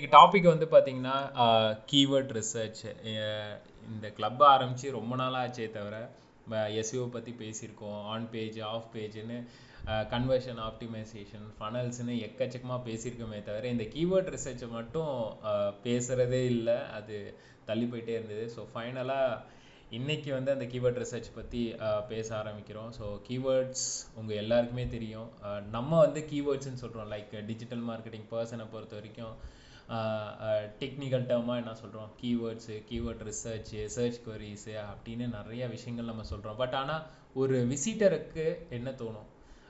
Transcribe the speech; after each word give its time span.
இன்னைக்கு 0.00 0.18
டாபிக் 0.20 0.46
வந்து 0.52 0.66
பார்த்தீங்கன்னா 0.72 1.16
கீவேர்ட் 1.90 2.30
ரிசர்ச் 2.36 2.78
இந்த 3.94 4.06
கிளப் 4.18 4.42
ஆரம்பித்து 4.50 4.92
ரொம்ப 4.96 5.12
நாளாக 5.20 5.40
ஆச்சே 5.46 5.66
தவிர 5.74 5.96
எஸ்இஓ 6.82 7.02
பற்றி 7.16 7.32
பேசியிருக்கோம். 7.42 7.98
ஆன் 8.12 8.24
பேஜ் 8.34 8.56
ஆஃப் 8.70 8.86
பேஜ்னு 8.94 9.36
கன்வர்ஷன் 10.14 10.60
ஆப்டிமைசேஷன் 10.68 11.44
ஃபனல்ஸ்னு 11.58 12.16
எக்கச்சக்கமாக 12.28 12.80
பேசியிருக்கோமே 12.88 13.40
தவிர 13.50 13.68
இந்த 13.74 13.86
கீவேர்ட் 13.96 14.32
ரிசர்ச்சை 14.36 14.70
மட்டும் 14.78 15.12
பேசுகிறதே 15.86 16.42
இல்லை. 16.54 16.78
அது 16.98 17.18
தள்ளி 17.68 17.88
போயிட்டே 17.92 18.16
இருந்தது. 18.18 18.46
ஸோ 18.56 18.66
ஃபைனலாக 18.72 19.38
இன்றைக்கி 20.00 20.32
வந்து 20.38 20.56
அந்த 20.56 20.68
கீவேர்ட் 20.72 21.04
ரிசர்ச் 21.04 21.30
பற்றி 21.38 21.62
பேச 22.14 22.28
ஆரம்பிக்கிறோம். 22.42 22.90
ஸோ 23.00 23.06
கீவேர்ட்ஸ் 23.30 23.88
உங்கள் 24.20 24.40
எல்லாருக்குமே 24.44 24.88
தெரியும். 24.98 25.30
நம்ம 25.78 25.92
வந்து 26.06 26.22
கீவேர்ட்ஸ்னு 26.34 26.84
சொல்கிறோம் 26.86 27.10
லைக் 27.16 27.32
டிஜிட்டல் 27.52 27.86
மார்க்கெட்டிங் 27.92 28.28
பர்சனை 28.34 28.66
பொறுத்த 28.74 29.00
வரைக்கும் 29.00 29.34
டெக்னிக்கல் 30.80 31.26
டேர்மாக 31.30 31.60
என்ன 31.62 31.72
சொல்கிறோம் 31.80 32.10
keywords 32.20 32.76
keyword 32.90 33.22
research 33.28 33.72
search 33.96 34.20
queries 34.26 34.74
அப்படின்னு 34.90 35.26
நிறைய 35.38 35.62
விஷயங்கள் 35.74 36.10
நம்ம 36.10 36.26
சொல்கிறோம் 36.32 36.58
பட் 36.62 36.76
ஆனால் 36.80 37.04
ஒரு 37.42 37.56
விசிட்டருக்கு 37.72 38.44
என்ன 38.76 38.90
தோணும்? 39.02 39.28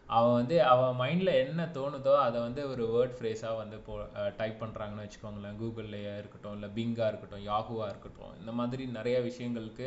அவன் 0.08 0.36
வந்து 0.38 0.56
அவன் 0.72 0.96
மைண்டில் 1.00 1.32
என்ன 1.42 1.64
தோணுதோ 1.76 2.14
அதை 2.26 2.38
வந்து 2.46 2.62
ஒரு 2.70 2.84
வேர்ட் 2.94 3.14
ஃப்ரேஸாக 3.18 3.60
வந்து 3.60 3.76
போ 3.86 3.94
டைப் 4.40 4.56
பண்ணுறாங்கன்னு 4.62 5.04
வச்சுக்கோங்களேன். 5.04 5.58
கூகுள்லையே 5.60 6.12
இருக்கட்டும் 6.20 6.56
இல்லை 6.58 6.70
பிங்காக 6.78 7.10
இருக்கட்டும் 7.12 7.44
யாகுவாக 7.50 7.90
இருக்கட்டும் 7.92 8.34
இந்த 8.40 8.52
மாதிரி 8.60 8.86
நிறைய 8.98 9.18
விஷயங்களுக்கு 9.28 9.86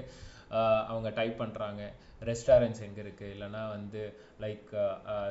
அவங்க 0.91 1.09
டைப் 1.19 1.37
பண்ணுறாங்க 1.41 1.83
ரெஸ்டாரண்ட்ஸ் 2.29 2.83
எங்கே 2.87 3.01
இருக்குது 3.05 3.33
இல்லைன்னா 3.35 3.63
வந்து 3.75 4.01
லைக் 4.43 4.71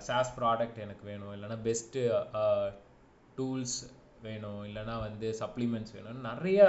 சாஸ் 0.08 0.32
ப்ராடக்ட் 0.38 0.82
எனக்கு 0.86 1.04
வேணும். 1.10 1.34
இல்லைன்னா 1.36 1.58
பெஸ்ட்டு 1.68 2.04
டூல்ஸ் 3.38 3.76
வேணும் 4.26 4.60
இல்லைன்னா 4.68 4.96
வந்து 5.06 5.28
சப்ளிமெண்ட்ஸ் 5.40 5.94
வேணும். 5.96 6.20
நிறையா 6.30 6.68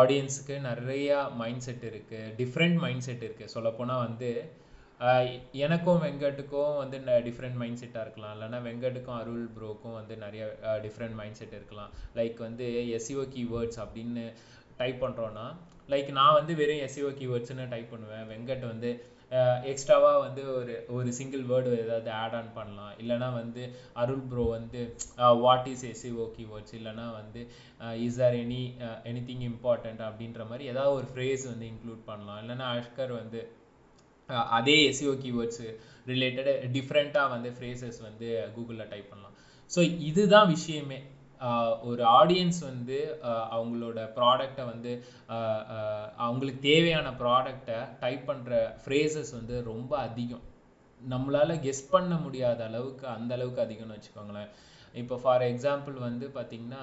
ஆடியன்ஸுக்கு 0.00 0.56
நிறையா 0.70 1.18
மைண்ட் 1.40 1.66
செட் 1.66 1.84
இருக்குது 1.90 2.32
டிஃப்ரெண்ட் 2.40 2.78
மைண்ட் 2.84 3.06
செட் 3.08 3.26
இருக்குது 3.28 3.54
சொல்லப்போனால் 3.56 4.04
வந்து 4.06 4.30
எனக்கும் 5.64 6.00
வெங்கட்டுக்கும் 6.04 6.76
வந்து 6.82 6.98
டிஃப்ரெண்ட் 7.26 7.58
மைண்ட் 7.60 7.80
செட்டாக 7.82 8.04
இருக்கலாம். 8.06 8.32
இல்லைன்னா 8.36 8.58
வெங்கட்டுக்கும் 8.68 9.18
அருள் 9.20 9.44
ப்ரோக்கும் 9.58 9.96
வந்து 9.98 10.14
நிறைய 10.24 10.44
டிஃப்ரெண்ட் 10.84 11.16
மைண்ட் 11.20 11.38
செட் 11.40 11.54
இருக்கலாம். 11.58 11.90
லைக் 12.18 12.38
வந்து 12.46 12.66
எஸ்இஓ 12.96 13.24
கீவேர்ட்ஸ் 13.36 13.80
அப்படின்னு 13.84 14.24
டைப் 14.80 14.98
பண்ணுறோன்னா 15.04 15.46
லைக் 15.92 16.10
நான் 16.18 16.36
வந்து 16.38 16.54
வெறும் 16.60 16.82
எஸ்இஓ 16.86 17.12
கீவேர்ட்ஸ்னு 17.20 17.68
டைப் 17.74 17.92
பண்ணுவேன். 17.92 18.26
வெங்கட் 18.32 18.64
வந்து 18.72 18.90
எக்ஸ்ட்ராவாக 19.70 20.18
வந்து 20.24 20.42
ஒரு 20.58 20.74
ஒரு 20.96 21.08
சிங்கிள் 21.18 21.42
வேர்டு 21.50 21.70
ஏதாவது 21.84 22.10
ஆட் 22.22 22.36
ஆன் 22.38 22.50
பண்ணலாம். 22.58 22.92
இல்லைனா 23.02 23.28
வந்து 23.40 23.62
அருள் 24.02 24.24
ப்ரோ 24.30 24.44
வந்து 24.56 24.80
வாட் 25.44 25.68
இஸ் 25.72 25.84
எஸ்இஓ 25.90 26.26
கீவேர்ட்ஸ் 26.36 26.76
இல்லைனா 26.78 27.06
வந்து 27.20 27.40
is 28.06 28.20
are 28.26 28.36
any 28.44 28.62
any 29.10 29.22
thing 29.28 29.44
important 29.50 30.02
அப்படின்ற 30.08 30.46
மாதிரி 30.50 30.70
ஏதாவது 30.72 30.96
ஒரு 31.00 31.08
ஃப்ரேஸ் 31.12 31.44
வந்து 31.52 31.66
இன்க்ளூட் 31.72 32.02
பண்ணலாம். 32.10 32.40
இல்லைனா 32.44 32.68
அஷ்கர் 32.78 33.14
வந்து 33.20 33.42
அதே 34.58 34.78
எஸ்இஓ 34.88 35.14
கீவேர்ட்ஸு 35.24 35.68
ரிலேட்டட் 36.12 36.50
டிஃப்ரெண்ட்டாக 36.78 37.32
வந்து 37.34 37.50
ஃப்ரேசஸ் 37.58 38.00
வந்து 38.08 38.26
கூகுளில் 38.56 38.90
டைப் 38.94 39.12
பண்ணலாம். 39.12 39.36
ஸோ 39.70 39.80
இதுதான் 40.10 40.50
விஷயமே. 40.56 40.98
ஒரு 41.88 42.02
ஆடியன்ஸ் 42.20 42.60
வந்து 42.70 42.98
அவங்களோட 43.56 43.98
ப்ராடக்டை 44.18 44.64
வந்து 44.72 44.92
அவங்களுக்கு 46.26 46.60
தேவையான 46.70 47.10
ப்ராடக்டை 47.22 47.78
டைப் 48.02 48.24
பண்ணுற 48.30 48.54
ஃப்ரேசஸ் 48.84 49.32
வந்து 49.38 49.56
ரொம்ப 49.72 49.92
அதிகம். 50.06 50.44
நம்மளால 51.00 51.56
கெஸ் 51.66 51.82
பண்ண 51.94 52.14
முடியாத 52.24 52.60
அளவுக்கு 52.70 53.06
அந்த 53.16 53.32
அளவுக்கு 53.36 53.64
அதிகம்னு 53.66 53.96
வச்சுக்கோங்களேன். 53.96 54.50
இப்போ 55.02 55.16
ஃபார் 55.22 55.44
எக்ஸாம்பிள் 55.52 55.96
வந்து 56.08 56.28
பார்த்திங்கன்னா 56.38 56.82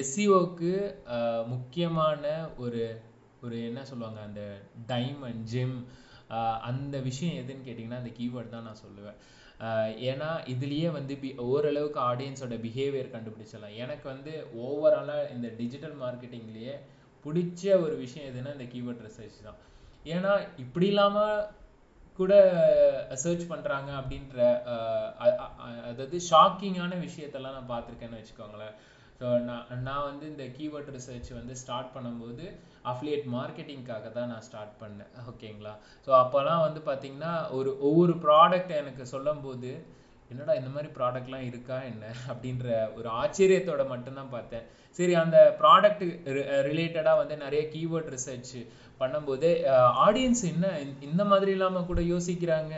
எஸ்சிஓக்கு 0.00 0.72
முக்கியமான 1.52 2.24
ஒரு 2.64 2.82
ஒரு 3.44 3.56
என்ன 3.68 3.80
சொல்லுவாங்க 3.90 4.20
அந்த 4.28 4.42
டைமண்ட் 4.92 5.44
ஜிம் 5.52 5.76
அந்த 6.68 6.96
விஷயம் 7.08 7.36
எதுன்னு 7.40 7.66
கேட்டிங்கன்னா 7.66 8.02
அந்த 8.02 8.12
கீவேர்ட் 8.18 8.54
தான் 8.54 8.66
நான் 8.68 8.84
சொல்லுவேன். 8.86 9.18
ஏன்னா 10.10 10.30
இதுலேயே 10.52 10.88
வந்து 10.98 11.14
பி 11.20 11.28
ஓரளவுக்கு 11.50 12.00
ஆடியன்ஸோட 12.10 12.56
பிஹேவியர் 12.64 13.14
கண்டுபிடிச்சிடலாம். 13.14 13.76
எனக்கு 13.84 14.06
வந்து 14.14 14.32
ஓவராலாக 14.64 15.30
இந்த 15.34 15.48
டிஜிட்டல் 15.60 15.96
மார்க்கெட்டிங்லேயே 16.02 16.74
பிடிச்ச 17.24 17.62
ஒரு 17.84 17.94
விஷயம் 18.02 18.28
எதுன்னா 18.30 18.50
இந்த 18.56 18.66
கீவேர்ட் 18.74 19.06
ரிசர்ச் 19.06 19.38
தான். 19.46 19.60
ஏன்னா 20.16 20.32
இப்படி 20.64 20.86
இல்லாமல் 20.92 21.46
கூட 22.18 22.34
சர்ச் 23.22 23.50
பண்ணுறாங்க 23.52 23.90
அப்படின்ற 24.00 24.36
அதாவது 25.90 26.18
ஷாக்கிங்கான 26.28 26.98
விஷயத்தெல்லாம் 27.06 27.56
நான் 27.58 27.72
பார்த்துருக்கேன்னு 27.72 28.20
வச்சுக்கோங்களேன். 28.20 28.76
ஸோ 29.18 29.26
நான் 29.48 29.66
நான் 29.88 30.06
வந்து 30.10 30.24
இந்த 30.32 30.44
கீவேர்ட் 30.56 30.94
ரிசர்ச் 30.96 31.30
வந்து 31.40 31.54
ஸ்டார்ட் 31.62 31.94
பண்ணும்போது 31.96 32.46
அஃப்லியேட் 32.92 33.26
மார்க்கெட்டிங்காக 33.36 34.12
தான் 34.16 34.30
நான் 34.32 34.46
ஸ்டார்ட் 34.48 34.74
பண்ணேன். 34.82 35.12
ஓகேங்களா 35.30 35.74
ஸோ 36.06 36.10
அப்போல்லாம் 36.22 36.64
வந்து 36.66 36.80
பார்த்தீங்கன்னா 36.88 37.34
ஒரு 37.58 37.70
ஒவ்வொரு 37.88 38.14
ப்ராடக்ட் 38.26 38.72
எனக்கு 38.80 39.06
சொல்லும்போது 39.14 39.70
என்னடா 40.30 40.54
இந்த 40.60 40.70
மாதிரி 40.74 40.88
ப்ராடக்ட்லாம் 40.98 41.44
இருக்கா 41.50 41.76
என்ன? 41.90 42.04
அப்படின்ற 42.32 42.68
ஒரு 42.98 43.08
ஆச்சரியத்தோட 43.22 43.82
மட்டும்தான் 43.92 44.32
பார்த்தேன். 44.36 44.64
சரி 44.98 45.14
அந்த 45.22 45.38
ப்ராடக்ட் 45.60 46.02
ரிலேட்டடாக 46.68 47.20
வந்து 47.22 47.36
நிறைய 47.36 47.62
கீவேர்ட் 47.74 48.08
ரிசர்ச் 48.14 48.54
பண்ணும்போது 49.00 49.48
ஆடியன்ஸ் 50.06 50.42
என்ன? 50.52 50.66
இந்த- 50.84 51.04
இந்த 51.08 51.24
மாதிரி 51.32 51.50
இல்லாமல் 51.56 51.88
கூட 51.90 52.00
யோசிக்கிறாங்க. 52.14 52.74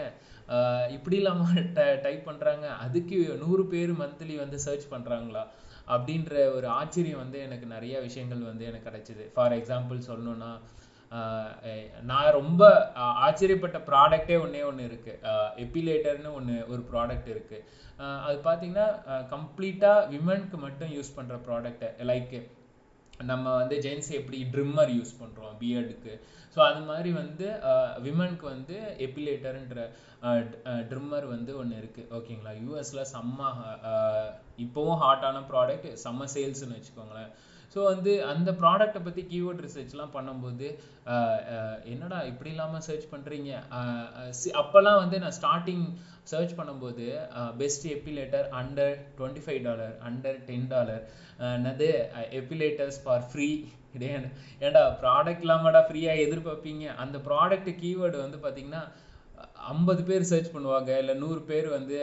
இப்படி 0.97 1.17
இல்லாமல் 1.17 1.67
டைப் 2.05 2.29
பண்ணுறாங்க 2.29 2.67
அதுக்கு 2.85 3.17
நூறு 3.43 3.65
பேர் 3.73 3.91
மந்த்லி 4.03 4.37
வந்து 4.43 4.59
சர்ச் 4.67 4.87
பண்ணுறாங்களா 4.93 5.43
அப்படின்ற 5.95 6.33
ஒரு 6.57 6.67
ஆச்சரியம் 6.81 7.23
வந்து 7.25 7.39
எனக்கு 7.47 7.67
நிறைய 7.75 7.95
விஷயங்கள் 8.01 8.51
வந்து 8.51 8.69
எனக்கு 8.71 8.89
கிடைச்சிது. 8.89 9.25
ஃபார் 9.35 9.57
எக்ஸாம்பிள் 9.59 10.09
சொல்லணும்னா 10.11 10.53
நான் 12.05 12.35
ரொம்ப 12.39 12.63
ஆச்சரியப்பட்ட 13.19 13.79
ப்ராடக்டே 13.91 14.37
ஒன்றே 14.45 14.63
ஒன்று 14.71 14.89
இருக்குது 14.89 15.35
எப்பிலேட்டர்னு 15.65 16.33
ஒன்று 16.35 16.57
ஒரு 16.73 16.83
ப்ராடக்ட் 16.91 17.29
இருக்குது 17.35 17.65
அது 18.27 18.37
பார்த்தீங்கன்னா 18.45 18.89
கம்ப்ளீட்டாக 19.35 20.07
விமனுக்கு 20.09 20.59
மட்டும் 20.67 20.93
யூஸ் 20.97 21.17
பண்ணுற 21.19 21.37
ப்ராடக்ட் 21.47 21.87
லைக் 22.03 22.37
நம்ம 23.27 23.45
வந்து 23.55 23.77
ஜென்ஸ் 23.87 24.11
எப்படி 24.19 24.41
ட்ரிம்மர் 24.53 24.93
யூஸ் 24.97 25.15
பண்ணுறோம் 25.21 25.55
பியர்டுக்கு 25.63 26.13
ஸோ 26.59 26.63
அது 26.71 26.81
மாதிரி 26.87 27.11
வந்து 27.21 27.49
விமனுக்கு 28.05 28.45
வந்து 28.55 28.77
எபிலேட்டர்ன்ற 29.07 29.81
ட்ரிம்மர் 30.91 31.27
வந்து 31.35 31.53
ஒன்று 31.61 31.77
இருக்குது 31.81 32.09
ஓகேங்களா? 32.17 32.53
யூஎஸ்ல 32.65 33.03
செம்ம 33.13 33.51
இப்போவும் 34.65 35.01
ஹாட்டான 35.03 35.43
ப்ராடக்ட் 35.51 35.87
செம்ம 36.05 36.27
சேல்ஸ்னு 36.35 36.79
வச்சுக்கோங்களேன். 36.79 37.31
ஸோ 37.75 37.79
வந்து 37.93 38.13
அந்த 38.33 38.51
ப்ராடக்ட்டை 38.61 39.01
பற்றி 39.07 39.23
கீவேர்ட் 39.31 39.65
ரிசர்ச்லாம் 39.67 40.15
பண்ணும்போது 40.17 40.67
என்னடா 41.93 42.19
இப்படி 42.31 42.51
இல்லாமல் 42.55 42.85
சர்ச் 42.89 43.09
பண்ணுறீங்க 43.15 43.51
அப்போல்லாம் 44.63 45.01
வந்து 45.03 45.17
நான் 45.25 45.37
ஸ்டார்டிங் 45.41 45.87
சர்ச் 46.33 46.59
பண்ணும்போது 46.61 47.07
best 47.63 47.87
epilator 47.97 48.49
under 48.61 48.95
twenty 49.19 49.45
five 49.47 49.61
dollar 49.69 49.95
under 50.11 50.41
ten 50.49 50.69
dollar 50.75 51.05
என்னது 51.57 51.91
எப்பிலேட்டர்ஸ் 52.41 53.01
ஃபார் 53.05 53.27
ஃப்ரீ 53.31 53.51
இதே 53.99 54.11
ஏன்டா 54.67 54.83
ப்ராடக்ட் 55.03 55.45
இல்லாமடா 55.47 55.83
ஃப்ரீயாக 55.89 56.25
எதிர்பார்ப்பீங்க? 56.27 56.87
அந்த 57.05 57.19
ப்ராடக்ட் 57.29 57.71
கீவேர்டு 57.83 58.19
வந்து 58.25 58.41
பார்த்தீங்கன்னா 58.45 58.83
ஐம்பது 59.73 60.03
பேர் 60.09 60.31
சர்ச் 60.31 60.55
பண்ணுவாங்க 60.55 60.91
இல்லை 61.03 61.15
நூறு 61.23 61.41
பேர் 61.51 61.67
வந்து 61.77 61.97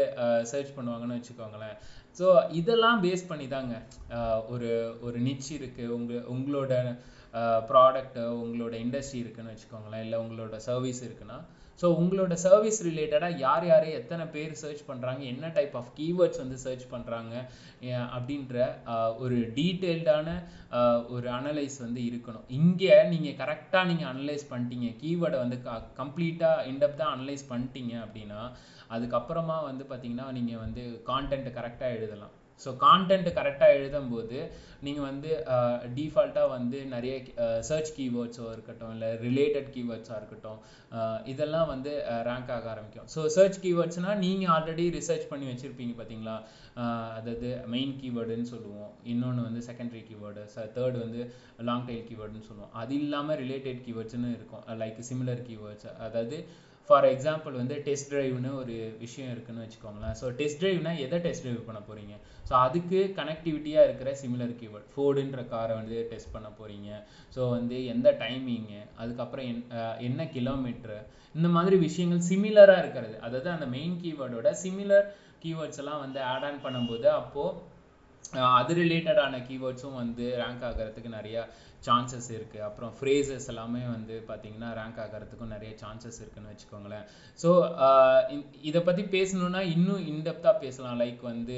சர்ச் 0.51 0.75
பண்ணுவாங்கன்னு 0.77 1.17
வச்சுக்கோங்களேன். 1.17 1.75
ஸோ 2.17 2.27
இதெல்லாம் 2.59 3.01
பேஸ் 3.05 3.29
பண்ணி 3.31 3.45
தாங்க 3.55 3.75
ஒரு 4.53 4.69
ஒரு 5.07 5.17
நிச்சு 5.27 5.51
இருக்குது 5.59 5.93
உங்கள் 5.97 6.25
உங்களோட 6.33 6.73
ப்ராடக்ட்டு 7.71 8.21
உங்களோட 8.43 8.73
இண்டஸ்ட்ரி 8.85 9.19
இருக்குன்னு 9.23 9.53
வச்சுக்கோங்களேன். 9.53 10.03
இல்லை 10.05 10.17
உங்களோட 10.23 10.57
சர்வீஸ் 10.69 11.01
இருக்குன்னா 11.07 11.37
ஸோ 11.81 11.85
உங்களோட 12.01 12.33
சர்வீஸ் 12.43 12.77
ரிலேட்டடாக 12.87 13.39
யார் 13.45 13.65
யார் 13.69 13.87
எத்தனை 13.99 14.25
பேர் 14.35 14.53
சர்ச் 14.61 14.83
பண்ணுறாங்க 14.89 15.21
என்ன 15.31 15.49
டைப் 15.57 15.75
ஆஃப் 15.79 15.89
கீவேர்ட்ஸ் 15.97 16.41
வந்து 16.43 16.57
சர்ச் 16.63 16.85
பண்ணுறாங்க 16.93 17.33
அப்படின்ற 18.17 18.55
ஒரு 19.23 19.37
டீட்டெயில்டான 19.57 20.27
ஒரு 21.15 21.27
அனலைஸ் 21.39 21.77
வந்து 21.85 22.01
இருக்கணும். 22.09 22.45
இங்கே 22.59 22.95
நீங்கள் 23.11 23.37
கரெக்டாக 23.41 23.89
நீங்கள் 23.91 24.09
அனலைஸ் 24.13 24.45
பண்ணிட்டீங்க 24.53 24.89
கீவேர்டை 25.03 25.39
வந்து 25.43 25.59
கம்ப்ளீட்டாக 26.01 26.65
இன்டெப்த்தாக 26.71 27.15
அனலைஸ் 27.17 27.45
பண்ணிட்டீங்க 27.51 27.93
அப்படின்னா 28.05 28.41
அதுக்கப்புறமா 28.95 29.59
வந்து 29.69 29.85
பார்த்தீங்கன்னா 29.91 30.29
நீங்கள் 30.39 30.63
வந்து 30.65 30.83
கான்டென்ட் 31.11 31.55
கரெக்டாக 31.59 31.97
எழுதலாம். 31.99 32.33
ஸோ 32.63 32.69
கான்டென்ட் 32.85 33.29
கரெக்டாக 33.37 33.75
எழுதும்போது 33.77 34.37
நீங்கள் 34.85 35.05
வந்து 35.09 35.29
டிஃபால்ட்டாக 35.97 36.51
வந்து 36.55 36.77
நிறைய 36.93 37.13
சர்ச் 37.69 37.91
கீவேர்ட்ஸோ 37.97 38.45
இருக்கட்டும் 38.55 38.91
இல்லை 38.95 39.09
ரிலேட்டட் 39.25 39.69
கீவேர்ட்ஸாக 39.75 40.19
இருக்கட்டும் 40.21 40.59
இதெல்லாம் 41.31 41.69
வந்து 41.73 41.91
ரேங்க் 42.29 42.51
ஆக 42.57 42.67
ஆரம்பிக்கும். 42.73 43.07
ஸோ 43.13 43.21
சர்ச் 43.37 43.59
கீவேர்ட்ஸ்னால் 43.63 44.21
நீங்கள் 44.25 44.51
ஆல்ரெடி 44.55 44.85
ரிசர்ச் 44.97 45.25
பண்ணி 45.31 45.47
வச்சுருப்பீங்க 45.51 45.95
பார்த்தீங்களா 45.99 46.35
அதாவது 47.17 47.49
மெயின் 47.75 47.95
கீவேர்டுன்னு 48.01 48.51
சொல்லுவோம். 48.53 48.91
இன்னொன்று 49.13 49.47
வந்து 49.47 49.63
செகண்டரி 49.69 50.03
கீவேர்டு 50.09 50.45
தேர்ட் 50.77 50.99
வந்து 51.05 51.23
லாங் 51.69 51.87
டைல் 51.89 52.07
கீவேர்டுன்னு 52.11 52.49
சொல்லுவோம். 52.51 52.73
அது 52.83 52.93
இல்லாமல் 53.01 53.39
ரிலேட்டட் 53.43 53.81
கீவேர்ட்ஸ்னு 53.87 54.31
இருக்கும். 54.37 54.63
லைக் 54.83 55.01
சிமிலர் 55.09 55.43
கீவேர்ட்ஸ் 55.49 55.89
அதாவது 56.07 56.37
ஃபார் 56.87 57.05
எக்ஸாம்பிள் 57.11 57.53
வந்து 57.59 57.75
டெஸ்ட் 57.85 58.09
ட்ரைவ்னு 58.11 58.49
ஒரு 58.61 58.73
விஷயம் 59.03 59.31
இருக்குன்னு 59.33 59.63
வச்சுக்கோங்களேன். 59.63 60.15
ஸோ 60.19 60.25
டெஸ்ட் 60.39 60.59
ட்ரைவ்னா 60.61 60.91
எதை 61.05 61.17
டெஸ்ட் 61.25 61.45
ட்ரைவ் 61.45 61.67
பண்ண 61.69 61.79
போகிறீங்க 61.87 62.15
ஸோ 62.49 62.53
அதுக்கு 62.65 62.99
கனெக்டிவிட்டியாக 63.19 63.87
இருக்கிற 63.87 64.09
சிமிலர் 64.21 64.53
கீவேர்ட் 64.61 64.89
ஃபோர்டுன்ற 64.93 65.43
காரை 65.53 65.75
வந்து 65.81 65.97
டெஸ்ட் 66.11 66.33
பண்ண 66.35 66.49
போகிறீங்க 66.59 66.89
ஸோ 67.35 67.43
வந்து 67.57 67.77
எந்த 67.93 68.09
டைமிங்கு 68.23 68.81
அதுக்கப்புறம் 69.03 69.47
என் 69.51 69.63
என்ன 70.09 70.27
கிலோமீட்ரு 70.37 70.99
இந்த 71.35 71.47
மாதிரி 71.55 71.77
விஷயங்கள் 71.87 72.27
சிமிலராக 72.31 72.81
இருக்கிறது. 72.83 73.15
அதாவது 73.27 73.49
அந்த 73.55 73.67
மெயின் 73.77 73.95
கீவேர்டோட 74.03 74.51
சிமிலர் 74.63 75.07
கீவேர்ட்ஸ் 75.45 75.81
எல்லாம் 75.83 76.03
வந்து 76.05 76.19
ஆட் 76.33 76.45
ஆன் 76.49 76.63
பண்ணும்போது 76.65 77.07
அப்போது 77.21 77.73
அது 78.59 78.73
ரிலேட்டடான 78.83 79.39
கீவேர்ட்ஸும் 79.47 79.99
வந்து 80.01 80.25
ரேங்க் 80.41 80.63
ஆகிறதுக்கு 80.69 81.09
நிறையா 81.17 81.41
சான்சஸ் 81.87 82.29
இருக்குது 82.37 82.63
அப்புறம் 82.67 82.91
ஃப்ரேசஸ் 82.97 83.47
எல்லாமே 83.53 83.81
வந்து 83.95 84.15
பார்த்தீங்கன்னா 84.29 84.69
ரேங்க் 84.79 85.01
ஆகிறதுக்கும் 85.03 85.53
நிறைய 85.55 85.71
சான்சஸ் 85.83 86.19
இருக்குன்னு 86.21 86.51
வச்சுக்கோங்களேன். 86.53 87.05
ஸோ 87.43 87.49
இதை 88.69 88.81
பற்றி 88.87 89.05
பேசணுன்னா 89.17 89.61
இன்னும் 89.75 90.05
இன்டெப்த்தாக 90.13 90.63
பேசலாம். 90.65 90.99
லைக் 91.03 91.21
வந்து 91.31 91.57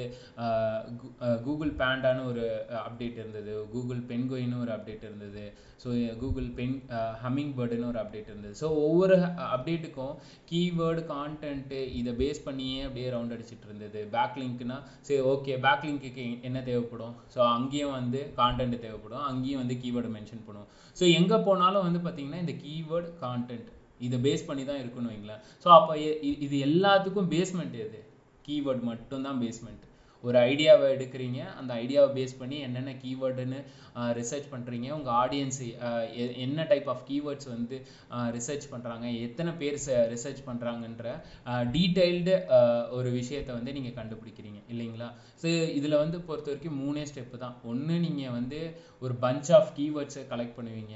கூகுள் 1.46 1.72
பேண்டான்னு 1.82 2.24
ஒரு 2.32 2.44
அப்டேட் 2.88 3.20
இருந்தது. 3.22 3.54
கூகுள் 3.74 4.02
பென்கோயின்னு 4.10 4.62
ஒரு 4.64 4.72
அப்டேட் 4.76 5.08
இருந்தது. 5.08 5.46
ஸோ 5.82 5.88
கூகுள் 6.22 6.48
பென் 6.58 6.76
ஹம்மிங் 7.24 7.52
பேர்டுன்னு 7.58 7.90
ஒரு 7.92 8.00
அப்டேட் 8.02 8.30
இருந்தது. 8.32 8.54
ஸோ 8.62 8.68
ஒவ்வொரு 8.86 9.16
அப்டேட்டுக்கும் 9.56 10.14
கீவேர்டு 10.50 11.02
கான்டென்ட்டு 11.14 11.80
இதை 12.00 12.12
பேஸ் 12.22 12.44
பண்ணியே 12.46 12.80
அப்படியே 12.86 13.08
ரவுண்ட் 13.14 13.34
அடிச்சிட்டு 13.36 13.66
இருந்தது. 13.70 14.00
பேக் 14.16 14.38
லிங்க்னா 14.42 14.78
சரி 15.08 15.20
ஓகே 15.32 15.54
பேக் 15.66 15.86
என்ன 16.48 16.58
தேவைப்படும்? 16.68 17.14
ஸோ 17.34 17.40
அங்கேயும் 17.56 17.96
வந்து 17.98 18.20
கான்டென்ட் 18.40 18.76
தேவைப்படும். 18.86 19.24
அங்கேயும் 19.30 19.62
வந்து 19.62 19.76
கீவேர்டு 19.82 20.10
மென்ஷன் 20.18 20.44
பண்ணுவோம். 20.46 20.70
ஸோ 21.00 21.04
எங்கே 21.20 21.38
போனாலும் 21.48 21.86
வந்து 21.88 22.02
பார்த்தீங்கன்னா 22.06 22.42
இந்த 22.44 22.56
கீவேர்டு 22.64 23.10
கான்டென்ட் 23.24 23.68
இதை 24.06 24.18
பேஸ் 24.26 24.48
பண்ணி 24.48 24.64
தான் 24.70 24.80
இருக்குன்னு 24.82 25.12
வைங்களேன். 25.12 25.42
ஸோ 25.64 25.68
அப்போ 25.78 25.92
இது 26.46 26.56
எல்லாத்துக்கும் 26.68 27.30
பேஸ்மெண்ட் 27.34 27.76
எது? 27.86 28.00
கீவேர்டு 28.48 28.82
மட்டும்தான் 28.90 29.40
பேஸ்மெண்ட் 29.44 29.84
ஒரு 30.22 30.38
ஐடியாவை 30.50 30.86
எடுக்கிறீங்க 30.94 31.40
அந்த 31.58 31.72
ஐடியாவை 31.82 32.08
பேஸ் 32.16 32.38
பண்ணி 32.40 32.56
என்னென்ன 32.66 32.94
கீவேர்டுன்னு 33.02 33.58
ரிசர்ச் 34.20 34.48
பண்ணுறீங்க 34.54 34.88
உங்கள் 34.96 35.16
ஆடியன்ஸ் 35.22 35.60
என்ன 36.46 36.64
டைப் 36.72 36.88
ஆஃப் 36.94 37.04
கீவேர்ட்ஸ் 37.10 37.48
வந்து 37.54 37.76
ரிசர்ச் 38.36 38.66
பண்ணுறாங்க 38.72 39.06
எத்தனை 39.26 39.52
பேர் 39.60 39.78
ரிசர்ச் 40.14 40.42
பண்ணுறாங்கன்ற 40.48 41.08
டீட்டெயில்டு 41.76 42.34
ஒரு 42.98 43.10
விஷயத்தை 43.20 43.52
வந்து 43.58 43.76
நீங்கள் 43.78 43.96
கண்டுபிடிக்கிறீங்க 44.00 44.60
இல்லைங்களா? 44.72 45.08
ஸோ 45.42 45.48
இதில் 45.78 46.02
வந்து 46.04 46.18
பொறுத்த 46.28 46.50
வரைக்கும் 46.52 46.80
மூணே 46.82 47.04
ஸ்டெப்பு 47.10 47.38
தான். 47.44 47.56
ஒன்று 47.70 47.96
நீங்கள் 48.06 48.34
வந்து 48.38 48.60
ஒரு 49.02 49.16
பஞ்ச் 49.24 49.50
ஆஃப் 49.58 49.72
கீவேர்ட்ஸை 49.78 50.24
கலெக்ட் 50.32 50.58
பண்ணுவீங்க 50.58 50.94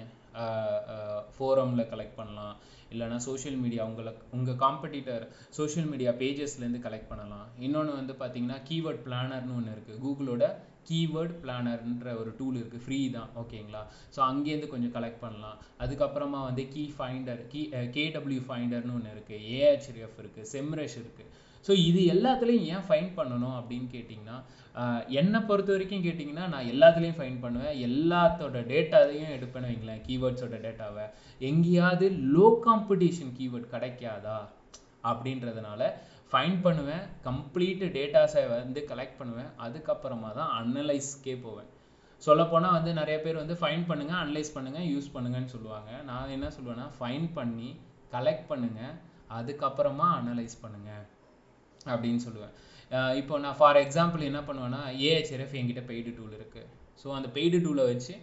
ஃபோரமில் 1.37 1.91
கலெக்ட் 1.93 2.19
பண்ணலாம். 2.21 2.55
இல்லைனா 2.93 3.19
சோஷியல் 3.27 3.59
மீடியா 3.63 3.83
உங்களை 3.91 4.11
உங்கள் 4.37 4.59
காம்படிட்டர் 4.65 5.25
சோஷியல் 5.59 5.89
மீடியா 5.93 6.11
பேஜஸ்லேருந்து 6.23 6.85
கலெக்ட் 6.87 7.11
பண்ணலாம். 7.13 7.47
இன்னொன்று 7.67 7.93
வந்து 8.01 8.15
பார்த்தீங்கன்னா 8.23 8.59
கீவேர்ட் 8.69 9.03
பிளானர்னு 9.07 9.57
ஒன்று 9.59 9.75
இருக்குது 9.77 10.03
கூகுளோட 10.05 10.47
கீவேர்ட் 10.89 11.35
பிளானர்ன்ற 11.43 12.11
ஒரு 12.21 12.31
டூல் 12.39 12.59
இருக்குது 12.61 12.85
ஃப்ரீ 12.85 12.99
தான். 13.17 13.31
ஓகேங்களா 13.43 13.83
ஸோ 14.15 14.21
அங்கேருந்து 14.31 14.73
கொஞ்சம் 14.73 14.95
கலெக்ட் 14.97 15.23
பண்ணலாம். 15.25 15.59
அதுக்கப்புறமா 15.85 16.41
வந்து 16.49 16.65
கீ 16.75 16.85
ஃபைண்டர் 16.97 17.41
கீ 17.53 17.63
கேடபிள்யூ 17.97 18.43
ஃபைண்டர்னு 18.49 18.97
ஒன்று 18.99 19.15
இருக்குது 19.17 19.47
ஏஹெச்ரிஎஃப் 19.59 20.21
இருக்குது 20.23 20.51
செம்ரஷ் 20.55 20.99
இருக்குது 21.03 21.31
ஸோ 21.67 21.73
இது 21.89 22.01
எல்லாத்துலேயும் 22.15 22.69
ஏன் 22.75 22.87
ஃபைண்ட் 22.87 23.13
பண்ணணும் 23.19 23.57
அப்படின்னு 23.59 23.89
கேட்டிங்கன்னா 23.97 24.39
என்னை 25.19 25.41
பொறுத்த 25.49 25.71
வரைக்கும் 25.75 26.05
கேட்டிங்கன்னா 26.05 26.45
நான் 26.53 26.71
எல்லாத்துலேயும் 26.73 27.19
ஃபைன் 27.19 27.39
பண்ணுவேன். 27.43 27.75
எல்லாத்தோட 27.89 28.61
டேட்டாவையும் 28.71 29.35
எடுப்பேன்னு 29.37 29.71
வைங்களேன் 29.71 30.03
கீவேர்ட்ஸோட 30.07 30.59
டேட்டாவை 30.67 31.05
எங்கேயாவது 31.51 32.07
லோ 32.37 32.47
காம்படிஷன் 32.67 33.35
கீவேர்ட் 33.39 33.73
கிடைக்காதா? 33.75 34.39
அப்படின்றதுனால 35.11 35.83
ஃபைன் 36.33 36.59
பண்ணுவேன். 36.67 37.05
கம்ப்ளீட்டு 37.29 37.87
டேட்டாஸை 37.99 38.43
வந்து 38.57 38.83
கலெக்ட் 38.91 39.19
பண்ணுவேன். 39.21 39.51
அதுக்கப்புறமா 39.67 40.31
தான் 40.41 40.53
அனலைஸ்க்கே 40.61 41.37
போவேன். 41.47 41.71
சொல்லப்போனால் 42.23 42.77
வந்து 42.79 42.93
நிறைய 42.99 43.17
பேர் 43.23 43.43
வந்து 43.43 43.55
ஃபைன் 43.61 43.85
பண்ணுங்கள் 43.89 44.21
அனலைஸ் 44.25 44.55
பண்ணுங்கள் 44.57 44.89
யூஸ் 44.93 45.15
பண்ணுங்கன்னு 45.15 45.55
சொல்லுவாங்க. 45.55 45.91
நான் 46.11 46.35
என்ன 46.37 46.49
சொல்லுவேன்னா 46.57 46.87
ஃபைன் 46.99 47.27
பண்ணி 47.39 47.71
கலெக்ட் 48.15 48.47
பண்ணுங்கள் 48.53 48.95
அதுக்கப்புறமா 49.39 50.07
அனலைஸ் 50.21 50.57
பண்ணுங்கள் 50.63 51.05
அப்படின்னு 51.91 52.21
சொல்லுவேன். 52.27 52.55
இப்போ 53.21 53.35
நான் 53.45 53.59
ஃபார் 53.59 53.81
எக்ஸாம்பிள் 53.85 54.29
என்ன 54.31 54.41
பண்ணுவேன்னா 54.49 54.83
ஏஹெச்எஃப் 55.09 55.55
என்கிட்ட 55.61 55.83
பெய்டு 55.91 56.11
டூல் 56.19 56.37
இருக்குது 56.39 56.69
ஸோ 57.03 57.09
அந்த 57.19 57.29
பெய்டு 57.37 57.59
டூலை 57.67 57.85
வச்சு 57.93 58.15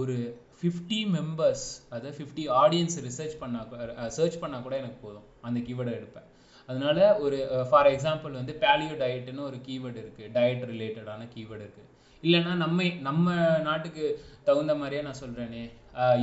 ஒரு 0.00 0.16
ஃபிஃப்டி 0.58 1.00
மெம்பர்ஸ் 1.16 1.66
அதாவது 1.90 2.16
ஃபிஃப்டி 2.18 2.44
ஆடியன்ஸ் 2.62 2.96
ரிசர்ச் 3.08 3.36
பண்ணால் 3.42 4.10
சர்ச் 4.18 4.40
பண்ணால் 4.42 4.64
கூட 4.66 4.74
எனக்கு 4.82 4.98
போதும். 5.06 5.26
அந்த 5.46 5.58
கீவேர்டை 5.66 5.94
எடுப்பேன். 5.98 6.28
அதனால 6.68 6.98
ஒரு 7.24 7.38
ஃபார் 7.70 7.88
எக்ஸாம்பிள் 7.94 8.38
வந்து 8.38 8.54
பேலியோ 8.62 8.94
டயட்னு 9.02 9.42
ஒரு 9.50 9.58
கீவேர்டு 9.66 9.98
இருக்குது 10.04 10.30
டயட் 10.36 10.64
ரிலேட்டடான 10.72 11.28
கீவேர்டு 11.34 11.64
இருக்குது 11.66 11.92
இல்லைன்னா 12.22 12.52
நம்ம 12.64 12.86
நம்ம 13.08 13.34
நாட்டுக்கு 13.66 14.04
தகுந்த 14.48 14.74
மாதிரியே 14.80 15.02
நான் 15.08 15.20
சொல்கிறேனே 15.24 15.64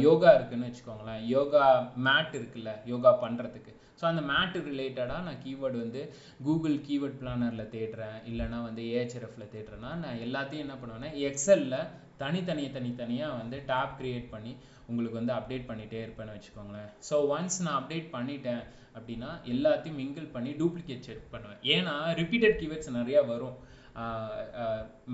யோகா 0.06 0.30
இருக்குன்னு 0.38 0.68
வச்சுக்கோங்களேன். 0.70 1.22
யோகா 1.36 1.66
மேட் 2.08 2.34
இருக்குல்ல 2.40 2.72
யோகா 2.92 3.12
பண்ணுறதுக்கு 3.24 3.74
ஸோ 4.00 4.04
அந்த 4.12 4.22
மேட் 4.32 4.58
ரிலேட்டடாக 4.70 5.26
நான் 5.28 5.42
கீவேர்டு 5.46 5.78
வந்து 5.84 6.02
கூகுள் 6.48 6.78
கீவேர்ட் 6.88 7.20
பிளானரில் 7.24 7.72
தேடுறேன். 7.76 8.18
இல்லைனா 8.32 8.60
வந்து 8.70 8.84
ஏஹெச்எஃப்ல 8.94 9.46
தேடுறேன்னா 9.56 9.92
நான் 10.04 10.22
எல்லாத்தையும் 10.28 10.66
என்ன 10.66 10.78
பண்ணுவேன்னா 10.82 11.12
எக்ஸலில் 11.30 11.80
தனித்தனியை 12.22 12.70
தனித்தனியாக 12.78 13.38
வந்து 13.42 13.58
டேப் 13.72 13.94
க்ரியேட் 14.00 14.28
பண்ணி 14.34 14.54
உங்களுக்கு 14.90 15.20
வந்து 15.20 15.34
அப்டேட் 15.38 15.70
பண்ணிகிட்டே 15.70 16.00
இருப்பேன்னு 16.06 16.36
வச்சுக்கோங்களேன். 16.36 16.90
ஸோ 17.08 17.16
ஒன்ஸ் 17.36 17.60
நான் 17.66 17.78
அப்டேட் 17.80 18.08
பண்ணிட்டேன் 18.16 18.64
அப்படின்னா 18.98 19.30
எல்லாத்தையும் 19.54 20.00
மிங்கிள் 20.02 20.28
பண்ணி 20.36 20.52
டூப்ளிகேட் 20.62 21.06
செக் 21.08 21.32
பண்ணுவேன். 21.36 21.62
ஏன்னா 21.76 21.94
ரிப்பீட்டட் 22.22 22.58
கீவேர்ட்ஸ் 22.62 22.98
நிறையா 23.00 23.22
வரும். 23.34 23.56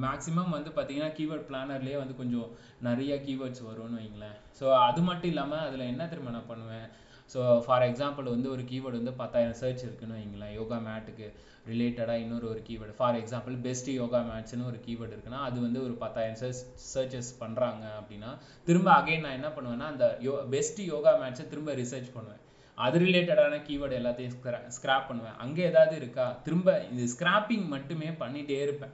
மேக்ஸிமம் 0.03 0.55
வந்து 0.55 0.69
பார்த்தீங்கன்னா 0.75 1.11
கீவேர்ட் 1.17 1.47
பிளானர்லேயே 1.49 1.97
வந்து 2.01 2.15
கொஞ்சம் 2.21 2.49
நிறைய 2.87 3.13
கீவேர்ட்ஸ் 3.25 3.63
வரும்னு 3.69 3.99
வைங்களேன். 4.01 4.37
ஸோ 4.59 4.65
அது 4.87 5.01
மட்டும் 5.09 5.31
இல்லாமல் 5.33 5.65
அதில் 5.67 5.89
என்ன 5.91 6.03
திரும்ப 6.13 6.33
நான் 6.35 6.51
பண்ணுவேன்? 6.51 6.87
ஸோ 7.33 7.39
ஃபார் 7.65 7.85
எக்ஸாம்பிள் 7.89 8.27
வந்து 8.33 8.49
ஒரு 8.55 8.63
கீவேர்டு 8.71 8.99
வந்து 9.01 9.13
பத்தாயிரம் 9.21 9.57
சர்ச் 9.61 9.83
இருக்குன்னு 9.87 10.17
வைங்களேன். 10.19 10.53
யோகா 10.59 10.77
மேட்டுக்கு 10.87 11.27
ரிலேட்டடாக 11.71 12.23
இன்னொரு 12.23 12.45
ஒரு 12.51 12.61
keyword 12.67 12.93
for 12.99 13.17
example 13.21 13.55
best 13.65 13.89
yoga 13.99 14.19
மேட்ச்னு 14.29 14.69
ஒரு 14.71 14.79
கீவேர்டு 14.85 15.13
இருக்குன்னா 15.15 15.41
அது 15.47 15.57
வந்து 15.65 15.79
ஒரு 15.87 15.95
பத்தாயிரம் 16.03 16.39
சர்ச் 16.41 16.61
சர்ச்சஸ் 16.93 17.31
பண்ணுறாங்க 17.41 17.85
அப்படின்னா 17.99 18.29
திரும்ப 18.67 18.89
அகைன் 18.99 19.25
நான் 19.25 19.37
என்ன 19.39 19.49
பண்ணுவேன்னா 19.57 19.89
அந்த 19.93 20.05
யோ 20.27 20.33
பெஸ்ட் 20.55 20.81
யோகா 20.93 21.13
மேட்ச்சை 21.23 21.45
திரும்ப 21.53 21.75
ரிசர்ச் 21.81 22.09
பண்ணுவேன். 22.15 22.41
அது 22.77 22.97
ரிலேட்டடான 23.05 23.55
கீவேர்டு 23.67 23.95
எல்லாத்தையும் 24.01 24.35
ஸ்க்ராப் 24.77 25.07
பண்ணுவேன். 25.09 25.37
அங்கே 25.43 25.63
ஏதாவது 25.71 25.95
இருக்கா? 26.01 26.27
திரும்ப 26.45 26.67
இது 26.93 27.05
ஸ்கிராப்பிங் 27.13 27.65
மட்டுமே 27.75 28.09
பண்ணிகிட்டே 28.23 28.59
இருப்பேன். 28.67 28.93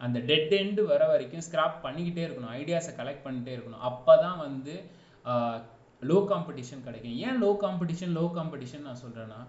அந்த 0.00 0.18
டெட் 0.28 0.54
எண்டு 0.62 0.82
வர 0.92 1.02
வரைக்கும் 1.12 1.44
ஸ்க்ராப் 1.48 1.76
பண்ணிக்கிட்டே 1.86 2.22
இருக்கணும். 2.26 2.54
ஐடியாஸை 2.60 2.92
கலெக்ட் 3.00 3.24
பண்ணிகிட்டே 3.26 3.54
இருக்கணும். 3.56 3.84
அப்போ 3.90 4.14
தான் 4.24 4.38
வந்து 4.46 4.74
லோ 6.10 6.18
காம்படிஷன் 6.32 6.84
கிடைக்கும். 6.86 7.16
ஏன் 7.26 7.38
லோ 7.44 7.50
காம்படிஷன் 7.64 8.14
லோ 8.18 8.24
காம்படிஷன் 8.38 8.86
நான் 8.88 9.02
சொல்கிறேன்னா 9.04 9.40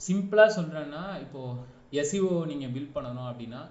சிம்பிளாக 0.00 0.56
சொல்கிறேன்னா 0.58 1.02
இப்போது 1.24 1.58
எஸ்இஓ 2.00 2.32
நீங்கள் 2.52 2.72
பில்ட் 2.76 2.94
பண்ணணும் 2.96 3.28
அப்படின்னா 3.32 3.62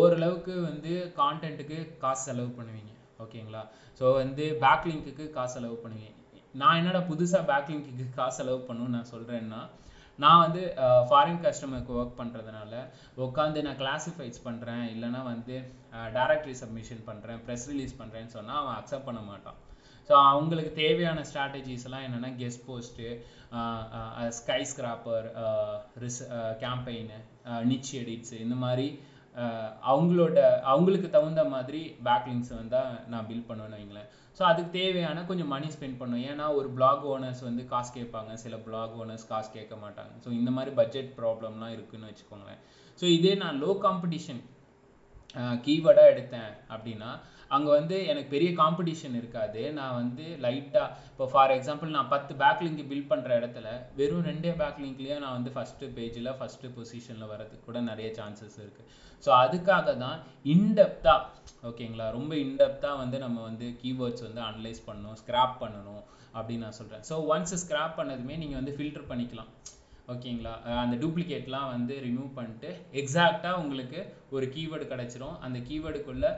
ஓரளவுக்கு 0.00 0.54
வந்து 0.70 0.92
கான்டென்ட்டுக்கு 1.20 1.76
காசு 2.02 2.22
செலவு 2.28 2.50
பண்ணுவீங்க. 2.56 2.92
ஓகேங்களா? 3.24 3.62
ஸோ 3.98 4.04
வந்து 4.22 4.44
பேக்லிங்க்கு 4.64 5.24
காசு 5.36 5.54
செலவு 5.58 5.76
பண்ணுவீங்க. 5.84 6.10
நான் 6.60 6.78
என்னடா 6.80 7.00
புதுசாக 7.10 7.48
பேக்லிங்க்கு 7.50 8.06
காசு 8.18 8.36
செலவு 8.40 8.60
பண்ணணும்னு 8.68 8.96
நான் 8.96 9.12
சொல்கிறேன்னா 9.14 9.60
நான் 10.22 10.42
வந்து 10.44 10.62
ஃபாரின் 11.08 11.42
கஸ்டமருக்கு 11.44 11.92
ஒர்க் 12.00 12.18
பண்ணுறதுனால 12.18 12.72
உட்காந்து 13.26 13.62
நான் 13.66 13.78
கிளாஸிஃபைட்ஸ் 13.82 14.42
பண்ணுறேன் 14.46 14.82
இல்லைனா 14.94 15.20
வந்து 15.32 15.54
டேரக்டரி 16.16 16.54
சப்மிஷன் 16.62 17.02
பண்ணுறேன் 17.08 17.40
ப்ரெஸ் 17.46 17.68
ரிலீஸ் 17.70 17.94
பண்ணுறேன்னு 18.00 18.34
சொன்னால் 18.36 18.60
அவன் 18.62 18.76
அக்செப்ட் 18.80 19.08
பண்ண 19.08 19.20
மாட்டான். 19.30 19.58
ஸோ 20.08 20.14
அவங்களுக்கு 20.32 20.72
தேவையான 20.82 21.20
ஸ்ட்ராட்டஜிஸ் 21.28 21.86
எல்லாம் 21.88 22.04
என்னென்னா 22.06 22.30
கெஸ்ட் 22.40 22.66
போஸ்ட்டு 22.68 23.08
ஸ்கை 24.38 24.60
ஸ்கிராப்பர் 24.72 25.26
ரிஸ் 26.04 26.22
கேம்பெயின் 26.64 27.10
நிச் 27.70 27.92
எடிட்ஸ் 28.02 28.34
இந்த 28.44 28.58
மாதிரி 28.64 28.86
அவங்களோட 29.92 30.38
அவங்களுக்கு 30.70 31.08
தகுந்த 31.14 31.42
மாதிரி 31.52 31.82
பேக்லிங்ஸ் 32.08 32.50
வந்தால் 32.58 32.90
நான் 33.12 33.26
பில்ட் 33.28 33.46
பண்ணுவேன்னு 33.50 33.78
வைங்களேன். 33.78 34.08
ஸோ 34.38 34.42
அதுக்கு 34.48 34.72
தேவையான 34.80 35.22
கொஞ்சம் 35.30 35.50
மணி 35.54 35.68
ஸ்பெண்ட் 35.74 35.98
பண்ணுவேன். 36.00 36.26
ஏன்னா 36.32 36.46
ஒரு 36.58 36.68
பிளாக் 36.76 37.04
ஓனர்ஸ் 37.12 37.42
வந்து 37.46 37.62
காசு 37.72 37.90
கேட்பாங்க. 37.98 38.32
சில 38.44 38.56
பிளாக் 38.66 38.96
ஓனர்ஸ் 39.02 39.26
காசு 39.32 39.48
கேட்க 39.56 39.74
மாட்டாங்க. 39.84 40.12
ஸோ 40.24 40.28
இந்த 40.40 40.50
மாதிரி 40.56 40.72
பட்ஜெட் 40.80 41.10
ப்ராப்ளம்லாம் 41.20 41.74
இருக்குன்னு 41.76 42.10
வச்சுக்கோங்களேன். 42.10 42.60
ஸோ 43.00 43.04
இதே 43.18 43.32
நான் 43.44 43.60
லோ 43.64 43.70
காம்படிஷன் 43.86 44.42
கீவேர்டாக 45.66 46.12
எடுத்தேன் 46.14 46.52
அப்படின்னா 46.74 47.10
அங்கே 47.56 47.70
வந்து 47.78 47.96
எனக்கு 48.10 48.30
பெரிய 48.34 48.50
காம்படிஷன் 48.60 49.16
இருக்காது. 49.20 49.62
நான் 49.78 49.96
வந்து 50.00 50.24
லைட்டாக 50.44 50.86
இப்போ 51.10 51.26
ஃபார் 51.32 51.54
எக்ஸாம்பிள் 51.56 51.94
நான் 51.96 52.10
பத்து 52.14 52.32
பேக் 52.42 52.62
லிங்க் 52.66 52.82
பில்ட் 52.90 53.10
பண்ணுற 53.12 53.30
இடத்துல 53.40 53.68
வெறும் 53.98 54.26
ரெண்டே 54.30 54.52
பேக் 54.60 54.80
லிங்க்லேயே 54.84 55.18
நான் 55.24 55.36
வந்து 55.38 55.52
ஃபஸ்ட்டு 55.56 55.90
பேஜில் 55.98 56.30
ஃபஸ்ட்டு 56.38 56.72
பொசிஷனில் 56.76 57.30
வரதுக்கு 57.32 57.66
கூட 57.68 57.80
நிறைய 57.90 58.08
சான்சஸ் 58.20 58.58
இருக்குது 58.64 58.88
ஸோ 59.24 59.30
அதுக்காக 59.42 59.96
தான் 60.04 60.18
இன்டெப்த்தாக 60.54 61.20
ஓகேங்களா? 61.70 62.06
ரொம்ப 62.16 62.32
இன்டெப்த்தாக 62.44 63.00
வந்து 63.02 63.18
நம்ம 63.24 63.38
வந்து 63.50 63.66
கீவேர்ட்ஸ் 63.82 64.26
வந்து 64.28 64.42
அனலைஸ் 64.48 64.82
பண்ணணும் 64.88 65.18
ஸ்க்ராப் 65.20 65.54
பண்ணணும் 65.62 66.02
அப்படின்னு 66.38 66.64
நான் 66.66 66.78
சொல்கிறேன் 66.80 67.04
ஸோ 67.10 67.14
ஒன்ஸ் 67.34 67.54
ஸ்க்ராப் 67.62 67.98
பண்ணதுமே 68.00 68.36
நீங்கள் 68.42 68.60
வந்து 68.60 68.74
ஃபில்டர் 68.76 69.08
பண்ணிக்கலாம். 69.12 69.50
ஓகேங்களா? 70.12 70.52
அந்த 70.82 70.94
டூப்ளிகேட்லாம் 71.02 71.68
வந்து 71.72 71.94
ரிமூவ் 72.06 72.30
பண்ணிட்டு 72.38 72.70
எக்ஸாக்டாக 73.00 73.60
உங்களுக்கு 73.62 74.00
ஒரு 74.36 74.46
கீவேர்டு 74.54 74.86
கிடச்சிரும். 74.92 75.36
அந்த 75.46 75.58
கீவேர்டுக்குள்ளே 75.68 76.30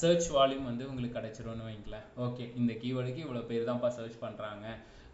சர்ச் 0.00 0.28
வால்யூம் 0.36 0.68
வந்து 0.70 0.84
உங்களுக்கு 0.90 1.18
கிடச்சிரும்னு 1.18 1.68
வைங்களேன். 1.70 2.06
ஓகே 2.26 2.44
இந்த 2.60 2.72
கீவேர்டுக்கு 2.82 3.24
இவ்வளோ 3.26 3.42
பேர் 3.50 3.68
தான்ப்பா 3.70 3.90
சர்ச் 3.98 4.18
பண்ணுறாங்க 4.24 4.66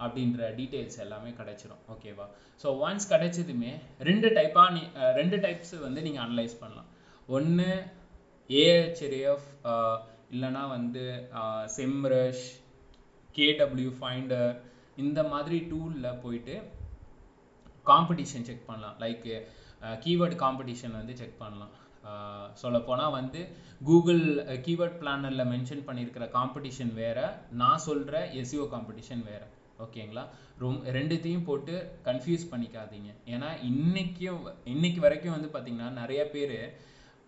அப்படின்ற 0.04 0.40
டீட்டெயில்ஸ் 0.58 1.00
எல்லாமே 1.04 1.30
கிடச்சிரும். 1.40 1.82
ஓகேவா 1.94 2.26
ஸோ 2.62 2.70
ஒன்ஸ் 2.86 3.10
கிடைச்சதுமே 3.12 3.72
ரெண்டு 4.08 4.28
டைப்பாக 4.38 4.74
நீ 4.76 4.82
ரெண்டு 5.20 5.38
டைப்ஸ் 5.44 5.74
வந்து 5.86 6.02
நீங்கள் 6.06 6.24
அனலைஸ் 6.26 6.60
பண்ணலாம். 6.62 6.88
ஒன்று 7.36 7.70
ஏஹெச்எஃப் 8.50 9.48
இல்லைன்னா 10.34 10.62
வந்து 10.76 11.04
செம்ரஷ் 11.76 12.46
கேடபிள்யூ 13.38 13.90
ஃபைண்டர் 13.98 14.50
இந்த 15.04 15.20
மாதிரி 15.32 15.58
டூலில் 15.70 16.20
போயிட்டு 16.22 16.54
காம்படிஷன் 17.90 18.48
செக் 18.48 18.66
பண்ணலாம். 18.70 18.96
லைக் 19.04 19.28
கீவேர்டு 20.04 20.38
காம்படிஷன் 20.44 20.98
வந்து 21.00 21.16
செக் 21.22 21.38
பண்ணலாம். 21.44 21.74
Uh, 22.10 22.44
சொல்லப்போனால் 22.60 23.14
வந்து 23.16 23.40
கூகுள் 23.88 24.22
கீவேர்ட் 24.66 24.94
பிளானரில் 25.00 25.48
மென்ஷன் 25.50 25.82
பண்ணியிருக்கிற 25.88 26.26
காம்படிஷன் 26.36 26.92
வேறு 26.98 27.24
நான் 27.60 27.82
சொல்கிற 27.86 28.20
எஸ்இஓ 28.40 28.64
காம்படிஷன் 28.74 29.22
வேறு. 29.30 29.46
ஓகேங்களா 29.84 30.24
ரொம் 30.62 30.78
ரெண்டுத்தையும் 30.96 31.44
போட்டு 31.48 31.74
கன்ஃபியூஸ் 32.06 32.46
பண்ணிக்காதீங்க. 32.52 33.10
ஏன்னா 33.34 33.48
இன்றைக்கும் 33.70 34.46
இன்னைக்கு 34.74 35.00
வரைக்கும் 35.06 35.34
வந்து 35.36 35.50
பார்த்தீங்கன்னா 35.54 35.90
நிறைய 36.00 36.22
பேர் 36.34 36.56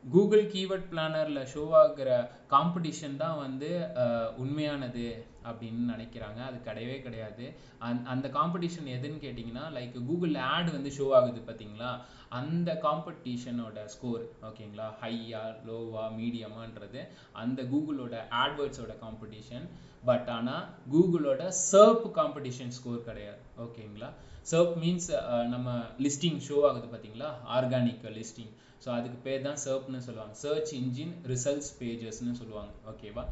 கூகுள் 0.05 0.45
கீவேர்ட் 0.55 0.89
பிளானரில் 0.93 1.43
ஷோ 1.55 1.65
ஆகிற 1.81 2.11
காம்படிஷன் 2.55 3.21
தான் 3.25 3.39
வந்து 3.45 3.71
uh, 4.05 4.29
உண்மையானது. 4.45 5.07
அப்படின்னு 5.49 5.83
நினைக்கிறாங்க. 5.93 6.41
அது 6.49 6.59
கிடையவே 6.69 6.97
கிடையாது. 7.07 7.45
அந் 7.89 8.01
அந்த 8.13 8.27
காம்படிஷன் 8.37 8.89
எதுன்னு 8.97 9.25
கேட்டிங்கன்னா 9.25 9.65
லைக் 9.77 9.99
கூகுள் 10.09 10.35
ஆட் 10.53 10.71
வந்து 10.77 10.93
ஷோ 10.99 11.07
ஆகுது 11.19 11.43
பார்த்தீங்களா 11.49 11.91
அந்த 12.39 12.71
காம்படிஷனோட 12.85 13.79
ஸ்கோர் 13.95 14.25
ஓகேங்களா 14.49 14.89
ஹையா 15.01 15.43
லோவா 15.69 16.05
மீடியமான்றது 16.19 17.01
அந்த 17.43 17.61
கூகுளோட 17.73 18.17
ஆட்வேர்ட்ஸோட 18.43 18.95
காம்படிஷன் 19.05 19.67
பட் 20.05 20.29
ஆனால் 20.37 20.65
கூகுளோட 20.93 21.43
சர்ப் 21.71 22.07
காம்படிஷன் 22.19 22.75
ஸ்கோர் 22.79 23.07
கிடையாது 23.09 23.43
ஓகேங்களா 23.65 24.11
சர்ப் 24.51 24.77
மீன்ஸ் 24.83 25.11
நம்ம 25.55 25.71
லிஸ்டிங் 26.05 26.41
ஷோ 26.49 26.59
ஆகுது 26.69 26.89
பார்த்தீங்களா 26.93 27.31
ஆர்கானிக் 27.57 28.07
லிஸ்டிங் 28.19 28.53
ஸோ 28.85 28.89
அதுக்கு 28.99 29.19
பேர் 29.25 29.43
தான் 29.47 29.59
சர்ப்னு 29.65 29.99
சொல்லுவாங்க. 30.05 30.35
சர்ச் 30.43 30.71
இன்ஜின் 30.79 31.13
ரிசல்ட்ஸ் 31.33 31.73
பேஜஸ்னு 31.81 32.35
சொல்லுவாங்க 32.39 32.73
ஓகேவா 32.93 33.25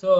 ஸோ 0.00 0.10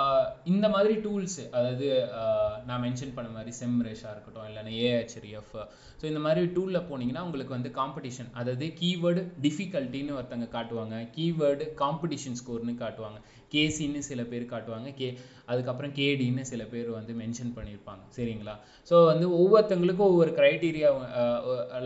uh, 0.00 0.22
இந்த 0.44 0.66
மாதிரி 0.68 0.94
டூல்ஸ் 1.04 1.38
அதாவது 1.54 1.86
uh, 2.18 2.50
நான் 2.66 2.82
மென்ஷன் 2.84 3.14
பண்ண 3.14 3.28
மாதிரி 3.36 3.52
செம்ரேஷாக 3.60 4.12
இருக்கட்டும் 4.14 4.48
இல்லைன்னா 4.48 4.72
ஏஹெச்ரிஎஃப் 4.82 5.54
ஸோ 5.98 6.02
uh, 6.02 6.10
இந்த 6.10 6.20
மாதிரி 6.26 6.42
டூலில் 6.56 6.86
போனீங்கன்னா 6.90 7.24
உங்களுக்கு 7.26 7.56
வந்து 7.56 7.70
காம்படிஷன் 7.78 8.30
அதாவது 8.32 8.66
கீவேர்டு 8.80 9.22
டிஃபிகல்ட்டின்னு 9.46 10.16
ஒருத்தங்க 10.18 10.48
காட்டுவாங்க 10.56 10.98
கீவேர்டு 11.16 11.66
காம்படிஷன் 11.82 12.38
ஸ்கோர்னு 12.42 12.74
காட்டுவாங்க 12.84 13.20
கேசின்னு 13.52 14.02
சில 14.10 14.20
பேர் 14.24 14.52
காட்டுவாங்க 14.52 14.90
கே 15.00 15.08
அதுக்கப்புறம் 15.46 15.96
கேடின்னு 15.98 16.44
சில 16.52 16.62
பேர் 16.64 16.88
வந்து 16.90 17.12
மென்ஷன் 17.14 17.52
பண்ணியிருப்பாங்க 17.56 18.04
சரிங்களா? 18.16 18.54
ஸோ 18.90 18.96
வந்து 19.06 19.26
ஒவ்வொருத்தங்களுக்கும் 19.40 20.10
ஒவ்வொரு 20.12 20.32
க்ரைட்டீரியா 20.38 20.90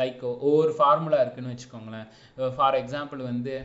லைக் 0.03 0.23
ஒவ்வொரு 0.47 0.75
ஃபார்முலா 0.79 1.21
இருக்குன்னு 1.21 1.55
வச்சுக்கோங்களேன். 1.55 2.07
ஃபார் 2.57 2.79
எக்ஸாம்பிள் 2.83 3.23
வந்து 3.31 3.57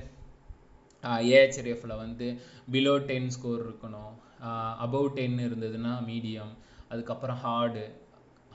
ஏஹெச்ஆர்எஃப்ல 1.35 1.93
வந்து 2.03 2.27
பிலோ 2.73 2.93
டென் 3.09 3.29
ஸ்கோர் 3.35 3.61
இருக்கணும். 3.67 4.13
அபவ் 4.85 5.09
டென் 5.17 5.37
இருந்ததுன்னா 5.47 5.93
மீடியம் 6.09 6.53
அதுக்கப்புறம் 6.93 7.39
hard 7.45 7.83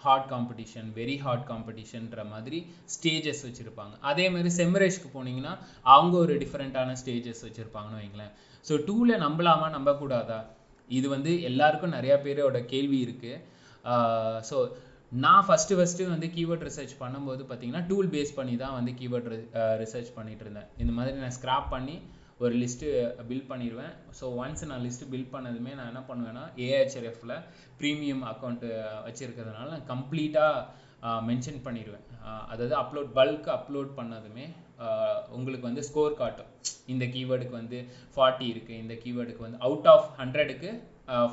hard 0.05 0.27
competition 0.33 0.89
very 0.99 1.15
hard 1.25 1.47
காம்படிஷன்ற 1.51 2.23
மாதிரி 2.33 2.59
ஸ்டேஜஸ் 2.95 3.45
வச்சுருப்பாங்க. 3.47 3.95
அதே 4.11 4.27
மாதிரி 4.35 4.51
செமரேஷ்க்கு 4.59 5.09
போனீங்கன்னா 5.15 5.53
அவங்க 5.95 6.15
ஒரு 6.25 6.35
டிஃப்ரெண்ட்டான 6.43 6.97
ஸ்டேஜஸ் 7.03 7.45
வச்சுருப்பாங்கன்னு 7.47 8.01
வைங்களேன். 8.03 8.33
ஸோ 8.69 8.77
டூவில் 8.89 9.23
நம்பலாமா 9.27 9.69
நம்பக்கூடாதா? 9.77 10.41
இது 10.91 11.07
வந்து 11.15 11.31
எல்லாருக்கும் 11.51 11.97
நிறையா 11.99 12.17
பேரோட 12.27 12.59
கேள்வி 12.73 12.99
இருக்குது 13.07 13.43
ஸோ 14.51 14.57
நான் 15.25 15.45
ஃபஸ்ட்டு 15.47 15.77
ஃபஸ்ட்டு 15.79 16.09
வந்து 16.13 16.29
கீவேர்ட் 16.37 16.65
ரிசர்ச் 16.69 16.95
பண்ணும்போது 17.03 17.43
பார்த்தீங்கன்னா 17.49 17.83
டூல் 17.91 18.09
பேஸ் 18.15 18.37
பண்ணி 18.39 18.55
தான் 18.63 18.77
வந்து 18.79 18.93
கீவேர்ட் 19.01 19.29
ரிசர்ச் 19.83 20.11
பண்ணிகிட்டு 20.17 20.45
இருந்தேன். 20.47 20.69
இந்த 20.83 20.93
மாதிரி 20.97 21.23
நான் 21.25 21.37
ஸ்க்ராப் 21.39 21.69
பண்ணி 21.75 21.97
ஒரு 22.45 22.55
லிஸ்ட்டு 22.63 22.89
பில் 23.29 23.47
பண்ணிடுவேன் 23.51 23.93
ஸோ 24.19 24.25
ஒன்ஸ் 24.41 24.65
நான் 24.71 24.85
லிஸ்ட்டு 24.87 25.11
பில் 25.13 25.31
பண்ணதுமே 25.35 25.73
நான் 25.77 25.91
என்ன 25.93 26.03
பண்ணுவேன்னா 26.09 26.45
ஏஹெச்ஆர்எஃப்ல 26.65 27.35
ப்ரீமியம் 27.81 28.25
அக்கௌண்ட்டு 28.33 28.71
வச்சுருக்கிறதுனால 29.07 29.71
நான் 29.75 29.89
கம்ப்ளீட்டாக 29.93 30.85
மென்ஷன் 31.29 31.61
பண்ணிடுவேன் 31.67 32.05
அதாவது 32.53 32.75
அப்லோட் 32.83 33.11
பல்க் 33.19 33.49
அப்லோட் 33.57 33.91
பண்ணதுமே 33.99 34.47
உங்களுக்கு 35.37 35.67
வந்து 35.69 35.83
ஸ்கோர் 35.89 36.21
காட்டும். 36.21 36.51
இந்த 36.93 37.05
கீவேர்டுக்கு 37.15 37.55
வந்து 37.61 37.79
ஃபார்ட்டி 38.15 38.47
இருக்குது 38.53 38.81
இந்த 38.85 38.95
கீவேர்டுக்கு 39.03 39.43
வந்து 39.47 39.61
அவுட் 39.67 39.89
ஆஃப் 39.93 40.09
ஹண்ட்ரடுக்கு 40.21 40.71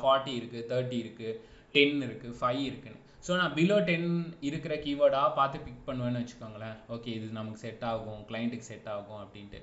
ஃபார்ட்டி 0.02 0.32
இருக்குது 0.40 0.66
தேர்ட்டி 0.70 0.98
இருக்குது 1.04 1.32
டென் 1.74 1.98
இருக்குது 2.06 2.36
ஃபைவ் 2.40 2.62
இருக்குன்னு. 2.70 3.00
ஸோ 3.26 3.32
நான் 3.40 3.54
பிலோ 3.58 3.76
டென் 3.88 4.08
இருக்கிற 4.48 4.74
கீவேர்டாக 4.86 5.28
பார்த்து 5.38 5.64
பிக் 5.66 5.86
பண்ணுவேன்னு 5.88 6.20
வச்சுக்கோங்களேன். 6.22 6.76
ஓகே 6.96 7.10
இது 7.18 7.26
நமக்கு 7.40 7.62
செட் 7.66 7.84
ஆகும் 7.92 8.22
கிளைண்ட்டுக்கு 8.30 8.70
செட் 8.72 8.90
ஆகும் 8.96 9.20
அப்படின்ட்டு. 9.24 9.60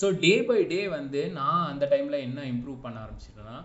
ஸோ 0.00 0.18
டே 0.18 0.42
பை 0.42 0.64
டே 0.64 0.88
வந்து 0.88 1.30
நான் 1.30 1.66
அந்த 1.66 1.86
டைமில் 1.90 2.20
என்ன 2.20 2.40
இம்ப்ரூவ் 2.42 2.80
பண்ண 2.80 2.98
ஆரம்பிச்சிட்டேன்னா 3.04 3.56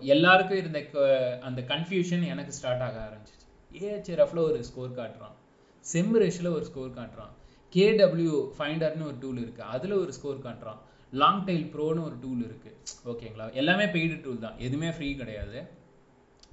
எல்லாருக்கும் 0.00 0.58
இருந்த 0.58 0.80
க- 0.82 1.38
அந்த 1.42 1.60
கன்ஃபியூஷன் 1.62 2.26
எனக்கு 2.26 2.52
ஸ்டார்ட் 2.52 2.80
ஆக 2.80 2.96
ஆரம்பிச்சிச்சு. 3.06 3.46
ஏஹெச்ஆர்எஃப்ல 3.78 4.38
ஒரு 4.40 4.64
ஸ்கோர் 4.64 4.90
காட்டுறான். 4.90 5.34
செம் 5.84 6.20
ரேஷில் 6.20 6.54
ஒரு 6.54 6.64
ஸ்கோர் 6.64 6.90
காட்டுறான். 6.90 7.32
கேடபிள்யூ 7.72 8.50
ஃபைண்டர்னு 8.58 9.04
ஒரு 9.04 9.16
டூல் 9.20 9.38
இருக்குது 9.38 9.70
அதில் 9.74 9.92
ஒரு 9.92 10.12
ஸ்கோர் 10.12 10.38
காட்டுறான். 10.38 10.80
லாங் 11.12 11.44
டைல் 11.44 11.66
ப்ரோன்னு 11.74 12.04
ஒரு 12.08 12.16
டூல் 12.22 12.42
இருக்குது 12.46 12.78
ஓகேங்களா 13.10 13.52
எல்லாமே 13.52 13.84
பெய்டு 13.84 14.22
டூல் 14.22 14.38
தான். 14.38 14.58
எதுவுமே 14.58 14.90
ஃப்ரீ 14.90 15.14
கிடையாது. 15.14 15.58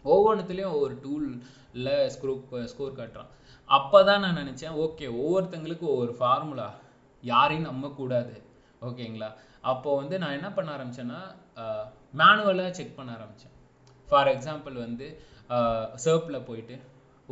ஒவ்வொன்றுத்துலேயும் 0.05 0.73
ஒவ்வொரு 0.75 0.95
டூலில் 1.03 2.07
ஸ்கோர் 2.07 2.41
ஸ்கோர் 2.65 2.99
காட்டுறான். 2.99 3.31
அப்போ 3.69 4.03
தான் 4.03 4.21
நான் 4.21 4.39
நினச்சேன் 4.41 4.75
ஓகே 4.85 5.07
ஒவ்வொருத்தங்களுக்கும் 5.19 5.93
ஒவ்வொரு 5.93 6.15
ஃபார்முலா 6.19 6.67
யாரையும் 7.23 7.69
நம்பக்கூடாது. 7.69 8.35
ஓகேங்களா? 8.89 9.29
அப்போது 9.71 9.99
வந்து 10.01 10.15
நான் 10.23 10.37
என்ன 10.39 10.49
பண்ண 10.57 10.69
ஆரம்பித்தேன்னா 10.77 11.21
மேனுவலாக 12.21 12.75
செக் 12.79 12.97
பண்ண 12.99 13.11
ஆரம்பித்தேன் 13.17 13.53
ஃபார் 14.07 14.31
எக்ஸாம்பிள் 14.35 14.77
வந்து 14.85 15.07
சர்ப்பில் 16.05 16.45
போயிட்டு 16.47 16.75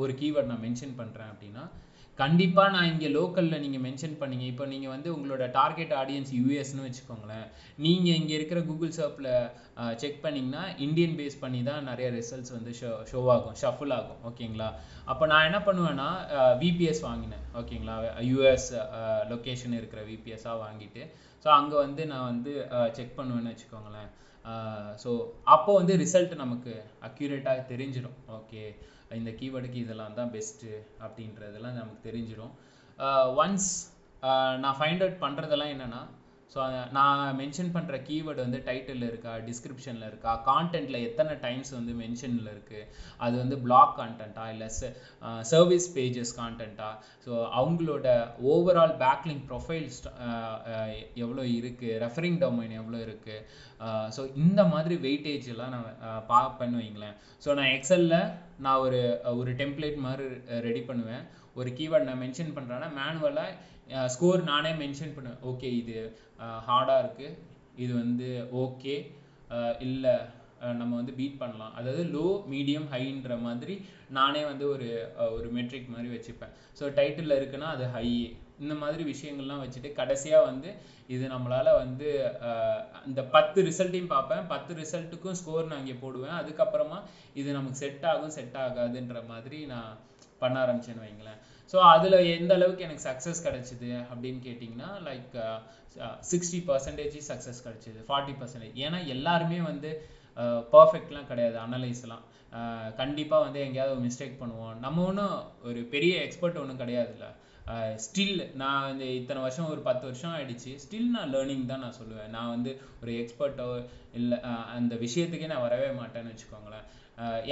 ஒரு 0.01 0.11
கீவேர்ட் 0.19 0.51
நான் 0.51 0.65
மென்ஷன் 0.67 0.99
பண்ணுறேன் 0.99 1.31
அப்படின்னா 1.33 1.63
கண்டிப்பாக 2.19 2.73
நான் 2.73 2.89
இங்கே 2.91 3.09
லோக்கலில் 3.15 3.61
நீங்கள் 3.61 3.83
மென்ஷன் 3.85 4.17
பண்ணீங்க. 4.19 4.45
இப்போ 4.51 4.65
நீங்கள் 4.71 4.91
வந்து 4.93 5.09
உங்களோட 5.13 5.43
டார்கெட் 5.55 5.93
ஆடியன்ஸ் 5.99 6.31
யூஎஸ்னு 6.39 6.83
வச்சுக்கோங்களேன். 6.87 7.47
நீங்கள் 7.85 8.17
இங்கே 8.19 8.33
இருக்கிற 8.39 8.59
கூகுள் 8.67 8.93
சர்ப்பில் 8.97 9.29
செக் 10.01 10.19
பண்ணிங்கன்னா 10.25 10.63
இந்தியன் 10.85 11.15
பேஸ் 11.19 11.39
பண்ணி 11.43 11.61
தான் 11.69 11.87
நிறைய 11.89 12.09
ரிசல்ட்ஸ் 12.17 12.53
வந்து 12.57 12.73
ஷோ 12.79 12.91
ஷோ 13.11 13.21
ஆகும் 13.35 13.57
ஷஃபுல் 13.61 13.95
ஆகும். 13.97 14.19
ஓகேங்களா? 14.29 14.69
அப்போ 15.13 15.23
நான் 15.33 15.47
என்ன 15.49 15.61
பண்ணுவேன்னா 15.67 16.09
விபிஎஸ் 16.63 17.03
வாங்கினேன். 17.09 17.43
ஓகேங்களா? 17.61 17.95
யூஎஸ் 18.31 18.69
லொக்கேஷன் 19.33 19.77
இருக்கிற 19.79 20.03
விபிஎஸ்ஸாக 20.11 20.63
வாங்கிட்டு 20.65 21.03
ஸோ 21.43 21.49
அங்கே 21.59 21.77
வந்து 21.85 22.03
நான் 22.11 22.29
வந்து 22.31 22.51
செக் 22.97 23.17
பண்ணுவேன்னு 23.19 23.51
வச்சுக்கோங்களேன். 23.53 24.09
ஸோ 25.03 25.11
அப்போ 25.55 25.71
வந்து 25.79 25.93
ரிசல்ட் 26.03 26.33
நமக்கு 26.43 26.73
அக்யூரேட்டாக 27.07 27.65
தெரிஞ்சிடும். 27.71 28.17
ஓகே 28.37 28.63
இந்த 29.19 29.31
கீவேர்டுக்கு 29.39 29.79
இதெல்லாம் 29.85 30.17
தான் 30.19 30.31
பெஸ்ட்டு 30.35 30.69
அப்படின்றதெல்லாம் 31.05 31.79
நமக்கு 31.79 32.01
தெரிஞ்சிடும். 32.09 32.53
ஒன்ஸ் 33.43 33.71
நான் 34.63 34.77
ஃபைண்ட் 34.79 35.03
அவுட் 35.05 35.23
பண்ணுறதெல்லாம் 35.25 35.73
என்னென்னா 35.75 36.01
ஸோ 36.53 36.59
நான் 36.97 37.21
மென்ஷன் 37.41 37.71
பண்ணுற 37.75 37.97
கீவேர்டு 38.07 38.43
வந்து 38.45 38.59
டைட்டிலில் 38.67 39.07
இருக்கா 39.11 39.31
டிஸ்கிரிப்ஷனில் 39.49 40.07
இருக்கா 40.09 40.31
கான்டென்ட்டில் 40.49 40.99
எத்தனை 41.07 41.35
டைம்ஸ் 41.45 41.71
வந்து 41.77 41.93
மென்ஷனில் 42.01 42.51
இருக்குது 42.53 42.87
அது 43.25 43.35
வந்து 43.43 43.57
பிளாக் 43.65 43.93
கான்டென்ட்டா 44.01 44.45
இல்லை 44.53 44.67
சர்வீஸ் 45.53 45.87
பேஜஸ் 45.97 46.35
கான்டென்ட்டா 46.41 46.89
ஸோ 47.25 47.33
அவங்களோட 47.59 48.07
ஓவரால் 48.53 48.95
பேக்லிங் 49.03 49.43
ப்ரொஃபைல்ஸ் 49.51 49.99
எவ்வளோ 51.23 51.45
இருக்குது 51.59 51.99
ரெஃபரிங் 52.05 52.39
டொமைன் 52.45 52.77
எவ்வளோ 52.81 52.99
இருக்குது 53.07 53.39
ஸோ 54.15 54.21
இந்த 54.43 54.61
மாதிரி 54.73 54.95
வெயிட்டேஜ் 55.05 55.47
எல்லாம் 55.53 55.73
நான் 55.75 56.25
பார்ப்பேன்னு 56.33 56.81
வைங்களேன். 56.81 57.15
ஸோ 57.43 57.49
நான் 57.59 57.71
எக்ஸலில் 57.77 58.19
நான் 58.65 58.81
ஒரு 58.85 58.99
ஒரு 59.39 59.51
டெம்ப்ளேட் 59.61 59.97
மாதிரி 60.07 60.25
ரெடி 60.67 60.83
பண்ணுவேன். 60.89 61.23
ஒரு 61.59 61.69
கீவேர்ட் 61.77 62.07
நான் 62.09 62.21
மென்ஷன் 62.23 62.55
பண்ணுறேன்னா 62.55 62.87
மேனுவலாக 62.99 63.57
ஸ்கோர் 64.13 64.47
நானே 64.51 64.71
மென்ஷன் 64.83 65.15
பண்ணுவேன் 65.15 65.41
ஓகே 65.51 65.69
இது 65.81 65.97
ஹார்டாக 66.67 67.01
இருக்குது 67.03 67.35
இது 67.83 67.91
வந்து 68.03 68.29
ஓகே 68.63 68.95
இல்லை 69.87 70.15
நம்ம 70.79 70.91
வந்து 70.99 71.13
பீட் 71.17 71.41
பண்ணலாம். 71.41 71.73
அதாவது 71.79 72.03
லோ 72.15 72.27
மீடியம் 72.51 72.85
ஹைன்ற 72.93 73.33
மாதிரி 73.47 73.73
நானே 74.17 74.41
வந்து 74.49 74.65
ஒரு 74.73 74.87
ஒரு 75.37 75.47
மெட்ரிக் 75.57 75.91
மாதிரி 75.95 76.09
வச்சுப்பேன். 76.13 76.53
ஸோ 76.79 76.83
டைட்டில் 76.99 77.37
இருக்குன்னா 77.39 77.69
அது 77.75 77.85
ஹை 77.95 78.07
இந்த 78.63 78.73
மாதிரி 78.83 79.03
விஷயங்கள்லாம் 79.11 79.63
வச்சுட்டு 79.63 79.89
கடைசியாக 79.99 80.47
வந்து 80.49 80.69
இது 81.15 81.25
நம்மளால் 81.33 81.79
வந்து 81.83 82.07
இந்த 83.09 83.21
பத்து 83.35 83.59
ரிசல்ட்டையும் 83.69 84.13
பார்ப்பேன். 84.15 84.43
பத்து 84.53 84.71
ரிசல்ட்டுக்கும் 84.81 85.37
ஸ்கோர் 85.39 85.69
நான் 85.71 85.81
இங்கே 85.83 85.97
போடுவேன். 86.03 86.37
அதுக்கப்புறமா 86.41 86.99
இது 87.41 87.49
நமக்கு 87.57 87.81
செட் 87.83 88.05
ஆகும் 88.11 88.35
செட் 88.37 88.57
ஆகாதுன்ற 88.65 89.21
மாதிரி 89.33 89.59
நான் 89.73 89.91
பண்ண 90.43 90.55
ஆரம்பிச்சேன்னு 90.65 91.05
வைங்களேன். 91.05 91.41
ஸோ 91.73 91.79
அதில் 91.93 92.15
எந்த 92.37 92.51
அளவுக்கு 92.57 92.85
எனக்கு 92.85 93.03
சக்ஸஸ் 93.07 93.39
கிடைச்சிது 93.45 93.87
அப்படின்னு 94.09 94.39
கேட்டிங்கன்னா 94.47 94.89
லைக் 95.05 95.31
சிக்ஸ்டி 96.31 96.59
பர்சன்டேஜ் 96.67 97.15
சக்ஸஸ் 97.29 97.63
கிடைச்சிது 97.65 97.99
ஃபார்ட்டி 98.07 98.33
பர்சன்டேஜ் 98.39 98.77
ஏன்னா 98.85 98.99
எல்லாருமே 99.15 99.59
வந்து 99.69 99.91
uh, 100.37 100.59
பர்ஃபெக்ட்லாம் 100.73 101.29
கிடையாது 101.31 101.57
அனலைஸ்லாம் 101.65 102.23
uh, 102.53 102.87
கண்டிப்பாக 102.99 103.45
வந்து 103.45 103.59
எங்கேயாவது 103.67 104.05
மிஸ்டேக் 104.07 104.39
பண்ணுவோம். 104.41 104.75
நம்ம 104.79 105.03
ஒன்றும் 105.03 105.35
ஒரு 105.63 105.81
பெரிய 105.95 106.13
எக்ஸ்பர்ட் 106.25 106.61
ஒன்றும் 106.63 106.81
கிடையாதுல்ல. 106.83 107.27
Uh, 107.73 107.91
ஸ்டில் 108.05 108.37
நான் 108.61 108.89
இந்த 108.93 109.05
இத்தனை 109.19 109.41
வருஷம் 109.41 109.71
ஒரு 109.73 109.83
பத்து 109.89 110.05
வருஷம் 110.09 110.33
ஆயிடுச்சு. 110.35 110.73
ஸ்டில் 110.85 111.13
நான் 111.17 111.33
லேர்னிங் 111.35 111.65
தான் 111.65 111.83
நான் 111.85 111.99
சொல்லுவேன். 112.01 112.33
நான் 112.37 112.53
வந்து 112.55 112.73
ஒரு 113.03 113.13
எக்ஸ்பர்ட்டோ 113.21 113.69
இல்லை 114.19 114.39
அந்த 114.77 114.95
விஷயத்துக்கே 115.05 115.51
நான் 115.53 115.65
வரவே 115.67 115.89
மாட்டேன்னு 116.01 116.33
வச்சுக்கோங்களேன். 116.33 116.87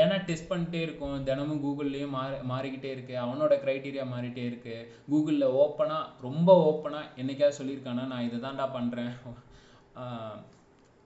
ஏன்னா 0.02 0.16
டெஸ்ட் 0.28 0.50
பண்ணிட்டே 0.52 0.80
இருக்கும். 0.86 1.18
தினமும் 1.28 1.64
கூகுள்லேயும் 1.66 2.16
மாறி 2.18 2.38
மாறிக்கிட்டே 2.52 2.92
இருக்குது 2.96 3.22
அவனோட 3.26 3.54
க்ரைட்டீரியா 3.64 4.06
மாறிட்டே 4.14 4.46
இருக்கு. 4.52 4.76
கூகுளில் 5.12 5.54
ஓப்பனாக 5.64 6.08
ரொம்ப 6.28 6.56
ஓப்பனாக 6.70 7.12
என்னைக்காவது 7.24 7.60
சொல்லியிருக்கானா 7.60 8.06
நான் 8.14 8.28
இதை 8.30 8.40
தான்டா 8.46 8.66
பண்ணுறேன் 8.78 9.14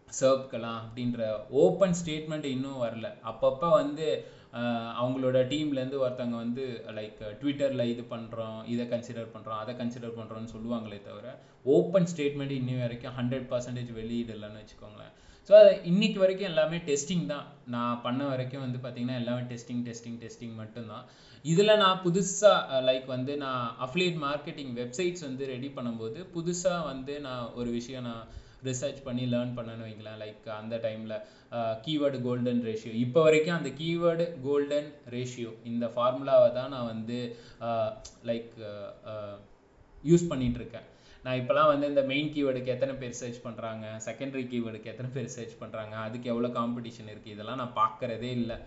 சர்ப்கலாம் 0.08 0.80
அப்படின்ற 0.84 1.22
ஓப்பன் 1.64 1.96
ஸ்டேட்மெண்ட் 2.00 2.48
இன்னும் 2.56 2.82
வரல. 2.86 3.08
அப்பப்போ 3.32 3.70
வந்து 3.82 4.08
அவங்களோட 5.02 5.38
டீம்லேருந்து 5.52 6.02
ஒருத்தவங்க 6.04 6.38
வந்து 6.44 6.66
லைக் 6.98 7.22
ட்விட்டரில் 7.40 7.90
இது 7.94 8.04
பண்ணுறோம் 8.12 8.60
இதை 8.74 8.84
கன்சிடர் 8.94 9.34
பண்ணுறோம் 9.34 9.62
அதை 9.64 9.74
கன்சிடர் 9.82 10.18
பண்ணுறோம்னு 10.20 10.54
சொல்லுவாங்களே 10.54 11.00
தவிர 11.08 11.34
ஓப்பன் 11.78 12.10
ஸ்டேட்மெண்ட் 12.12 12.58
இன்னி 12.60 12.76
வரைக்கும் 12.84 13.16
ஹண்ட்ரட் 13.18 13.48
பர்சன்டேஜ் 13.52 13.92
வெளியிடலைன்னு 14.00 14.62
வச்சுக்கோங்களேன். 14.62 15.16
ஸோ 15.48 15.54
அது 15.62 15.74
இன்னைக்கு 15.90 16.20
வரைக்கும் 16.22 16.50
எல்லாமே 16.52 16.78
டெஸ்டிங் 16.88 17.26
தான். 17.32 17.44
நான் 17.74 18.00
பண்ண 18.06 18.22
வரைக்கும் 18.32 18.64
வந்து 18.66 18.80
பார்த்திங்கன்னா 18.84 19.18
எல்லாமே 19.22 19.44
டெஸ்டிங் 19.52 19.84
டெஸ்டிங் 19.88 20.18
டெஸ்டிங் 20.24 20.56
மட்டும்தான். 20.62 21.04
இதில் 21.52 21.80
நான் 21.84 22.02
புதுசாக 22.06 22.80
லைக் 22.88 23.06
வந்து 23.16 23.34
நான் 23.44 23.66
அஃப்லேட் 23.86 24.18
மார்க்கெட்டிங் 24.26 24.72
வெப்சைட்ஸ் 24.80 25.26
வந்து 25.28 25.46
ரெடி 25.54 25.70
பண்ணும்போது 25.78 26.22
புதுசாக 26.36 26.88
வந்து 26.92 27.16
நான் 27.28 27.52
ஒரு 27.60 27.70
விஷயம் 27.78 28.08
நான் 28.10 28.24
ரிசர்ச் 28.70 29.06
பண்ணி 29.08 29.24
லேர்ன் 29.34 29.56
பண்ணேன்னு 29.58 29.88
வைங்களேன். 29.88 30.20
லைக் 30.24 30.46
அந்த 30.60 30.76
டைமில் 30.86 31.16
கீவேர்டு 31.86 32.20
கோல்டன் 32.28 32.64
ரேஷியோ 32.70 32.94
இப்போ 33.06 33.20
வரைக்கும் 33.28 33.58
அந்த 33.60 33.72
கீவேர்டு 33.82 34.26
கோல்டன் 34.48 34.90
ரேஷியோ 35.16 35.52
இந்த 35.72 35.88
ஃபார்முலாவை 35.96 36.50
தான் 36.60 36.74
நான் 36.76 36.92
வந்து 36.94 37.20
லைக் 38.32 38.52
யூஸ் 40.04 40.30
பண்ணிகிட்ருக்கேன் 40.32 40.88
நான் 41.26 41.40
இப்போலாம் 41.42 41.70
வந்து 41.74 41.90
இந்த 41.92 42.02
மெயின் 42.12 42.32
கீவேர்டுக்கு 42.34 42.74
எத்தனை 42.74 42.94
பேர் 43.02 43.20
சர்ச் 43.20 43.44
பண்ணுறாங்க 43.46 43.86
செகண்டரி 44.08 44.44
கீவேர்டுக்கு 44.54 44.92
எத்தனை 44.94 45.10
பேர் 45.16 45.36
சர்ச் 45.36 45.60
பண்ணுறாங்க 45.62 45.96
அதுக்கு 46.06 46.32
எவ்வளோ 46.34 46.50
காம்படிஷன் 46.60 47.12
இருக்குது 47.14 47.36
இதெல்லாம் 47.36 47.62
நான் 47.62 47.78
பார்க்குறதே 47.82 48.32
இல்லை. 48.40 48.58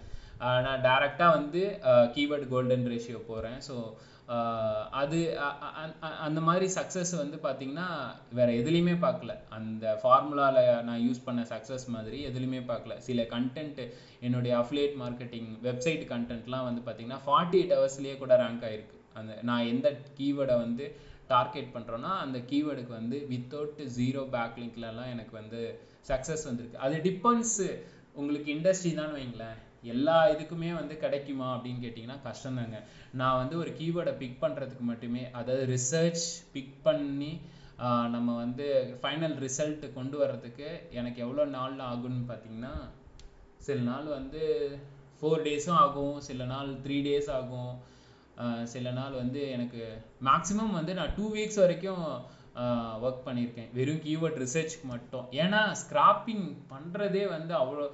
நான் 0.67 0.85
டேரெக்டாக 0.87 1.37
வந்து 1.39 1.63
கீவேர்டு 2.17 2.47
கோல்டன் 2.53 2.91
ரேஷியோ 2.93 3.21
போகிறேன் 3.31 3.59
ஸோ 3.69 3.77
அது 5.01 5.19
அந்த 6.27 6.41
மாதிரி 6.49 6.67
சக்ஸஸ் 6.77 7.13
வந்து 7.21 7.37
பார்த்தீங்கன்னா 7.45 7.87
வேறு 8.39 8.53
எதுலேயுமே 8.61 8.95
பார்க்கல. 9.05 9.35
அந்த 9.59 9.95
ஃபார்முலாவில் 10.01 10.83
நான் 10.89 11.05
யூஸ் 11.07 11.25
பண்ண 11.29 11.43
சக்ஸஸ் 11.53 11.87
மாதிரி 11.95 12.19
எதுலேயுமே 12.31 12.61
பார்க்கல. 12.73 12.97
சில 13.09 13.23
கண்டென்ட் 13.35 13.81
என்னுடைய 14.27 14.55
அஃப்லேட் 14.63 14.97
மார்க்கெட்டிங் 15.05 15.51
வெப்சைட் 15.69 16.05
கண்டென்ட்லாம் 16.15 16.69
வந்து 16.69 16.83
பார்த்தீங்கன்னா 16.89 17.21
ஃபார்ட்டி 17.27 17.59
எயிட் 17.61 17.77
ஹவர்ஸ்லேயே 17.79 18.17
கூட 18.23 18.37
ரேங்க் 18.45 18.67
ஆகிருக்கு 18.69 18.97
அந்த 19.21 19.33
நான் 19.51 19.69
எந்த 19.73 19.89
கீவேர்டை 20.19 20.57
வந்து 20.65 20.87
டார்கெட் 21.35 21.71
பண்ணுறோன்னா 21.77 22.13
அந்த 22.25 22.39
கீவேர்டுக்கு 22.51 22.93
வந்து 23.01 23.19
வித்தவுட் 23.33 23.81
ஜீரோ 23.99 24.23
பேக்லிங்க்லலாம் 24.35 25.13
எனக்கு 25.15 25.35
வந்து 25.41 25.61
சக்ஸஸ் 26.11 26.47
வந்திருக்கு. 26.49 26.83
அது 26.87 26.97
டிபெண்ட்ஸு 27.09 27.69
உங்களுக்கு 28.21 28.49
இண்டஸ்ட்ரி 28.57 28.93
தான் 29.01 29.17
வைங்களேன். 29.19 29.59
எல்லா 29.95 30.17
இதுக்குமே 30.35 30.71
வந்து 30.79 30.95
கிடைக்குமா 31.03 31.49
அப்படின்னு 31.57 31.83
கேட்டிங்கன்னா 31.85 32.19
கஷ்டம் 32.29 32.59
தாங்க. 32.61 32.79
நான் 33.21 33.41
வந்து 33.43 33.55
ஒரு 33.63 33.71
கீவேர்டை 33.81 34.15
பிக் 34.23 34.41
பண்ணுறதுக்கு 34.45 34.85
மட்டுமே 34.93 35.23
அதாவது 35.41 35.65
ரிசர்ச் 35.75 36.25
பிக் 36.55 36.77
பண்ணி 36.87 37.33
நம்ம 38.15 38.29
வந்து 38.45 38.67
ஃபைனல் 39.03 39.37
ரிசல்ட் 39.45 39.85
கொண்டு 39.99 40.17
வர்றதுக்கு 40.23 40.69
எனக்கு 41.01 41.19
எவ்வளோ 41.25 41.45
நாள் 41.59 41.77
ஆகும்னு 41.91 42.25
பார்த்தீங்கன்னா 42.31 42.75
சில 43.67 43.79
நாள் 43.91 44.09
வந்து 44.17 44.43
ஃபோர் 45.21 45.45
டேஸும் 45.47 45.79
ஆகும். 45.85 46.17
சில 46.29 46.45
நாள் 46.55 46.69
த்ரீ 46.85 46.97
டேஸ் 47.07 47.31
ஆகும். 47.39 47.73
சில 48.73 48.91
நாள் 48.99 49.15
வந்து 49.23 49.41
எனக்கு 49.57 49.81
மேக்ஸிமம் 50.29 50.77
வந்து 50.79 50.93
நான் 50.99 51.15
டூ 51.17 51.27
வீக்ஸ் 51.37 51.63
வரைக்கும் 51.63 52.05
ஒர்க் 53.07 53.27
பண்ணியிருக்கேன். 53.27 53.71
வெறும் 53.79 54.03
கீவேர்ட் 54.05 54.39
ரிசர்ச்க்கு 54.43 54.87
மட்டும். 54.93 55.27
ஏன்னா 55.43 55.61
ஸ்கிராப்பிங் 55.83 56.47
பண்ணுறதே 56.73 57.25
வந்து 57.35 57.53
அவ்வளோ 57.63 57.85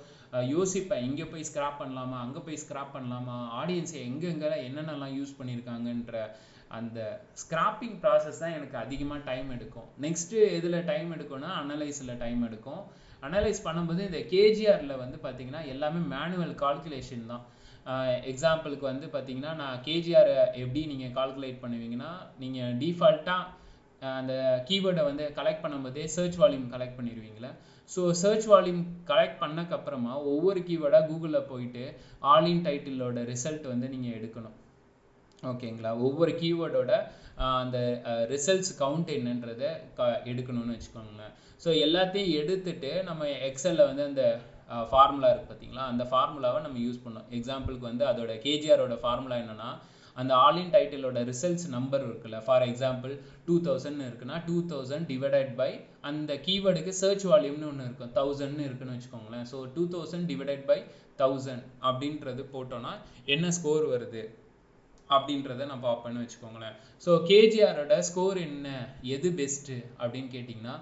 யோசிப்பேன். 0.55 1.05
இங்கே 1.09 1.27
போய் 1.33 1.49
ஸ்கிராப் 1.51 1.81
பண்ணலாமா? 1.83 2.19
அங்கே 2.25 2.41
போய் 2.47 2.63
ஸ்க்ராப் 2.65 2.95
பண்ணலாமா? 2.97 3.37
ஆடியன்ஸை 3.61 3.99
எங்கெங்கெல்லாம் 4.09 4.65
என்னென்னலாம் 4.69 5.17
யூஸ் 5.19 5.39
பண்ணியிருக்காங்கன்ற 5.39 6.23
அந்த 6.79 7.01
ஸ்கிராப்பிங் 7.43 7.97
ப்ராசஸ் 8.05 8.41
தான் 8.43 8.57
எனக்கு 8.59 8.77
அதிகமாக 8.85 9.27
டைம் 9.31 9.51
எடுக்கும். 9.57 9.89
நெக்ஸ்ட்டு 10.05 10.39
எதில் 10.59 10.87
டைம் 10.93 11.11
எடுக்கும்னா 11.17 11.51
அனலைஸில் 11.63 12.21
டைம் 12.25 12.41
எடுக்கும். 12.49 12.83
அனலைஸ் 13.27 13.61
பண்ணும்போது 13.67 14.01
இந்த 14.11 14.23
கேஜிஆரில் 14.33 15.01
வந்து 15.03 15.19
பார்த்திங்கன்னா 15.27 15.63
எல்லாமே 15.75 16.01
மேனுவல் 16.15 16.55
கால்குலேஷன் 16.65 17.31
தான். 17.33 17.45
எக்ஸாம்பிளுக்கு 18.31 18.85
வந்து 18.93 19.07
பார்த்தீங்கன்னா 19.15 19.53
நான் 19.63 19.83
கேஜிஆர் 19.89 20.33
எப்படி 20.63 20.83
நீங்கள் 20.93 21.15
கால்குலேட் 21.19 21.63
பண்ணுவீங்கன்னா 21.65 22.13
நீங்கள் 22.43 22.75
டிஃபால்ட்டாக 22.83 23.63
அந்த 24.19 24.33
கீவேர்டை 24.69 25.03
வந்து 25.11 25.25
கலெக்ட் 25.39 25.63
பண்ணும்போதே 25.65 26.03
சர்ச் 26.15 26.39
வால்யூம் 26.41 26.67
கலெக்ட் 26.75 26.99
பண்ணிடுவீங்களே. 26.99 27.51
ஸோ 27.91 28.03
சர்ச் 28.23 28.47
வால்யூம் 28.51 28.83
கலெக்ட் 29.11 29.41
பண்ணக்கப்புறமா 29.43 30.13
ஒவ்வொரு 30.33 30.61
கீவேர்டாக 30.69 31.09
கூகுளில் 31.11 31.49
போயிட்டு 31.53 31.85
ஆல் 32.33 32.49
இன் 32.53 32.65
டைட்டிலோட 32.67 33.23
ரிசல்ட் 33.33 33.67
வந்து 33.73 33.89
நீங்கள் 33.95 34.17
எடுக்கணும். 34.19 34.57
ஓகேங்களா? 35.53 35.93
ஒவ்வொரு 36.07 36.33
கீவேர்டோட 36.43 36.93
அந்த 37.63 37.79
ரிசல்ட்ஸ் 38.33 38.75
கவுண்ட் 38.83 39.11
என்னன்றதை 39.19 39.71
க 39.99 40.09
எடுக்கணும்னு 40.33 40.77
வச்சுக்கோங்களேன். 40.77 41.33
ஸோ 41.65 41.71
எல்லாத்தையும் 41.87 42.35
எடுத்துட்டு 42.41 42.93
நம்ம 43.09 43.29
எக்ஸலில் 43.49 43.89
வந்து 43.91 44.05
அந்த 44.11 44.25
ஃபார்முலா 44.91 45.31
இருக்கு 45.33 45.49
பார்த்தீங்களா 45.51 45.85
அந்த 45.93 46.05
ஃபார்முலாவை 46.11 46.61
நம்ம 46.67 46.79
யூஸ் 46.87 47.03
பண்ணோம் 47.07 47.27
எக்ஸாம்பிளுக்கு 47.39 47.91
வந்து 47.91 48.07
அதோட 48.13 48.33
கேஜிஆரோட 48.47 48.97
ஃபார்முலா 49.03 49.39
என்னென்னா 49.43 49.71
அந்த 50.17 50.33
ஆல் 50.43 50.59
இன் 50.61 50.73
டைட்டிலோட 50.75 51.21
ரிசல்ட்ஸ் 51.31 51.67
நம்பர் 51.75 52.03
இருக்குல்ல. 52.09 52.39
ஃபார் 52.47 52.65
எக்ஸாம்பிள் 52.71 53.13
டூ 53.47 53.55
தௌசண்ட் 53.67 54.03
இருக்குன்னா 54.09 54.37
டூ 54.49 54.57
தௌசண்ட் 54.73 55.07
டிவைடட் 55.13 55.51
பை 55.61 55.71
அந்த 56.11 56.35
கீவேர்டுக்கு 56.47 56.93
சர்ச் 57.01 57.25
வால்யூம்னு 57.31 57.69
ஒன்று 57.71 57.87
இருக்கும். 57.89 58.13
தௌசண்ட்னு 58.19 58.67
இருக்குன்னு 58.69 58.95
வச்சுக்கோங்களேன். 58.97 59.47
So 59.53 59.59
two 59.77 59.85
thousand 59.95 60.29
divided 60.33 60.65
by 60.71 60.79
thousand 61.23 61.65
அப்படின்றது 61.89 62.45
போட்டோன்னா 62.55 62.93
என்ன 63.35 63.51
ஸ்கோர் 63.59 63.85
வருது? 63.95 64.23
அப்படின்றத 65.11 65.67
நான் 65.71 65.85
பார்ப்பேன்னு 65.89 66.23
வச்சுக்கோங்களேன். 66.25 66.77
ஸோ 67.05 67.11
கேஜிஆரோட 67.31 67.97
ஸ்கோர் 68.11 68.39
என்ன? 68.47 68.69
எது 69.17 69.31
பெஸ்ட்டு 69.41 69.77
அப்படின்னு 70.01 70.31
கேட்டிங்கன்னா 70.37 70.77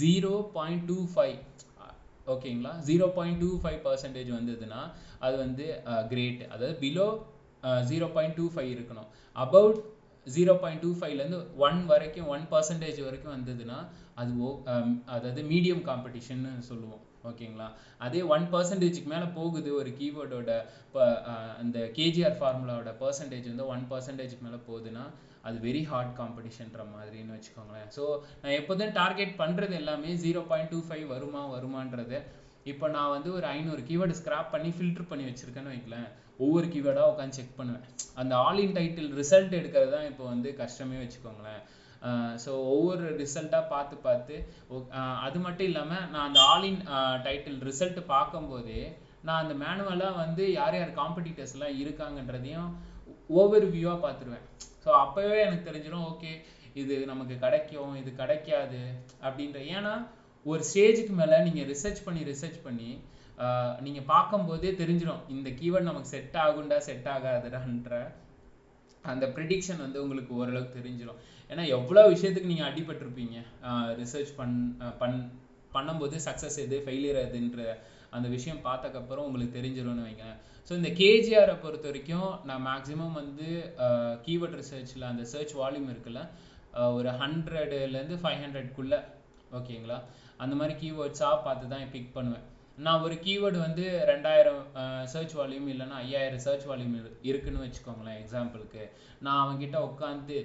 ஜீரோ 0.00 0.34
பாயிண்ட் 0.56 0.86
டூ 0.90 0.98
ஃபைவ் 1.12 1.36
ஓகேங்களா? 2.34 2.72
Zero 2.88 3.06
point 3.16 3.40
two 3.44 3.50
five 3.62 3.80
percentage 3.86 4.30
வந்ததுன்னா 4.38 4.80
அது 5.26 5.36
வந்து 5.44 5.66
கிரேட் 6.12 6.42
அதாவது 6.54 6.74
below 6.82 7.06
zero 7.90 8.06
point 8.16 8.36
two 8.40 8.46
five 8.54 8.70
இருக்கணும். 8.76 9.08
அபவுட் 9.36 9.78
ஜீரோ 10.26 10.54
பாயிண்ட் 10.62 10.82
டூ 10.84 10.90
ஃபைவ்லேருந்து 10.98 11.38
ஒன் 11.66 11.78
வரைக்கும் 11.90 12.30
ஒன் 12.34 12.44
பர்சன்டேஜ் 12.52 12.98
வரைக்கும் 13.08 13.34
வந்ததுன்னா 13.36 13.78
அது 14.20 14.30
ஓ 14.46 14.48
அதாவது 15.14 15.42
மீடியம் 15.52 15.84
காம்படிஷன்னு 15.90 16.52
சொல்லுவோம். 16.70 17.02
ஓகேங்களா? 17.30 17.68
அதே 18.06 18.20
ஒன் 18.34 18.44
பர்சன்டேஜுக்கு 18.52 19.10
மேலே 19.12 19.26
போகுது 19.38 19.70
ஒரு 19.78 19.90
கீபோர்டோட 20.00 20.50
இப்போ 20.86 21.02
அந்த 21.62 21.78
கேஜிஆர் 21.96 22.36
ஃபார்முலாவோட 22.40 22.90
பர்சன்டேஜ் 23.02 23.46
வந்து 23.52 23.66
ஒன் 23.74 23.84
பர்சன்டேஜுக்கு 23.92 24.46
மேலே 24.48 24.60
போகுதுன்னா 24.68 25.04
அது 25.46 25.56
வெரி 25.66 25.82
ஹார்ட் 25.90 26.12
காம்படிஷன்ற 26.20 26.82
மாதிரின்னு 26.94 27.36
வச்சுக்கோங்களேன். 27.36 27.88
ஸோ 27.96 28.04
நான் 28.42 28.56
எப்போதும் 28.60 28.94
டார்கெட் 29.00 29.34
பண்ணுறது 29.42 29.74
எல்லாமே 29.82 30.12
ஜீரோ 30.24 30.42
பாயிண்ட் 30.50 30.72
டூ 30.74 30.80
ஃபைவ் 30.88 31.06
வருமா 31.14 31.42
வருமான்றது 31.54 32.18
இப்போ 32.70 32.86
நான் 32.94 33.12
வந்து 33.16 33.28
ஒரு 33.38 33.46
ஐநூறு 33.56 33.82
கீவேர்டு 33.88 34.18
ஸ்க்ராப் 34.20 34.54
பண்ணி 34.54 34.70
ஃபில்டர் 34.76 35.10
பண்ணி 35.10 35.24
வச்சுருக்கேன்னு 35.28 35.74
வைக்கலேன் 35.74 36.08
ஒவ்வொரு 36.44 36.66
கீவேர்டாக 36.72 37.10
உட்காந்து 37.12 37.36
செக் 37.38 37.58
பண்ணுவேன். 37.58 37.84
அந்த 38.20 38.32
ஆல் 38.46 38.60
இன் 38.64 38.74
டைட்டில் 38.78 39.10
ரிசல்ட் 39.20 39.54
எடுக்கிறது 39.60 39.92
தான் 39.94 40.08
இப்போ 40.10 40.24
வந்து 40.32 40.48
கஷ்டமே 40.62 40.98
வச்சுக்கோங்களேன். 41.02 41.62
ஸோ 42.42 42.50
ஒவ்வொரு 42.74 43.04
ரிசல்ட்டாக 43.22 43.64
பார்த்து 43.72 43.94
பார்த்து 44.06 44.34
அது 45.26 45.38
மட்டும் 45.46 45.68
இல்லாமல் 45.70 46.04
நான் 46.12 46.26
அந்த 46.28 46.40
ஆல் 46.52 46.66
இன் 46.70 46.82
டைட்டில் 47.26 47.58
ரிசல்ட் 47.70 48.00
பார்க்கும்போதே 48.14 48.82
நான் 49.26 49.40
அந்த 49.42 49.54
மேனுவலாக 49.62 50.20
வந்து 50.24 50.44
யார் 50.58 50.78
யார் 50.78 50.98
காம்படிட்டர்ஸ்லாம் 51.00 51.78
இருக்காங்கன்றதையும் 51.82 52.68
ஓவர் 53.38 53.66
வியூவாக 53.72 53.98
பார்த்துருவேன். 54.04 54.46
ஸோ 54.88 54.92
அப்போவே 55.04 55.38
எனக்கு 55.46 55.68
தெரிஞ்சிடும் 55.70 56.04
ஓகே 56.10 56.32
இது 56.80 56.94
நமக்கு 57.10 57.34
கிடைக்கும் 57.42 57.94
இது 58.00 58.10
கிடைக்காது 58.20 58.82
அப்படின்ற. 59.26 59.58
ஏன்னா 59.76 59.92
ஒரு 60.46 60.62
ஸ்டேஜுக்கு 60.68 61.14
மேலே 61.20 61.38
நீங்கள் 61.46 61.66
ரிசர்ச் 61.70 62.04
பண்ணி 62.06 62.20
ரிசர்ச் 62.32 62.60
பண்ணி 62.66 62.90
நீங்கள் 63.86 64.06
பார்க்கும்போதே 64.12 64.70
தெரிஞ்சிடும் 64.80 65.24
இந்த 65.34 65.48
கீவேர்ட் 65.58 65.88
நமக்கு 65.88 66.12
செட் 66.14 66.38
ஆகுண்டா 66.44 66.78
செட் 66.86 67.08
ஆகாதுடான்ற 67.14 67.98
அந்த 69.04 69.24
ப்ரிடிக்ஷன் 69.36 69.82
வந்து 69.84 69.98
உங்களுக்கு 70.04 70.32
ஓரளவுக்கு 70.38 70.78
தெரிஞ்சிடும். 70.78 71.20
ஏன்னா 71.50 71.64
எவ்வளோ 71.76 72.02
விஷயத்துக்கு 72.14 72.52
நீங்கள் 72.52 72.68
அடிபட்டிருப்பீங்க 72.70 73.36
ரிசர்ச் 74.00 74.32
பண் 74.40 74.56
பண் 75.02 75.18
பண்ணும்போது 75.76 76.16
சக்ஸஸ் 76.26 76.58
எது 76.64 76.78
ஃபெயிலியர் 76.86 77.20
எதுன்ற 77.26 77.62
அந்த 78.16 78.26
விஷயம் 78.36 78.64
பார்த்தக்கப்புறம் 78.68 79.26
உங்களுக்கு 79.28 79.58
தெரிஞ்சிரும்னு 79.58 80.06
வைங்க 80.08 80.26
ஸோ 80.68 80.72
இந்த 80.78 80.88
கேஜிஆரை 80.98 81.54
பொறுத்த 81.60 81.86
வரைக்கும் 81.88 82.30
நான் 82.48 82.64
மேக்ஸிமம் 82.66 83.14
வந்து 83.20 83.46
கீவேர்ட் 84.24 84.58
ரிசர்ச்சில் 84.60 85.10
அந்த 85.10 85.22
சர்ச் 85.30 85.54
வால்யூம் 85.60 85.90
இருக்குல்ல 85.92 86.22
ஒரு 86.96 87.10
ஹண்ட்ரட்லேருந்து 87.22 88.18
ஃபைவ் 88.22 88.42
ஹண்ட்ரட்குள்ளே 88.44 88.98
ஓகேங்களா 89.58 89.98
அந்த 90.36 90.54
மாதிரி 90.54 90.74
கீவேர்ட்ஸாக 90.82 91.38
பார்த்து 91.46 91.72
தான் 91.72 91.92
பிக் 91.94 92.14
பண்ணுவேன். 92.16 92.44
நான் 92.78 93.04
ஒரு 93.04 93.14
கீவேர்டு 93.24 93.58
வந்து 93.58 93.84
ரெண்டாயிரம் 94.10 94.60
சர்ச் 95.12 95.34
வால்யூம் 95.38 95.70
இல்லைன்னா 95.72 95.96
ஐயாயிரம் 96.04 96.44
சர்ச் 96.44 96.68
வால்யூம் 96.68 96.94
இருக்குன்னு 97.22 97.64
வச்சுக்கோங்களேன் 97.64 98.20
எக்ஸாம்பிளுக்கு 98.20 98.82
நான் 99.20 99.40
அவங்ககிட்ட 99.42 99.78
உட்காந்து 99.88 100.36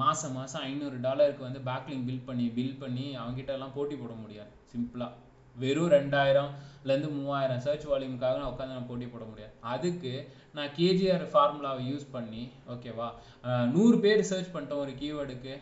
மாதம் 0.00 0.36
மாதம் 0.38 0.64
ஐநூறு 0.70 0.96
டாலருக்கு 1.06 1.48
வந்து 1.48 1.60
பேக்லிங் 1.68 2.06
பில் 2.08 2.26
பண்ணி 2.26 2.46
பில் 2.58 2.78
பண்ணி 2.78 3.06
அவங்ககிட்ட 3.16 3.52
எல்லாம் 3.52 3.76
போட்டி 3.78 3.96
போட 3.96 4.14
முடியாது 4.24 4.52
சிம்பிளாக 4.72 5.12
வெறும் 5.56 5.92
ரெண்டாயிரம்லேருந்து 5.94 7.10
மூவாயிரம் 7.16 7.62
சர்ச் 7.62 7.86
வால்யூமுக்காக 7.86 8.38
நான் 8.38 8.52
உட்காந்து 8.52 8.76
நான் 8.76 8.86
போட்டி 8.86 9.06
போட 9.08 9.24
முடியாது. 9.24 9.38
அதுக்கு 9.72 10.12
நான் 10.54 10.72
கேஜிஆர் 10.76 11.24
ஃபார்முலாவை 11.32 11.82
யூஸ் 11.88 12.06
பண்ணி 12.12 12.42
ஓகேவா 12.72 13.08
நூறு 13.72 13.96
பேர் 14.00 14.28
சர்ச் 14.28 14.54
பண்ணிட்டோம் 14.54 14.82
ஒரு 14.84 14.94
கீவேர்டுக்கு 15.00 15.54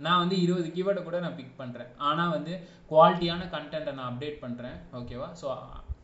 நான் 0.00 0.20
வந்து 0.20 0.36
இருபது 0.40 0.68
கீவேர்டை 0.72 1.02
கூட 1.02 1.18
நான் 1.20 1.38
பிக் 1.38 1.58
பண்ணுறேன் 1.58 1.90
ஆனால் 2.08 2.30
வந்து 2.30 2.52
குவாலிட்டியான 2.90 3.48
கண்டென்ட்டை 3.52 3.94
நான் 3.94 4.10
அப்டேட் 4.10 4.42
பண்ணுறேன் 4.42 4.78
ஓகேவா 4.98 5.28
ஸோ 5.40 5.48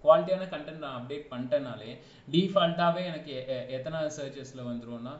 குவாலிட்டியான 0.05 0.49
கண்டென்ட் 0.51 0.83
நான் 0.83 0.99
அப்டேட் 0.99 1.31
பண்ணிட்டேனாலே 1.31 1.92
டிஃபால்ட்டாகவே 2.29 3.03
எனக்கு 3.05 3.33
எ- 3.51 3.66
எத்தனாவது 3.77 4.11
சர்ச்சஸில் 4.16 4.68
வந்துரும்னா 4.68 5.14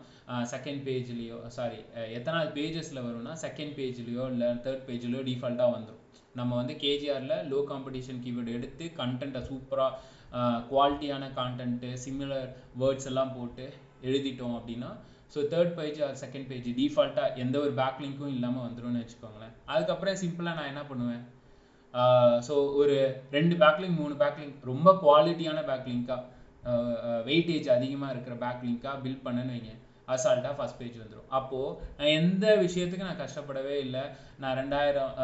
செகண்ட் 0.52 0.83
பேஜ்லேயோ 0.87 1.38
சாரி 1.55 1.81
எத்தனாவது 2.14 2.50
பேஜஸில் 2.55 3.05
வரும்னா 3.05 3.35
செகண்ட் 3.42 3.74
பேஜ்லேயோ 3.79 4.26
இல்லை 4.33 4.50
தேர்ட் 4.64 4.87
பேஜ்லேயோ 4.88 5.22
டிஃபால்ட்டாக 5.26 5.74
வந்துடும் 5.74 6.02
நம்ம 6.38 6.53
வந்து 6.61 6.75
கேஜிஆரில் 6.85 7.37
லோ 7.53 7.61
காம்படிஷன் 7.72 8.22
கீவேர்டு 8.25 8.57
எடுத்து 8.59 8.85
கண்டென்ட்டை 9.01 9.42
சூப்பராக 9.51 9.99
குவாலிட்டியான 10.70 11.25
கான்டென்ட்டு 11.38 11.90
சிமிலர் 12.05 12.49
வேர்ட்ஸ் 12.81 13.09
எல்லாம் 13.11 13.35
போட்டு 13.37 13.66
எழுதிட்டோம் 14.09 14.57
அப்படின்னா 14.59 14.90
so 15.35 15.38
third 15.53 15.72
page 15.79 16.01
or 16.07 16.18
second 16.22 16.49
page 16.51 16.66
டிஃபால்ட்டாக 16.81 17.40
எந்த 17.42 17.57
ஒரு 17.64 17.72
பேக்லிங்க்கும் 17.81 18.35
இல்லாமல் 18.35 18.64
வந்துரும்னு 18.66 19.03
வச்சுக்கோங்களேன். 19.03 19.55
அதுக்கப்புறம் 19.72 20.20
சிம்பிளாக 20.22 20.59
நான் 20.59 20.70
என்ன 20.72 20.83
பண்ணுவேன்? 20.90 21.22
ஸோ 22.46 22.55
ஒரு 22.81 22.96
ரெண்டு 23.37 23.55
பேக்லிங் 23.62 23.96
மூணு 24.03 24.14
பேக்லிங் 24.22 24.55
ரொம்ப 24.70 24.88
குவாலிட்டியான 25.05 25.59
பேக்லிங்காக 25.70 26.22
வெயிட்டேஜ் 27.29 27.68
அதிகமாக 27.77 28.12
இருக்கிற 28.14 28.35
பேக்லிங்காக 28.44 29.01
பில்ட் 29.05 29.27
பண்ணுன்னு 29.27 29.55
வைங்க. 29.57 29.72
அசால்ட்டாக 30.14 30.55
ஃபஸ்ட் 30.59 30.79
பேஜ் 30.81 30.97
வந்துடும் 31.03 31.31
அப்போது 31.38 31.77
நான் 31.99 32.14
எந்த 32.21 32.47
விஷயத்துக்கு 32.64 33.09
நான் 33.09 33.23
கஷ்டப்படவே 33.23 33.77
இல்லை. 33.87 34.03
நான் 34.42 34.59
ரெண்டாயிரம் 34.61 35.14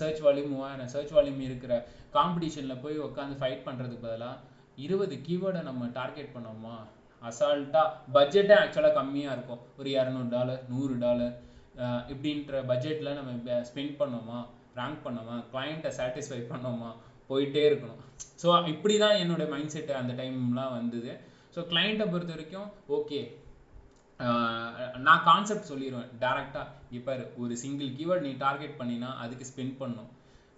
சர்ச் 0.00 0.20
வால்யூம் 0.26 0.52
மூவாயிரம் 0.54 0.92
சர்ச் 0.94 1.14
வால்யூம் 1.16 1.40
இருக்கிற 1.48 1.72
காம்படிஷனில் 2.16 2.82
போய் 2.84 3.06
உட்காந்து 3.08 3.40
ஃபைட் 3.40 3.66
பண்ணுறதுக்கு 3.68 4.06
பதிலாக 4.06 4.42
இருபது 4.86 5.16
கீவேர்டை 5.26 5.62
நம்ம 5.70 5.88
டார்கெட் 5.98 6.34
பண்ணோமா? 6.36 6.76
அசால்ட்டாக 7.22 7.88
பட்ஜெட்டே 8.16 8.54
ஆக்சுவலாக 8.62 8.96
கம்மியாக 9.00 9.36
இருக்கும். 9.36 9.62
ஒரு 9.78 9.88
இரநூறு 9.98 10.30
டாலர் 10.36 10.62
நூறு 10.72 10.94
டாலர் 11.04 11.34
இப்படின்ற 12.12 12.60
பட்ஜெட்டில் 12.70 13.16
நம்ம 13.18 13.60
ஸ்பெண்ட் 13.68 13.96
பண்ணோமா? 14.02 14.38
ரேங்க் 14.80 15.00
பண்ணோமா? 15.06 15.36
கிளைண்ட்டை 15.52 15.90
சாட்டிஸ்ஃபை 15.98 16.40
பண்ணோமா? 16.52 16.90
போயிட்டே 17.30 17.62
இருக்கணும். 17.68 18.02
ஸோ 18.42 18.48
இப்படி 18.72 18.94
தான் 19.04 19.20
என்னுடைய 19.22 19.46
மைண்ட் 19.54 19.74
செட்டு 19.74 19.92
அந்த 20.00 20.12
டைம்லாம் 20.20 20.76
வந்தது. 20.78 21.12
ஸோ 21.54 21.60
கிளைண்ட்டை 21.72 22.06
பொறுத்த 22.12 22.32
வரைக்கும் 22.36 22.68
ஓகே 22.98 23.20
நான் 25.06 25.24
கான்செப்ட் 25.30 25.70
சொல்லிடுவேன் 25.70 26.12
டேரெக்டாக 26.22 26.72
இப்போ 26.98 27.14
ஒரு 27.42 27.54
சிங்கிள் 27.62 27.90
கீவேர்ட் 27.98 28.26
நீ 28.28 28.32
டார்கெட் 28.44 28.78
பண்ணினா 28.78 29.10
அதுக்கு 29.24 29.48
ஸ்பெண்ட் 29.50 29.76
பண்ணும். 29.82 30.10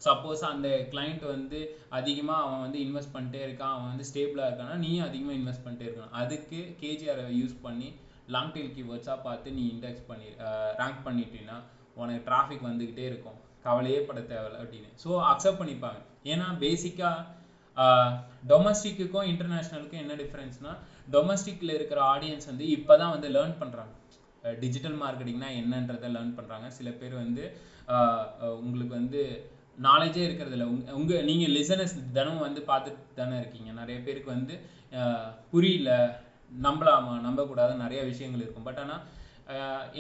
சப்போஸ் 0.07 0.43
அந்த 0.51 0.69
கிளைண்ட் 0.93 1.25
வந்து 1.35 1.61
அதிகமாக 1.99 2.45
அவன் 2.45 2.63
வந்து 2.65 2.79
இன்வெஸ்ட் 2.87 3.15
பண்ணிட்டே 3.15 3.41
இருக்கான் 3.47 3.73
அவன் 3.77 3.91
வந்து 3.93 4.07
ஸ்டேபிளாக 4.11 4.49
இருக்கானா 4.51 4.75
நீயும் 4.85 5.07
அதிகமாக 5.09 5.39
இன்வெஸ்ட் 5.41 5.65
பண்ணிட்டே 5.65 5.89
இருக்கான் 5.89 6.15
அதுக்கு 6.21 6.59
கேஜிஆரை 6.83 7.25
யூஸ் 7.41 7.57
பண்ணி 7.65 7.89
லாங் 8.35 8.53
டெயில் 8.55 8.75
கீவேர்ட்ஸாக 8.77 9.19
பார்த்து 9.27 9.57
நீ 9.59 9.65
இண்டெக்ஸ் 9.75 10.07
பண்ணி 10.11 10.29
ரேங்க் 10.81 11.03
பண்ணிட்டீங்கன்னா 11.09 11.59
உனக்கு 12.01 12.23
டிராஃபிக் 12.29 12.69
வந்துக்கிட்டே 12.69 13.05
இருக்கும். 13.11 13.39
கவலையே 13.67 14.01
பட 14.09 14.21
தேவையில்ல 14.33 14.61
அப்படின்னு. 14.63 14.91
ஸோ 15.05 15.09
அக்செப்ட் 15.33 15.61
பண்ணிப்பாங்க. 15.63 16.01
ஏன்னா 16.33 16.47
பேசிக்காக 16.65 17.25
டொமஸ்டிக்குக்கும் 18.51 19.29
இன்டர்நேஷ்னலுக்கும் 19.33 20.03
என்ன 20.05 20.17
டிஃப்ரென்ஸ்னா 20.23 20.73
டொமஸ்டிக்கில் 21.15 21.77
இருக்கிற 21.79 22.01
ஆடியன்ஸ் 22.15 22.51
வந்து 22.51 22.67
இப்போ 22.77 22.95
தான் 23.03 23.15
வந்து 23.17 23.29
லேர்ன் 23.37 23.61
பண்ணுறாங்க 23.63 23.95
டிஜிட்டல் 24.63 24.97
மார்க்கெட்டிங்னா 25.03 25.49
என்னன்றதை 25.61 26.09
லேர்ன் 26.17 26.37
பண்ணுறாங்க 26.39 26.67
சில 26.79 26.89
பேர் 27.01 27.15
வந்து 27.25 27.45
உங்களுக்கு 28.67 28.95
வந்து 29.01 29.23
நாலேஜே 29.87 30.23
இருக்கிறதில்ல 30.27 30.65
உங் 30.71 30.81
உங்கள் 30.99 31.27
நீங்கள் 31.29 31.53
லிசனஸ் 31.57 31.95
தினமும் 32.17 32.47
வந்து 32.47 32.61
பார்த்துட்டு 32.71 33.19
தானே 33.19 33.37
இருக்கீங்க. 33.41 33.71
நிறைய 33.81 33.99
பேருக்கு 34.07 34.31
வந்து 34.37 34.55
புரியல 35.53 35.91
நம்பலாமா 36.67 37.15
நம்பக்கூடாத 37.27 37.73
நிறைய 37.85 38.01
விஷயங்கள் 38.11 38.43
இருக்கும். 38.45 38.67
பட் 38.69 38.81
ஆனால் 38.85 39.05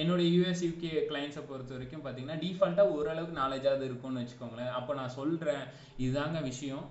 என்னோட 0.01 0.23
யூஎஸ் 0.35 0.65
யூகே 0.67 0.91
கிளைண்ட்ஸை 1.11 1.43
பொறுத்த 1.51 1.77
வரைக்கும் 1.77 2.03
பார்த்தீங்கன்னா 2.05 2.39
டிஃபால்ட்டாக 2.45 2.95
ஓரளவுக்கு 2.97 3.41
நாலேஜாவது 3.43 3.85
இருக்கும்னு 3.89 4.23
வச்சுக்கோங்களேன். 4.23 4.73
அப்போ 4.79 4.95
நான் 5.01 5.17
சொல்கிறேன் 5.19 5.63
இதுதாங்க 6.05 6.41
விஷயம். 6.51 6.85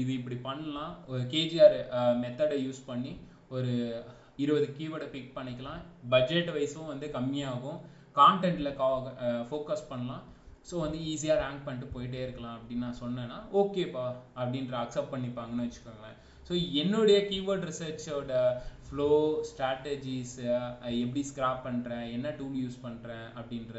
இது 0.00 0.10
இப்படி 0.18 0.36
பண்ணலாம். 0.48 0.94
ஒரு 1.12 1.22
கேஜிஆர் 1.34 1.76
மெத்தடை 2.22 2.58
யூஸ் 2.66 2.80
பண்ணி 2.90 3.12
ஒரு 3.56 3.72
இருபது 4.44 4.66
கீவேர்டை 4.78 5.08
பிக் 5.14 5.36
பண்ணிக்கலாம். 5.36 5.80
பட்ஜெட் 6.14 6.50
வைஸும் 6.56 6.90
வந்து 6.92 7.06
கம்மியாகும். 7.18 7.78
கான்டென்ட்டில் 8.20 8.74
ஃபோக்கஸ் 9.50 9.88
பண்ணலாம். 9.92 10.24
ஸோ 10.68 10.74
வந்து 10.84 10.98
ஈஸியாக 11.10 11.40
ரேங்க் 11.42 11.66
பண்ணிட்டு 11.66 11.92
போயிட்டே 11.94 12.20
இருக்கலாம் 12.24 12.56
அப்படின்னு 12.58 12.86
நான் 12.86 13.02
சொன்னேன்னா 13.04 13.38
ஓகேப்பா 13.60 14.06
அப்படின்ற 14.40 14.74
அக்செப்ட் 14.80 15.12
பண்ணிப்பாங்கன்னு 15.14 15.66
வச்சுக்கோங்களேன். 15.66 16.18
ஸோ 16.48 16.54
என்னுடைய 16.82 17.18
கீவேர்ட் 17.30 17.64
ரிசர்ச்சோட 17.70 18.32
ஃப்ளோ 18.88 19.08
ஸ்ட்ராட்டஜிஸ் 19.48 20.36
எப்படி 21.02 21.22
ஸ்க்ராப் 21.30 21.64
பண்ணுறேன் 21.68 22.04
என்ன 22.16 22.28
டூல் 22.38 22.58
யூஸ் 22.64 22.84
பண்ணுறேன் 22.86 23.26
அப்படின்ற 23.38 23.78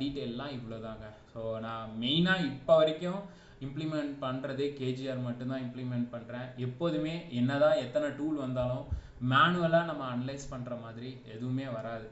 டீட்டெயிலெலாம் 0.00 0.54
இவ்வளோதாங்க 0.56 1.06
ஸோ 1.32 1.42
நான் 1.66 1.92
மெயினாக 2.02 2.48
இப்போ 2.52 2.74
வரைக்கும் 2.80 3.20
இம்ப்ளிமெண்ட் 3.64 4.14
பண்ணுறதே 4.24 4.66
கேஜிஆர் 4.80 5.26
மட்டும்தான் 5.26 5.64
இம்ப்ளிமெண்ட் 5.66 6.08
பண்ணுறேன் 6.14 6.48
எப்போதுமே 6.66 7.14
என்னதான் 7.40 7.82
எத்தனை 7.84 8.08
டூல் 8.18 8.42
வந்தாலும் 8.44 8.84
மேனுவலாக 9.32 9.88
நம்ம 9.90 10.02
அனலைஸ் 10.14 10.52
பண்ணுற 10.54 10.74
மாதிரி 10.84 11.10
எதுவுமே 11.34 11.66
வராது. 11.76 12.08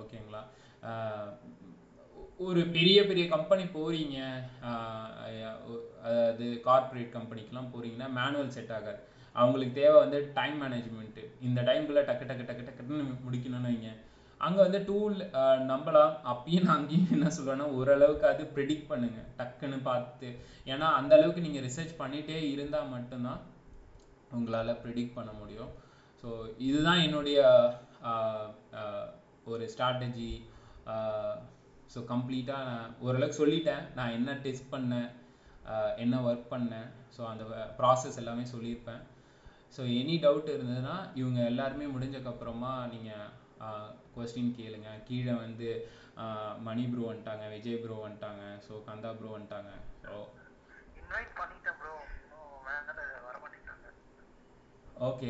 ஓகேங்களா? 0.00 0.42
ஒரு 2.46 2.60
பெரிய 2.74 2.98
பெரிய 3.10 3.24
கம்பெனி 3.34 3.64
போகிறீங்க 3.76 4.16
அதாவது 6.06 6.46
கார்ப்பரேட் 6.66 7.14
கம்பெனிக்கெலாம் 7.16 7.72
போகிறீங்கன்னா 7.72 8.08
மேனுவல் 8.18 8.54
செட் 8.56 8.74
ஆகாது. 8.78 9.00
அவங்களுக்கு 9.40 9.74
தேவை 9.80 9.96
வந்து 10.04 10.18
டைம் 10.36 10.56
மேனேஜ்மெண்ட்டு 10.64 11.24
இந்த 11.46 11.60
டைம்குள்ள 11.68 12.02
டக்கு 12.10 12.28
டக்கு 12.30 12.46
டக்கு 12.50 12.66
டக்குன்னு 12.68 13.16
முடிக்கணும்னு 13.26 13.70
வைங்க. 13.70 13.90
அங்கே 14.44 14.60
வந்து 14.64 14.80
டூல் 14.88 15.16
நம்பலாம் 15.70 16.12
அப்பயும் 16.32 16.66
நான் 16.66 16.78
அங்கேயும் 16.80 17.12
என்ன 17.16 17.28
சொல்கிறேன்னா 17.36 17.66
ஓரளவுக்கு 17.78 18.26
அது 18.32 18.42
ப்ரிடிக்ட் 18.56 18.90
பண்ணுங்கள் 18.90 19.28
டக்குன்னு 19.38 19.78
பார்த்து. 19.88 20.28
ஏன்னா 20.72 20.86
அந்த 20.98 21.12
அளவுக்கு 21.18 21.44
நீங்கள் 21.46 21.64
ரிசர்ச் 21.68 21.94
பண்ணிகிட்டே 22.02 22.36
இருந்தால் 22.54 22.92
மட்டும்தான் 22.94 23.40
உங்களால் 24.38 24.80
ப்ரிடிக்ட் 24.84 25.16
பண்ண 25.18 25.32
முடியும். 25.40 25.72
ஸோ 26.22 26.28
இதுதான் 26.68 27.02
என்னுடைய 27.06 27.38
ஒரு 29.52 29.64
ஸ்ட்ராட்டஜி 29.72 30.32
ஸோ 31.92 31.98
கம்ப்ளீட்டாக 32.12 32.68
நான் 32.70 32.94
ஓரளவுக்கு 33.06 33.40
சொல்லிட்டேன். 33.42 33.84
நான் 33.98 34.14
என்ன 34.18 34.30
டெஸ்ட் 34.46 34.72
பண்ணேன் 34.74 35.08
என்ன 36.04 36.16
ஒர்க் 36.28 36.52
பண்ணேன். 36.54 36.88
ஸோ 37.16 37.20
அந்த 37.32 37.44
ப்ராசஸ் 37.78 38.20
எல்லாமே 38.22 38.44
சொல்லியிருப்பேன். 38.54 39.02
ஸோ 39.76 39.82
எனி 40.00 40.16
டவுட் 40.24 40.54
இருந்ததுன்னா 40.56 40.96
இவங்க 41.20 41.40
எல்லாருமே 41.52 41.86
முடிஞ்சக்கப்புறமா 41.94 42.72
நீங்கள் 42.94 43.28
கொஸ்டின் 44.14 44.56
கேளுங்க. 44.58 44.90
கீழே 45.08 45.34
வந்து 45.44 45.68
மணி 46.68 46.84
ப்ரோ 46.92 47.02
வந்துட்டாங்க 47.10 47.44
விஜய் 47.54 47.82
ப்ரோ 47.82 47.96
வந்துட்டாங்க 48.04 48.44
ஸோ 48.66 48.74
கந்தா 48.88 49.10
ப்ரோ 49.18 49.30
வந்துட்டாங்க. 49.36 49.72
ஸோ 50.02 50.14
இன்வைட் 51.00 51.32
பண்ணிட்டேன் 51.40 51.78
bro 51.80 51.94
okay 55.08 55.28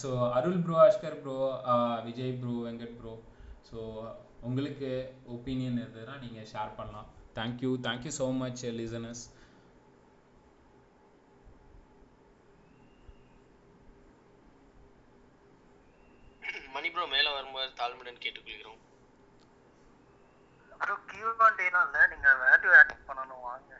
so 0.00 0.08
Arul 0.36 0.62
bro 0.64 0.74
Ashkar 0.86 1.20
bro 1.22 1.36
Vijay 2.08 2.34
bro 2.40 2.54
Venkat 2.66 2.96
bro 2.98 3.12
so 3.68 3.78
உங்களுக்கு 4.48 4.90
ஒப்பீனியன் 5.34 5.78
இருந்ததுன்னா 5.80 6.14
நீங்கள் 6.24 6.48
ஷேர் 6.52 6.76
பண்ணலாம். 6.78 7.08
Thank you 7.38 7.70
thank you 7.86 8.12
so 8.18 8.26
much 8.42 8.62
listeners 8.80 9.24
Mani 16.82 16.94
bro 16.94 17.04
மேல 17.06 17.32
வரும்போது 17.32 17.66
தாழ்மையுடன் 17.78 18.22
கேட்டுக்கொள்கிறோம். 18.22 18.78
ப்ரோ 20.80 20.94
கியூஆண்டேலாம் 21.10 21.84
இல்லை 21.88 22.00
நீங்க 22.12 22.28
வேல்யூ 22.40 22.70
ஆட் 22.78 22.94
பண்ணணும் 23.08 23.44
வாங்க. 23.48 23.72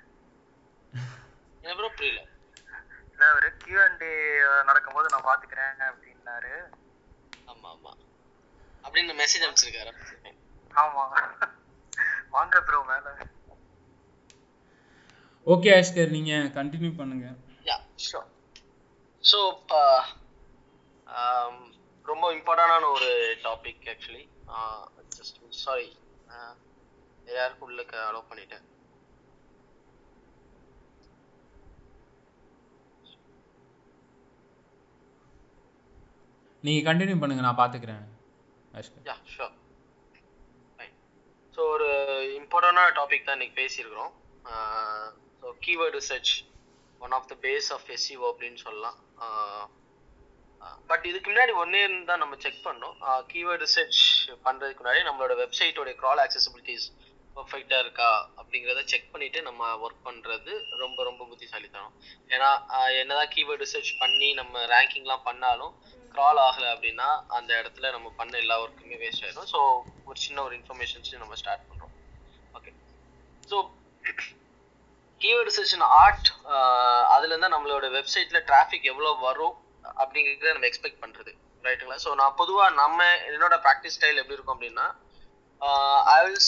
ஏன் 1.64 1.76
ப்ரோ 1.78 1.88
புரியல. 1.96 2.20
இல்ல 3.12 3.22
அவரு 3.30 3.48
Q&A 3.62 4.12
நடக்கும்போது 4.68 5.08
நான் 5.08 5.26
பாத்துக்கிறேன் 5.30 5.82
அப்படின்னாரு. 5.88 6.52
ஆமா 7.52 7.68
ஆமா. 7.70 7.92
அப்படின்னு 8.84 9.18
மெசேஜ் 9.22 9.46
அனுப்பிச்சிருக்காரு 9.46 9.92
ஆமா. 10.74 11.04
வாங்க 12.36 12.62
ப்ரோ 12.68 12.82
மேல. 12.92 13.16
ஓகே 15.46 15.72
ஆஷ்கர் 15.78 16.16
நீங்க 16.18 16.34
கண்டினியூ 16.60 16.92
பண்ணுங்க. 17.02 17.26
யா 17.70 17.78
ஷோர் 18.06 18.30
ஸோ 19.24 19.40
ரொம்ப 22.10 22.26
இம்பார்ட்டண்டான 22.36 22.90
ஒரு 22.96 23.08
டாபிக் 23.46 23.84
ஆக்சுவலி 23.92 24.24
ஜஸ்ட் 25.16 25.38
சாரி 25.64 25.88
யாருக்கு 27.38 27.66
உள்ளக்க 27.68 27.94
அலோவ் 28.08 28.30
பண்ணிட்டேன். 28.30 28.66
நீங்க 36.64 36.80
கண்டினியூ 36.88 37.16
பண்ணுங்க 37.20 37.44
நான் 37.44 37.60
பாத்துக்கிறேன். 37.60 38.02
ஆஷ்கர் 38.78 39.08
யா 39.10 39.16
ஷோர் 39.34 39.54
ஸோ 41.54 41.62
ஒரு 41.74 41.88
இம்பார்ட்டண்டான 42.40 42.92
டாபிக் 42.98 43.26
தான் 43.26 43.36
இன்னைக்கு 43.38 43.56
பேசியிருக்கிறோம். 43.62 44.12
So 45.40 45.48
keyword 45.64 45.96
research 45.98 46.32
one 47.04 47.14
of 47.18 47.28
the 47.32 47.34
base 47.46 47.68
of 47.76 47.88
SEO 47.96 48.24
அப்படின்னு 48.32 48.60
சொல்லலாம். 48.66 48.98
பட் 50.90 51.04
இதுக்கு 51.10 51.28
முன்னாடி 51.30 51.52
ஒன்னே 51.62 51.80
தான் 52.10 52.22
நம்ம 52.22 52.34
செக் 52.44 52.66
பண்ணோம். 52.66 52.96
கீவேர்ட் 53.32 53.64
ரிசர்ச் 53.66 54.00
பண்றதுக்கு 54.46 54.82
முன்னாடி 54.82 55.02
நம்மளோட 55.08 55.34
வெப்சைட்டோட 55.42 55.92
க்ரால் 56.00 56.22
ஆக்சசிபிலிட்டிஸ் 56.26 56.86
பர்ஃபெக்டா 57.36 57.76
இருக்கா 57.84 58.08
அப்படிங்கிறத 58.40 58.80
செக் 58.92 59.12
பண்ணிட்டு 59.12 59.40
நம்ம 59.48 59.68
ஒர்க் 59.84 60.02
பண்றது 60.08 60.52
ரொம்ப 60.82 60.98
ரொம்ப 61.08 61.22
புத்திசாலித்தனம். 61.30 61.94
ஏன்னா 62.34 62.50
என்னதான் 63.00 63.32
கீவேர்ட் 63.34 63.64
ரிசர்ச் 63.64 63.92
பண்ணி 64.02 64.28
நம்ம 64.40 64.64
ரேங்கிங்லாம் 64.74 65.26
பண்ணாலும் 65.28 65.72
க்ரால் 66.14 66.40
ஆகல 66.48 66.66
அப்படின்னா 66.74 67.08
அந்த 67.38 67.50
இடத்துல 67.60 67.90
நம்ம 67.96 68.08
பண்ண 68.20 68.32
எல்லா 68.44 68.56
ஒர்க்குமே 68.64 68.98
வேஸ்ட் 69.04 69.24
ஆயிடும். 69.26 69.48
ஸோ 69.54 69.60
ஒரு 70.08 70.18
சின்ன 70.26 70.38
ஒரு 70.46 70.54
இன்ஃபர்மேஷன்ஸ் 70.60 71.12
நம்ம 71.22 71.36
ஸ்டார்ட் 71.42 71.66
பண்றோம். 71.70 71.94
Okay 72.54 72.72
so 73.48 73.58
keyword 75.20 75.48
research 75.50 75.74
art 76.02 76.28
அதுல 77.14 77.32
இருந்தா 77.32 77.50
நம்மளோட 77.56 77.88
வெப்சைட்ல 77.98 78.40
டிராஃபிக் 78.50 78.88
எவ்வளவு 78.92 79.20
வரும் 79.28 79.56
அப்படிங்கறத 80.02 80.52
நம்ம 80.56 80.68
எக்ஸ்பெக்ட் 80.70 81.02
பண்றது. 81.04 81.32
ரைட்டுங்களா 81.64 81.98
ஸோ 82.04 82.12
நான் 82.20 82.38
பொதுவா 82.40 82.66
நம்ம 82.82 82.98
என்னோட 83.28 83.56
ப்ராக்டிஸ் 83.66 83.96
ஸ்டைல் 83.96 84.20
எப்படி 84.22 84.36
இருக்கும் 84.36 84.56
அப்படின்னா 84.56 84.86
I 86.14 86.18
will 86.24 86.40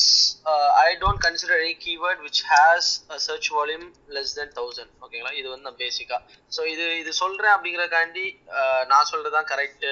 I 0.84 0.88
don't 1.02 1.20
consider 1.24 1.60
any 1.64 1.74
keyword 1.84 2.22
which 2.26 2.42
has 2.52 2.88
a 3.14 3.18
search 3.26 3.48
volume 3.56 3.86
less 4.16 4.34
than 4.38 4.54
thousand 4.58 4.92
ஓகேங்களா 5.04 5.32
இது 5.40 5.46
வந்து 5.52 5.66
நான் 5.68 5.80
பேசிக்கா 5.84 6.18
ஸோ 6.56 6.62
இது 6.72 6.86
இது 7.02 7.12
சொல்றேன் 7.22 7.54
அப்படிங்கறக்காண்டி 7.56 8.26
uh, 8.58 8.82
நான் 8.92 9.10
சொல்றதுதான் 9.12 9.50
கரெக்ட் 9.52 9.86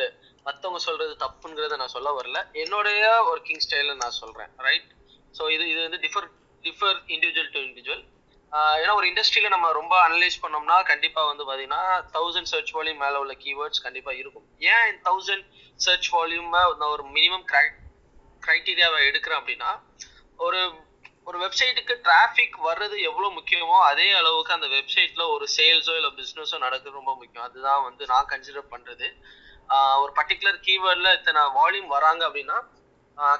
மத்தவங்க 0.46 0.80
சொல்றது 0.86 1.12
தப்புங்கிறத 1.22 1.76
நான் 1.82 1.94
சொல்ல 1.96 2.10
வரல. 2.18 2.38
என்னுடைய 2.62 3.02
ஒர்க்கிங் 3.32 3.62
ஸ்டைல 3.66 3.94
நான் 4.02 4.18
சொல்றேன். 4.22 4.50
ரைட் 4.66 4.88
ஸோ 5.34 5.42
இது 5.56 5.64
இது 5.72 5.80
வந்து 5.86 6.00
differ 6.06 6.26
differ 6.64 6.98
individual 7.14 7.52
to 7.54 7.60
individual 7.66 8.02
ஏன்னா 8.80 8.94
ஒரு 8.98 9.06
இண்டஸ்ட்ரியில 9.10 9.50
நம்ம 9.54 9.68
ரொம்ப 9.80 9.94
அனலைஸ் 10.06 10.36
பண்ணோம்னா 10.42 10.76
கண்டிப்பா 10.90 11.20
வந்து 11.28 11.44
பாத்தீங்கன்னா 11.48 11.82
தௌசண்ட் 12.16 12.50
சர்ச் 12.52 12.72
வால்யூம் 12.76 13.02
மேல 13.04 13.20
உள்ள 13.22 13.34
கீவேர்ட்ஸ் 13.44 13.84
கண்டிப்பா 13.86 14.12
இருக்கும். 14.20 14.46
ஏன் 14.72 14.98
தௌசண்ட் 15.08 15.46
சர்ச் 15.86 16.08
வால்யூம் 16.14 16.50
நான் 16.80 16.92
ஒரு 16.96 17.04
மினிமம் 17.16 17.46
கிரைட்டீரியாவை 18.42 18.98
எடுக்கிறேன் 19.10 19.40
அப்படின்னா 19.40 19.70
ஒரு 20.46 20.60
ஒரு 21.28 21.38
வெப்சைட்டுக்கு 21.42 21.94
டிராஃபிக் 22.06 22.56
வர்றது 22.68 22.96
எவ்வளவு 23.08 23.36
முக்கியமோ 23.38 23.76
அதே 23.90 24.06
அளவுக்கு 24.20 24.54
அந்த 24.56 24.68
வெப்சைட்ல 24.76 25.24
ஒரு 25.34 25.46
சேல்ஸோ 25.56 25.92
இல்ல 25.98 26.08
பிசினஸோ 26.20 26.56
நடக்கிறது 26.64 26.98
ரொம்ப 27.00 27.12
முக்கியம். 27.20 27.46
அதுதான் 27.48 27.82
வந்து 27.88 28.04
நான் 28.12 28.30
கன்சிடர் 28.32 28.72
பண்றது. 28.74 29.08
ஒரு 30.02 30.12
பர்டிகுலர் 30.18 30.58
கீவேர்ட்ல 30.66 31.10
இத்தனை 31.18 31.42
வால்யூம் 31.58 31.92
வராங்க 31.96 32.22
அப்படின்னா 32.28 32.56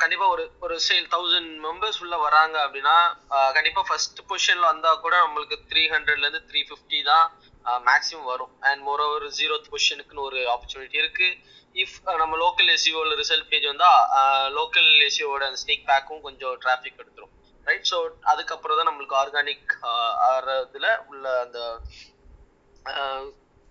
கண்டிப்பா 0.01 0.27
ஒரு 0.35 0.45
ஒரு 0.65 0.75
சேல் 0.87 1.07
தௌசண்ட் 1.15 1.53
மெம்பர்ஸ் 1.67 2.01
உள்ள 2.05 2.17
வராங்க 2.25 2.57
அப்படின்னா 2.65 2.97
கண்டிப்பா 3.57 3.83
ஃபர்ஸ்ட் 3.89 4.21
பொசிஷன்ல 4.31 4.67
வந்தா 4.73 4.91
கூட 5.05 5.15
நம்மளுக்கு 5.25 5.57
த்ரீ 5.71 5.83
ஹண்ட்ரட்ல 5.95 6.27
இருந்து 6.27 6.43
த்ரீ 6.51 6.61
ஃபிஃப்டி 6.69 7.01
தான் 7.11 7.27
மேக்ஸிமம் 7.89 8.31
வரும். 8.33 8.53
அண்ட் 8.69 8.81
மோர் 8.87 9.03
ஓவர் 9.07 9.27
ஜீரோத் 9.39 9.71
பொசிஷனுக்குன்னு 9.73 10.27
ஒரு 10.29 10.39
ஆப்பர்ச்சுனிட்டி 10.55 10.99
இருக்கு. 11.03 11.29
இஃப் 11.83 11.97
நம்ம 12.23 12.39
லோக்கல் 12.45 12.71
எஸ்சிஓல 12.75 13.15
ரிசல்ட் 13.23 13.51
பேஜ் 13.53 13.69
வந்தா 13.73 13.91
லோக்கல் 14.59 14.91
எஸ்சிஓட 15.09 15.43
அந்த 15.51 15.61
ஸ்னீக் 15.65 15.89
பேக்கும் 15.91 16.25
கொஞ்சம் 16.27 16.57
டிராஃபிக் 16.65 17.01
எடுத்துரும். 17.03 17.33
ரைட் 17.67 17.89
ஸோ 17.93 17.99
அதுக்கப்புறம் 18.33 18.79
தான் 18.79 18.89
நம்மளுக்கு 18.91 19.17
ஆர்கானிக் 19.23 19.73
ஆறதுல 20.33 20.87
உள்ள 21.11 21.25
அந்த 21.45 21.59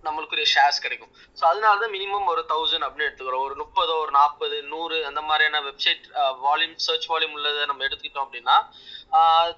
நம்மளுக்குரிய 0.08 0.48
ஷேர்ஸ் 0.54 0.82
கிடைக்கும். 0.86 1.12
ஸோ 1.40 1.44
அதனால 1.52 1.80
தான் 1.84 1.94
மினிமம் 1.98 2.30
ஒரு 2.34 2.44
தௌசண்ட் 2.52 2.86
அப்படின்னு 2.88 3.08
எடுத்துக்கிறோம். 3.10 3.46
ஒரு 3.48 3.56
முப்பதோ 3.62 3.96
ஒரு 4.04 4.12
நாற்பது 4.20 4.60
நூறு 4.74 5.00
அந்த 5.10 5.24
மாதிரியான 5.30 5.62
வெப்சைட் 5.70 6.06
வால்யூம் 6.46 6.78
சர்ச் 6.88 7.10
வால்யூம் 7.14 7.36
உள்ளதை 7.40 7.66
நம்ம 7.72 7.88
எடுத்துக்கிட்டோம் 7.88 8.28
அப்படின்னா 8.28 8.58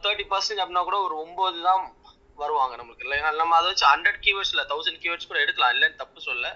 தேர்ட்டி 0.05 0.27
பர்சன்ட் 0.33 0.61
அப்படின்னா 0.63 0.85
கூட 0.89 0.99
ஒரு 1.09 1.17
ஒம்பது 1.25 1.59
தான் 1.69 1.83
வருவாங்க 2.41 2.75
நமக்கு 2.81 3.03
இல்லை 3.05 3.17
நம்ம 3.41 3.55
அதை 3.59 3.67
வச்சு 3.71 3.85
ஹண்ட்ரட் 3.93 4.23
கீவேர்ட்ஸ் 4.25 4.53
இல்லை 4.55 4.65
தௌசண்ட் 4.71 5.01
கீவேர்ட்ஸ் 5.03 5.29
கூட 5.31 5.39
எடுக்கலாம். 5.45 5.73
இல்லைன்னு 5.75 6.01
தப்பு 6.03 6.19
சொல்ல 6.29 6.55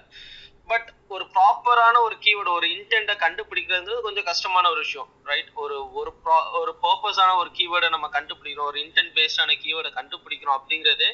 பட் 0.70 0.88
ஒரு 1.14 1.24
ப்ராப்பரான 1.34 2.00
ஒரு 2.06 2.16
கீவேர்டு 2.24 2.50
ஒரு 2.56 2.66
இன்டென்ட்டை 2.74 3.14
கண்டுபிடிக்கிறது 3.22 3.92
கொஞ்சம் 4.06 4.26
கஷ்டமான 4.30 4.64
ஒரு 4.72 4.80
விஷயம் 4.86 5.08
ரைட் 5.30 5.50
ஒரு 5.64 5.76
ஒரு 6.00 6.10
ப்ரா 6.24 6.36
ஒரு 6.60 6.72
பர்பஸான 6.82 7.36
ஒரு 7.42 7.50
கீவேர்டை 7.58 7.88
நம்ம 7.94 8.08
கண்டுபிடிக்கிறோம். 8.16 8.68
ஒரு 8.72 8.80
இன்டென்ட் 8.84 9.14
பேஸ்டான 9.18 9.54
கீவேர்டை 9.62 9.92
கண்டுபிடிக்கிறோம் 9.98 10.58
அப்படிங்கிறது 10.58 11.08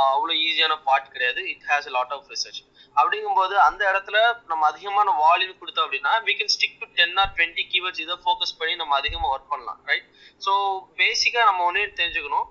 அவ்வளோ 0.00 0.34
ஈஸியான 0.46 0.74
பார்ட் 0.88 1.12
கிடையாது. 1.14 1.40
It 1.52 1.66
has 1.70 1.88
lot 1.96 2.14
of 2.16 2.30
research 2.34 2.60
அப்படிங்கும்போது 2.96 3.54
அந்த 3.66 3.82
இடத்துல 3.90 4.18
நம்ம 4.50 4.66
அதிகமான 4.72 5.14
வால்யூம் 5.22 5.60
கொடுத்தோம் 5.60 5.86
அப்படின்னா 5.86 6.12
we 6.26 6.34
can 6.40 6.52
stick 6.56 6.80
to 6.82 6.88
ten 6.98 7.16
or 7.22 7.32
twenty 7.38 7.64
keywords 7.72 8.02
இதை 8.06 8.16
ஃபோக்கஸ் 8.26 8.58
பண்ணி 8.60 8.74
நம்ம 8.82 8.96
அதிகமாக 9.02 9.32
ஒர்க் 9.36 9.52
பண்ணலாம் 9.54 9.80
ரைட் 9.92 10.08
ஸோ 10.46 10.52
பேசிக்காக 11.00 11.46
நம்ம 11.50 11.64
ஒன்றே 11.70 11.86
தெரிஞ்சுக்கணும். 12.02 12.48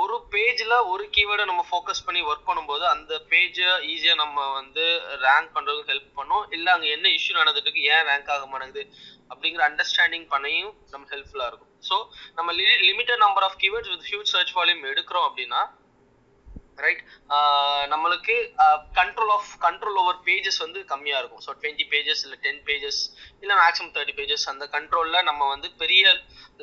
ஒரு 0.00 0.16
பேஜில் 0.32 0.74
ஒரு 0.90 1.04
கீவேர்டை 1.14 1.44
நம்ம 1.50 1.62
ஃபோக்கஸ் 1.70 2.04
பண்ணி 2.06 2.20
ஒர்க் 2.30 2.48
பண்ணும்போது 2.48 2.84
அந்த 2.92 3.12
பேஜை 3.30 3.70
ஈஸியாக 3.92 4.18
நம்ம 4.20 4.44
வந்து 4.58 4.84
ரேங்க் 5.24 5.50
பண்ணுறதுக்கு 5.56 5.90
ஹெல்ப் 5.92 6.12
பண்ணும். 6.18 6.44
இல்லை 6.56 6.70
அங்கே 6.74 6.90
என்ன 6.96 7.08
இஷ்யூ 7.16 7.34
நடந்துட்டு 7.40 7.68
இருக்கு 7.68 7.88
ஏன் 7.94 8.06
ரேங்க் 8.10 8.30
ஆக 8.34 8.46
மாட்டேங்குது 8.52 8.84
அப்படிங்கிற 9.32 9.62
அண்டர்ஸ்டாண்டிங் 9.68 10.28
பண்ணியும் 10.34 10.72
நம்ம 10.92 11.04
ஹெல்ப்ஃபுல்லாக 11.14 11.50
இருக்கும். 11.50 11.72
ஸோ 11.88 11.96
நம்ம 12.38 12.52
limited 12.88 13.22
number 13.24 13.46
of 13.48 13.58
keywords 13.64 13.92
with 13.94 14.08
huge 14.10 14.32
search 14.34 14.54
volume 14.58 14.88
எடுக்கிறோம் 14.92 15.26
அப்படின்னா 15.28 15.60
ரைட் 16.84 17.02
நம்மளுக்கு 17.92 18.36
control 18.98 19.32
of 19.36 19.50
control 19.66 19.98
over 20.02 20.20
pages 20.28 20.60
வந்து 20.64 20.80
கம்மியா 20.92 21.18
இருக்கும். 21.20 21.42
ஸோ 21.46 21.52
டுவெண்ட்டி 21.60 21.86
பேஜஸ் 21.92 22.22
இல்லை 22.26 22.38
டென் 22.46 22.62
பேஜஸ் 22.68 23.00
இல்லை 23.42 23.54
மேக்ஸிமம் 23.62 23.92
தேர்ட்டி 23.96 24.16
பேஜஸ் 24.20 24.46
அந்த 24.52 24.66
கண்ட்ரோலில் 24.76 25.28
நம்ம 25.30 25.48
வந்து 25.54 25.70
பெரிய 25.82 26.04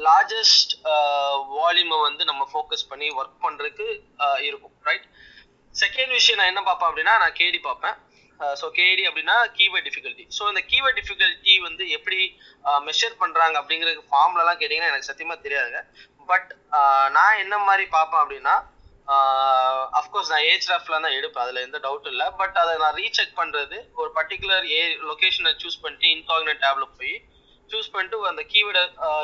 லார்ஜஸ்ட் 0.07 0.73
வால்யூமை 1.57 1.99
வந்து 2.07 2.25
நம்ம 2.31 2.43
ஃபோக்கஸ் 2.53 2.89
பண்ணி 2.91 3.09
ஒர்க் 3.19 3.39
பண்ணுறதுக்கு 3.45 3.87
இருக்கும் 4.49 4.75
ரைட் 4.89 5.07
செகண்ட் 5.75 6.13
விஷயம் 6.19 6.39
நான் 6.41 6.51
என்ன 6.51 6.61
பார்ப்பேன் 6.67 6.89
அப்படின்னா 6.89 7.15
நான் 7.23 7.39
கேடி 7.39 7.61
பார்ப்பேன். 7.69 7.97
ஸோ 8.59 8.65
கேடி 8.79 9.03
அப்படின்னா 9.09 9.35
கீவேர்ட் 9.59 9.87
டிஃபிகல்ட்டி 9.87 10.25
ஸோ 10.37 10.43
இந்த 10.51 10.61
கீவேர்ட் 10.71 10.97
டிஃபிகல்ட்டி 10.99 11.53
வந்து 11.67 11.83
எப்படி 11.97 12.19
மெஷர் 12.87 13.15
பண்றாங்க 13.21 13.55
அப்படிங்கிற 13.61 13.91
ஃபார்ம்லலாம் 14.11 14.59
கேட்டிங்கன்னா 14.59 14.91
எனக்கு 14.91 15.09
சத்தியமாக 15.09 15.43
தெரியாதுங்க. 15.45 15.81
பட் 16.31 16.49
நான் 17.17 17.41
என்ன 17.43 17.55
மாதிரி 17.67 17.85
பார்ப்பேன் 17.95 18.21
அப்படின்னா 18.23 18.55
அஃப்கோர்ஸ் 19.99 20.31
நான் 20.33 20.45
ஏஜ் 20.51 20.67
ரஃப்ல 20.71 20.95
தான் 21.05 21.15
எடுப்பேன். 21.17 21.43
அதுல 21.45 21.61
எந்த 21.67 21.79
டவுட் 21.85 22.07
இல்லை. 22.11 22.25
பட் 22.39 22.57
அதை 22.61 22.73
நான் 22.83 22.97
ரீசெக் 23.01 23.37
பண்றது 23.39 23.77
ஒரு 24.01 24.09
பர்டிகுலர் 24.17 24.65
ஏ 24.77 24.81
லொகேஷனை 25.09 25.53
சூஸ் 25.63 25.81
பண்ணிட்டு 25.83 26.07
இன்காக்னட் 26.15 26.61
டேப்ல 26.65 26.87
போய் 26.99 27.15
சூஸ் 27.71 27.89
பண்ணிட்டு 27.93 28.17
அந்த 28.31 28.43
கீவேர்டை 28.51 28.83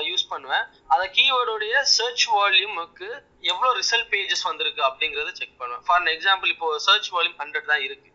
யூஸ் 0.09 0.25
பண்ணுவேன். 0.31 0.65
அந்த 0.93 1.05
கீவேர்டுடைய 1.17 1.75
சர்ச் 1.97 2.25
வால்யூமுக்கு 2.37 3.09
எவ்வளோ 3.51 3.69
ரிசல்ட் 3.81 4.09
பேஜஸ் 4.13 4.47
வந்திருக்கு 4.49 4.81
அப்படிங்கறத 4.89 5.31
செக் 5.41 5.59
பண்ணுவேன். 5.61 5.85
ஃபார் 5.87 6.09
எக்ஸாம்பிள் 6.15 6.51
இப்போ 6.55 6.69
சர்ச் 6.87 7.11
வால்யூம் 7.15 7.39
ஹண்ட்ரட் 7.43 7.71
தான் 7.73 7.85
இருக்கு. 7.87 8.09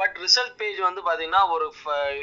பட் 0.00 0.16
ரிசல்ட் 0.24 0.56
பேஜ் 0.62 0.80
வந்து 0.88 1.02
பாத்தீங்கன்னா 1.08 1.42
ஒரு 1.56 1.66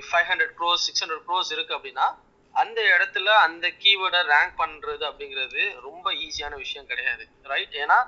five 0.10 0.27
hundred 0.31 0.55
crores 0.60 0.84
six 0.88 1.03
hundred 1.03 1.25
crores 1.29 1.51
இருக்கு 1.55 1.75
அப்படின்னா 1.77 2.07
அந்த 2.55 2.79
இடத்துல 2.93 3.27
அந்த 3.45 3.65
கீவேர்டை 3.84 4.21
ரேங்க் 4.34 4.55
பண்றது 4.63 5.03
அப்படிங்கிறது 5.10 5.62
ரொம்ப 5.88 6.07
ஈஸியான 6.25 6.55
விஷயம் 6.63 6.89
கிடையாது. 6.89 7.23
ரைட் 7.51 7.75
ஏன்னா 7.84 7.99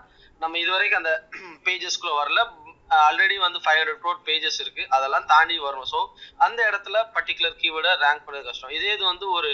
நம்ம 0.44 0.60
இது 0.64 0.72
வரைக்கும் 0.76 1.02
அந்த 1.04 1.14
பேஜஸ்க்குள்ள 1.68 2.14
வரல. 2.22 2.42
ஆல்ரெடி 3.08 3.36
வந்து 3.44 3.60
ஃபைவ் 3.66 3.78
ஹண்ட்ரட் 3.80 4.02
க்ரோட் 4.02 4.24
பேஜஸ் 4.30 4.60
இருக்கு. 4.64 4.84
அதெல்லாம் 4.96 5.28
தாண்டி 5.32 5.56
வரணும். 5.68 5.90
ஸோ 5.94 6.00
அந்த 6.46 6.60
இடத்துல 6.70 6.98
பர்டிகுலர் 7.16 7.56
கீவேர்டை 7.62 7.94
ரேங்க் 8.04 8.26
பண்ணுறது 8.26 8.48
கஷ்டம். 8.50 8.74
இதே 8.78 8.92
இது 8.98 9.06
வந்து 9.12 9.28
ஒரு 9.38 9.50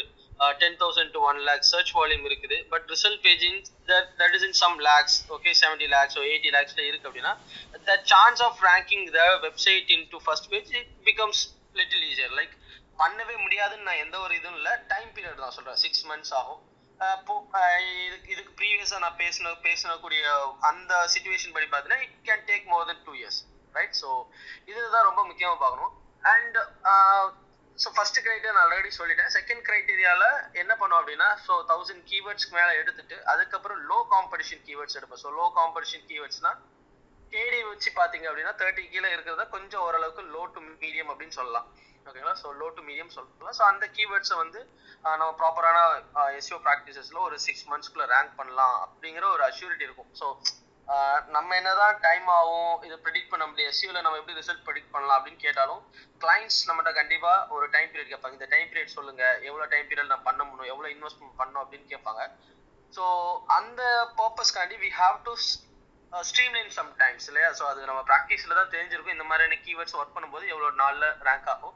ten 0.62 0.78
thousand 0.82 1.12
to 1.15 1.21
one 1.30 1.39
lakhs 1.47 1.71
search 1.73 1.91
volume 1.97 2.25
இருக்குது. 2.30 2.58
But 2.73 2.86
result 2.93 3.21
paging 3.28 3.58
that 4.21 4.36
is 4.38 4.45
in 4.49 4.58
some 4.63 4.78
lakhs 4.89 5.17
okay 5.38 5.54
seventy 5.62 5.88
lakhs 5.95 6.17
eighty 6.30 6.52
லேக்ஸ்ல 6.58 6.82
இருக்கு 6.89 7.08
அப்படின்னா 7.10 7.34
the 7.89 7.97
chance 8.13 8.43
of 8.47 8.62
ranking 8.69 9.06
the 9.17 9.25
website 9.47 9.91
in 9.97 10.08
to 10.13 10.19
first 10.25 10.49
page 10.54 10.71
it 10.82 10.91
becomes 11.10 11.43
little 11.82 12.06
easier 12.12 12.36
like 12.39 12.56
பண்ணவே 13.04 13.36
முடியாதுன்னு 13.45 13.88
நான் 13.89 14.04
எந்த 14.06 14.15
ஒரு 14.25 14.34
இதுவும் 14.39 14.58
இல்லை. 14.62 14.73
டைம் 14.93 15.10
பீரியட் 15.17 15.43
தான் 15.45 15.56
சொல்கிறேன் 15.58 15.82
சிக்ஸ் 15.86 16.06
மந்த்ஸ் 16.12 16.34
ஆகும். 16.39 16.62
இதுக்கு 18.05 18.31
இதுக்கு 18.33 18.53
ப்ரீவியஸா 18.59 18.97
நான் 19.03 19.19
பேசின 19.21 19.53
பேசினக்கூடிய 19.67 20.21
அந்த 20.69 20.93
சுச்சுவேஷன் 21.13 21.53
படி 21.55 21.67
பார்த்தீங்கன்னா 21.67 22.03
it 22.05 22.17
can 22.29 22.43
take 22.49 22.65
more 22.71 22.88
than 22.89 23.03
two 23.07 23.13
years 23.19 23.39
right 23.77 23.95
so 24.01 24.09
இதுதான் 24.71 25.07
ரொம்ப 25.09 25.21
முக்கியமாக 25.29 25.59
பார்க்கணும். 25.63 25.93
அண்ட் 26.33 26.57
ஸோ 27.77 27.89
ஃபர்ஸ்ட் 27.95 28.19
கிரைட்டீரியா 28.25 28.53
நான் 28.55 28.65
ஆல்ரெடி 28.65 28.91
சொல்லிட்டேன். 28.99 29.31
செகண்ட் 29.38 29.63
கிரைட்டீரியாவில் 29.67 30.29
என்ன 30.62 30.71
பண்ணுவோம் 30.81 31.01
அப்படின்னா 31.01 31.27
ஸோ 31.45 31.53
தௌசண்ட் 31.71 32.03
கீவேர்ட்ஸ்க்கு 32.12 32.57
மேலே 32.59 32.73
எடுத்துட்டு 32.81 33.17
அதுக்கப்புறம் 33.33 33.79
லோ 33.91 33.99
காம்படிஷன் 34.15 34.63
கீவேர்ட்ஸ் 34.67 34.97
எடுப்போம் 34.99 35.21
ஸோ 35.23 35.31
லோ 35.39 35.45
காம்படிஷன் 35.59 36.05
கீவேர்ட்ஸ்னா 36.09 36.51
கேடி 37.33 37.59
வச்சு 37.71 37.89
பார்த்தீங்க 37.99 38.27
அப்படின்னா 38.29 38.53
தேர்ட்டி 38.62 38.83
கீழே 38.93 39.09
இருக்கிறத 39.15 39.45
கொஞ்சம் 39.55 39.83
ஓரளவுக்கு 39.88 40.23
லோ 40.35 40.43
டு 40.55 40.62
மீடியம் 40.83 41.12
அப்படின்னு 41.13 41.38
சொல்லலாம். 41.39 41.67
ஓகேங்களா 42.09 42.35
ஸோ 42.43 42.47
லோ 42.61 42.67
டு 42.77 42.81
மீடியம் 42.89 43.11
சொல்லலாம் 43.15 43.57
ஸோ 43.59 43.63
அந்த 43.71 43.85
கீவேர்ட்ஸை 43.97 44.37
வந்து 44.43 44.59
நம்ம 45.19 45.31
ப்ராப்பரான 45.41 45.77
எஸ்ஓ 46.39 46.57
ப்ராக்டிசஸில் 46.67 47.25
ஒரு 47.27 47.35
சிக்ஸ் 47.45 47.67
மந்த்ஸ்க்குள்ளே 47.71 48.07
ரேங்க் 48.13 48.33
பண்ணலாம் 48.39 48.75
அப்படிங்கிற 48.85 49.25
ஒரு 49.35 49.43
அஷ்யூரிட்டி 49.49 49.87
இருக்கும். 49.87 50.09
ஸோ 50.21 50.27
நம்ம 51.35 51.49
என்னதான் 51.59 51.97
டைம் 52.05 52.27
ஆகும் 52.37 52.71
இதை 52.85 52.95
ப்ரெடிக்ட் 53.05 53.31
பண்ண 53.31 53.43
முடியும் 53.49 53.69
எஸ்யூவில் 53.71 54.03
நம்ம 54.05 54.19
எப்படி 54.21 54.37
ரிசல்ட் 54.41 54.63
ப்ரெடிக்ட் 54.67 54.93
பண்ணலாம் 54.93 55.17
அப்படின்னு 55.19 55.43
கேட்டாலும் 55.45 55.81
கிளைண்ட்ஸ் 56.23 56.59
நம்மகிட்ட 56.69 56.91
கண்டிப்பா 56.99 57.33
ஒரு 57.55 57.65
டைம் 57.75 57.89
பீரியட் 57.91 58.11
கேட்பாங்க. 58.13 58.37
இந்த 58.39 58.47
டைம் 58.53 58.69
பீரியட் 58.71 58.95
சொல்லுங்க 58.97 59.23
எவ்வளவு 59.49 59.71
டைம் 59.73 59.87
பீரியட் 59.89 60.11
நான் 60.13 60.27
பண்ண 60.29 60.41
முடியும் 60.49 60.71
எவ்வளோ 60.73 60.89
இன்வெஸ்ட்மெண்ட் 60.95 61.37
பண்ணணும் 61.41 61.63
அப்படின்னு 61.63 61.87
கேட்பாங்க. 61.93 62.23
ஸோ 62.97 63.03
அந்த 63.59 63.81
பர்பஸ்க்காண்டி 64.21 64.77
we 64.85 64.91
have 65.01 65.17
to 65.27 65.33
streamline 66.29 66.73
sometimes 66.79 67.27
இல்லையா? 67.29 67.49
ஸோ 67.57 67.63
அது 67.71 67.89
நம்ம 67.91 68.01
ப்ராக்டிஸில் 68.11 68.59
தான் 68.59 68.73
தெரிஞ்சிருக்கும். 68.75 69.15
இந்த 69.17 69.25
மாதிரியான 69.31 69.59
கீவேர்ட்ஸ் 69.67 69.97
ஒர்க் 69.99 70.15
பண்ணும்போது 70.17 70.45
எவ்வளோ 70.53 70.69
நாளில் 70.83 71.07
ரேங்க் 71.27 71.49
ஆகும். 71.53 71.75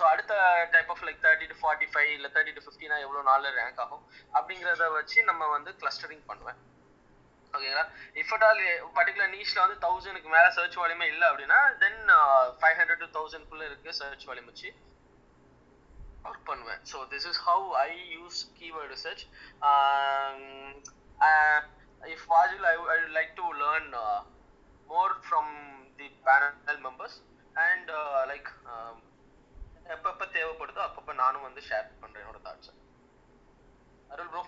ஸோ 0.00 0.04
அடுத்த 0.12 0.34
type 0.74 0.90
of 0.92 1.02
like 1.06 1.18
thirty 1.24 1.46
to 1.50 1.56
forty 1.62 1.86
five 1.92 2.10
இல்லை 2.18 2.28
தேர்ட்டி 2.36 2.54
டு 2.56 2.62
ஃபிஃப்டினா 2.66 2.96
எவ்வளோ 3.06 3.22
நாளில் 3.30 3.56
ரேங்க் 3.58 3.82
ஆகும்? 3.84 4.04
அப்படிங்கிறத 4.38 4.86
வச்சு 4.98 5.18
நம்ம 5.30 5.48
வந்து 5.56 5.70
கிளஸ்டரிங் 5.82 6.24
பண்ணுவேன். 6.30 6.58
ஓகேங்களா 7.54 7.84
இஃப் 8.20 8.32
அட் 8.36 8.44
ஆல் 8.48 8.62
பர்டிகுலர் 8.96 9.32
நீஷ்ல 9.34 9.58
வந்து 9.64 9.78
தௌசண்ட்க்கு 9.86 10.30
மேல 10.36 10.46
சர்ச் 10.56 10.78
வால்யூமே 10.80 11.06
இல்லை 11.12 11.26
அப்படின்னா 11.30 11.60
தென் 11.82 12.00
ஃபைவ் 12.60 12.78
ஹண்ட்ரட் 12.80 13.02
டு 13.04 13.08
தௌசண்ட்குள்ள 13.18 13.64
இருக்கு 13.70 13.92
சர்ச் 14.00 14.26
வால்யூம் 14.30 14.50
வச்சு 14.52 14.70
ஒர்க் 16.28 16.44
பண்ணுவேன். 16.50 16.82
So 16.90 16.98
this 17.12 17.26
is 17.30 17.40
how 17.48 17.66
I 17.86 17.90
use 18.16 18.40
keyword 18.60 18.92
research 18.94 19.24
if 22.14 22.26
வாஜில் 22.34 22.66
I 22.72 22.76
I 22.96 22.98
like 23.18 23.32
to 23.40 23.46
learn 23.64 23.90
more 24.88 25.14
from 25.26 25.52
the 26.00 26.08
panel 26.28 26.80
members 26.86 27.18
and 27.68 27.90
like 28.32 28.48
எப்பப்போ 29.86 30.24
தேவைப்படுதோ 30.32 30.80
அப்பப்போ 30.84 31.12
நானும் 31.20 31.46
வந்து 31.46 31.62
ஷேர் 31.66 31.88
பண்றேன். 31.94 32.22
என்னோட 32.22 32.40
தாட்ஸை 32.44 32.74
Arul 34.10 34.30
bro 34.30 34.42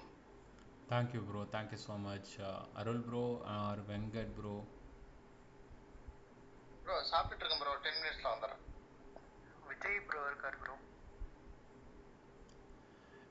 thank you 0.88 1.20
bro 1.24 1.40
thank you 1.52 1.78
so 1.82 1.96
much 2.02 2.32
Arul 2.80 3.02
bro 3.04 3.24
or 3.56 3.82
Venkat 3.88 4.32
bro 4.36 4.54
bro 6.84 6.94
சாப்பிட்டுட்டு 7.08 7.42
இருக்கேன் 7.44 7.62
ப்ரோ 7.62 7.74
டென் 7.84 7.98
மினிட்ஸ்ல 7.98 8.28
வந்துடுறேன். 8.32 8.62
விஜய் 9.62 10.00
ப்ரோ 10.06 10.20
இருக்காரு 10.28 10.58
bro 10.58 10.74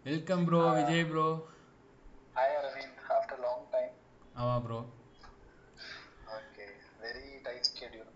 welcome 0.05 0.45
bro 0.47 0.61
Vijay 0.77 1.05
bro 1.09 1.27
hi 2.35 2.55
Aravind 2.57 3.01
after 3.15 3.41
long 3.43 3.67
time 3.71 3.93
ஆமாம் 4.35 4.63
bro 4.65 4.79
okay 6.35 6.65
very 6.99 7.27
tight 7.45 7.67
schedule 7.69 8.11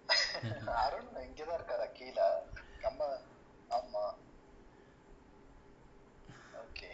Arun 0.80 1.12
இங்கே 1.26 1.44
தான் 1.44 1.58
இருக்காரா 1.60 1.88
கீழே 1.94 2.28
நம்ம 2.84 3.00
ஆமா 3.70 4.06
ஓகே 6.62 6.90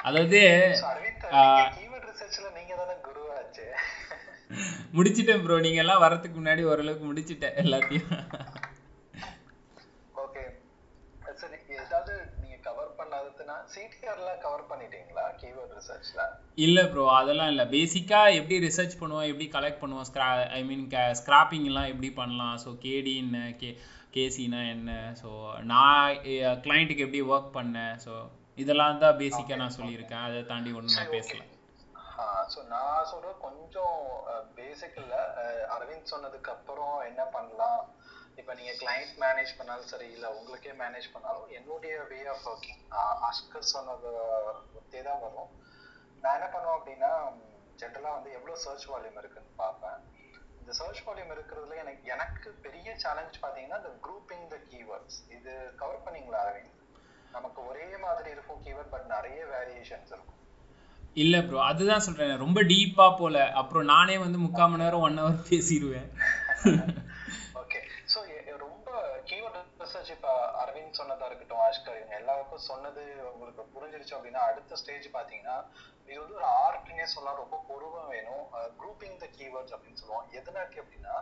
அதாவது 0.00 0.40
முடிச்சிட்டேன் 4.96 5.42
ப்ரோ 5.44 5.56
நீங்க 5.66 5.80
எல்லாம் 5.84 6.04
வரதுக்கு 6.04 6.36
முன்னாடி 6.40 6.62
ஓரளவுக்கு 6.70 7.04
முடிச்சிட்டேன் 7.08 7.58
எல்லாத்தையும். 7.62 8.12
ஓகே 10.24 10.42
சரி 11.40 11.58
ஏதாவது 11.82 12.12
நீங்க 12.42 12.56
கவர் 12.68 12.94
பண்ணாததுன்னா 13.00 13.56
சிடிஆர்ல 13.74 14.30
கவர் 14.44 14.64
பண்ணிட்டீங்களா 14.70 15.24
கீவேர்ட் 15.42 15.74
ரிசர்ச்ல 15.78 16.22
இல்ல 16.66 16.78
ப்ரோ 16.92 17.04
அதெல்லாம் 17.18 17.50
இல்ல. 17.52 17.64
பேசிக்கா 17.74 18.20
எப்படி 18.38 18.56
ரிசர்ச் 18.66 18.98
பண்ணுவோம் 19.00 19.28
எப்படி 19.30 19.46
கலெக்ட் 19.56 19.82
பண்ணுவோம்? 19.82 20.08
ஸ்க்ரா 20.10 20.28
ஐ 20.58 20.62
மீன் 20.70 20.84
ஸ்கிராப்பிங் 21.20 21.68
எல்லாம் 21.70 21.90
எப்படி 21.92 22.10
பண்ணலாம்? 22.12 22.56
ஸோ 22.64 22.70
கேடி 22.86 23.14
என்ன 23.24 23.38
கே 23.60 23.70
கேசினா 24.16 24.62
என்ன? 24.74 24.90
ஸோ 25.22 25.28
நான் 25.72 26.18
கிளைண்ட்டுக்கு 26.66 27.06
எப்படி 27.06 27.22
ஒர்க் 27.34 27.56
பண்ணேன்? 27.58 27.94
ஸோ 28.06 28.12
இதெல்லாம் 28.58 29.02
தான் 29.02 29.18
பேசிக்கா 29.20 29.56
நான் 29.56 29.76
சொல்லியிருக்கேன். 29.76 30.24
அதை 30.26 30.38
தாண்டி 30.50 30.70
ஒன்றும் 30.72 30.98
நான் 30.98 31.14
பேசல. 31.16 31.42
ஸோ 32.52 32.60
நான் 32.68 33.08
சொல்ற 33.10 33.30
கொஞ்சம் 33.42 33.96
பேசிக் 34.56 34.96
இல்ல. 34.96 35.14
அஹ், 35.40 35.64
அரவிந்த் 35.74 36.12
சொன்னதுக்கு 36.12 36.50
அப்புறம் 36.54 36.96
என்ன 37.08 37.22
பண்ணலாம்? 37.34 37.80
இப்போ 38.38 38.52
நீங்க 38.54 38.72
கிளைண்ட் 38.80 39.14
மேனேஜ் 39.22 39.52
பண்ணாலும் 39.58 39.90
சரி 39.90 40.08
இல்ல 40.10 40.26
உங்களுக்கே 40.34 40.72
மேனேஜ் 40.80 41.08
பண்ணாலும் 41.14 41.48
என்னுடைய 41.58 41.94
வே 42.10 42.20
ஆஃப் 42.32 42.46
ஒர்க்கிங் 42.46 42.82
அஸ்கர் 43.28 43.72
சொன்னது 43.72 44.10
ஒத்தே 44.78 45.00
தான் 45.02 45.22
வரும். 45.24 45.48
நான் 46.22 46.36
என்ன 46.38 46.48
பண்ணுவேன் 46.48 46.78
அப்படின்னா 46.78 47.10
ஜென்ரலா 47.78 48.12
வந்து 48.14 48.30
எவ்வளவு 48.32 48.62
சர்ச் 48.64 48.86
வால்யூம் 48.88 49.18
இருக்குன்னு 49.20 49.52
பார்ப்பேன். 49.56 49.98
இந்த 50.60 50.72
சர்ச் 50.78 51.02
வால்யூம் 51.04 51.34
இருக்கிறதுல 51.34 51.76
எனக்கு 51.82 52.04
எனக்கு 52.14 52.48
பெரிய 52.64 52.88
சேலஞ்ச் 53.02 53.42
பாத்தீங்கன்னா 53.42 53.80
இந்த 53.82 53.92
குரூப்பிங் 54.06 54.48
த 54.48 54.58
கீவேர்ட்ஸ் 54.68 55.18
இது 55.36 55.52
கவர் 55.76 56.04
பண்ணீங்களா 56.06 56.40
அரவிந்த்? 56.44 56.77
நமக்கு 57.36 57.60
ஒரே 57.70 57.86
மாதிரி 58.06 58.28
இருக்கும் 58.34 58.60
கீவேர்ட் 58.66 58.92
பட் 58.94 59.06
நிறைய 59.14 59.38
வேரியேஷன்ஸ் 59.54 60.12
இருக்கும். 60.14 60.34
இல்ல 61.22 61.36
ப்ரோ 61.42 61.58
அதுதான் 61.70 62.04
சொல்றேன். 62.06 62.32
ரொம்ப 62.44 62.58
டீப்பா 62.72 63.06
போல. 63.20 63.36
அப்புறம் 63.60 63.90
நானே 63.94 64.16
வந்து 64.24 64.38
முக்கால் 64.44 64.70
மணி 64.72 64.84
நேரம் 64.84 65.04
ஒன் 65.06 65.20
ஹவர் 65.20 65.46
பேசிடுவேன் 65.50 66.08
ஓகே 67.62 67.80
ஸோ 68.12 68.18
ரொம்ப 68.66 68.90
கீவேர்ட் 69.30 69.56
ரிசர்ச் 69.82 70.12
இப்போ 70.16 70.32
அரவிந்த் 70.62 70.98
சொன்னதா 71.00 71.26
இருக்கட்டும் 71.28 71.62
ஆஷ்கர் 71.66 71.98
இவங்க 72.00 72.16
எல்லாருக்கும் 72.20 72.66
சொன்னது 72.70 73.02
உங்களுக்கு 73.32 73.62
புரிஞ்சிருச்சு 73.74 74.16
அப்படின்னா 74.16 74.42
அடுத்த 74.50 74.78
ஸ்டேஜ் 74.82 75.06
பார்த்தீங்கன்னா 75.16 75.56
இது 76.10 76.20
வந்து 76.22 76.38
ஒரு 76.40 76.48
ஆர்ட்னே 76.64 77.06
சொல்லலாம் 77.14 77.40
ரொம்ப 77.42 77.56
பொறுமை 77.70 78.02
வேணும். 78.12 78.44
குரூப்பிங் 78.80 79.18
த 79.24 79.26
கீவேர்ட்ஸ் 79.38 79.74
அப்படின்னு 79.76 80.00
சொல்லுவோம். 80.02 80.28
எதனாக்கு 80.38 80.78
அப்படின்னா 80.82 81.16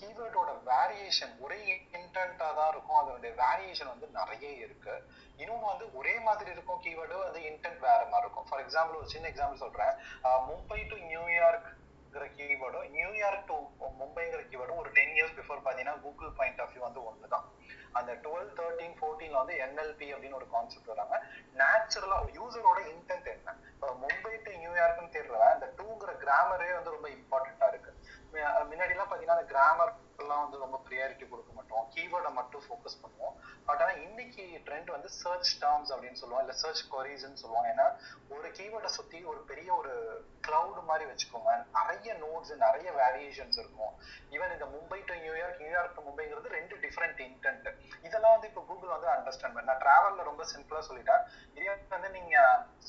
கீவேர்டோட 0.00 0.50
வேரியேஷன் 0.70 1.34
ஒரே 1.44 1.58
இன்டென்ட்டாக 1.98 2.52
தான் 2.58 2.70
இருக்கும். 2.74 3.00
அதனுடைய 3.02 3.32
வேரியேஷன் 3.42 3.92
வந்து 3.94 4.08
நிறைய 4.18 4.52
இருக்கு. 4.66 4.94
இன்னொன்று 5.42 5.72
வந்து 5.72 5.88
ஒரே 6.00 6.14
மாதிரி 6.28 6.50
இருக்கும் 6.56 6.82
கீவேர்டு 6.86 7.18
அது 7.30 7.40
இன்டென்ட் 7.50 7.82
வேற 7.88 8.00
மாதிரி 8.12 8.24
இருக்கும். 8.26 8.48
ஃபார் 8.50 8.64
எக்ஸாம்பிள் 8.66 9.00
ஒரு 9.02 9.10
சின்ன 9.16 9.28
எக்ஸாம்பிள் 9.32 9.64
சொல்றேன். 9.66 9.94
மும்பை 10.50 10.80
டு 10.92 10.98
நியூயார்க் 11.12 11.70
கீவேர்டும் 12.36 12.92
நியூயார்க் 12.94 13.48
டு 13.48 13.56
மும்பைங்கிற 13.98 14.40
கீவேர்டும் 14.50 14.80
ஒரு 14.82 14.90
டென் 14.96 15.12
இயர்ஸ் 15.16 15.34
பிஃபோர் 15.38 15.60
பார்த்தீங்கன்னா 15.64 15.94
கூகுள் 16.04 16.30
பாயிண்ட் 16.38 16.60
ஆஃப் 16.62 16.70
வியூ 16.72 16.82
வந்து 16.86 17.00
ஒன்று 17.08 17.28
தான் 17.34 17.44
அந்த 17.98 18.12
டுவெல் 18.24 18.48
தேர்ட்டீன் 18.58 18.96
ஃபோர்டீன்ல 18.98 19.40
வந்து 19.40 19.56
என்எல்பி 19.64 20.08
அப்படின்னு 20.14 20.38
ஒரு 20.40 20.48
கான்செப்ட் 20.54 20.90
வராங்க. 20.92 21.16
நேச்சுரலா 21.60 22.18
யூசரோட 22.38 22.78
இன்டென்ட் 22.94 23.28
என்ன? 23.34 23.54
இப்போ 23.74 23.88
மும்பை 24.04 24.34
டு 24.46 24.52
நியூயார்க்னு 24.62 25.14
தெரியல. 25.18 25.38
அந்த 25.54 25.68
டூங்கிற 25.80 26.12
கிராமரே 26.24 26.70
வந்து 26.78 26.94
ரொம்ப 26.96 27.08
இம்பார்ட்டண்டா 27.18 27.68
இருக்கு. 27.72 27.87
முன்னாடி 28.32 28.64
முன்னாடிலாம் 28.70 29.08
பார்த்தீங்கன்னா 29.08 29.36
அந்த 29.38 29.48
கிராமர் 29.52 29.92
எல்லாம் 30.22 30.42
வந்து 30.42 30.58
ரொம்ப 30.62 30.76
ப்ரியாரிட்டி 30.86 31.24
கொடுக்க 31.28 31.50
மாட்டோம். 31.56 31.84
கீவேர்டை 31.94 32.30
மட்டும் 32.38 32.62
ஃபோக்கஸ் 32.64 32.98
பண்ணுவோம். 33.02 33.34
பட் 33.66 33.82
ஆனா 33.82 33.92
இன்னைக்கு 34.06 34.44
ட்ரெண்ட் 34.66 34.90
வந்து 34.94 35.08
சர்ச் 35.18 35.50
டேர்ம்ஸ் 35.62 35.90
அப்படின்னு 35.94 36.20
சொல்லுவோம் 36.20 36.42
இல்ல 36.44 36.54
சர்ச் 36.62 36.82
கொரிஸ்ன்னு 36.94 37.40
சொல்லுவோம் 37.42 37.68
ஏன்னா 37.72 37.86
ஒரு 38.34 38.48
கீவேர்டை 38.58 38.90
சுத்தி 38.96 39.18
ஒரு 39.30 39.40
பெரிய 39.50 39.68
ஒரு 39.80 39.92
கிளவுட் 40.46 40.80
மாதிரி 40.90 41.06
வச்சுக்கோங்க. 41.10 41.52
நிறைய 41.78 42.14
நோட்ஸ் 42.24 42.52
நிறைய 42.64 42.88
வேரியேஷன்ஸ் 43.00 43.58
இருக்கும். 43.62 43.94
ஈவன் 44.36 44.54
இந்த 44.56 44.68
Mumbai 44.74 45.00
to 45.10 45.16
New York 45.24 45.62
New York 45.64 45.96
to 45.98 46.04
மும்பைங்கிறது 46.08 46.54
ரெண்டு 46.58 46.76
டிஃப்ரெண்ட் 46.84 47.20
இன்டென்ட் 47.28 47.68
இதெல்லாம் 48.08 48.34
வந்து 48.36 48.50
இப்போ 48.52 48.64
கூகுள் 48.70 48.94
வந்து 48.96 49.10
அண்டர்ஸ்டாண்ட் 49.16 49.56
பண்ண. 49.58 49.66
நான் 49.72 49.84
டிராவல்ல 49.86 50.30
ரொம்ப 50.30 50.44
சிம்பிளா 50.54 50.82
சொல்லிட்டேன் 50.90 51.24
இதே 51.58 51.76
வந்து 51.96 52.10
நீங்க 52.18 52.36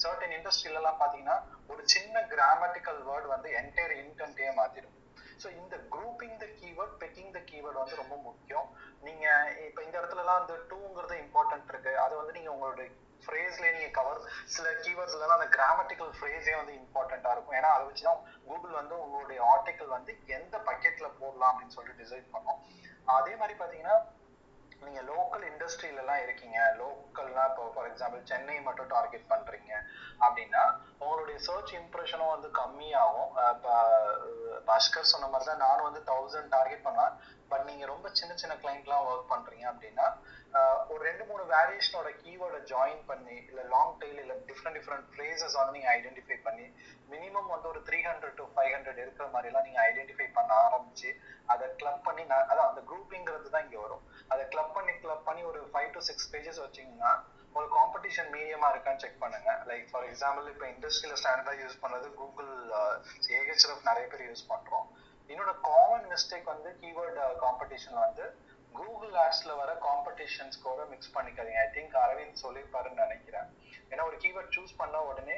சர்டன் 0.04 0.38
இண்டஸ்ட்ரியில 0.39 0.82
எல்லாம் 0.84 1.02
பாத்தீங்கன்னா 1.04 1.38
ஒரு 1.67 1.84
சின்ன 1.95 2.25
கிராமட்டிக்கல் 2.36 3.02
வேர்டு 3.10 3.28
வந்து 3.36 3.52
என்டையர் 3.62 3.95
இன்டென்ட்டே 4.04 4.49
மாத்திடும். 4.62 4.95
ஸோ 5.41 5.47
இந்த 5.62 5.75
grouping 5.93 6.38
the 6.43 6.47
keyword 6.62 6.95
pegging 7.04 7.34
the 7.36 7.41
keyword 7.52 7.82
வந்து 7.82 8.02
ரொம்ப 8.02 8.15
முக்கியம். 8.28 8.65
நீங்க 9.08 9.25
இப்போ 9.67 9.82
இந்த 9.86 9.95
இடத்துலலாம் 9.99 10.41
அந்த 10.41 10.56
டூங்கிறது 10.71 11.15
இம்பார்ட்டன்ட் 11.25 11.71
இருக்கு. 11.73 11.93
அது 12.06 12.13
வந்து 12.21 12.36
நீங்க 12.38 12.52
உங்களோட 12.56 12.86
ஃப்ரேஸ்ல 13.23 13.69
நீங்க 13.75 13.89
கவர் 13.97 14.19
சில 14.56 14.67
கீவேர்ட்ஸ்லாம் 14.84 15.38
அந்த 15.38 15.47
கிராமட்டிக்கல் 15.56 16.12
ஃப்ரேஸே 16.17 16.54
வந்து 16.60 16.73
இம்பார்ட்டண்டா 16.82 17.32
இருக்கும். 17.36 17.58
ஏன்னா 17.60 17.71
அதை 17.75 17.84
வச்சு 17.88 18.06
தான் 18.10 18.21
கூகுள் 18.49 18.80
வந்து 18.82 18.95
உங்களுடைய 19.06 19.40
ஆர்டிக்கல் 19.54 19.96
வந்து 19.98 20.12
எந்த 20.37 20.56
பக்கெட்ல 20.69 21.10
போடலாம் 21.19 21.52
அப்படின்னு 21.52 21.77
சொல்லிட்டு 21.77 22.02
டிசைட் 22.04 22.33
பண்ணோம். 22.35 22.62
அதே 23.17 23.33
மாதிரி 23.42 23.56
பாத்தீங்கன்னா 23.60 23.98
நீங்க 24.80 25.02
லோக்கல் 25.02 25.44
இண்டஸ்ட்ரியில 25.44 25.96
எல்லாம் 25.96 26.21
இருக்கீங்க. 26.21 26.75
லோக்கல்னா 26.77 27.46
இப்போ 27.46 27.71
ஃபார் 27.75 27.94
எக்ஸாம்பிள் 27.94 28.23
சென்னை 28.23 28.62
மட்டும் 28.62 28.88
டார்கெட் 28.88 29.30
பண்றீங்க 29.30 29.71
அப்படின்னா 30.19 30.63
உங்களுடைய 31.00 31.40
சர்ச் 31.40 31.75
இம்ப்ரெஷனும் 31.75 32.30
வந்து 32.30 32.48
கம்மியாகும். 32.48 33.32
அஹ் 33.36 33.54
இப்ப 33.54 33.69
பாஸ்கர் 34.67 35.12
சொன்ன 35.13 35.27
மாதிரி 35.27 35.50
தான் 35.50 35.58
நானும் 35.58 35.92
வந்து 35.92 36.13
தௌசண்ட் 36.13 36.50
டார்கெட் 36.50 36.86
பண்ணேன் 36.86 37.13
பட் 37.52 37.65
நீங்க 37.69 37.85
ரொம்ப 37.93 38.08
சின்ன 38.19 38.33
சின்ன 38.41 38.54
கிளைண்ட்லாம் 38.63 39.08
ஒர்க் 39.10 39.31
பண்றீங்க 39.33 39.65
அப்படின்னா 39.71 40.08
ஒரு 40.91 41.02
ரெண்டு 41.08 41.23
மூணு 41.29 41.43
வேரியேஷனோட 41.56 42.10
கீவேர்டை 42.21 42.60
ஜாயின் 42.71 43.02
பண்ணி 43.10 43.35
இல்ல 43.50 43.62
லாங் 43.73 43.95
டெய்ல் 44.02 44.21
இல்ல 44.23 44.35
டிஃப்ரெண்ட் 44.50 44.77
டிஃப்ரெண்ட் 44.77 45.10
ஃப்ரேசஸ் 45.13 45.58
வந்து 45.60 45.75
நீங்க 45.77 45.89
ஐடென்டிஃபை 45.97 46.37
பண்ணி 46.47 46.65
மினிமம் 47.13 47.52
வந்து 47.54 47.67
ஒரு 47.71 47.81
three 47.87 48.00
hundred 48.10 48.37
to 48.39 48.45
five 48.54 48.71
hundred 48.75 49.02
இருக்கிற 49.04 49.27
மாதிரி 49.33 49.50
எல்லாம் 49.52 49.67
நீங்க 49.67 49.81
ஐடென்டிஃபை 49.89 50.27
பண்ண 50.37 50.54
ஆரம்பிச்சு 50.67 51.12
அதை 51.54 51.67
கிளப் 51.81 52.06
பண்ணி 52.08 52.23
நான் 52.31 52.47
அதான் 52.52 52.69
அந்த 52.71 52.81
குரூப்பிங்கிறது 52.89 53.54
தான் 53.56 53.65
இங்க 53.67 53.77
வரும். 53.85 54.04
அதை 54.33 54.43
கிளப் 54.54 54.75
பண்ணி 54.77 54.93
கிளப் 55.04 55.27
பண்ணி 55.27 55.43
ஒரு 55.52 55.62
ஃபைவ் 55.73 55.91
டு 55.95 56.02
சிக்ஸ் 56.10 56.31
பேஜஸ் 56.33 56.63
வச்சீங்கன்னா 56.65 57.12
ஒரு 57.58 57.67
காம்படிஷன் 57.77 58.31
மீடியமா 58.35 58.67
இருக்கான்னு 58.73 59.04
செக் 59.04 59.21
பண்ணுங்க. 59.23 59.52
லைக் 59.69 59.87
ஃபார் 59.91 60.08
எக்ஸாம்பிள் 60.10 60.50
இப்போ 60.54 60.65
இண்டஸ்ட்ரியில் 60.73 61.19
ஸ்டாண்டர்டா 61.21 61.54
யூஸ் 61.62 61.81
பண்ணது 61.83 62.08
கூகுள் 62.19 62.52
ஏஹெச்எஃப் 63.37 63.87
நிறைய 63.89 64.06
பேர் 64.12 64.27
யூஸ் 64.29 64.50
பண்றோம். 64.52 64.87
என்னோட 65.34 65.52
காமன் 65.69 66.08
மிஸ்டேக் 66.12 66.52
வந்து 66.54 66.69
கீவேர்ட் 66.84 67.19
காம்படிஷன்ல 67.44 68.00
uh, 68.00 68.06
வந்து 68.08 68.25
கூகுள் 68.77 69.13
ஆட்ஸ்ல 69.23 69.52
வர 69.60 69.71
காம்படிஷன் 69.86 70.52
ஸ்கோரை 70.56 70.84
மிக்ஸ் 70.92 71.13
பண்ணிக்காதீங்க. 71.15 71.62
ஐ 71.65 71.69
திங்க் 71.75 71.96
அரவிந்த் 72.04 72.44
சொல்லியிருப்பாருன்னு 72.44 73.04
நினைக்கிறேன். 73.06 73.48
ஏன்னா 73.92 74.04
ஒரு 74.10 74.17
கீவேர்ட் 74.23 74.54
சூஸ் 74.56 74.80
பண்ண 74.82 74.98
உடனே 75.10 75.38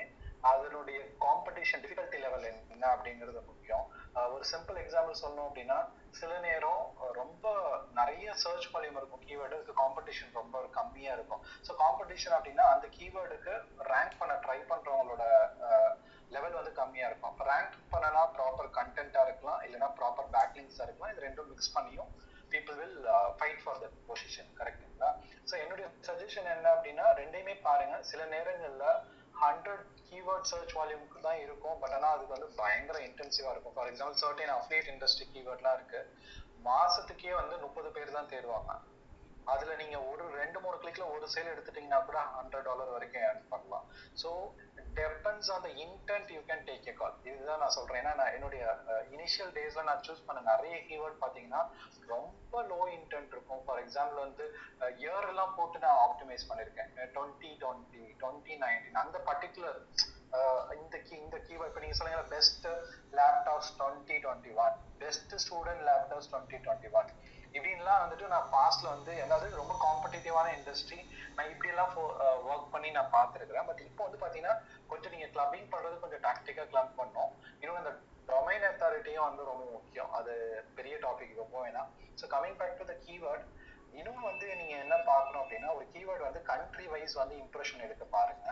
அதனுடைய 0.51 0.99
காம்படிஷன் 1.25 1.81
டிஃபிகல்ட்டி 1.83 2.19
லெவல் 2.25 2.45
என்ன 2.49 2.83
அப்படிங்கிறது 2.95 3.41
முக்கியம். 3.49 3.83
Uh, 4.17 4.27
ஒரு 4.35 4.45
சிம்பிள் 4.53 4.79
எக்ஸாம்பிள் 4.83 5.21
சொல்லணும் 5.23 5.47
அப்படின்னா 5.49 5.79
சில 6.19 6.31
நேரம் 6.47 6.81
uh, 7.01 7.11
ரொம்ப 7.21 7.53
நிறைய 7.99 8.33
சர்ச் 8.43 8.69
வால்யூம் 8.73 8.99
இருக்கும் 9.01 9.25
கீவேர்டுக்கு 9.27 9.75
காம்படிஷன் 9.83 10.37
ரொம்ப 10.41 10.63
கம்மியா 10.79 11.13
இருக்கும். 11.17 11.43
ஸோ 11.67 11.73
காம்படிஷன் 11.83 12.37
அப்படின்னா 12.37 12.67
அந்த 12.75 12.87
கீவேர்டுக்கு 12.97 13.55
ரேங்க் 13.93 14.19
பண்ண 14.21 14.35
ட்ரை 14.47 14.59
பண்றவங்களோட 14.73 15.23
லெவல் 16.35 16.57
வந்து 16.59 16.73
கம்மியா 16.81 17.05
இருக்கும். 17.09 17.31
அப்போ 17.31 17.45
ரேங்க் 17.51 17.77
பண்ணனா 17.93 18.23
ப்ராப்பர் 18.35 18.69
கண்டென்ட்டா 18.79 19.21
இருக்கலாம் 19.27 19.61
இல்லைன்னா 19.67 19.89
ப்ராப்பர் 19.99 20.29
பேக்லிங்ஸா 20.35 20.83
இருக்கலாம். 20.87 21.13
இது 21.13 21.25
ரெண்டும் 21.27 21.49
மிக்ஸ் 21.53 21.73
பண்ணியும் 21.77 22.11
people 22.53 22.77
will 22.81 22.97
fight 23.39 23.63
for 23.63 23.79
that 23.83 23.97
position 24.09 24.51
கரெக்டுங்களா 24.59 25.09
ஸோ 25.49 25.53
என்னுடைய 25.63 25.87
சஜஷன் 26.07 26.51
என்ன 26.55 26.67
அப்படின்னா 26.75 27.05
ரெண்டையுமே 27.21 27.55
பாருங்க. 27.67 27.95
சில 28.11 28.21
நேரங்களில் 28.35 28.87
ஹண்ட்ரட் 29.43 29.85
கீவேர்ட் 30.09 30.49
சர்ச் 30.51 30.75
வால்யூமுக்கு 30.77 31.19
தான் 31.27 31.41
இருக்கும். 31.45 31.77
பட் 31.81 31.95
ஆனால் 31.97 32.13
அதுக்கு 32.15 32.35
வந்து 32.35 32.49
பயங்கர 32.61 32.97
இன்டென்சிவாக 33.09 33.53
இருக்கும். 33.55 33.75
For 33.77 33.89
example 33.91 34.21
certain 34.23 34.53
affiliate 34.57 34.91
industry 34.93 35.27
கீவேர்ட்லாம் 35.33 35.77
இருக்கு. 35.79 36.01
மாசத்துக்கே 36.69 37.33
வந்து 37.41 37.55
முப்பது 37.65 37.91
பேர் 37.97 38.17
தான் 38.17 38.31
தேடுவாங்க. 38.33 38.71
அதுல 39.51 39.75
நீங்க 39.79 39.97
ஒரு 40.09 40.23
ரெண்டு 40.41 40.57
மூணு 40.63 40.75
கிளிக்ல 40.81 41.05
ஒரு 41.13 41.25
சேல் 41.33 41.51
எடுத்துட்டீங்கன்னா 41.53 41.99
கூட 42.09 42.19
ஹண்ட்ரட் 42.35 42.67
டாலர் 42.69 42.93
வரைக்கும் 42.95 43.23
ஏர்ன் 43.29 43.47
பண்ணலாம். 43.53 43.85
So 44.21 44.29
depends 44.99 45.49
on 45.53 45.63
the 45.65 45.69
intent 45.83 46.31
you 46.35 46.41
can 46.49 46.63
take 46.69 46.87
a 46.91 46.93
call 46.99 47.15
இதுதான் 47.29 47.61
நான் 47.63 47.75
சொல்றேன். 47.77 47.99
ஏன்னா 48.01 48.13
நான் 48.21 48.33
என்னுடைய 48.37 48.63
இனிஷியல் 49.15 49.51
டேஸ்ல 49.57 49.83
நான் 49.89 50.03
சூஸ் 50.07 50.25
பண்ண 50.27 50.41
நிறைய 50.51 50.77
கீவேர்ட் 50.89 51.21
பாத்தீங்கன்னா 51.23 51.61
ரொம்ப 52.13 52.63
லோ 52.71 52.79
இன்டென்ட் 52.97 53.33
இருக்கும். 53.35 53.61
ஃபார் 53.67 53.81
எக்ஸாம்பிள் 53.83 54.23
வந்து 54.25 54.45
இயர் 55.03 55.29
எல்லாம் 55.33 55.55
போட்டு 55.59 55.83
நான் 55.85 56.01
ஆப்டிமைஸ் 56.07 56.47
பண்ணிருக்கேன். 56.51 56.91
டுவெண்ட்டி 57.17 57.51
டுவெண்ட்டி 57.63 58.03
டுவெண்ட்டி 58.23 58.55
நைன்டீன் 58.65 59.03
அந்த 59.03 59.19
பர்டிகுலர் 59.29 59.79
இந்த 60.81 60.97
கீ 61.07 61.15
இந்த 61.25 61.37
கீவேர்ட் 61.47 61.69
இப்போ 61.69 61.81
நீங்க 61.83 61.97
சொல்லுங்க 61.99 62.21
best 62.35 62.67
laptops 63.19 63.71
twenty 63.79 64.17
twenty 64.25 64.51
one 64.65 64.75
best 65.01 65.33
student 65.45 65.83
laptops 65.89 66.29
twenty 66.33 66.59
twenty 66.65 66.91
one 66.99 67.09
இப்படின்லாம் 67.55 68.01
வந்துட்டு 68.03 68.25
நான் 68.33 68.51
பாஸ்ட்ல 68.55 68.87
வந்து 68.95 69.13
அதாவது 69.25 69.47
ரொம்ப 69.61 69.73
காம்படிட்டிவான 69.85 70.47
இண்டஸ்ட்ரி 70.57 70.99
நான் 71.35 71.49
இப்படியெல்லாம் 71.53 71.93
ஒர்க் 72.49 72.71
பண்ணி 72.73 72.89
நான் 72.97 73.13
பார்த்துருக்கிறேன். 73.17 73.67
பட் 73.69 73.81
இப்போ 73.87 74.01
வந்து 74.07 74.21
பாத்தீங்கன்னா 74.23 74.55
கொஞ்சம் 74.91 75.13
நீங்க 75.15 75.27
கிளப்பிங் 75.35 75.71
பண்றது 75.73 76.03
கொஞ்சம் 76.03 76.23
டாக்டிக்கா 76.27 76.65
கிளப் 76.73 76.97
பண்ணோம் 76.99 77.31
இன்னும் 77.61 77.79
இந்த 77.81 77.93
டொமைன் 78.29 78.67
அத்தாரிட்டியும் 78.69 79.27
வந்து 79.29 79.43
ரொம்ப 79.51 79.63
முக்கியம். 79.77 80.11
அது 80.19 80.33
பெரிய 80.77 80.95
டாபிக் 81.05 81.33
இப்போ 81.45 81.61
வேணாம். 81.65 81.89
So 82.19 82.27
coming 82.35 82.59
back 82.61 82.79
to 82.81 82.87
the 82.91 82.95
keyword 83.07 83.45
இன்னும் 83.99 84.27
வந்து 84.29 84.45
நீங்க 84.59 84.73
என்ன 84.83 84.95
பார்க்கணும் 85.09 85.41
அப்படின்னா 85.43 85.69
ஒரு 85.77 85.85
கீவேர்டு 85.93 86.23
வந்து 86.27 86.41
கண்ட்ரி 86.51 86.85
வைஸ் 86.93 87.15
வந்து 87.21 87.35
இம்ப்ரெஷன் 87.43 87.83
எடுக்க 87.87 88.03
பாருங்க. 88.17 88.47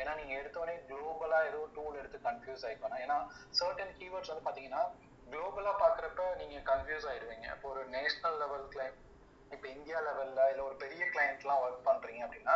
ஏன்னா 0.00 0.12
நீங்க 0.18 0.32
எடுத்தோடனே 0.40 0.74
குளோபலா 0.90 1.38
ஏதோ 1.48 1.60
டூல் 1.76 1.98
எடுத்து 2.00 2.18
கன்ஃபியூஸ் 2.28 2.64
ஆயிக்கணும் 2.68 3.02
ஏன்னா 3.04 3.16
சர்டன் 3.60 3.96
கீவேர்ட்ஸ் 4.00 4.32
வந்து 4.32 4.46
பாத்தீங்கன்னா 4.48 4.82
குளோபலா 5.26 5.72
பாக்குறப்ப 5.82 6.22
நீங்க 6.40 6.58
கன்ஃபியூஸ் 6.70 7.06
ஆயிடுவீங்க 7.10 7.46
இப்போ 7.56 7.68
ஒரு 7.68 7.82
நேஷனல் 7.94 8.38
லெவல் 8.42 8.66
கிளைம் 8.74 8.96
இப்போ 9.50 9.66
இந்தியா 9.68 9.98
லெவல்ல 10.06 10.44
இல்ல 10.50 10.60
ஒரு 10.68 10.76
பெரிய 10.82 11.02
கிளைண்ட்லாம் 11.14 11.62
ஒர்க் 11.64 11.86
பண்றீங்க 11.88 12.20
அப்படின்னா 12.26 12.54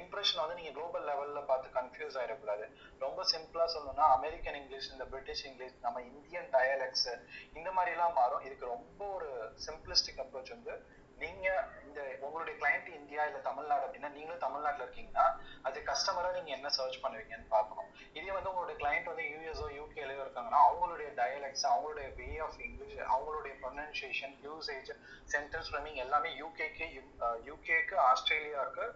இம்ப்ரெஷன் 0.00 0.40
வந்து 0.42 0.56
நீங்க 0.58 0.72
குளோபல் 0.76 1.06
லெவல்ல 1.10 1.40
பார்த்து 1.50 1.68
கன்ஃபியூஸ் 1.78 2.18
ஆயிடக்கூடாது. 2.20 2.64
ரொம்ப 3.04 3.20
சிம்பிளா 3.32 3.66
சொல்லணும்னா 3.74 4.06
அமெரிக்கன் 4.16 4.58
இங்கிலீஷ் 4.60 4.90
இந்த 4.94 5.04
பிரிட்டிஷ் 5.12 5.44
இங்கிலீஷ் 5.50 5.78
நம்ம 5.86 6.02
இந்தியன் 6.10 6.50
டயலெக்ட்ஸ் 6.56 7.08
இந்த 7.58 7.70
மாதிரி 7.76 7.94
எல்லாம் 7.96 8.18
மாறும். 8.20 8.44
இதுக்கு 8.48 8.66
ரொம்ப 8.74 9.00
ஒரு 9.16 9.30
சிம்பிளிஸ்டிக் 9.66 10.22
அப்ரோச் 10.24 10.54
வந்து 10.56 10.74
நீங்க 11.22 11.46
இந்த 11.86 12.00
உங்களுடைய 12.26 12.54
கிளைண்ட் 12.60 12.88
இந்தியா 12.98 13.22
இல்ல 13.28 13.38
தமிழ்நாடு 13.48 13.84
அப்படின்னா 13.86 14.10
நீங்களும் 14.16 14.44
தமிழ்நாட்டுல 14.44 14.86
இருக்கீங்கன்னா 14.86 15.26
அது 15.68 15.80
கஸ்டமரா 15.90 16.30
நீங்க 16.36 16.50
என்ன 16.56 16.68
சர்ச் 16.78 17.02
பண்ணுவீங்கன்னு 17.04 17.48
பார்க்கணும். 17.56 17.90
இதே 18.18 18.30
வந்து 18.36 18.50
உங்களுடைய 18.52 18.76
கிளைண்ட் 18.82 19.10
வந்து 19.10 19.26
யூஎஸ்ஓ 19.32 19.68
யூகேலயோ 19.80 20.22
இருக்காங்கன்னா 20.24 20.60
அவங்களுடைய 20.68 21.10
டயலெக்ட்ஸ் 21.20 21.66
அவங்களுடைய 21.72 22.08
வே 22.20 22.28
ஆஃப் 22.46 22.60
இங்கிலீஷ் 22.68 23.02
அவங்களுடைய 23.14 23.54
ப்ரொனன்சியேஷன் 23.64 24.34
யூசேஜ் 24.46 24.90
சென்டென்ஸ் 25.34 25.70
ஃப்ரேமிங் 25.70 26.00
எல்லாமே 26.06 26.32
யூகேக்கு 26.42 26.88
யூகேக்கு 27.50 27.96
uh, 27.98 28.08
ஆஸ்திரேலியாவுக்கு 28.10 28.86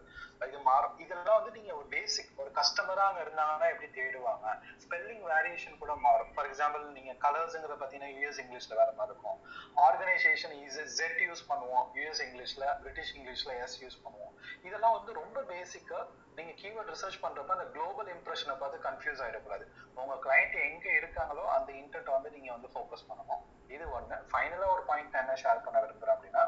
இது 0.47 0.59
மாறும். 0.67 0.99
இதெல்லாம் 1.05 1.39
வந்து 1.39 1.53
நீங்க 1.57 1.71
ஒரு 1.79 1.87
பேசிக் 1.95 2.37
ஒரு 2.43 2.51
கஸ்டமரா 2.59 3.05
அங்க 3.11 3.21
இருந்தாங்கன்னா 3.25 3.69
எப்படி 3.73 3.89
தேடுவாங்க? 3.97 4.47
ஸ்பெல்லிங் 4.83 5.25
வேரியேஷன் 5.31 5.81
கூட 5.81 5.93
மாறும். 6.05 6.31
ஃபார் 6.35 6.49
எக்ஸாம்பிள் 6.51 6.85
நீங்க 6.99 7.13
கலர்ஸ்ங்கிறத 7.25 7.77
பாத்தீங்கன்னா 7.81 8.11
யூஎஸ் 8.17 8.39
இங்கிலீஷ்ல 8.43 8.77
வேற 8.81 8.91
மாதிரி 8.99 9.13
இருக்கும். 9.15 9.39
ஆர்கனைசேஷன் 9.87 10.55
இஸ் 10.67 10.79
ஜெட் 11.01 11.19
யூஸ் 11.29 11.43
பண்ணுவோம். 11.51 11.87
யூஎஸ் 11.99 12.08
இங்கிலீஷ்ல 12.17 12.65
பிரிட்டிஷ் 12.83 13.13
இங்கிலீஷ்ல 13.19 13.53
எஸ் 13.65 13.77
யூஸ் 13.85 13.99
பண்ணுவோம். 14.05 14.35
இதெல்லாம் 14.63 14.97
வந்து 14.99 15.13
ரொம்ப 15.13 15.41
பேசிக்கா 15.53 16.01
நீங்க 16.37 16.53
கீவேர்ட் 16.63 16.91
ரிசர்ச் 16.95 17.21
பண்றப்ப 17.25 17.55
அந்த 17.57 17.67
குளோபல் 17.75 18.11
இம்ப்ரெஷனை 18.17 18.55
பார்த்து 18.59 18.79
கன்ஃபியூஸ் 18.89 19.23
ஆயிடக்கூடாது. 19.25 19.65
உங்க 20.01 20.15
கிளைண்ட் 20.27 20.57
எங்க 20.69 20.89
இருக்காங்களோ 21.01 21.45
அந்த 21.57 21.73
இன்டென்ட் 21.73 22.11
வந்து 22.17 22.31
நீங்க 22.37 22.51
வந்து 22.57 22.71
ஃபோக்கஸ் 22.75 23.07
பண்ணணும். 23.09 23.43
இது 23.75 23.85
ஒண்ணு. 23.99 24.17
ஃபைனலா 24.33 24.69
ஒரு 24.75 24.85
பாயிண்ட் 24.91 25.19
என்ன 25.23 25.35
ஷேர் 25.43 25.65
பண்ண 25.65 25.79
விரும்புறேன் 25.85 26.17
அப்படின்னா 26.17 26.45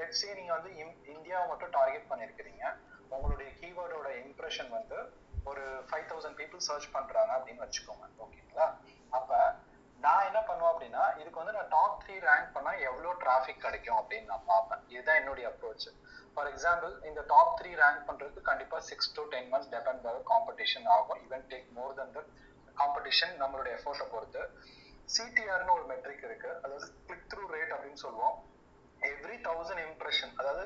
லெட்ஸ் 0.00 0.24
நீங்க 0.40 0.52
வந்து 0.58 0.70
இந்தியாவை 1.14 1.46
மட்டும் 1.48 1.70
டார்கெட் 1.70 2.10
பண்ணிருக்கிறீங்க 2.10 2.64
உங்களுடைய 3.08 3.50
கீவேர்டோட 3.60 4.08
இம்ப்ரெஷன் 4.24 4.70
வந்து 4.78 4.98
ஒரு 5.44 5.64
ஃபைவ் 5.90 6.08
தௌசண்ட் 6.10 6.38
பீப்புள் 6.40 6.66
சர்ச் 6.68 6.90
பண்றாங்க 6.96 7.32
அப்படின்னு 7.36 7.64
வச்சுக்கோங்க. 7.66 8.06
ஓகேங்களா 8.24 8.66
அப்ப 9.10 9.56
நான் 10.04 10.26
என்ன 10.28 10.40
பண்ணுவேன் 10.48 10.72
அப்படின்னா 10.72 11.04
இதுக்கு 11.20 11.40
வந்து 11.40 11.54
நான் 11.56 11.72
டாப் 11.76 11.96
த்ரீ 12.02 12.16
ரேங்க் 12.26 12.50
பண்ணா 12.56 12.72
எவ்வளவு 12.88 13.12
டிராஃபிக் 13.22 13.64
கிடைக்கும் 13.64 13.98
அப்படின்னு 14.00 14.30
நான் 14.32 14.48
பார்ப்பேன். 14.50 14.82
இதுதான் 14.94 15.18
என்னுடைய 15.20 15.46
அப்ரோச் 15.52 15.86
ஃபார் 16.34 16.48
எக்ஸாம்பிள் 16.52 16.92
இந்த 17.08 17.20
டாப் 17.32 17.54
த்ரீ 17.60 17.70
ரேங்க் 17.82 18.04
பண்றதுக்கு 18.08 18.42
கண்டிப்பா 18.50 18.78
six 18.90 19.12
to 19.16 19.22
ten 19.34 19.48
months 19.52 19.72
depend 19.74 20.06
ஆகும் 20.10 20.28
காம்படிஷன் 20.32 20.86
ஆகும். 20.96 21.20
Even 21.24 21.46
take 21.52 21.70
more 21.78 21.96
than 22.00 22.12
the 22.18 22.22
competition 22.82 23.34
நம்மளுடைய 23.42 23.72
எஃபோர்ட்டை 23.78 24.06
பொறுத்து. 24.14 24.42
சிடிஆர்னு 25.16 25.74
ஒரு 25.78 25.84
மெட்ரிக் 25.92 26.24
இருக்கு. 26.28 26.50
அதாவது 26.62 26.86
கிளிக் 27.08 27.28
த்ரூ 27.32 27.44
ரேட் 27.56 27.74
அப்படின்னு 27.76 28.02
சொல்லுவோம். 28.06 28.36
எவ்ரி 29.12 29.36
தௌசண்ட் 29.48 29.82
இம்ப்ரெஷன் 29.88 30.34
அதாவது 30.42 30.64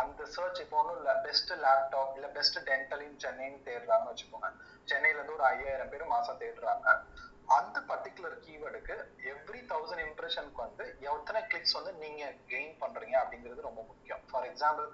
அந்த 0.00 0.22
சர்ச் 0.36 0.60
இப்போ 0.62 0.76
ஒன்றும் 0.78 0.96
இல்லை 1.00 1.12
பெஸ்ட் 1.26 1.52
லேப்டாப் 1.64 2.14
இல்லை 2.18 2.28
பெஸ்ட் 2.36 2.58
டென்டல் 2.68 3.02
இன் 3.08 3.20
சென்னைன்னு 3.24 3.60
தேடுறாங்கன்னு 3.68 4.12
வச்சுக்கோங்க. 4.12 4.48
சென்னையில 4.90 5.18
இருந்து 5.18 5.36
ஒரு 5.38 5.44
ஐயாயிரம் 5.52 5.92
பேர் 5.92 6.12
மாசம் 6.14 6.40
தேடுறாங்க. 6.40 6.88
அந்த 7.56 7.78
பர்டிகுலர் 7.88 8.36
கீவேர்டுக்கு 8.44 8.94
எவ்ரி 9.30 9.60
தௌசண்ட் 9.72 10.02
இம்ப்ரெஷனுக்கு 10.04 10.60
வந்து 10.66 10.84
எத்தனை 11.08 11.40
கிளிக்ஸ் 11.50 11.76
வந்து 11.78 11.92
நீங்க 12.04 12.22
கெயின் 12.52 12.74
பண்றீங்க 12.82 13.16
அப்படிங்கிறது 13.22 13.66
ரொம்ப 13.66 13.80
முக்கியம். 13.90 14.22
ஃபார் 14.30 14.46
எக்ஸாம்பிள் 14.50 14.86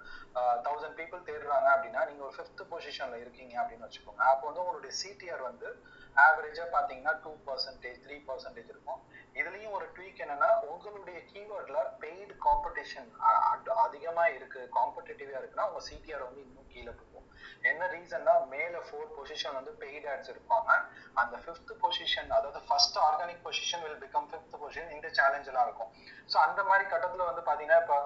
தௌசண்ட் 0.67 0.97
பீப்புள் 0.99 1.25
தேடுறாங்க 1.29 1.67
அப்படின்னா 1.75 2.01
நீங்க 2.09 2.23
ஒரு 2.27 2.35
ஃபிஃப்த் 2.37 2.63
பொசிஷன்ல 2.71 3.19
இருக்கீங்க 3.23 3.53
அப்படின்னு 3.61 3.87
வச்சுக்கோங்க. 3.87 4.23
அப்போ 4.31 4.45
வந்து 4.47 4.63
உங்களுடைய 4.63 4.93
சிடிஆர் 5.01 5.43
வந்து 5.49 5.69
ஆவரேஜா 6.25 6.65
பாத்தீங்கன்னா 6.75 7.13
டூ 7.25 7.31
பர்சன்டேஜ் 7.47 8.01
த்ரீ 8.05 8.17
பர்சன்டேஜ் 8.29 8.71
இருக்கும். 8.73 9.01
இதுலயும் 9.39 9.75
ஒரு 9.77 9.87
ட்வீக் 9.97 10.21
என்னன்னா 10.23 10.49
உங்களுடைய 10.71 11.19
கீவேர்ட்ல 11.31 11.81
பெய்டு 12.03 12.35
காம்படிஷன் 12.47 13.11
அதிகமா 13.85 14.25
இருக்கு 14.37 14.61
காம்படிட்டிவா 14.77 15.39
இருக்குன்னா 15.41 15.69
உங்க 15.71 15.83
சிடிஆர் 15.89 16.27
வந்து 16.27 16.43
இன்னும் 16.47 16.71
கீழே 16.73 16.91
போகும். 16.91 17.10
என்ன 17.71 17.89
ரீசன்னா 17.95 18.33
மேல 18.53 18.81
ஃபோர் 18.87 19.11
பொசிஷன் 19.17 19.57
வந்து 19.59 19.73
பெய்ட் 19.83 20.07
ஆட்ஸ் 20.13 20.31
இருப்பாங்க. 20.33 20.71
அந்த 21.23 21.35
ஃபிஃப்த் 21.43 21.75
பொசிஷன் 21.83 22.31
அதாவது 22.37 22.61
first 22.69 22.99
organic 23.07 23.45
position 23.45 23.85
will 23.85 24.01
become 24.07 24.27
fifth 24.31 24.59
position 24.63 24.91
இந்த 24.97 25.07
சேலஞ்செல்லாம் 25.19 25.67
இருக்கும். 25.69 25.93
ஸோ 26.33 26.37
அந்த 26.47 26.61
மாதிரி 26.71 26.85
கட்டத்துல 26.95 27.29
வந்து 27.29 27.45
பாத்தீங்கன்னா 27.49 27.79
இப்போ 27.85 27.99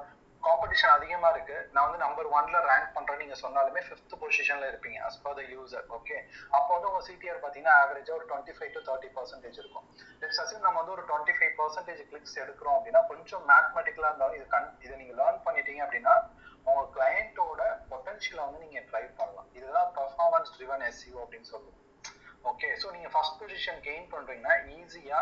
காம்படிஷன் 0.43 0.93
அதிகமா 0.95 1.29
இருக்கு. 1.33 1.55
நான் 1.73 1.85
வந்து 1.85 2.01
நம்பர் 2.03 2.27
ஒன்ல 2.37 2.57
ரேங்க் 2.69 2.91
பண்றேன் 2.95 3.21
நீங்க 3.21 3.35
சொன்னாலுமே 3.43 3.81
ஃபிஃப்த் 3.85 4.13
பொசிஷன்ல 4.23 4.65
இருப்பீங்க 4.71 4.97
as 5.07 5.17
per 5.23 5.37
the 5.39 5.43
user 5.53 5.85
okay 5.97 6.17
அப்போ 6.57 6.69
வந்து 6.73 6.89
உங்க 6.89 7.01
சிடிஆர் 7.07 7.39
பாத்தீங்கன்னா 7.45 7.77
ஆவரேஜா 7.83 8.13
ஒரு 8.17 8.25
twenty 8.31 8.53
five 8.57 8.71
to 8.75 8.81
thirty 8.89 9.09
percentage 9.15 9.57
இருக்கும். 9.61 9.85
லெட்ஸ் 10.21 10.41
அசிம் 10.43 10.65
நம்ம 10.67 10.77
வந்து 10.81 10.95
ஒரு 10.97 11.05
டுவெண்ட்டி 11.11 11.35
ஃபைவ் 11.37 11.53
பர்சன்டேஜ் 11.61 12.03
கிளிக்ஸ் 12.11 12.37
எடுக்கிறோம் 12.43 12.77
அப்படின்னா 12.77 13.01
கொஞ்சம் 13.11 13.45
மேத்மெட்டிக்கலா 13.51 14.11
இருந்தாலும் 14.11 14.37
இது 14.39 14.45
கண் 14.55 14.69
இதை 14.85 14.97
நீங்க 15.01 15.15
லேர்ன் 15.21 15.41
பண்ணிட்டீங்க 15.47 15.83
அப்படின்னா 15.87 16.13
உங்க 16.69 16.83
கிளையண்டோட 16.95 17.61
பொட்டன்ஷியலை 17.89 18.43
வந்து 18.45 18.61
நீங்க 18.65 18.79
ட்ரைவ் 18.89 19.11
பண்ணலாம். 19.17 19.49
இதுதான் 19.57 19.89
பெர்ஃபார்மன்ஸ் 19.97 20.53
ட்ரிவன் 20.55 20.85
எஸ்இஓ 20.89 21.19
அப்படின்னு 21.23 21.49
சொல்லுவோம். 21.53 21.81
ஓகே 22.51 22.69
ஸோ 22.81 22.87
நீங்க 22.95 23.09
ஃபர்ஸ்ட் 23.13 23.37
பொசிஷன் 23.41 23.81
கெயின் 23.87 24.07
பண்றீங்கன்னா 24.13 24.55
ஈஸியா 24.77 25.19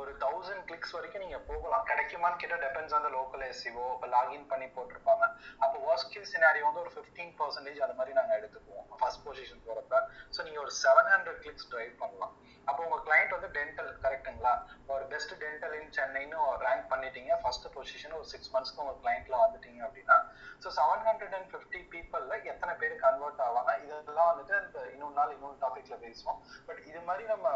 ஒரு 0.00 0.12
தௌசண்ட் 0.22 0.64
கிளிக்ஸ் 0.68 0.94
வரைக்கும் 0.96 1.22
நீங்க 1.24 1.38
போகலாம். 1.48 1.84
கிடைக்குமான்னு 1.90 2.38
கேட்டா 2.42 2.56
depends 2.64 2.94
on 2.96 3.04
the 3.06 3.10
local 3.16 3.42
SEO 3.48 3.84
இப்போ 3.96 4.08
லாகின் 4.14 4.46
பண்ணி 4.52 4.66
போட்டிருப்பாங்க. 4.76 5.24
அப்போ 5.64 5.76
ஒர்ஸ்ட் 5.88 6.10
கேஸ் 6.14 6.32
சினாரியோ 6.34 6.64
வந்து 6.68 6.82
ஒரு 6.84 6.92
ஃபிஃப்டீன் 6.94 7.32
பர்சன்டேஜ் 7.40 7.82
அந்த 7.84 7.94
மாதிரி 7.98 8.16
நாங்க 8.18 8.32
எடுத்துக்குவோம். 8.38 8.88
ஃபர்ஸ்ட் 9.00 9.22
பொசிஷன் 9.26 9.62
போறப்ப. 9.66 10.00
ஸோ 10.34 10.42
நீங்க 10.46 10.58
ஒரு 10.64 10.72
செவன் 10.82 11.10
ஹண்ட்ரட் 11.14 11.40
கிளிக்ஸ் 11.44 11.68
ட்ரைவ் 11.74 11.94
பண்ணலாம். 12.02 12.34
அப்போ 12.68 12.80
உங்க 12.86 12.98
கிளைண்ட் 13.06 13.34
வந்து 13.36 13.50
டென்டல் 13.58 13.90
கரெக்ட்டுங்களா 14.04 14.52
ஒரு 14.94 15.04
பெஸ்ட் 15.12 15.34
டென்டல் 15.42 15.74
இன் 15.78 15.92
சென்னைன்னு 15.98 16.38
ரேங்க் 16.66 16.86
பண்ணிட்டீங்க. 16.92 17.32
ஃபர்ஸ்ட் 17.42 17.68
பொசிஷன் 17.76 18.16
ஒரு 18.18 18.26
சிக்ஸ் 18.32 18.50
மந்த்ஸ்க்கு 18.54 18.82
உங்க 18.84 18.94
கிளைண்ட்ல 19.04 19.36
வந்துட்டீங்க 19.44 19.80
அப்படின்னா. 19.86 20.16
So 20.64 20.70
seven 20.78 21.04
hundred 21.08 21.36
and 21.38 21.50
fifty 21.52 21.82
பீப்புள்ல 21.94 22.34
எத்தனை 22.52 22.74
பேர் 22.82 22.96
கன்வெர்ட் 23.06 23.44
ஆவாங்க? 23.46 23.72
இதெல்லாம் 23.84 24.30
வந்துட்டு 24.32 24.56
அந்த 24.62 24.78
இன்னொரு 24.94 25.16
நாள் 25.20 25.34
இன்னொரு 25.36 25.58
டாபிக்ல 25.64 25.98
பேசுவோம். 26.06 26.40
பட் 26.68 26.82
இது 26.90 27.02
மாதிரி 27.08 27.26
நம்ம 27.34 27.48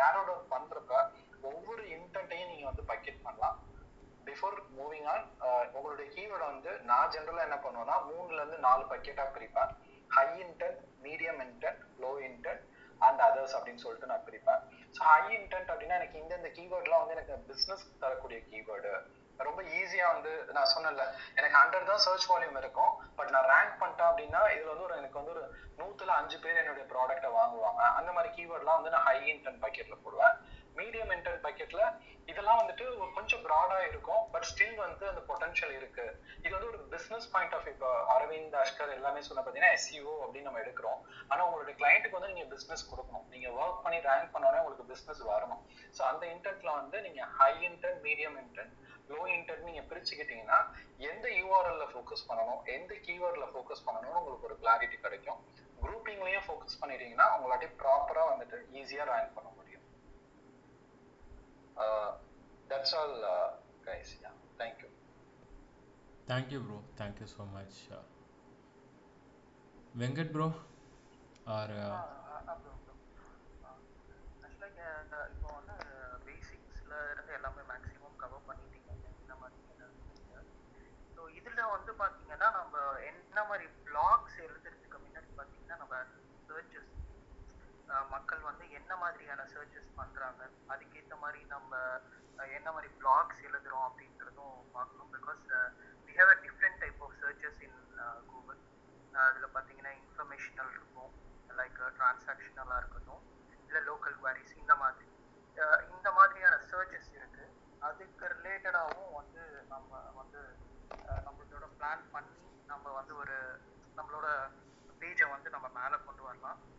நேரோ 0.00 0.22
டவுன் 0.30 0.50
பண்றப்ப 0.54 1.02
ஒவ்வொரு 1.50 1.82
இன்டென்ட்டையும் 1.96 2.50
நீங்க 2.52 2.64
வந்து 2.70 2.84
பக்கெட் 2.92 3.24
பண்ணலாம். 3.26 3.58
பிஃபோர் 4.28 4.56
மூவிங் 4.78 5.06
ஆன் 5.12 5.24
உங்களுடைய 5.76 6.06
கீவேர்டை 6.16 6.46
வந்து 6.52 6.72
நான் 6.90 7.12
ஜென்ரலா 7.14 7.46
என்ன 7.48 7.58
பண்ணுவேன்னா 7.64 7.96
மூணுல 8.10 8.40
இருந்து 8.40 8.58
நாலு 8.66 8.82
பக்கெட்டா 8.90 9.24
பிரிப்பேன். 9.36 9.72
High 10.16 10.26
intent 10.44 10.82
medium 11.06 11.40
intent 11.46 11.82
low 12.04 12.12
intent 12.28 12.64
and 13.06 13.20
others 13.28 13.54
அப்படின்னு 13.56 13.82
சொல்லிட்டு 13.84 14.10
நான் 14.12 14.26
பிரிப்பேன். 14.28 14.60
ஸோ 14.96 15.00
ஹை 15.12 15.22
இன்டென்ட் 15.38 15.70
அப்படின்னா 15.72 15.98
எனக்கு 16.00 16.20
இந்தந்த 16.22 16.40
இந்த 16.42 16.52
கீவேர்ட்லாம் 16.58 17.02
வந்து 17.02 17.16
எனக்கு 17.16 17.36
பிஸ்னஸ் 17.50 17.84
தரக்கூடிய 18.04 18.38
கீவேர்டு 18.50 18.92
ரொம்ப 19.46 19.60
ஈஸியா 19.80 20.06
வந்து 20.14 20.32
நான் 20.56 20.70
சொன்னேன்ல 20.72 21.04
எனக்கு 21.38 21.56
ஹண்ட்ரட் 21.60 21.90
தான் 21.90 22.02
சர்ச் 22.06 22.26
வால்யூம் 22.30 22.58
இருக்கும். 22.62 22.92
பட் 23.18 23.30
நான் 23.34 23.48
ரேங்க் 23.52 23.78
பண்ணிட்டேன் 23.82 24.08
அப்படின்னா 24.10 24.40
இதுல 24.54 24.72
வந்து 24.72 24.86
ஒரு 24.88 24.96
எனக்கு 25.00 25.18
வந்து 25.20 25.32
ஒரு 25.34 25.44
நூத்துல 25.78 26.14
அஞ்சு 26.20 26.38
பேர் 26.42 26.60
என்னுடைய 26.62 26.84
ப்ராடக்ட்டை 26.92 27.30
வாங்குவாங்க. 27.38 27.82
அந்த 27.98 28.10
மாதிரி 28.16 28.30
கீவேர்ட்லாம் 28.38 28.78
வந்து 28.80 28.94
நான் 28.94 29.06
ஹை 29.08 29.18
இன்டென்ட் 29.32 29.62
பக்கெட்ல 29.64 29.96
போடுவேன். 30.04 30.34
மீடியம் 30.78 31.12
என்டர் 31.14 31.38
பக்கெட்ல 31.44 31.82
இதெல்லாம் 32.30 32.58
வந்துட்டு 32.60 32.84
ஒரு 33.02 33.06
கொஞ்சம் 33.16 33.42
ப்ராடா 33.46 33.76
இருக்கும் 33.90 34.24
பட் 34.32 34.46
ஸ்டில் 34.50 34.76
வந்து 34.84 35.04
அந்த 35.10 35.22
பொட்டன்ஷியல் 35.28 35.74
இருக்கு. 35.78 36.04
இது 36.44 36.52
வந்து 36.56 36.70
ஒரு 36.72 36.80
பிசினஸ் 36.92 37.26
பாயிண்ட் 37.32 37.54
ஆஃப் 37.56 37.68
இப்போ 37.72 37.88
அரவிந்த் 38.14 38.56
அஷ்கர் 38.62 38.94
எல்லாமே 38.96 39.20
சொன்ன 39.28 39.40
பார்த்தீங்கன்னா 39.40 39.72
எஸ்இஓ 39.78 40.12
அப்படின்னு 40.24 40.48
நம்ம 40.48 40.62
எடுக்கிறோம். 40.64 41.00
ஆனா 41.30 41.40
உங்களுடைய 41.46 41.74
கிளைண்ட்டுக்கு 41.80 42.18
வந்து 42.18 42.32
நீங்க 42.32 42.46
பிசினஸ் 42.54 42.88
கொடுக்கணும். 42.90 43.26
நீங்க 43.32 43.48
ஒர்க் 43.60 43.82
பண்ணி 43.86 43.98
ரேங்க் 44.08 44.32
பண்ணோன்னே 44.34 44.60
உங்களுக்கு 44.62 44.90
பிசினஸ் 44.92 45.22
வரணும். 45.32 45.62
ஸோ 45.96 46.02
அந்த 46.10 46.24
இன்டென்ட்ல 46.34 46.72
வந்து 46.80 47.00
நீங்க 47.06 47.22
high 47.38 47.52
intent 47.70 48.00
medium 48.08 48.38
intent 48.44 48.76
low 49.12 49.20
intent 49.36 49.66
நீங்க 49.68 49.82
பிரிச்சுக்கிட்டீங்கன்னா 49.90 50.58
எந்த 51.10 51.26
யூஆர்எல்ல 51.40 51.86
ஃபோக்கஸ் 51.92 52.26
பண்ணணும் 52.28 52.60
எந்த 52.76 52.92
கீவேர்ட்ல 53.06 53.46
ஃபோக்கஸ் 53.54 53.86
பண்ணணும்னு 53.86 54.20
உங்களுக்கு 54.20 54.48
ஒரு 54.50 54.58
கிளாரிட்டி 54.62 54.98
கிடைக்கும். 55.06 55.40
குரூப்பிங்லயும் 55.82 56.46
ஃபோக்கஸ் 56.46 56.80
பண்ணிட்டீங்கன்னா 56.80 57.26
உங்களாட்டி 57.36 57.68
ப்ராப்பரா 57.82 58.24
வந்துட்டு 58.32 58.58
ஈஸியா 58.80 59.04
rank 59.12 59.36
பண்ண 61.79 61.87
முடியும் 61.87 62.21
that's 62.69 62.95
all 62.99 63.17
guys 63.87 64.13
yeah 64.23 64.31
thank you 64.59 64.89
thank you 66.27 66.59
bro 66.65 66.77
thank you 66.99 67.27
so 67.33 67.45
much 67.55 67.79
Venkat 69.95 70.31
bro 70.33 70.47
R 71.55 71.73
ஆக்சுவலாக 74.45 74.79
இப்போ 75.33 75.49
வந்து 75.57 75.75
பேசிக்ஸ்ல 76.25 76.93
இருந்து 77.11 77.33
எல்லாமே 77.33 77.63
மேக்ஸிமம் 77.69 78.17
கவர் 78.23 78.47
பண்ணிட்டீங்க 78.49 78.89
இந்த 79.21 79.35
மாதிரி 79.35 79.61
ஸோ 81.15 81.21
இதில் 81.39 81.71
வந்து 81.75 81.93
பார்த்தீங்கன்னா 82.01 82.49
நம்ம 82.57 82.75
என்ன 83.11 83.37
மாதிரி 83.51 83.67
மக்கள் 88.08 88.38
வந்து 88.38 88.70
என்ன 88.70 88.96
மாதிரியான 88.96 89.42
சர்ச்சஸ் 89.42 89.92
பண்ணுறாங்க 89.96 90.50
அதுக்கேற்ற 90.68 91.18
மாதிரி 91.18 91.44
நம்ம 91.44 92.00
என்ன 92.36 92.72
மாதிரி 92.72 92.92
பிளாக்ஸ் 93.00 93.42
எழுதுறோம் 93.42 93.88
அப்படின்றதும் 93.88 94.64
பார்க்கணும். 94.72 95.12
Because 95.12 95.52
we 96.06 96.14
have 96.14 96.28
a 96.28 96.34
different 96.34 96.78
type 96.78 97.02
of 97.02 97.12
searches 97.20 97.62
in 97.62 97.90
Google 98.26 98.58
அதில் 99.12 99.44
பார்த்தீங்கன்னா 99.44 99.88
இன்ஃபர்மேஷனல் 99.88 100.70
இருக்கும். 100.70 101.10
லைக் 101.48 101.92
டிரான்சாக்ஷனலாக 101.98 102.76
இருக்கட்டும். 102.76 103.22
இல்லை 103.66 103.82
லோக்கல் 103.82 104.18
குவாரிஸ் 104.22 104.56
இந்த 104.56 104.74
மாதிரி. 104.74 105.08
அஹ் 105.54 105.90
இந்த 105.90 106.12
மாதிரியான 106.12 106.54
சர்ச்சஸ் 106.54 107.14
இருக்கு. 107.14 107.54
அதுக்கு 107.78 108.26
ரிலேட்டடாகவும் 108.26 109.12
வந்து 109.12 109.64
நம்ம 109.68 110.10
வந்து 110.10 110.58
நம்மளோட 111.06 111.68
பிளான் 111.78 112.10
பண்ணி 112.12 112.62
நம்ம 112.66 112.92
வந்து 112.92 113.16
ஒரு 113.16 113.60
நம்மளோட 113.96 114.50
பேஜை 115.00 115.30
வந்து 115.30 115.50
நம்ம 115.50 115.68
மேலே 115.68 115.96
கொண்டு 116.06 116.22
வரலாம். 116.22 116.69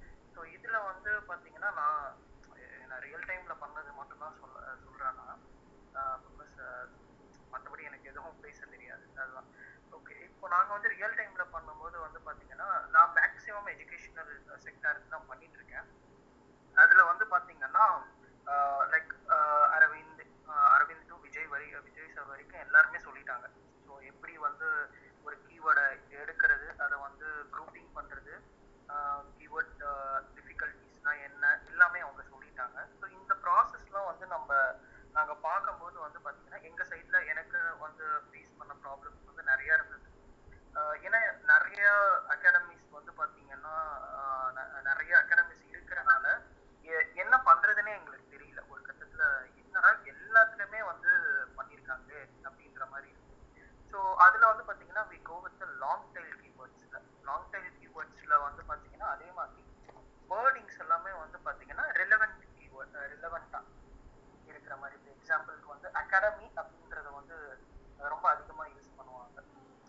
இதுல 0.72 0.84
வந்து 0.86 1.12
பாத்தீங்கன்னா 1.28 1.70
நான் 1.74 2.04
அஹ் 2.58 2.86
நான் 2.90 3.02
ரியல் 3.02 3.26
டைமில் 3.26 3.62
பண்ணது 3.64 3.90
மட்டும்தான் 3.94 4.38
சொல்ல 4.38 4.60
ஆஹ் 5.94 6.20
பிகாஸ் 6.26 6.54
மற்றபடி 7.54 7.84
எனக்கு 7.84 8.10
எதுவும் 8.10 8.38
பேச 8.44 8.60
தெரியாது. 8.66 9.04
அதுதான். 9.16 9.50
ஓகே 9.92 10.16
இப்போ 10.28 10.46
நாங்கள் 10.48 10.76
வந்து 10.76 10.92
ரியல் 10.94 11.18
டைம்ல 11.18 11.46
பண்ணும்போது 11.56 11.98
வந்து 12.00 12.20
பாத்தீங்கன்னா 12.28 12.68
நான் 12.94 13.12
மேக்சிமம் 13.18 13.68
எஜுகேஷனல் 13.74 14.32
செக்டாருக்கு 14.66 15.10
தான் 15.10 15.28
பண்ணிட்டு 15.28 15.60
இருக்கேன். 15.60 15.88
அதுல 16.76 17.04
வந்து 17.04 17.28
பாத்தீங்கன்னா 17.28 17.84
ஆஹ் 18.48 18.86
அரவிந்த் 19.76 20.24
ஆஹ் 20.52 20.70
அரவிந்த் 20.76 21.08
டு 21.08 21.18
விஜய் 21.26 21.48
வரை 21.48 21.68
விஜய் 21.82 22.14
சார் 22.16 22.32
வரைக்கும் 22.32 22.64
எல்லாருமே 22.64 23.02
சொல்லிட்டாங்க 23.04 23.50
ஸோ 23.88 24.00
எப்படி 24.12 24.36
வந்து 24.48 24.70
ஒரு 25.26 25.38
கீவேர்டை 25.46 25.86
எடுக்கிறது 26.22 26.70
அதை 26.80 26.98
வந்து 27.00 27.28
குரூப்பிங் 27.54 27.92
பண்றது 27.94 28.34
கீவேர்ட் 29.36 29.84
டிஃபிகல்ட்டிஸ்னா 30.36 31.12
என்ன 31.28 31.44
எல்லாமே 31.66 32.00
அவங்க 32.00 32.24
சொல்லிட்டாங்க 32.32 32.80
ஸோ 32.98 33.06
இந்த 33.12 33.34
ப்ராசஸ்லாம் 33.44 34.10
வந்து 34.10 34.26
நம்ம 34.28 34.50
நாங்க 35.16 35.34
பார்க்கும்போது 35.44 35.98
வந்து 36.22 36.28
பாத்தீங்கன்னா 36.28 36.62
எங்க 36.64 36.84
சைட்ல 36.84 37.18
எனக்கு 37.26 37.60
வந்து 37.80 38.06
ஃபேஸ் 38.26 38.58
பண்ண 38.58 38.74
ப்ராப்ளம்ஸ் 38.84 39.28
வந்து 39.28 39.44
நிறைய 39.44 39.78
இருந்தது. 39.78 40.08
ஆஹ் 40.76 40.98
ஏன்னா 41.02 41.20
நிறைய 41.52 41.86
அகாடமிஸ் 42.28 42.86
வந்து 42.92 43.12
பாத்தீங்கன்னா 43.12 43.74
ஆஹ் 44.18 44.52
நிறைய 44.82 45.14
அகாடமிஸ் 45.18 45.66
இருக்கிறனால 45.72 46.26
என்ன 47.16 47.36
பண்றதுன்னே 47.46 47.92
எங்களுக்கு 47.96 48.28
தெரியல. 48.32 48.62
ஒரு 48.70 48.82
கட்டத்துல 48.82 49.24
என்னடா 49.62 49.90
எல்லாத்துலயுமே 50.14 50.82
வந்து 50.86 51.12
பண்ணிருக்காங்க 51.58 52.12
அப்படின்ற 52.46 52.86
மாதிரி 52.90 53.12
ஸோ 53.94 54.00
அதுல 54.18 54.46
வந்து 54.48 54.64
பாத்தீங்கன்னா 54.64 55.04
வி 55.10 55.18
கோ 55.22 55.38
வித் 55.40 55.64
லாங் 55.80 56.06
கீவேர்ட்ஸ்ல 56.42 56.98
லாங் 57.24 57.50
டைல் 57.52 57.72
கீவேர்ட்ஸ்ல 57.78 58.36
வந்து 58.44 58.64
பாத்தீங்கன்னா 58.70 59.08
அதே 59.16 59.30
மாதிரி 59.32 59.64
வேர்டிங்ஸ் 60.30 60.80
எல்லாமே 60.80 61.12
வந்து 61.20 61.38
பாத்தீங்கன்னா 61.46 61.86
ரிலவெண்ட் 62.00 62.44
கீவேர்ட் 62.56 62.96
ரிலவெண்டா 63.14 63.62
இருக்கிற 64.48 64.76
மாதிரி 64.78 64.96
இப்போ 64.98 65.12
எக்ஸாம்பிளுக்கு 65.12 65.68
வந்து 65.68 65.88
அகாடமி 65.94 66.48
அப்படின்றத 66.56 67.10
வந்து 67.18 67.38
அஹ் 68.00 68.10
ரொம்ப 68.10 68.26
அதிகமா 68.30 68.66
யூஸ் 68.72 68.96
பண்ணுவாங்க 68.98 69.40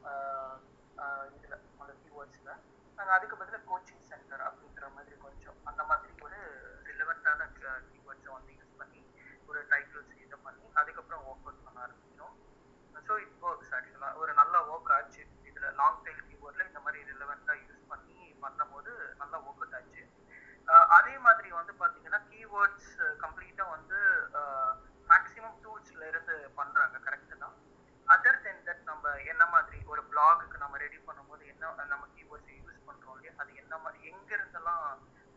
ஆஹ் 0.04 0.58
ஆஹ் 0.98 1.26
இதுல 1.36 1.54
அந்த 1.80 1.92
கீவேர்ட்ஸ்ல 2.02 2.50
நாங்க 2.98 3.12
அதுக்கு 3.12 3.36
பதிலா 3.36 3.60
கோச்சிங் 3.70 4.04
சென்டர் 4.10 4.44
அப்படின்ற 4.48 4.88
மாதிரி 4.96 5.16
கொஞ்சம் 5.18 5.56
அந்த 5.64 5.82
மாதிரி 5.84 6.12
ஒரு 6.22 6.40
ரிலவெண்டான 6.88 7.48
கீவேர்ட்ஸை 7.88 8.32
வந்து 8.32 8.52
யூஸ் 8.52 8.76
பண்ணி 8.76 9.00
ஒரு 9.48 9.60
டைட்டில்ஸ் 9.70 10.14
இதை 10.24 10.38
பண்ணி 10.44 10.66
அதுக்கப்புறம் 10.74 11.24
ஒர்க் 11.24 11.46
அவுட் 11.46 11.64
பண்ண 11.64 11.78
ஆரம்பிச்சோம் 11.86 12.34
ஸோ 13.12 13.16
இப்போ 13.24 13.48
ஆக்சுவலாக 13.76 14.20
ஒரு 14.20 14.32
நல்ல 14.38 14.54
ஒர்க் 14.72 14.90
ஆச்சு. 14.96 15.22
இதுல 15.48 15.66
லாங் 15.80 15.98
டைல் 16.04 16.20
கீபோர்டில் 16.28 16.68
இந்த 16.68 16.80
மாதிரி 16.84 17.00
ரிலவெண்ட்டாக 17.08 17.56
யூஸ் 17.62 17.82
பண்ணி 17.90 18.20
பண்ணும்போது 18.44 18.92
நல்லா 19.20 19.38
ஒர்க் 19.48 19.74
ஆச்சு. 19.78 20.02
அதே 20.96 21.14
மாதிரி 21.26 21.48
வந்து 21.58 21.72
பாத்தீங்கன்னா 21.82 22.20
கீவேர்ட்ஸ் 22.30 22.92
கம்ப்ளீட்டாக 23.24 23.74
வந்து 23.74 23.98
மேக்ஸிமம் 25.10 25.58
டூல்ஸ்ல 25.64 26.08
இருந்து 26.12 26.36
பண்றாங்க. 26.58 26.96
கரெக்டு 27.06 27.36
தான். 27.44 27.56
அதர் 28.08 28.40
தென் 28.46 28.64
தட் 28.68 28.82
நம்ம 28.90 29.14
என்ன 29.32 29.42
மாதிரி 29.54 29.80
ஒரு 29.92 30.04
பிளாகுக்கு 30.12 30.62
நம்ம 30.64 30.80
ரெடி 30.84 31.00
பண்ணும்போது 31.08 31.44
என்ன 31.52 31.86
நம்ம 31.92 32.04
கீவேர்ட்ஸ் 32.16 32.56
யூஸ் 32.58 32.86
பண்றோம் 32.88 33.16
இல்லையா? 33.16 33.34
அது 33.42 33.52
என்ன 33.64 33.74
மாதிரி 33.84 34.00
எங்கேருந்தெல்லாம் 34.12 34.82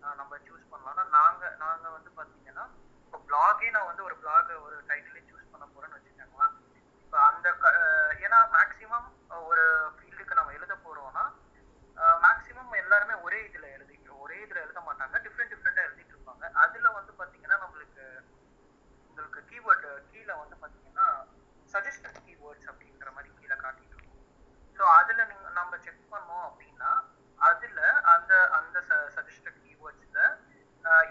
ஆஹ் 0.04 0.18
நம்ம 0.22 0.40
சூஸ் 0.48 0.72
பண்ணலாம்னா 0.72 1.06
நாங்க 1.20 1.44
நாங்க 1.64 1.86
வந்து 1.98 2.12
பாத்தீங்கன்னா 2.20 2.66
இப்போ 3.06 3.20
பிளாகே 3.28 3.70
நான் 3.76 3.90
வந்து 3.92 4.08
ஒரு 4.10 4.18
பிளாக் 4.24 4.45
கீழே 20.26 20.38
வந்து 20.42 20.56
பார்த்தீங்கன்னா 20.60 21.08
சஜஸ்டட் 21.74 22.20
கீவேர்ட்ஸ் 22.22 22.70
அப்படின்ற 22.70 23.10
மாதிரி 23.16 23.30
கீழே 23.40 23.56
காட்டிட்டு 23.64 23.94
இருக்கும். 23.96 24.22
ஸோ 24.78 24.84
அதில் 25.00 25.28
நீங்கள் 25.32 25.58
நம்ம 25.58 25.78
செக் 25.86 26.02
பண்ணோம் 26.14 26.46
அப்படின்னா 26.48 26.92
அதில் 27.40 27.82
அந்த 28.14 28.34
அந்த 28.58 28.78
சஜஸ்டட் 29.16 29.60
கீவேர்ட்ஸில் 29.60 30.24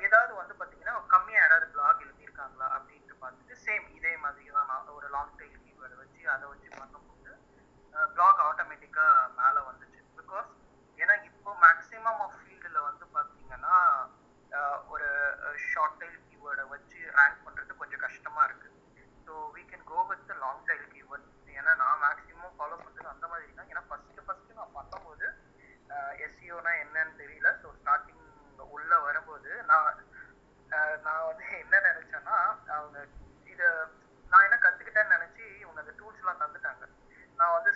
ஏதாவது 0.07 0.33
வந்து 0.41 0.55
பார்த்தீங்கன்னா 0.59 0.95
கம்மியாக 1.15 1.43
யாராவது 1.43 1.69
பிளாக் 1.75 2.03
எழுதியிருக்காங்களா 2.07 2.67
அப்படின்ட்டு 2.77 3.21
பார்த்துட்டு 3.23 3.55
சேம் 3.65 3.87
இதே 3.99 4.15
மாதிரி 4.25 4.51
தான் 4.59 4.91
ஒரு 4.97 5.07
லாங் 5.15 5.33
டைம் 5.41 5.57
கீவேர்டை 5.62 5.97
வச்சு 6.03 6.23
அதை 6.35 6.45
வச்சு 6.53 6.69
பண்ணும்போது 6.75 7.33
பிளாக் 8.17 8.43
ஆட்டோமேட்டிக்காக 8.49 9.15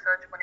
código 0.09 0.38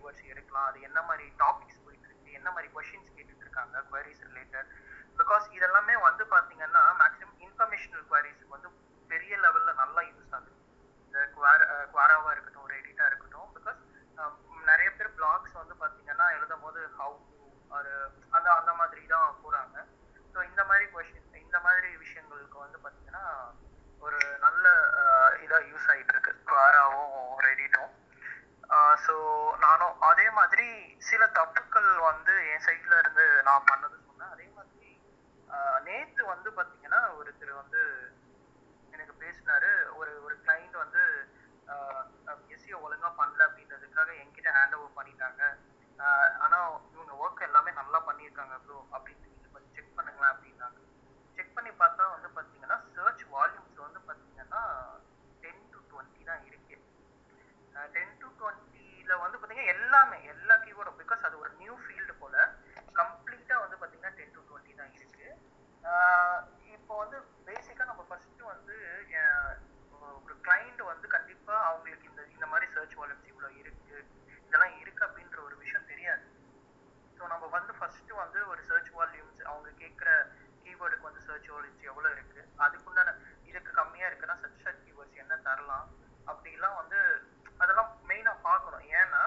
நம்ம 0.00 0.10
கீவேர்ட்ஸ் 0.10 0.30
எடுக்கலாம். 0.32 0.68
அது 0.68 0.78
என்ன 0.86 1.00
மாதிரி 1.08 1.24
டாபிக்ஸ் 1.40 1.80
போயிட்டு 1.82 2.06
இருக்கு 2.08 2.36
என்ன 2.36 2.48
மாதிரி 2.52 2.68
கொஷின்ஸ் 2.74 3.10
கேட்டுட்டு 3.14 3.44
இருக்காங்க 3.46 3.82
குவரிஸ் 3.88 4.22
ரிலேட்டட் 4.28 4.68
பிகாஸ் 5.18 5.46
இதெல்லாமே 5.56 5.94
வந்து 6.04 6.24
பாத்தீங்கன்னா 6.30 6.82
மேக்ஸிமம் 7.00 7.40
இன்ஃபர்மேஷனல் 7.44 8.04
குவாரிஸ்க்கு 8.06 8.54
வந்து 8.54 8.68
பெரிய 9.10 9.34
லெவல்ல 9.42 9.72
நல்லா 9.80 10.02
யூஸ் 10.08 10.32
ஆகுது 10.36 10.56
இந்த 11.04 11.20
குவார 11.34 11.60
குவாராவா 11.92 12.30
இருக்கட்டும் 12.34 12.66
ஒரு 12.66 12.74
எடிட்டா 12.78 13.06
இருக்கட்டும் 13.08 13.50
பிகாஸ் 13.56 13.80
நிறைய 14.66 14.88
பேர் 14.92 15.14
பிளாக்ஸ் 15.16 15.58
வந்து 15.60 15.74
பாத்தீங்கன்னா 15.78 16.26
எழுதும் 16.36 16.64
போது 16.64 16.80
ஹவு 16.96 17.16
ஒரு 17.70 17.92
அந்த 18.32 18.48
அந்த 18.56 18.72
மாதிரி 18.80 19.02
தான் 19.08 19.38
போறாங்க 19.42 19.76
ஸோ 20.34 20.48
இந்த 20.48 20.62
மாதிரி 20.68 20.86
கொஷின் 20.92 21.16
இந்த 21.44 21.58
மாதிரி 21.66 21.88
விஷயங்களுக்கு 22.02 22.58
வந்து 22.58 22.78
பாத்தீங்கன்னா 22.84 23.24
ஒரு 24.02 24.18
நல்ல 24.44 24.66
அஹ், 25.00 25.34
இதா 25.44 25.58
யூஸ் 25.68 25.88
ஆயிட்டு 25.90 26.14
இருக்கு 26.14 26.32
குவாராவும் 26.46 27.16
ரெடிட்டும் 27.46 27.92
ஸோ 29.04 29.14
நானும் 29.62 29.94
அதே 30.08 30.26
மாதிரி 30.36 30.66
சில 31.10 31.22
தப்புக்கள் 31.38 31.90
வந்து 32.08 32.34
என் 32.52 32.64
சைட்ல 32.66 32.98
இருந்து 33.02 33.24
நான் 33.48 33.68
பண்ணது 33.70 33.96
சொன்னேன். 34.00 34.32
அதே 34.34 34.46
மாதிரி 34.56 34.88
நேத்து 35.86 36.22
வந்து 36.32 36.48
பாத்தீங்கன்னா 36.56 37.00
ஒருத்தர் 37.18 37.60
வந்து 37.62 37.80
எனக்கு 38.92 39.14
பேசினாரு. 39.22 39.70
ஒரு 39.98 40.12
ஒரு 40.26 40.34
கிளைண்ட் 40.44 40.76
வந்து 40.84 41.02
எஸ்சிஓ 42.54 42.78
ஒழுங்கா 42.86 43.10
பண்ணல 43.18 43.42
அப்படின்றதுக்காக 43.48 44.10
என்கிட்ட 44.22 44.50
ஹேண்ட் 44.56 44.76
ஓவர் 44.78 44.96
பண்ணிட்டாங்க 44.98 45.42
ஆனா 46.44 46.58
இவங்க 46.94 47.12
ஒர்க் 47.22 47.46
எல்லாமே 47.48 47.72
நல்லா 47.80 47.98
பண்ணியிருக்காங்க 48.08 48.54
ப்ரோ 48.64 48.78
அப்படின்னு 48.94 49.26
நீங்க 49.26 49.48
கொஞ்சம் 49.54 49.74
செக் 49.76 49.96
பண்ணுங்களேன் 49.96 50.32
அப்படின்னாங்க. 50.32 50.78
செக் 51.38 51.54
பண்ணி 51.56 51.72
பார்த்தா 51.82 52.04
வந்து 52.14 52.28
பாத்தீங்கன்னா 52.36 52.78
சர்ச் 52.96 53.24
வால்யூம்ஸ் 53.34 53.84
வந்து 53.86 54.00
பாத்தீங்கன்னா 54.08 54.62
டென் 55.42 55.62
டு 55.72 55.80
டுவெண்ட்டி 55.90 56.22
தான் 56.30 56.42
இருக்கு. 56.48 56.76
டென் 57.96 58.16
டு 58.22 58.28
டுவெண்ட்டில 58.40 59.12
வந்து 59.24 59.38
பாத்தீங்கன்னா 59.38 59.72
எல்லாமே 59.76 60.18
எல்லா 60.34 60.56
கீவேர்டும் 60.64 61.00
பிகாஸ் 61.02 61.26
அது 61.28 61.36
ஒரு 61.42 61.52
நியூ 61.60 61.76
ஃபீல்டு 61.84 62.14
போல 62.22 62.36
கம்ப்ளீட்டா 63.00 63.56
வந்து 63.64 63.78
பாத்தீங்கன்னா 63.82 64.14
டென் 64.18 64.34
டு 64.36 64.42
டுவெண்ட்டி 64.48 64.74
தான் 64.80 64.92
இருக்கு 64.98 65.28
ஆஹ் 65.79 65.79
இப்போ 66.74 66.94
வந்து 67.02 67.18
பேசிக்கா 67.46 67.84
நம்ம 67.90 68.02
ஃபர்ஸ்ட் 68.08 68.42
வந்து 68.52 68.74
ஒரு 70.24 70.34
கிளைண்ட் 70.46 70.82
வந்து 70.90 71.06
கண்டிப்பா 71.14 71.54
அவங்களுக்கு 71.68 72.10
இந்த 72.10 72.22
இந்த 72.34 72.46
மாதிரி 72.52 72.66
சர்ச் 72.74 72.96
வால்யூம்ஸ் 72.98 73.30
இவ்வளவு 73.32 73.58
இருக்கு 73.62 73.96
இதெல்லாம் 74.46 74.76
இருக்கு 74.82 75.02
அப்படின்ற 75.06 75.38
ஒரு 75.48 75.56
விஷயம் 75.62 75.88
தெரியாது. 75.92 76.24
ஸோ 77.16 77.22
நம்ம 77.32 77.48
வந்து 77.56 77.72
ஃபர்ஸ்ட் 77.78 78.12
வந்து 78.22 78.40
ஒரு 78.52 78.60
சர்ச் 78.68 78.90
வால்யூம்ஸ் 78.98 79.42
அவங்க 79.50 79.70
கேட்குற 79.82 80.10
கீவேர்டுக்கு 80.64 81.08
வந்து 81.08 81.26
சர்ச் 81.28 81.50
வால்யூம்ஸ் 81.54 81.88
எவ்வளோ 81.90 82.08
இருக்கு 82.16 82.40
அதுக்குண்டான 82.66 83.14
இதுக்கு 83.50 83.72
கம்மியா 83.80 84.08
இருக்குன்னா 84.10 84.38
சர்ச் 84.42 84.64
சர்ச் 84.64 84.84
கீவேர்ட்ஸ் 84.86 85.20
என்ன 85.24 85.38
தரலாம் 85.48 85.86
அப்படிலாம் 86.26 86.78
வந்து 86.80 87.00
அதெல்லாம் 87.62 87.90
மெயினா 88.10 88.32
பார்க்கணும். 88.48 88.84
ஏன்னா 89.00 89.22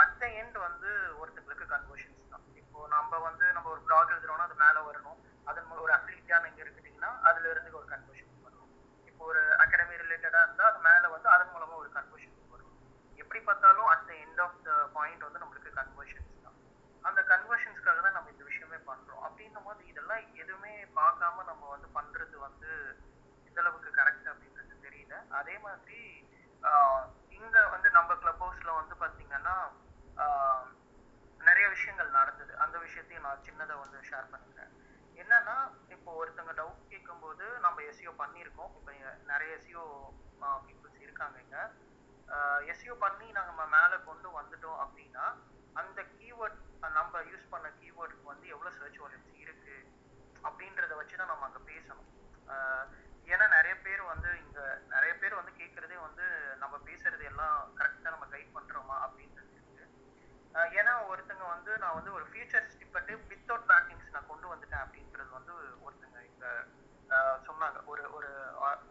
அட் 0.00 0.18
த 0.20 0.24
எண்ட் 0.40 0.56
வந்து 0.66 0.90
ஒருத்தங்களுக்கு 1.20 1.66
கன்வர்ஷன்ஸ் 1.74 2.30
தான். 2.34 2.44
இப்போ 2.60 2.78
நம்ம 2.96 3.18
வந்து 3.28 3.46
நம்ம 3.56 3.68
ஒரு 3.74 3.82
பிளாக் 3.88 4.12
எழுதுறோம்னா 4.14 4.46
அது 4.48 4.56
மேல 4.64 4.76
வரணும் 4.88 5.18
அதன் 5.50 5.66
மூலம் 5.68 5.84
ஒரு 5.86 5.94
அத்லீட்டா 5.96 6.38
நீங்க 6.44 6.60
இருக்கீங்கன்னா 6.64 7.10
அதுல 7.28 7.50
இருந்து 7.52 7.78
ஒரு 7.80 7.88
கன்வர்ஷன் 7.92 8.44
வரணும் 8.46 8.70
இப்போ 9.10 9.24
ஒரு 9.32 9.42
அகாடமி 10.40 10.54
இருந்தா 10.54 10.64
அது 10.64 10.78
மேல 10.78 11.08
வந்து 11.08 11.28
அதன் 11.28 11.52
மூலமா 11.54 11.74
ஒரு 11.74 11.88
கன்வர்ஷன் 11.88 12.48
வரும். 12.48 12.74
எப்படி 13.14 13.40
பார்த்தாலும் 13.40 13.86
at 13.86 14.06
the 14.06 14.12
end 14.12 14.40
of 14.40 14.62
the 14.62 14.88
point 14.92 15.22
வந்து 15.22 15.38
நம்மளுக்கு 15.38 15.70
கன்வர்ஷன்ஸ் 15.74 16.42
தான். 16.42 16.56
அந்த 17.00 17.20
கன்வர்ஷன்ஸ்க்காக 17.22 18.02
தான் 18.02 18.12
நம்ம 18.12 18.30
இந்த 18.30 18.44
விஷயமே 18.44 18.76
பண்றோம். 18.76 19.22
அப்படின்னும் 19.28 19.64
போது 19.64 19.86
இதெல்லாம் 19.86 20.34
எதுவுமே 20.34 20.84
பார்க்காம 20.84 21.44
நம்ம 21.44 21.68
வந்து 21.68 21.88
பண்றது 21.94 22.36
வந்து 22.36 22.98
எந்த 23.44 23.60
அளவுக்கு 23.60 23.90
கரெக்ட் 23.90 24.28
அப்படின்றது 24.28 24.74
தெரியல. 24.82 25.28
அதே 25.28 25.58
மாதிரி 25.58 26.28
ஆஹ் 26.62 27.04
இங்க 27.28 27.68
வந்து 27.68 27.90
நம்ம 27.90 28.16
கிளப் 28.16 28.44
ஹவுஸ்ல 28.44 28.74
வந்து 28.74 28.94
பாத்தீங்கன்னா 28.94 29.56
ஆஹ் 30.16 30.66
நிறைய 31.38 31.68
விஷயங்கள் 31.68 32.10
நடந்தது. 32.10 32.58
அந்த 32.58 32.78
விஷயத்தையும் 32.78 33.24
நான் 33.24 33.42
சின்னதை 33.42 33.78
வந்து 33.78 33.98
ஷேர் 34.10 34.28
பண்ணிக்கிறேன். 34.32 34.72
என்னன்னா 35.14 35.56
கேட்கும்போது 37.90 37.98
எஸ்இஓ 37.98 38.12
பண்ணியிருக்கோம். 38.22 38.72
இப்போ 38.78 38.92
நிறைய 39.30 39.50
எஸ்இஓ 39.58 39.84
பீப்புள்ஸ் 40.66 41.04
இருக்காங்க 41.06 41.36
இங்கே. 41.44 41.62
எஸ்இஓ 42.72 42.94
பண்ணி 43.04 43.26
நம்ம 43.38 43.62
மேலே 43.76 43.96
கொண்டு 44.08 44.28
வந்துட்டோம் 44.38 44.80
அப்படின்னா 44.84 45.26
அந்த 45.80 46.00
கீவேர்ட் 46.16 46.58
நம்ம 46.98 47.20
யூஸ் 47.30 47.50
பண்ண 47.52 47.66
கீவேர்டுக்கு 47.80 48.24
வந்து 48.32 48.46
எவ்வளோ 48.54 48.70
சர்ச் 48.78 48.98
வால்யூம்ஸ் 49.02 49.34
இருக்கு 49.44 49.76
அப்படின்றத 50.48 50.92
வச்சு 51.00 51.20
தான் 51.20 51.32
நம்ம 51.32 51.46
அங்கே 51.48 51.62
பேசணும். 51.72 52.08
ஏன்னா 53.32 53.46
நிறைய 53.56 53.74
பேர் 53.86 54.02
வந்து 54.12 54.30
இங்கே 54.42 54.64
நிறைய 54.94 55.12
பேர் 55.22 55.38
வந்து 55.40 55.52
கேட்குறதே 55.60 55.98
வந்து 56.06 56.24
நம்ம 56.62 56.74
பேசுறது 56.88 57.24
எல்லாம் 57.32 57.58
கரெக்டாக 57.78 58.14
நம்ம 58.14 58.26
கைட் 58.34 58.56
பண்ணுறோமா 58.56 58.96
அப்படின்றது 59.06 59.50
இருக்கு. 59.58 59.84
ஏன்னா 60.78 60.92
ஒருத்தங்க 61.10 61.44
வந்து 61.54 61.72
நான் 61.82 61.96
வந்து 61.98 62.12
ஒரு 62.18 62.24
ஃபியூச்சர் 62.30 62.70
ஸ்டிப்பட்டு 62.74 63.12
வித்தவுட் 63.32 63.68
பேக்கிங்ஸ் 63.72 64.14
நான் 64.16 64.30
கொண்டு 64.32 64.48
வந்துட்டேன் 64.52 64.84
அப்படின்றது 64.84 65.30
வந்து 65.38 65.52
ஒருத்தங்க 65.86 66.18
இங்கே 66.30 66.52
சொன்னாங்க. 67.46 67.78
ஒரு 67.92 68.02
ஒரு 68.16 68.30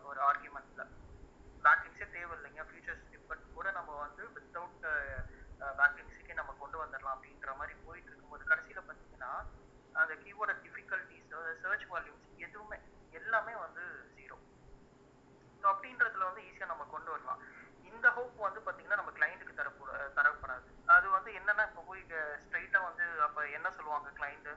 ஒரு 0.10 0.20
ஆர்குமெண்ட்ல 0.30 0.84
பேக்கிங்ஸே 1.66 2.08
தேவையில்லைங்க 2.16 2.64
ஃபியூச்சர்ஸ் 2.70 3.04
ஸ்டிப்பட் 3.06 3.46
கூட 3.56 3.68
நம்ம 3.78 3.92
வந்து 4.04 4.24
வித்தவுட் 4.38 4.86
பேக்கிங்ஸுக்கே 5.80 6.40
நம்ம 6.40 6.52
கொண்டு 6.62 6.78
வந்துடலாம் 6.82 7.16
அப்படின்ற 7.16 7.54
மாதிரி 7.60 7.74
போயிட்டு 7.86 8.10
இருக்கும்போது 8.12 8.50
கடைசியில் 8.52 8.88
பார்த்தீங்கன்னா 8.90 9.32
அந்த 10.02 10.14
கீவோட 10.24 10.52
டிஃபிகல்ட்டிஸ் 10.66 11.34
சர்ச் 11.64 11.88
வால்யூம்ஸ் 11.94 12.28
எதுவுமே 12.48 12.78
எல்லாமே 13.20 13.54
வந்து 13.66 13.84
ஜீரோ 14.18 14.38
ஸோ 15.62 15.66
அப்படின்றதுல 15.74 16.28
வந்து 16.30 16.44
ஈஸியாக 16.50 16.72
நம்ம 16.72 16.86
கொண்டு 16.96 17.10
வரலாம். 17.14 17.42
இந்த 17.92 18.08
ஹோப் 18.18 18.44
வந்து 18.48 18.60
பார்த்தீங்கன்னா 18.66 19.00
நம்ம 19.02 19.14
கிளைண்ட்டுக்கு 19.18 19.60
தரப்போ 19.60 19.86
தரப்படாது. 20.18 20.68
அது 20.96 21.08
வந்து 21.16 21.30
என்னன்னா 21.40 21.64
இப்போ 21.70 21.82
போய் 21.90 22.04
ஸ்ட்ரைட்டாக 22.44 22.88
வந்து 22.90 23.06
அப்போ 23.28 23.42
என்ன 23.58 23.68
சொல்லுவாங்க 23.78 24.12
கிளைண்ட்டு 24.20 24.54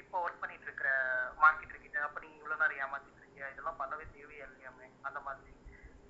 இப்போ 0.00 0.18
ஒர்க் 0.24 0.42
பண்ணிட்டு 0.42 0.66
இருக்கிற 0.68 0.90
மார்க்கெட்டர் 1.42 1.82
கிட்ட 1.84 1.98
அப்போ 2.06 2.18
நீங்க 2.22 2.36
இவ்வளோ 2.40 2.56
நேரம் 2.60 2.80
ஏமாத்திட்டு 2.84 3.20
இருக்கியா 3.22 3.46
இதெல்லாம் 3.52 3.80
பண்ணவே 3.80 4.04
தேவையே 4.14 4.44
இல்லையாமே 4.46 4.86
அந்த 5.08 5.18
மாதிரி 5.26 5.52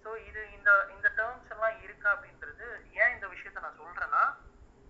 ஸோ 0.03 0.11
இது 0.29 0.41
இந்த 0.67 0.79
இந்த 0.95 1.09
டேர்ம்ஸ் 1.19 1.51
எல்லாம் 1.55 1.77
இருக்கா 1.85 2.09
அப்படின்றது 2.15 2.65
ஏன் 3.01 3.13
இந்த 3.13 3.27
விஷயத்த 3.33 3.63
நான் 3.65 3.77
சொல்றேன்னா 3.77 4.23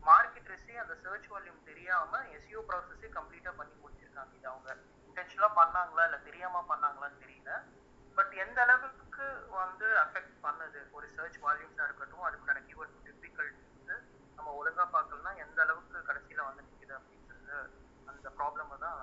மார்க்கெட் 0.02 0.46
மார்க்கெட்டர்ஸே 0.46 0.76
அந்த 0.82 0.94
சர்ச் 1.02 1.26
வால்யூம் 1.32 1.58
தெரியாம 1.68 2.20
எஸ்யூ 2.36 2.60
ப்ராசஸே 2.68 3.08
கம்ப்ளீட்டா 3.16 3.52
பண்ணி 3.58 3.74
முடிச்சிருக்காங்க. 3.82 4.32
இது 4.38 4.48
அவங்க 4.52 4.68
இன்டென்ஷனலா 5.08 5.50
பண்ணாங்களா 5.58 6.04
இல்ல 6.08 6.18
தெரியாம 6.28 6.62
பண்ணாங்களான்னு 6.70 7.22
தெரியல. 7.24 7.50
பட் 8.16 8.32
எந்த 8.44 8.58
அளவுக்கு 8.66 9.26
வந்து 9.58 9.88
அஃபெக்ட் 10.04 10.36
பண்ணுது? 10.46 10.80
ஒரு 10.92 11.08
சர்ச் 11.16 11.38
வால்யூம்ஸா 11.44 11.86
இருக்கட்டும் 11.88 12.26
அதுக்குண்டான 12.28 12.64
கீவேர்ட் 12.68 12.96
வந்து 13.76 13.96
நம்ம 14.38 14.48
ஒழுங்கா 14.60 14.86
பார்க்கலன்னா 14.96 15.34
எந்த 15.44 15.58
அளவுக்கு 15.64 16.06
கடைசியில 16.08 16.48
வந்து 16.48 16.66
நிக்குது 16.68 16.94
அப்படின்றது 16.98 17.56
அந்த 18.08 18.26
ப்ராப்ளம் 18.38 18.74
தான் 18.78 18.98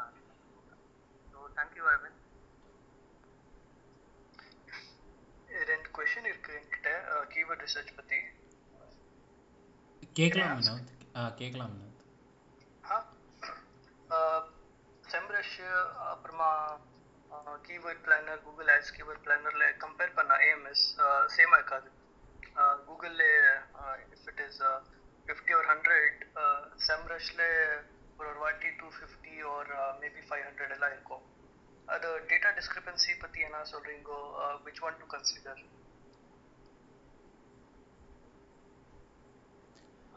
ஸோ 1.34 1.40
தேங்க்யூ 1.58 1.86
அரவிந்த் 1.92 2.22
ரெண்டு 5.68 5.90
கொஷின் 5.96 6.28
இருக்கு 6.30 6.54
என்கிட்ட 6.60 6.90
கீவேர்ட் 7.54 7.66
ரிசர்ச் 7.66 7.98
பத்தி 7.98 8.20
கேட்கலாம் 10.16 10.54
வினோத் 10.60 10.92
ஆ 11.16 11.24
கேட்கலாம் 11.40 11.74
வினோத் 11.74 12.00
செம்ரஷ் 15.04 15.58
அப்புறமா 16.08 16.48
keyword 17.68 18.02
planner 18.06 18.42
Google 18.46 18.70
ads 18.76 18.94
keyword 18.96 19.24
பிளானர்ல 19.26 19.68
compare 19.84 20.16
பண்ண 20.16 20.38
ஏஎம்எஸ் 20.46 20.86
சேமா 21.36 21.60
இருக்காது 21.60 21.92
கூகுள்ல 22.88 23.28
இஃப் 24.08 24.26
இட் 24.34 24.44
இஸ் 24.48 24.60
ஃபிஃப்டி 25.28 25.54
ஒரு 25.60 25.68
ஹண்ட்ரட் 25.74 26.20
செம்ரஷ்ல 26.88 27.44
ஒரு 28.20 28.28
ஒரு 28.28 28.40
வாட்டி 28.40 28.72
டூ 28.82 28.90
ஃபிஃப்டி 28.98 29.36
ஒரு 29.54 29.76
மேபி 30.02 30.24
ஃபைவ் 30.28 30.44
ஹண்ட்ரட் 30.48 30.76
எல்லாம் 30.78 30.96
இருக்கும் 30.96 31.24
அது 31.88 32.10
டேட்டா 32.32 32.52
டிஸ்கிரிபன்சி 32.60 33.14
பத்தி 33.20 33.40
என்ன 33.42 33.64
சொல்றீங்கோ 33.74 34.20
which 34.66 34.84
one 34.88 35.00
to 35.00 35.08
consider 35.16 35.64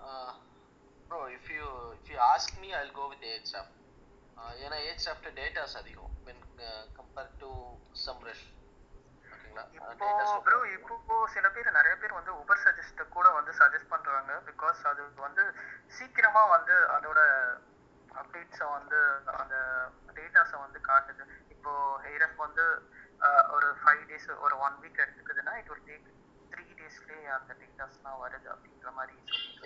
Uh, 0.07 0.32
bro, 1.11 1.26
if 1.28 1.50
you 1.50 1.66
if 1.94 2.07
you 2.07 2.18
ask 2.24 2.54
me, 2.61 2.70
I'll 2.70 2.94
go 2.94 3.09
with 3.11 3.20
the 3.20 3.32
eight 3.34 3.48
shaft. 3.48 3.72
ஏன்னா 4.62 4.78
ஏட் 4.88 5.02
ஷாஃப்ட் 5.04 5.28
டேட்டாஸ் 5.36 5.74
அதிகம் 5.78 6.11
வென் 6.26 6.42
கம்பேர் 6.96 7.30
டு 7.42 7.50
சம்ரஷ் 8.02 8.42
இப்போ 9.76 10.09
ப்ரோ 10.46 10.59
இப்போ 10.74 11.16
சில 11.34 11.46
பேர் 11.54 11.70
நிறைய 11.78 11.94
பேர் 12.02 12.16
வந்து 12.18 12.32
உபர் 12.42 12.61
சஜஸ்ட் 12.64 13.00
கூட 13.14 13.26
வந்து 13.36 13.52
சஜஸ்ட் 13.61 13.92
பண்றாங்க 13.94 14.34
பிகாஸ் 14.48 14.80
அது 14.90 15.04
வந்து 15.24 15.44
சீக்கிரமா 15.98 16.42
வந்து 16.54 16.76
அதோட 16.96 17.22
அப்டேட்ஸை 18.22 18.68
வந்து 18.76 19.00
அந்த 19.40 19.57
டேட்டாஸை 20.18 20.61
வந்து 20.64 20.80
காட்டுது 20.90 21.24
இப்போ 21.54 21.72
ஹெய்ரஃப் 22.07 22.38
வந்து 22.46 22.66
ஒரு 23.57 23.70
ஃபைவ் 23.80 24.04
டேஸ் 24.12 24.30
ஒரு 24.46 24.57
ஒன் 24.66 24.78
வீக் 24.84 25.02
எடுத்துக்குதுன்னா 25.07 25.54
இட் 25.62 25.72
வில் 25.72 25.86
டேக் 25.90 26.12
அந்த 27.37 27.53
வருது 28.22 28.49
அப்படின்ற 28.55 28.91
மாதிரி 28.99 29.14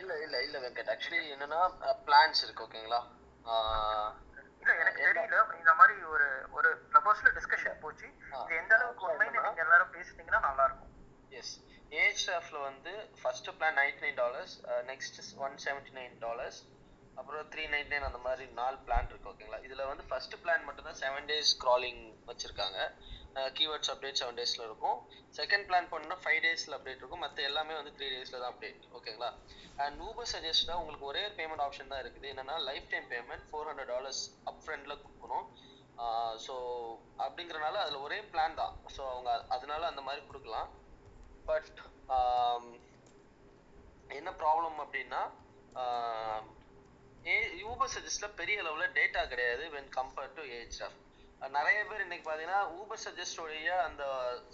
இல்ல 0.00 0.12
இல்ல 0.24 0.36
இல்ல 0.46 0.56
வெங்கட். 0.64 0.90
ஆக்சுவலி 0.94 1.22
என்னன்னா 1.34 1.60
பிளான்ஸ் 2.06 2.42
இருக்கு 2.44 2.64
ஓகேங்களா 2.66 3.00
இல்ல 4.62 4.72
எனக்கு 4.82 5.00
தெரியல. 5.02 5.36
இந்த 5.60 5.72
மாதிரி 5.80 5.94
ஒரு 6.14 6.26
ஒரு 6.56 6.70
ப்ரப்போஸ்ல 6.92 7.30
டிஸ்கஷன் 7.36 7.80
போச்சு. 7.84 8.08
இது 8.40 8.58
எந்த 8.62 8.72
அளவுக்கு 8.78 9.06
உண்மைன்னு 9.08 9.44
நீங்க 9.46 9.62
எல்லாரும் 9.66 9.94
பேசுனீங்கன்னா 9.96 10.40
நல்லா 10.48 10.64
இருக்கும் 10.68 10.90
எஸ் 11.32 11.54
ஏஜ் 12.02 12.20
ஸ்டாஃப்ல 12.22 12.58
வந்து 12.68 12.92
first 13.20 13.48
plan 13.58 13.78
ninety 13.80 14.02
nine 14.06 14.18
dollars 14.22 14.54
next 14.90 15.20
one 15.46 15.56
seventy 15.66 15.94
nine 15.98 16.16
dollars 16.26 16.60
அப்புறம் 17.16 17.48
த்ரீ 17.52 17.64
நைன்டி 17.72 17.92
நைன் 17.94 18.08
அந்த 18.08 18.20
மாதிரி 18.26 18.44
நாலு 18.60 18.76
பிளான் 18.86 19.08
இருக்கு 19.10 19.30
ஓகேங்களா 19.32 19.60
இதுல 19.66 19.86
வந்து 19.92 20.04
ஃபர்ஸ்ட் 20.10 20.36
பிளான் 20.42 20.66
மட்டும் 20.68 20.88
தான் 20.88 21.00
செவன் 21.04 21.28
டேஸ் 21.30 21.50
ஸ்க்ராலிங் 21.54 22.04
வச்சிருக்காங்க. 22.30 22.78
கீவேர்ட்ஸ் 23.58 23.90
அப்டேட் 23.92 24.18
செவன் 24.20 24.38
டேஸில் 24.40 24.64
இருக்கும். 24.68 24.98
செகண்ட் 25.38 25.66
பிளான் 25.68 25.90
பண்ணா 25.92 26.16
ஃபைவ் 26.22 26.40
டேஸில் 26.46 26.76
அப்டேட் 26.76 27.00
இருக்கும். 27.02 27.22
மற்ற 27.24 27.42
எல்லாமே 27.50 27.74
வந்து 27.80 27.92
த்ரீ 27.98 28.08
டேஸில் 28.14 28.40
தான் 28.42 28.50
அப்டேட் 28.52 28.86
ஓகேங்களா 28.98 29.30
அண்ட் 29.84 30.00
ஊபர் 30.08 30.30
சஜஸ்டா 30.34 30.76
உங்களுக்கு 30.80 31.08
ஒரே 31.12 31.24
பேமெண்ட் 31.38 31.64
ஆப்ஷன் 31.66 31.92
தான் 31.92 32.02
இருக்குது. 32.04 32.30
என்னன்னா 32.32 32.56
lifetime 32.92 33.08
payment 33.14 33.46
four 33.50 33.68
hundred 33.70 33.92
dollars 33.94 34.22
அப் 34.50 34.62
ஃப்ரெண்டில் 34.64 35.00
கொடுக்கணும் 35.04 35.46
ஸோ 36.46 36.54
அப்படிங்கறனால 37.24 37.78
அதில் 37.84 38.04
ஒரே 38.06 38.20
பிளான் 38.32 38.60
தான். 38.62 38.74
ஸோ 38.96 39.02
அவங்க 39.14 39.30
அதனால 39.56 39.82
அந்த 39.92 40.04
மாதிரி 40.08 40.22
கொடுக்கலாம். 40.30 40.70
பட் 41.50 41.78
um, 42.16 42.64
என்ன 44.18 44.30
ப்ராப்ளம் 44.40 44.78
அப்படின்னா 44.84 45.20
ஏ 47.32 47.36
யூபர் 47.62 47.90
சஜஸ்ட்ல 47.94 48.28
பெரிய 48.38 48.62
அளவில் 48.62 48.94
டேட்டா 48.98 49.22
கிடையாது 49.32 49.64
வென் 49.74 49.90
கம்பேர்ட் 49.96 50.34
டு 50.38 50.44
ஏஜ் 50.58 50.78
ஆஃப் 50.86 50.96
நிறைய 51.40 51.78
பேர் 51.86 52.02
இன்னைக்கு 52.02 52.24
பாத்தீங்கன்னா 52.26 52.58
ஊபர் 52.78 53.02
சஜஸ்டோடைய 53.04 53.68
அந்த 53.84 54.02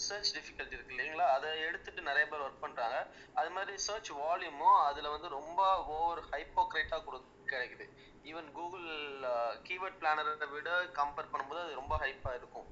சர்ச் 0.07 0.31
டிஃபிகல்ட்டி 0.37 0.77
இருக்கு 0.77 0.95
இல்லைங்களா? 0.95 1.27
அதை 1.37 1.49
எடுத்துட்டு 1.61 2.01
நிறைய 2.01 2.25
பேர் 2.27 2.45
ஒர்க் 2.47 2.63
பண்றாங்க. 2.65 2.99
அது 3.35 3.51
மாதிரி 3.51 3.73
சர்ச் 3.87 4.11
வால்யூமும் 4.21 4.79
அதுல 4.89 5.11
வந்து 5.11 5.29
ரொம்ப 5.39 5.61
ஓவர் 5.97 6.23
ஹைப்போக்ரைட்டா 6.31 6.99
கொடு 7.05 7.19
கிடைக்குது. 7.49 7.87
ஈவன் 8.25 8.49
கூகுள் 8.53 8.87
கீவேர்ட் 9.69 10.01
பிளானரை 10.01 10.49
விட 10.55 10.71
கம்பேர் 11.01 11.33
பண்ணும்போது 11.33 11.63
அது 11.65 11.75
ரொம்ப 11.75 11.97
ஹைப்பா 12.05 12.33
இருக்கும். 12.35 12.69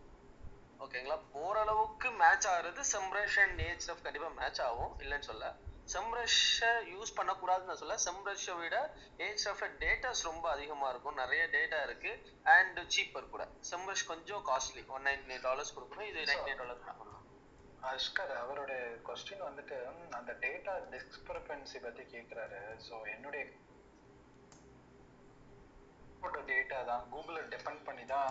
ஓகேங்களா 0.81 1.19
ஓரளவுக்கு 1.43 2.09
மேட்ச் 2.23 2.49
ஆகுறது 2.53 2.83
செம்ரேஷன் 2.95 3.55
ஏஜ் 3.69 3.91
ஆஃப் 3.91 4.05
கண்டிப்பா 4.07 4.31
மேட்ச் 4.41 4.63
ஆகும். 4.69 4.93
இல்லைன்னு 5.03 5.29
சொல்ல 5.31 5.45
செம்ரஷை 5.93 6.71
யூஸ் 6.93 7.15
பண்ணக்கூடாதுன்னு 7.17 7.79
சொல்ல 7.81 7.97
செம்ரஷை 8.07 8.55
விட 8.61 8.77
ஏஜ் 9.25 9.41
ஸ்டஃப்ல 9.43 9.67
டேட்டாஸ் 9.83 10.23
ரொம்ப 10.29 10.45
அதிகமா 10.55 10.87
இருக்கும். 10.93 11.19
நிறைய 11.23 11.43
டேட்டா 11.57 11.81
இருக்கு. 11.89 12.13
அண்ட் 12.55 12.79
சீப்பர் 12.95 13.33
கூட. 13.35 13.45
செம்ரஷ் 13.71 14.07
கொஞ்சம் 14.13 14.45
costly 14.51 14.85
one 14.97 15.07
ninety 15.09 15.29
nine 15.33 15.45
dollars 15.49 15.75
கொடுக்கணும். 15.77 16.09
இது 16.13 16.25
நைன்டி 16.31 16.49
நைன் 16.51 16.63
டாலர்ஸ் 16.63 16.87
பண்ணலாம் 16.89 17.13
அஷ்கர் 17.91 18.35
அவரோட 18.43 18.73
கொஸ்டின் 19.09 19.47
வந்துட்டு 19.49 19.79
அந்த 20.19 20.33
டேட்டா 20.45 20.75
டிஸ்கிரிபன்சி 20.95 21.79
பத்தி 21.87 22.05
கேக்குறாரு. 22.15 22.61
ஸோ 22.89 22.95
என்னுடைய 23.15 23.45
டேட்டா 26.51 26.79
தான் 26.89 27.05
கூகுளை 27.13 27.41
டிபெண்ட் 27.53 27.83
பண்ணி 27.87 28.05
தான் 28.13 28.31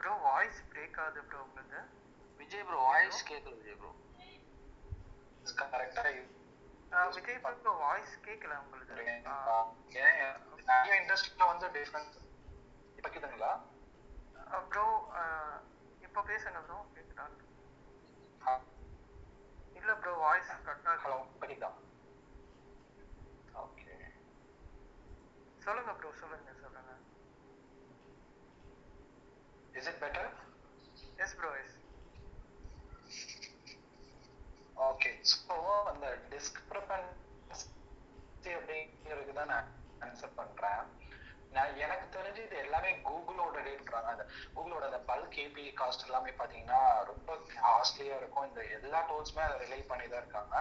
ப்ரோ 0.00 0.12
வாய்ஸ் 0.26 0.60
பிரேக் 0.72 0.98
ஆகுது 1.04 1.22
ப்ரோ 1.28 1.40
உங்களுக்கு 1.46 1.80
விஜய் 2.46 2.64
ப்ரோ 2.66 2.78
வாய்ஸ் 2.84 3.20
கேட்கல 3.24 3.54
விஜய் 3.56 3.78
ப்ரோ 3.78 3.92
கரெக்டா 5.70 6.02
ஆஹ் 6.92 7.10
விஜய் 7.10 7.40
ப்ரோ 7.58 7.72
வாய்ஸ் 7.80 8.14
கேட்கல 8.22 8.54
உங்களுக்கு. 8.62 9.04
நிறைய 10.72 10.96
இண்டஸ்ட்ரியில 10.98 11.48
வந்து 11.50 11.66
டிஃபரன்ஸ் 11.74 12.16
இப்ப 12.98 13.08
கேக்குதுங்களா? 13.08 13.52
ப்ரோ 14.68 14.84
இப்போ 16.02 16.20
பேசுங்க 16.28 16.60
ப்ரோ 16.64 16.78
கேட்குதா 16.92 17.26
இல்ல 19.76 19.90
ப்ரோ 19.98 20.12
வாய்ஸ் 20.20 20.52
கரெக்டாக 20.60 21.00
ஹலோ 21.02 21.18
பண்ணிக்கா 21.36 21.70
ஓகே. 23.54 23.94
சொல்லுங்க 25.62 25.92
ப்ரோ 25.96 26.10
சொல்லுங்க 26.18 26.50
சொல்லுங்க. 26.60 26.92
Is 29.74 29.88
it 29.88 30.00
better 30.00 30.30
yes 31.18 31.34
bro 31.36 31.50
yes 31.58 31.76
okay 34.84 35.10
so 35.30 35.54
அந்த 35.90 36.06
டிஸ்கிரிபன்சி 36.32 37.66
அப்படிங்கிறதுக்கு 38.56 39.34
தான் 39.38 39.52
நான் 39.52 39.68
ஆன்சர் 40.06 40.34
பண்றேன். 40.40 40.82
நான் 41.56 41.78
எனக்கு 41.84 42.06
தெரிஞ்சு 42.16 42.40
இது 42.46 42.56
எல்லாமே 42.64 42.90
கூகுளோட 43.08 43.56
டேட்றாங்க 43.66 44.10
அந்த 44.14 44.24
கூகுளோட 44.56 44.82
அந்த 44.88 45.00
பல்க் 45.10 45.38
ஏபிஐ 45.44 45.70
காஸ்ட் 45.80 46.06
எல்லாமே 46.08 46.32
பாத்தீங்கன்னா 46.40 46.80
ரொம்ப 47.10 47.38
காஸ்ட்லியா 47.54 48.16
இருக்கும். 48.20 48.46
இந்த 48.48 48.60
எல்லா 48.78 49.00
டூல்ஸுமே 49.10 49.42
அதை 49.46 49.56
ரிலே 49.62 49.78
பண்ணி 49.92 50.06
தான் 50.08 50.22
இருக்காங்க. 50.24 50.54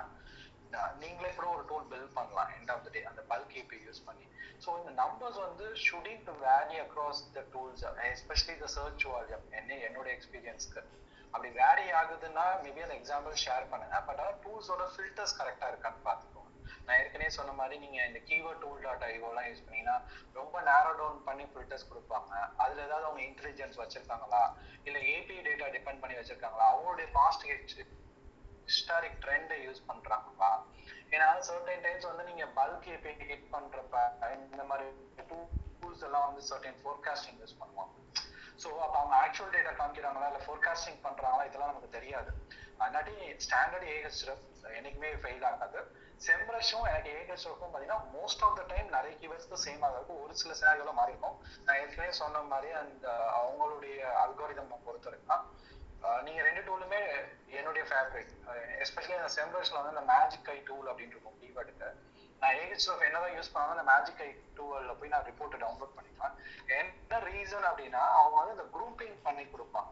நான் 0.73 0.95
நீங்களே 1.03 1.31
கூட 1.37 1.47
ஒரு 1.55 1.63
டூல் 1.71 1.89
பில்ட் 1.91 2.15
பண்ணலாம் 2.19 2.51
எண்ட் 2.57 2.71
ஆஃப் 2.73 2.85
த 2.85 2.91
டே 2.95 3.01
அந்த 3.11 3.21
பல்க் 3.31 3.55
ஏபிஐ 3.61 3.81
யூஸ் 3.87 4.05
பண்ணி. 4.07 4.25
ஸோ 4.63 4.69
இந்த 4.81 4.91
நம்பர்ஸ் 5.03 5.39
வந்து 5.47 5.65
shooting 5.85 6.23
to 6.29 6.35
vary 6.47 6.77
across 6.85 7.21
the 7.37 7.43
tools 7.55 7.83
especially 8.11 8.55
the 8.63 8.69
search 8.77 9.05
volume 9.13 9.45
என்ன 9.59 9.79
என்னோட 9.89 10.07
எக்ஸ்பீரியன்ஸ்க்கு 10.17 10.83
அப்படி 11.31 11.49
வேரி 11.61 11.85
ஆகுதுன்னா 11.99 12.45
மேபி 12.65 12.83
அந்த 12.87 12.97
எக்ஸாம்பிள் 13.01 13.43
ஷேர் 13.45 13.69
பண்ணுங்க. 13.73 13.99
பட் 14.07 14.19
ஆனால் 14.23 14.39
டூல்ஸோட 14.45 14.83
ஃபில்டர்ஸ் 14.93 15.37
கரெக்டாக 15.39 15.71
இருக்கான்னு 15.73 16.01
பார்த்துக்கோங்க. 16.07 16.51
நான் 16.85 16.97
ஏற்கனவே 17.01 17.29
சொன்ன 17.37 17.53
மாதிரி 17.59 17.75
நீங்க 17.83 17.97
இந்த 18.09 18.19
கீவேர்ட் 18.29 18.61
டூல் 18.63 18.83
டாட் 18.85 19.05
ஐஓலாம் 19.11 19.47
யூஸ் 19.49 19.63
பண்ணீங்கன்னா 19.65 19.97
ரொம்ப 20.39 20.55
நேரோ 20.69 20.91
டவுன் 20.99 21.19
பண்ணி 21.27 21.45
ஃபில்டர்ஸ் 21.53 21.89
கொடுப்பாங்க. 21.91 22.31
அதுல 22.63 22.85
ஏதாவது 22.87 23.07
அவங்க 23.07 23.21
இன்டெலிஜென்ஸ் 23.29 23.79
வச்சிருக்காங்களா? 23.81 24.43
இல்ல 24.87 24.97
ஏபி 25.15 25.37
டேட்டா 25.47 25.67
டிபெண்ட் 25.77 26.01
பண்ணி 26.03 26.17
வச்சிருக்காங்களா? 26.19 26.67
அவங்களுடைய 26.73 27.07
பாஸ்ட் 27.19 27.45
ஹிஸ்டாரிக் 28.67 29.17
ட்ரெண்டை 29.23 29.57
யூஸ் 29.65 29.81
பண்றாங்களா? 29.89 30.51
ஏன்னா 31.15 31.27
சர்டைன் 31.49 31.83
டைம்ஸ் 31.87 32.07
வந்து 32.11 32.23
நீங்க 32.29 32.45
பல்க் 32.59 32.87
ஏபி 32.93 33.11
ஹிட் 33.31 33.49
பண்றப்ப 33.55 33.97
இந்த 34.37 34.63
மாதிரி 34.69 34.87
டூல்ஸ் 35.81 36.05
எல்லாம் 36.07 36.25
வந்து 36.27 36.41
சர்டைன் 36.51 36.79
ஃபோர்காஸ்டிங் 36.83 37.39
யூஸ் 37.43 37.59
பண்ணுவாங்க. 37.61 37.93
ஸோ 38.63 38.69
அப்போ 38.85 38.97
அவங்க 38.99 39.15
ஆக்சுவல் 39.23 39.53
டேட்டா 39.55 39.71
காமிக்கிறாங்களா? 39.79 40.27
இல்லை 40.31 40.41
ஃபோர்காஸ்டிங் 40.45 40.99
பண்றாங்களா? 41.05 41.45
இதெல்லாம் 41.49 41.71
நமக்கு 41.71 41.95
தெரியாது. 41.97 42.31
அதனாட்டி 42.83 43.15
ஸ்டாண்டர்ட் 43.45 43.87
ஏஹெச்எஃப் 43.95 44.43
என்னைக்குமே 44.77 45.11
ஃபெயில் 45.23 45.45
ஆகாது. 45.51 45.79
செம்ரஷும் 46.25 46.87
எனக்கு 46.91 47.11
ஏஹெச்எஃப்பும் 47.19 47.71
பார்த்தீங்கன்னா 47.71 47.99
மோஸ்ட் 48.15 48.43
ஆஃப் 48.47 48.57
த 48.59 48.63
டைம் 48.71 48.87
நிறைய 48.95 49.13
கீவேர்ட்ஸ்க்கு 49.21 49.63
சேம் 49.65 49.83
இருக்கும் 49.97 50.21
ஒரு 50.25 50.33
சில 50.41 50.51
சேனல்கள 50.61 50.93
மாறி 50.99 51.13
இருக்கும். 51.15 51.37
நான் 51.65 51.79
ஏற்கனவே 51.81 52.11
சொன்ன 52.21 52.43
மாதிரி 52.53 52.71
அந்த 52.83 53.07
அவங்களுடைய 53.39 53.97
அல்கோரிதம் 54.23 54.73
பொறுத்த 54.87 55.09
வரைக்கும் 55.09 55.43
நீங்க 56.25 56.41
ரெண்டு 56.47 56.61
டூலுமே 56.65 56.99
என்னுடைய 57.59 57.83
ஃபேவரட் 57.89 58.31
எஸ்பெஷலி 58.83 59.15
அந்த 59.19 59.29
செம்ரஷ்ல 59.37 59.79
வந்து 59.79 59.93
அந்த 59.93 60.03
மேஜிக் 60.13 60.49
ஐ 60.55 60.57
டூல் 60.67 60.89
அப்படின்னு 60.91 61.15
இருக்கும் 61.15 61.39
கீவேர்டுக்கு 61.43 61.87
நான் 62.45 62.57
ஏஹெச் 62.63 62.89
ஆஃப் 62.93 63.05
என்னதான் 63.05 63.35
யூஸ் 63.35 63.53
பண்ணாலும் 63.53 63.75
அந்த 63.75 63.85
மேஜிக் 63.91 64.21
ஐ 64.25 64.29
டூவல்ல 64.57 64.91
போய் 64.99 65.11
நான் 65.13 65.27
ரிப்போர்ட்டை 65.29 65.59
டவுன்லோட் 65.63 65.95
பண்ணிக்கலாம். 65.97 66.35
என்ன 66.79 67.19
ரீசன் 67.29 67.67
அப்படின்னா 67.69 68.01
அவங்க 68.19 68.35
வந்து 68.41 68.55
இந்த 68.57 68.65
குரூப்பிங் 68.75 69.17
பண்ணி 69.27 69.43
கொடுப்பாங்க. 69.53 69.91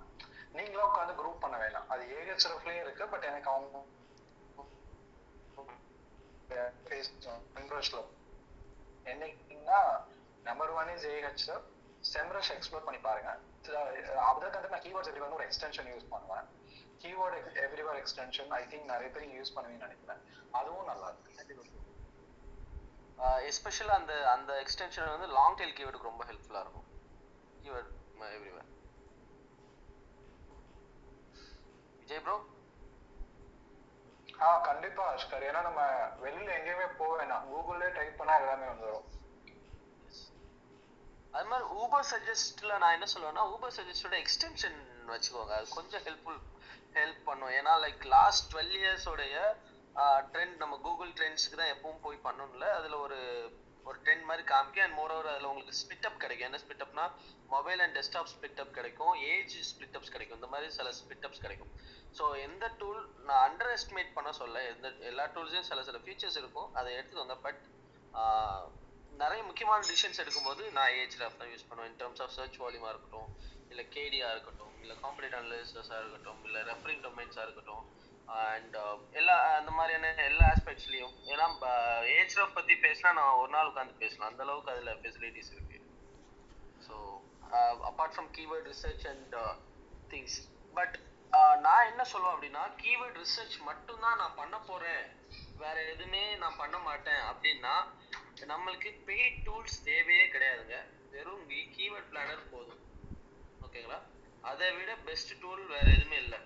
நீங்களும் 0.58 0.88
உட்காந்து 0.90 1.14
குரூப் 1.20 1.44
பண்ண 1.44 1.56
வேணாம். 1.64 1.88
அது 1.94 2.04
ஏஹெச்எஃப்லயும் 2.20 2.84
இருக்கு 2.86 3.04
பட் 3.14 3.28
எனக்கு 3.32 3.50
அவங்க 3.54 3.82
என்னைக்குன்னா 9.12 9.80
நம்பர் 10.48 10.72
ஒன் 10.80 10.92
இஸ் 10.96 11.08
ஏஹெச்எஃப் 11.16 11.68
செம்ரஷ் 12.14 12.52
எக்ஸ்ப்ளோர் 12.56 12.86
பண்ணி 12.88 13.00
பாருங்க. 13.08 13.32
அதுக்கு 14.30 14.54
தன் 14.56 14.74
நான் 14.76 14.86
கீவேர்ட்ஸ் 14.86 15.12
வந்து 15.26 15.40
ஒரு 15.40 15.48
எக்ஸ்டென்ஷன் 15.50 15.90
யூஸ் 15.94 16.12
பண்ணுவேன். 16.14 16.48
Keyword 17.04 17.58
everywhere 17.66 18.00
extension 18.02 18.52
I 18.60 18.64
think 18.74 18.92
நிறைய 18.94 19.10
பேர் 19.16 19.36
யூஸ் 19.40 19.56
பண்ணுவீங்கன்னு 19.56 19.88
நினைக்கிறேன். 19.88 20.22
அதுவும் 20.60 20.90
நல்லா 20.92 21.08
இருக்கு. 21.12 21.82
எஸ்பெஷலாக 23.50 24.00
அந்த 24.02 24.14
அந்த 24.36 24.52
எக்ஸ்டென்ஷன் 24.64 25.14
வந்து 25.16 25.28
லாங் 25.38 25.58
டெயில் 25.60 25.76
கீவேர்டுக்கு 25.78 26.12
ரொம்ப 26.12 26.24
ஹெல்ப்ஃபுல்லாக 26.30 26.64
இருக்கும். 26.66 26.88
கீவேர்ட் 27.64 27.92
எவ்ரிவேர் 28.38 28.70
விஜய் 32.02 32.24
ப்ரோ 32.26 32.36
ஆ 34.46 34.48
கண்டிப்பா 34.68 35.04
அஷ்கர் 35.16 35.48
ஏன்னா 35.50 35.62
நம்ம 35.68 35.82
வெளியில 36.24 36.50
எங்கேயுமே 36.60 36.88
போக 37.02 37.12
வேணாம். 37.20 37.44
கூகுள்லே 37.52 37.90
டைப் 37.98 38.18
பண்ணா 38.20 38.36
எல்லாமே 38.42 38.66
வந்துடும் 38.72 39.06
அது 41.34 41.48
மாதிரி 41.52 41.68
ஊபர் 41.82 42.10
சஜஸ்ட்ல 42.10 42.74
நான் 42.82 42.96
என்ன 42.96 43.08
சொல்லுவேன்னா 43.14 43.44
ஊபர் 43.54 43.76
சஜஸ்டோட 43.78 44.16
எக்ஸ்டென்ஷன் 44.24 44.80
வச்சுக்கோங்க. 45.14 45.54
அது 45.60 45.68
கொஞ்சம் 45.78 46.04
ஹெல்ப்ஃபுல் 46.08 46.42
ஹெல்ப் 46.98 47.22
பண்ணும். 47.30 47.54
ஏன்னா 47.60 47.74
லைக் 47.86 48.04
லாஸ்ட் 48.16 48.46
டுவெல் 48.52 48.76
இயர்ஸோடைய 48.82 49.38
ட்ரெண்ட் 50.32 50.56
நம்ம 50.62 50.76
கூகுள் 50.86 51.12
ட்ரெண்ட்ஸ்க்கு 51.18 51.60
தான் 51.62 51.74
எப்பவும் 51.74 52.04
போய் 52.06 52.26
பண்ணணும்ல. 52.28 52.68
அதுல 52.80 52.98
ஒரு 53.06 53.20
ஒரு 53.90 53.98
ட்ரெண்ட் 54.04 54.26
மாதிரி 54.28 54.44
காமிக்க. 54.52 54.84
அண்ட் 54.86 54.98
மோரோவர் 55.00 55.30
அதுல 55.32 55.50
உங்களுக்கு 55.52 55.80
ஸ்பிட் 55.82 56.06
அப் 56.10 56.20
கிடைக்கும். 56.24 56.48
என்ன 56.50 56.60
split 56.64 56.84
Apna 56.86 57.06
mobile 57.56 57.82
and 57.86 57.96
desktop 57.98 58.30
split 58.34 58.62
up 58.64 58.74
கிடைக்கும். 58.78 59.14
ஏஜ் 59.32 59.56
ஸ்பிட் 59.72 59.96
அப்ஸ் 59.98 60.14
கிடைக்கும். 60.16 60.40
இந்த 60.40 60.50
மாதிரி 60.54 60.70
சில 60.78 60.92
ஸ்பிட் 61.00 61.26
அப்ஸ் 61.28 61.44
கிடைக்கும். 61.46 61.72
ஸோ 62.18 62.24
எந்த 62.48 62.66
டூல் 62.82 63.02
நான் 63.28 63.42
அண்டர் 63.48 63.72
எஸ்டிமேட் 63.78 64.16
பண்ண 64.18 64.32
சொல்ல. 64.42 64.62
எந்த 64.74 64.90
எல்லா 65.12 65.26
டூல்ஸையும் 65.36 65.68
சில 65.72 65.84
சில 65.90 66.00
ஃபீச்சர்ஸ் 66.06 66.40
இருக்கும். 66.44 66.70
அதை 66.80 66.90
எடுத்துக்கோங்க 67.00 67.38
பட் 67.48 67.62
நிறைய 69.24 69.42
முக்கியமான 69.48 69.82
டிசிஷன்ஸ் 69.90 70.22
எடுக்கும்போது 70.22 70.64
நான் 70.78 70.94
ஏஜ் 71.02 71.18
ரஃப் 71.24 71.40
தான் 71.42 71.52
யூஸ் 71.54 71.68
பண்ணுவேன். 71.70 71.92
இன் 71.92 72.00
டர்ம்ஸ் 72.02 72.22
ஆஃப் 72.26 72.34
சர்ச் 72.38 72.58
வால்யூமாக 72.64 72.94
இருக்கட்டும் 72.94 73.30
இல்லை 73.72 73.84
கேடியாக 73.96 74.34
இருக்கட்டும் 74.36 74.74
இல்லை 74.84 74.96
காம்படிட் 75.04 75.36
அனலிசஸாக 75.40 76.00
இருக்கட்டும் 76.04 76.42
இல்லை 76.48 76.62
ரெஃபரிங் 76.72 77.04
டொமைன்ஸாக 77.08 77.46
இருக்கட்டும். 77.48 77.84
அண்ட் 78.28 78.76
uh, 78.82 78.96
எல்லா 79.20 79.36
அந்த 79.60 79.72
மாதிரியான 79.78 80.12
எல்லா 80.30 80.46
ஆஸ்பெக்ட்ஸ்லையும் 80.54 81.16
ஏன்னா 81.32 81.48
ஏஜ் 82.18 82.36
ரஃப் 82.40 82.58
பற்றி 82.58 82.76
பேசினா 82.86 83.10
நான் 83.20 83.40
ஒரு 83.42 83.52
நாள் 83.56 83.70
உட்காந்து 83.72 84.02
பேசலாம். 84.04 84.30
அந்த 84.32 84.44
அளவுக்கு 84.46 84.74
அதில் 84.74 85.00
ஃபெசிலிட்டிஸ் 85.02 85.52
இருக்கு. 85.56 85.80
So 86.86 86.96
apart 87.90 88.16
from 88.16 88.30
keyword 88.38 88.70
research 88.72 89.06
and 89.14 89.36
things 90.12 90.38
but 90.76 90.96
நான் 91.66 91.90
என்ன 91.92 92.04
சொல்லுவேன் 92.14 92.36
அப்படின்னா 92.36 92.64
கீவேர்ட் 92.84 93.20
ரிசர்ச் 93.24 93.58
மட்டும்தான் 93.70 94.20
நான் 94.22 94.40
பண்ண 94.42 94.56
போறேன். 94.70 95.04
வேற 95.64 95.76
எதுவுமே 95.94 96.24
நான் 96.44 96.60
பண்ண 96.62 96.78
மாட்டேன். 96.88 97.22
அப்படின்னா 97.32 97.76
நம்மளுக்கு 98.52 98.90
பெய்ட் 99.10 99.40
டூல்ஸ் 99.48 99.78
தேவையே 99.90 100.26
கிடையாதுங்க. 100.34 100.78
வெறும் 101.14 101.46
கீவேர்ட் 101.78 102.10
பிளானர் 102.12 102.50
போதும். 102.54 102.82
ஓகேங்களா 103.66 104.00
அதை 104.52 104.70
விட 104.78 104.92
பெஸ்ட் 105.08 105.34
டூல் 105.42 105.64
வேற 105.76 105.86
எதுவுமே 105.98 106.18
இல்லை. 106.26 106.40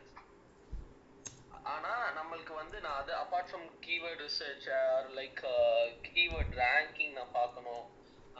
ஆனா 1.74 1.93
நம்மளுக்கு 2.18 2.53
வந்து 2.61 2.78
நான் 2.86 2.99
அது 3.01 3.13
apart 3.24 3.49
from 3.51 3.68
keyword 3.86 4.24
research 4.28 4.68
or 4.82 5.07
like 5.20 5.41
keyword 6.18 6.53
ranking 6.65 7.15
நான் 7.20 7.38
பார்க்கணும். 7.39 7.86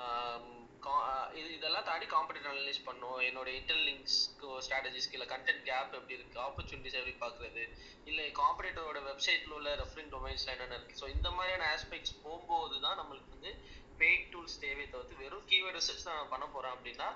Um, 0.06 0.44
uh, 0.88 1.24
இது 1.40 1.48
இதெல்லாம் 1.56 1.86
தாண்டி 1.88 2.08
காம்படிட்டிவ் 2.14 2.52
அனலைஸ் 2.52 2.84
பண்ணும் 2.88 3.20
என்னோட 3.28 3.48
இன்டர் 3.60 3.82
லிங்க்ஸ்க்கு 3.88 4.50
ஸ்ட்ராட்டஜிஸ்க்கு 4.66 5.16
இல்லை 5.18 5.28
கண்டென்ட் 5.32 5.64
கேப் 5.70 5.96
எப்படி 6.00 6.18
இருக்கு 6.18 6.38
ஆப்பர்ச்சுனிட்டிஸ் 6.46 6.98
எப்படி 7.00 7.16
பார்க்குறது 7.24 7.64
இல்லை 8.10 8.26
காம்படிட்டரோட 8.42 9.00
வெப்சைட்ல 9.08 9.56
உள்ள 9.58 9.72
ரெஃபரிங் 9.82 10.12
டொமைன்ஸ்ல 10.16 10.54
என்னென்ன 10.56 10.78
இருக்கு. 10.80 11.00
ஸோ 11.02 11.08
இந்த 11.16 11.30
மாதிரியான 11.38 11.66
ஆஸ்பெக்ட்ஸ் 11.76 12.16
போகும்போது 12.26 12.76
தான் 12.86 13.00
நம்மளுக்கு 13.02 13.36
வந்து 13.36 13.54
பெய்ட் 14.02 14.30
டூல்ஸ் 14.34 14.62
தேவையை 14.66 14.88
தவிர்த்து 14.94 15.22
வெறும் 15.24 15.48
கீவேர்ட் 15.52 15.80
ரிசர்ச் 15.80 16.08
தான் 16.08 16.20
நான் 16.20 16.34
பண்ண 16.34 16.48
போறேன் 16.56 16.76
அப்படின்னா 16.76 17.10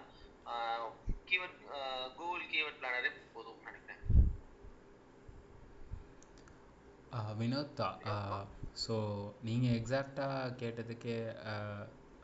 கீவேர்ட் 1.32 1.60
கூகுள் 2.20 2.46
கீவேர்ட் 2.54 2.80
பிளானரே 2.82 3.12
போதும் 3.36 3.62
நினைக்கிறேன். 3.70 3.91
வினோத்தா 7.40 7.88
ஸோ 8.84 8.96
நீங்கள் 9.48 9.76
எக்ஸாக்டாக 9.80 10.54
கேட்டதுக்கே 10.62 11.16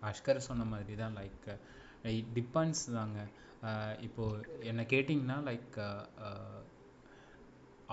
அஷ்கர் 0.09 0.47
சொன்ன 0.47 0.65
மாதிரி 0.73 0.93
தான் 0.95 1.17
லைக் 1.19 1.47
இட் 2.11 2.31
டிபெண்ட்ஸ் 2.35 2.85
தாங்க. 2.93 3.19
இப்போது 3.99 4.59
என்னை 4.69 4.83
கேட்டிங்கன்னா 4.93 5.37
லைக் 5.49 5.77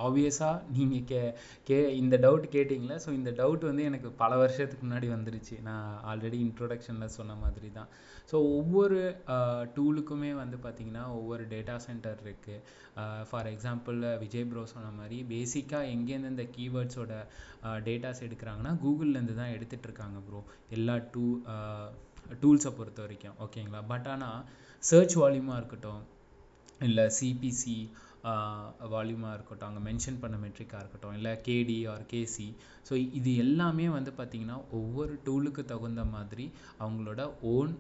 ஆப்வியஸாக 0.05 0.62
நீங்கள் 0.76 1.05
கே 1.11 1.20
கே 1.68 1.78
இந்த 2.03 2.16
டவுட் 2.24 2.47
கேட்டிங்களே? 2.55 2.97
ஸோ 3.05 3.11
இந்த 3.18 3.30
டவுட் 3.40 3.64
வந்து 3.68 3.82
எனக்கு 3.90 4.09
பல 4.22 4.32
வருஷத்துக்கு 4.42 4.84
முன்னாடி 4.86 5.09
வந்துருச்சு. 5.14 5.57
நான் 5.68 5.88
ஆல்ரெடி 6.11 6.38
இன்ட்ரொடக்ஷனில் 6.47 7.14
சொன்ன 7.18 7.36
மாதிரி 7.42 7.70
தான் 7.78 7.90
ஸோ 8.30 8.36
ஒவ்வொரு 8.59 8.99
டூலுக்குமே 9.76 10.32
வந்து 10.42 10.57
பார்த்திங்கன்னா 10.64 11.05
ஒவ்வொரு 11.18 11.45
டேட்டா 11.55 11.76
சென்டர் 11.86 12.22
இருக்குது 12.26 12.62
ஃபார் 13.30 13.51
எக்ஸாம்பிள் 13.53 13.99
விஜய் 14.22 14.49
ப்ரோ 14.51 14.64
சொன்ன 14.74 14.92
மாதிரி 15.01 15.18
பேசிக்காக 15.32 15.90
எங்கேருந்து 15.95 16.32
இந்த 16.34 16.47
கீவேர்ட்ஸோட 16.57 17.14
டேட்டாஸ் 17.88 18.24
எடுக்கிறாங்கன்னா 18.28 18.72
கூகுள்லேருந்து 18.84 19.36
தான் 19.40 19.55
எடுத்துகிட்டு 19.57 19.88
இருக்காங்க 19.90 20.20
ப்ரோ 20.28 20.40
எல்லா 20.78 20.97
டூ 21.14 21.26
டூல்ஸை 22.42 22.70
பொறுத்த 22.76 23.01
வரைக்கும். 23.05 23.36
ஓகேங்களா 23.45 23.80
பட் 23.92 24.09
ஆனால் 24.14 24.40
சர்ச் 24.90 25.16
வால்யூமாக 25.20 25.61
இருக்கட்டும் 25.61 26.03
இல்லை 26.86 27.05
சிபிசி 27.18 27.76
வால்யூமாக 28.93 29.35
இருக்கட்டும் 29.35 29.68
அங்கே 29.68 29.83
மென்ஷன் 29.91 30.20
பண்ண 30.20 30.37
மெட்ரிக்காக 30.37 30.79
இருக்கட்டும் 30.79 31.12
இல்லை 31.12 31.33
கேடி 31.49 31.89
ஆர் 31.89 32.05
கேசி 32.12 32.49
ஸோ 32.89 32.95
இது 33.12 33.37
எல்லாமே 33.37 33.89
வந்து 33.89 34.11
பார்த்திங்கன்னா 34.11 34.59
ஒவ்வொரு 34.70 35.20
டூலுக்கு 35.25 35.64
தகுந்த 35.64 36.05
மாதிரி 36.05 36.53
அவங்களோட 36.81 37.31
ஓன் 37.43 37.75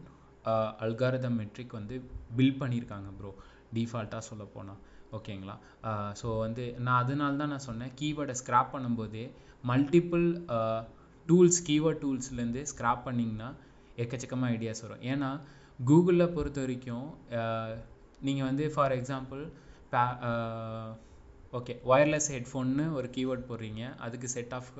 அல்காரதம் 0.80 1.36
மெட்ரிக் 1.36 1.72
வந்து 1.72 1.96
பில்ட் 2.36 2.60
பண்ணியிருக்காங்க 2.62 3.10
ப்ரோ 3.18 3.30
டிஃபால்ட்டாக 3.74 4.18
சொல்ல 4.18 4.44
போனால் 4.44 4.80
ஓகேங்களா 5.12 5.54
ஸோ 6.20 6.38
வந்து 6.38 6.74
நான் 6.78 7.00
அதனால 7.02 7.36
தான் 7.36 7.48
நான் 7.48 7.66
சொன்னேன் 7.70 7.92
கீவேர்டை 8.00 8.34
ஸ்க்ராப் 8.44 8.72
பண்ணும்போதே 8.74 9.24
மல்டிபிள் 9.64 10.26
டூல்ஸ் 11.28 11.60
கீவேர்ட் 11.66 12.02
டூல்ஸ்லேருந்து 12.04 12.62
ஸ்க்ராப் 12.72 13.04
பண்ணிங்கன்னா 13.04 13.50
எக்கச்சக்கமாக 13.96 14.54
ஐடியாஸ் 14.54 14.82
வரும். 14.82 15.02
ஏன்னா 15.02 15.28
கூகுளில் 15.84 16.32
பொறுத்த 16.32 16.60
வரைக்கும் 16.60 17.06
நீங்கள் 18.20 18.46
வந்து 18.46 18.70
ஃபார் 18.70 18.92
எக்ஸாம்பிள் 18.92 19.42
பே 19.94 20.04
ஓகே 21.58 21.74
ஒயர்லெஸ் 21.90 22.28
ஹெட்ஃபோன்னு 22.34 22.84
ஒரு 22.98 23.08
கீவேர்ட் 23.16 23.42
போடுறீங்க. 23.48 23.82
அதுக்கு 24.04 24.28
செட் 24.32 24.54
ஆஃப் 24.56 24.70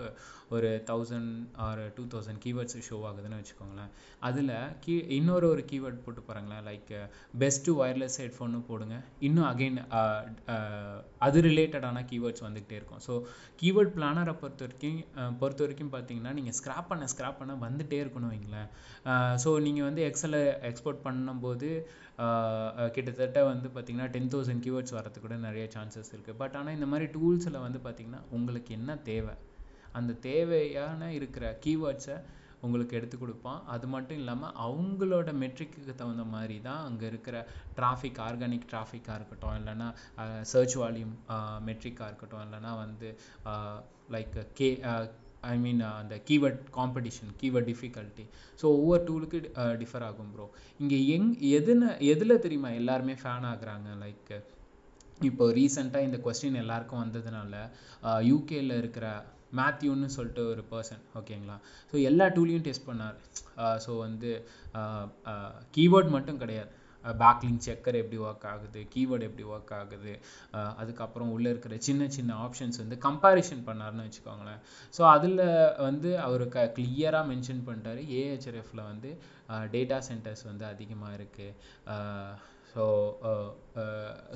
ஒரு 0.55 0.71
thousand 0.89 1.35
or 1.65 1.81
two 1.97 2.05
thousand 2.13 2.41
keywords 2.45 2.79
show 2.87 2.97
ஆகுதுன்னு 3.09 3.39
வச்சுக்கோங்களேன். 3.41 3.93
அதில் 4.29 4.51
கீ 4.85 4.95
இன்னொரு 5.19 5.47
ஒரு 5.55 5.63
கீவேர்ட் 5.71 6.01
போட்டு 6.05 6.23
பாருங்களேன். 6.29 6.65
லைக் 6.69 6.91
பெஸ்ட்டு 7.43 7.75
ஒயர்லெஸ் 7.83 8.19
ஹெட்ஃபோன்னு 8.23 8.61
போடுங்க. 8.71 8.97
இன்னும் 9.29 9.49
அகெயின் 9.53 9.79
அது 11.27 11.41
ரிலேட்டடான 11.49 12.03
கீவேர்ட்ஸ் 12.11 12.45
வந்துக்கிட்டே 12.47 12.79
இருக்கும். 12.81 13.03
ஸோ 13.07 13.15
கீவேர்ட் 13.63 13.95
பிளானரை 13.99 14.35
பொறுத்த 14.43 14.67
வரைக்கும் 14.67 14.99
பொறுத்த 15.43 15.65
வரைக்கும் 15.67 15.95
பார்த்தீங்கன்னா 15.97 16.33
நீங்கள் 16.41 16.57
ஸ்க்ராப் 16.61 16.91
பண்ண 16.93 17.09
ஸ்க்ராப் 17.15 17.41
பண்ண 17.43 17.57
வந்துட்டே 17.67 18.01
இருக்கணும் 18.05 18.35
வைங்களேன். 18.35 18.69
ஸோ 19.45 19.53
நீங்கள் 19.69 19.89
வந்து 19.89 20.05
எக்ஸலை 20.11 20.43
எக்ஸ்போர்ட் 20.71 21.05
பண்ணும்போது 21.09 21.71
கிட்டத்தட்ட 22.95 23.39
வந்து 23.51 23.69
பார்த்தீங்கன்னா 23.75 24.09
டென் 24.15 24.31
தௌசண்ட் 24.35 24.63
கீவேர்ட்ஸ் 24.65 24.97
வரதுக்கு 24.99 25.27
கூட 25.27 25.37
நிறைய 25.47 25.65
சான்சஸ் 25.75 26.13
இருக்குது 26.15 26.39
பட் 26.43 26.57
ஆனால் 26.59 26.77
இந்த 26.79 26.87
மாதிரி 26.93 27.07
டூல்ஸில் 27.17 27.65
வந்து 27.67 27.81
பார்த்திங்கன்னா 27.87 28.23
உங்களுக்கு 28.37 28.71
என்ன 28.79 28.97
தேவை? 29.11 29.35
அந்த 29.99 30.13
தேவையான 30.29 31.11
இருக்கிற 31.19 31.45
கீவேர்ட்ஸை 31.65 32.17
உங்களுக்கு 32.67 32.97
எடுத்து 32.99 33.17
கொடுப்பான். 33.23 33.59
அது 33.75 33.87
மட்டும் 33.95 34.19
இல்லாமல் 34.21 34.55
அவங்களோட 34.67 35.31
மெட்ரிக்கு 35.43 35.97
தகுந்த 36.01 36.25
மாதிரி 36.35 36.57
தான் 36.69 36.85
அங்கே 36.89 37.07
இருக்கிற 37.13 37.37
டிராஃபிக் 37.79 38.21
ஆர்கானிக் 38.29 38.71
டிராஃபிக்காக 38.71 39.19
இருக்கட்டும் 39.21 39.59
இல்லைன்னா 39.61 39.89
சர்ச் 40.53 40.77
வால்யூம் 40.83 41.15
மெட்ரிக்காக 41.69 42.09
இருக்கட்டும் 42.11 42.45
இல்லைன்னா 42.47 42.73
வந்து 42.85 43.11
லைக் 44.17 44.39
கே 44.61 44.71
ஐ 45.53 45.55
மீன் 45.63 45.81
அந்த 45.91 46.15
keyword 46.29 46.61
competition 46.77 47.31
keyword 47.41 47.69
difficulty 47.71 48.25
so 48.61 48.65
ஒவ்வொரு 48.79 49.03
டூலுக்கு 49.09 49.39
டிஃபர் 49.83 50.05
uh, 50.05 50.11
ஆகும் 50.11 50.31
ப்ரோ 50.35 50.47
இங்கே 50.81 50.99
எங் 51.15 51.31
எதுன 51.59 51.93
எதில் 52.13 52.43
தெரியுமா 52.45 52.71
எல்லாருமே 52.81 53.15
ஃபேன் 53.23 53.47
ஆகுறாங்க? 53.53 53.89
லைக் 54.03 54.33
இப்போ 55.21 55.45
ரீசெண்டாக 55.59 56.07
இந்த 56.09 56.19
கொஸ்டின் 56.27 56.61
எல்லாருக்கும் 56.63 57.03
வந்ததுனால 57.05 57.55
uh, 58.09 58.21
யூகேயில் 58.31 58.79
இருக்கிற 58.81 59.07
மேத்யூன்னு 59.59 60.09
சொல்லிட்டு 60.17 60.45
ஒரு 60.53 60.63
பர்சன் 60.71 61.03
ஓகேங்களா? 61.19 61.57
ஸோ 61.91 61.97
எல்லா 62.11 62.27
டூலையும் 62.37 62.67
டெஸ்ட் 62.69 62.89
பண்ணார். 62.91 63.19
ஸோ 63.85 63.91
uh, 63.93 64.01
வந்து 64.07 64.33
கீவேர்ட் 65.77 66.11
மட்டும் 66.17 66.41
கிடையாது. 66.45 66.73
பேக்லிங் 67.23 67.61
செக்கர் 67.67 67.99
எப்படி 68.03 68.19
ஒர்க் 68.27 68.47
ஆகுது 68.53 68.81
கீவேர்டு 68.95 69.29
எப்படி 69.31 69.45
ஒர்க் 69.55 69.73
ஆகுது 69.81 70.15
அதுக்கப்புறம் 70.83 71.33
உள்ளே 71.35 71.49
இருக்கிற 71.55 71.77
சின்ன 71.89 72.09
சின்ன 72.17 72.39
ஆப்ஷன்ஸ் 72.47 72.81
வந்து 72.83 72.99
கம்பேரிஷன் 73.07 73.63
பண்ணார்னு 73.69 74.07
வச்சுக்கோங்களேன். 74.07 74.63
ஸோ 74.97 75.05
அதில் 75.15 75.45
வந்து 75.89 76.11
அவர் 76.27 76.45
க 76.57 76.67
கிளியராக 76.79 77.31
மென்ஷன் 77.33 77.63
பண்ணிட்டாரு. 77.69 78.03
ஏஹெச்ஆர்எஃப்ல 78.21 78.83
வந்து 78.91 79.13
டேட்டா 79.77 80.01
சென்டர்ஸ் 80.11 80.45
வந்து 80.51 80.67
அதிகமாக 80.73 81.17
இருக்குது 81.21 81.55
ஸோ 82.75 82.85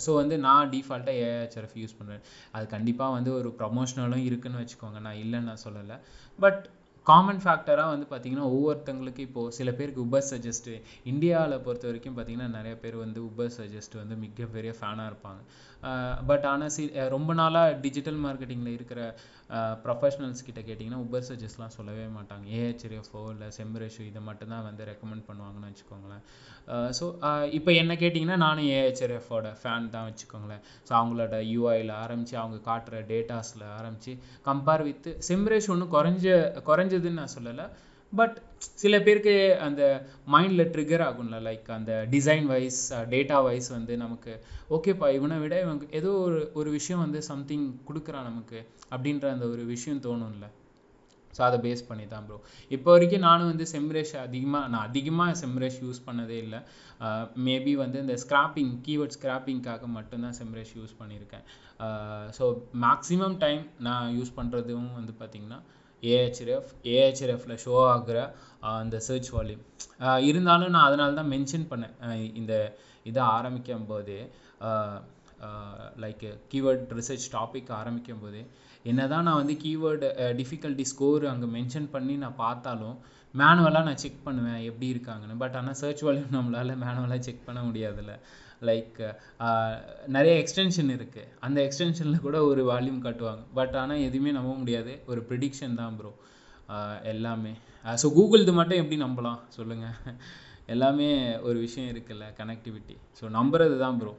ஸோ 0.05 0.11
வந்து 0.21 0.35
நான் 0.47 0.71
டிஃபால்ட்டாக 0.75 1.23
ஏஹெச்ஆர்எஃப் 1.29 1.79
யூஸ் 1.83 1.97
பண்ணுறேன் 2.01 2.25
அது 2.57 2.67
கண்டிப்பாக 2.75 3.17
வந்து 3.17 3.31
ஒரு 3.39 3.51
ப்ரமோஷனலும் 3.61 4.27
இருக்குதுன்னு 4.29 4.61
வச்சுக்கோங்க. 4.63 4.99
நான் 5.07 5.21
இல்லைன்னு 5.25 5.49
நான் 5.51 5.65
சொல்லலை. 5.65 5.97
பட் 6.39 6.61
காமன் 7.11 7.43
ஃபேக்டராக 7.45 7.93
வந்து 7.95 8.07
பார்த்தீங்கன்னா 8.11 8.47
ஒவ்வொருத்தங்களுக்கு 8.55 9.23
இப்போது 9.29 9.55
சில 9.59 9.73
பேருக்கு 9.79 10.05
உபர் 10.07 10.27
சஜஸ்ட்டு 10.31 10.75
இந்தியாவில் 11.13 11.63
பொறுத்த 11.67 11.87
வரைக்கும் 11.89 12.17
பார்த்தீங்கன்னா 12.17 12.49
நிறைய 12.57 12.75
பேர் 12.83 12.97
வந்து 13.05 13.21
உபர் 13.31 13.55
சஜஸ்ட் 13.59 13.97
வந்து 14.03 14.17
மிகப்பெரிய 14.25 14.73
ஃபேனாக 14.81 15.11
இருப்பாங்க. 15.11 15.41
பட் 16.31 16.47
ஆனால் 16.53 16.73
சி 16.77 16.85
ரொம்ப 17.15 17.31
நாளாக 17.41 17.75
டிஜிட்டல் 17.85 18.19
மார்க்கெட்டிங்கில் 18.25 18.77
இருக்கிற 18.77 19.01
ப்ரொஃபஷனல்ஸ் 19.85 20.45
கிட்ட 20.47 20.61
கேட்டிங்கன்னா 20.69 21.01
உபர் 21.07 21.27
சஜஸ்ட்லாம் 21.29 21.75
சொல்லவே 21.77 22.07
மாட்டாங்க. 22.17 22.45
ஏஹெச்எஃப்ஓ 22.59 23.23
இல்லை 23.35 23.49
செம்பரேஷு 23.59 24.03
இதை 24.11 24.21
மட்டும்தான் 24.29 24.67
வந்து 24.69 24.85
ரெக்கமெண்ட் 24.91 25.27
பண்ணுவாங்கன்னு 25.29 25.71
வச்சுக்கோங்களேன். 25.71 26.23
ஸோ 26.99 27.05
இப்போ 27.59 27.71
என்ன 27.83 27.93
கேட்டிங்கன்னா 28.03 28.39
நானும் 28.47 28.71
ஏஹெச்எஃப்ஓட 28.79 29.51
ஃபேன் 29.61 29.91
தான் 29.97 30.09
வச்சுக்கோங்களேன். 30.11 30.63
ஸோ 30.89 30.93
அவங்களோட 31.01 31.37
யூஐயில் 31.55 31.93
ஆரம்பித்து 32.05 32.37
அவங்க 32.43 32.59
காட்டுற 32.71 33.03
டேட்டாஸில் 33.13 33.67
ஆரம்பித்து 33.79 34.15
கம்பேர் 34.49 34.87
வித் 34.89 35.11
செம்பரேஷ் 35.31 35.71
ஒன்றும் 35.75 35.95
குறைஞ்ச 35.99 36.27
குறைஞ்சதுன்னு 36.71 37.21
நான் 37.23 37.37
சொல்லலை. 37.39 37.67
பட் 38.13 38.37
சில 38.83 38.95
பேருக்கு 39.01 39.35
அந்த 39.67 39.83
மைண்டில் 40.33 40.71
ட்ரிகர் 40.75 41.05
ஆகும்ல 41.09 41.37
லைக் 41.49 41.67
அந்த 41.71 41.93
டிசைன் 42.11 42.47
வைஸ் 42.53 42.81
டேட்டா 43.11 43.39
வைஸ் 43.43 43.69
வந்து 43.71 43.97
நமக்கு 43.97 44.33
ஓகேப்பா 44.77 45.09
இவனை 45.19 45.37
விட 45.39 45.57
இவங்க 45.63 45.85
ஏதோ 45.91 46.13
ஒரு 46.27 46.41
ஒரு 46.55 46.71
விஷயம் 46.71 47.05
வந்து 47.05 47.21
சம்திங் 47.23 47.67
கொடுக்குறான் 47.89 48.29
நமக்கு 48.31 48.61
அப்படின்ற 48.91 49.27
அந்த 49.33 49.47
ஒரு 49.47 49.65
விஷயம் 49.65 50.03
தோணும்ல. 50.07 50.49
ஸோ 51.37 51.43
அதை 51.47 51.59
பேஸ் 51.65 51.89
பண்ணி 51.89 52.05
தான் 52.13 52.25
ப்ரோ 52.27 52.37
இப்போ 52.71 52.89
வரைக்கும் 52.95 53.25
நானும் 53.27 53.51
வந்து 53.53 53.67
செம்ரேஷ் 53.73 54.15
அதிகமாக 54.27 54.69
நான் 54.69 54.87
அதிகமாக 54.89 55.35
செம்ரேஷ் 55.43 55.79
யூஸ் 55.85 56.01
பண்ணதே 56.07 56.39
இல்லை. 56.45 56.61
மேபி 57.49 57.73
uh, 57.75 57.81
வந்து 57.83 57.99
இந்த 58.05 58.15
ஸ்கிராப்பிங் 58.25 58.73
கீவேர்ட் 58.87 59.17
ஸ்கிராப்பிங்காக 59.17 59.87
மட்டும்தான் 59.97 60.37
செம்ரேஷ் 60.41 60.73
யூஸ் 60.79 60.95
பண்ணியிருக்கேன். 61.01 61.45
ஸோ 62.39 62.45
மேக்ஸிமம் 62.87 63.37
டைம் 63.45 63.63
நான் 63.89 64.09
யூஸ் 64.19 64.33
பண்ணுறதும் 64.39 64.91
வந்து 64.99 65.15
பார்த்திங்கன்னா 65.21 65.61
ஏஹெச்எஃப் 66.03 66.71
ஏஹெச்எஃப்ல 66.95 67.55
ஷோ 67.65 67.75
ஆகுற 67.95 68.19
அந்த 68.81 68.97
சர்ச் 69.09 69.31
வால்யூம் 69.35 69.65
இருந்தாலும் 70.29 70.75
நான் 70.75 70.89
அதனால 70.89 71.15
தான் 71.21 71.31
மென்ஷன் 71.35 71.69
பண்ணேன். 71.73 71.95
இந்த 72.41 72.55
இதை 73.11 73.23
ஆரம்பிக்கும் 73.37 73.89
போது 73.93 74.17
லைக் 76.05 76.25
கீவேர்ட் 76.53 76.93
ரிசர்ச் 76.99 77.29
டாபிக் 77.37 77.71
ஆரம்பிக்கும் 77.81 78.25
என்ன 78.91 79.07
தான் 79.13 79.25
நான் 79.27 79.41
வந்து 79.43 79.55
கீவேர்டு 79.63 80.09
டிஃபிகல்ட்டி 80.41 80.85
ஸ்கோர் 80.91 81.25
அங்கே 81.31 81.49
மென்ஷன் 81.57 81.89
பண்ணி 81.95 82.15
நான் 82.25 82.41
பார்த்தாலும் 82.45 82.97
மேனுவலாக 83.35 83.87
நான் 83.89 84.03
செக் 84.03 84.25
பண்ணுவேன் 84.27 84.61
எப்படி 84.69 84.87
இருக்காங்கன்னு. 84.95 85.37
பட் 85.43 85.57
ஆனால் 85.61 85.79
சர்ச் 85.81 86.03
வால்யூம் 86.07 86.35
நம்மளால் 86.37 86.81
மேனுவலாக 86.85 87.19
செக் 87.27 87.47
பண்ண 87.49 87.61
முடியாதுல்ல. 87.63 88.13
லைக் 88.63 88.99
நிறைய 90.17 90.33
எக்ஸ்டென்ஷன் 90.43 90.91
இருக்குது 90.97 91.31
அந்த 91.47 91.59
எக்ஸ்டென்ஷனில் 91.67 92.25
கூட 92.27 92.39
ஒரு 92.51 92.63
வால்யூம் 92.71 93.05
காட்டுவாங்க. 93.07 93.43
பட் 93.59 93.75
ஆனால் 93.83 94.05
எதுவுமே 94.09 94.31
நம்ப 94.39 94.53
முடியாது. 94.63 94.95
ஒரு 95.11 95.21
ப்ரிடிக்ஷன் 95.29 95.79
தான் 95.81 95.97
ப்ரோ 95.99 96.13
எல்லாமே. 97.13 97.53
ஸோ 98.03 98.07
கூகுள்து 98.19 98.55
மட்டும் 98.61 98.81
எப்படி 98.83 98.99
நம்பலாம்? 99.07 99.41
சொல்லுங்கள் 99.59 99.97
எல்லாமே 100.75 101.11
ஒரு 101.49 101.59
விஷயம் 101.67 101.91
இருக்குல்ல 101.93 102.25
கனெக்டிவிட்டி 102.41 102.97
ஸோ 103.19 103.25
நம்புறது 103.37 103.77
தான் 103.85 103.99
ப்ரோ 104.01 104.13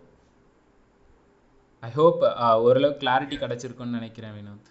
ஐ 1.83 1.89
ஹோப் 1.97 2.21
ஓரளவுக்கு 2.65 3.01
கிளாரிட்டி 3.03 3.35
கிடச்சிருக்குன்னு 3.43 3.97
நினைக்கிறேன் 3.99 4.33
வினோத். 4.37 4.69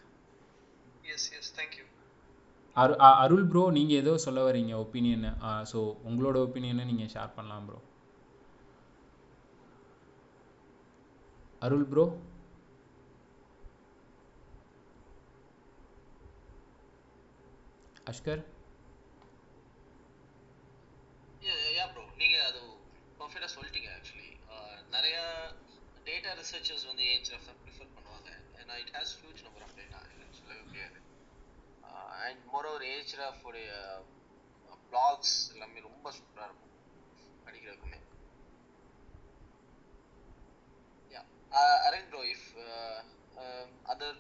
எஸ் 1.15 1.29
எஸ் 1.39 1.53
தேங்க்யூ 1.59 1.85
அரு 2.77 2.95
அருள் 3.23 3.47
ப்ரோ 3.53 3.63
நீங்கள் 3.77 4.01
ஏதோ 4.03 4.13
சொல்ல 4.25 4.41
வரீங்க 4.49 4.73
ஒப்பீனியன் 4.85 5.29
ஸோ 5.71 5.79
உங்களோட 6.09 6.37
ஒப்பீனியனை 6.47 6.85
நீங்கள் 6.91 7.13
ஷேர் 7.15 7.37
பண்ணலாம் 7.39 7.67
bro 7.69 7.79
Arul 11.63 11.87
bro 11.91 12.05
Ashkar? 18.07 18.43
Yeah 21.77 21.85
bro 21.91 22.03
நீங்க 22.21 22.37
அது 22.49 22.61
பர்ஃபெக்டா 23.21 23.49
சொல்லிட்டீங்க 23.55 23.91
ஆக்சுவலி 23.97 24.29
நிறைய 24.95 25.17
டேட்டா 26.07 26.31
ரிசர்ச்சர்ஸ் 26.41 26.89
வந்து 26.91 27.05
ஏஹெச்எஃப் 27.11 27.49
தான் 27.49 27.61
ப்ரிஃபர் 27.63 27.95
பண்ணுவாங்க. 27.97 28.29
ஏன்னா 28.61 28.75
it 28.83 28.95
has 28.97 29.15
huge 29.21 29.45
number 29.47 29.65
of 29.67 29.77
data 29.81 30.01
இல்லைன்னு 30.11 30.39
சொல்லவே 30.41 30.63
முடியாது. 30.69 30.99
அண்ட் 32.25 32.43
மோர் 32.53 32.73
ஒரு 32.75 32.87
ஏஹெச்எஃப் 32.93 33.45
உடைய 33.51 33.71
பிளாக்ஸ் 34.91 35.37
எல்லாமே 35.55 35.87
ரொம்ப 35.89 36.13
சூப்பரா 36.19 36.47
இருக்கும் 36.49 36.75
படிக்கிறதுக்குமே. 37.47 38.01
Yeah 41.53 41.63
arrange 41.87 42.11
bro 42.11 42.21
if 42.31 42.47
other 43.93 44.19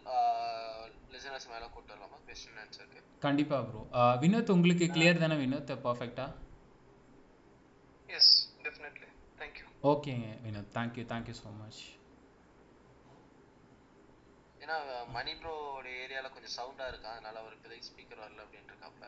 listeners 1.14 1.51
மேலே 1.53 1.66
கூட்டு 1.74 1.93
வரலாமா 1.95 2.18
கொஸ்டின் 2.26 2.61
ஆன்சருக்கு 2.62 3.01
கண்டிப்பாக 3.22 3.62
ப்ரோ 3.68 3.83
வினோத் 4.22 4.55
உங்களுக்கு 4.55 4.87
கிளியர் 4.95 5.22
தானே 5.22 5.37
வினோத்? 5.41 5.72
பர்ஃபெக்டா 5.85 6.26
எஸ் 8.09 8.33
டெஃபினெட்லி 8.64 9.09
தேங்க்யூ 9.39 9.66
ஓகேங்க 9.91 10.29
Vinod. 10.45 10.70
Thank you 10.76 11.05
thank you 11.12 11.37
so 11.41 11.51
much 11.59 11.83
ஏன்னா 14.61 14.76
மணி 15.14 15.33
ப்ரோட 15.41 15.87
ஏரியால 16.01 16.29
கொஞ்சம் 16.33 16.55
சவுண்டா 16.57 16.87
இருக்கா? 16.91 17.11
அதனால 17.14 17.41
அவர் 17.43 17.55
இப்போதைக்கு 17.57 17.89
ஸ்பீக்கர் 17.89 18.22
வரல 18.22 18.45
அப்படின்னு 18.45 18.70
இருக்காப்ல. 18.70 19.07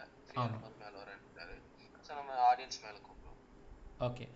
மேல 0.81 0.95
வரேன்ட்டாரு. 1.01 1.57
ஸோ 2.05 2.11
நம்ம 2.19 2.37
ஆடியன்ஸ் 2.49 2.83
மேல 2.85 2.97
கூப்பிடுவோம். 3.01 3.30
ஓகே 4.09 4.27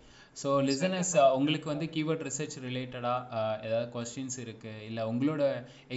ஸோ 0.41 0.49
லிசனர்ஸ் 0.69 1.13
உங்களுக்கு 1.37 1.67
வந்து 1.71 1.85
கீவேர்ட் 1.95 2.25
ரிசர்ச் 2.27 2.55
ரிலேட்டடாக 2.65 3.39
ஏதாவது 3.67 3.87
கொஸ்டின்ஸ் 3.95 4.37
இருக்குது 4.45 4.83
இல்லை 4.87 5.03
உங்களோட 5.11 5.43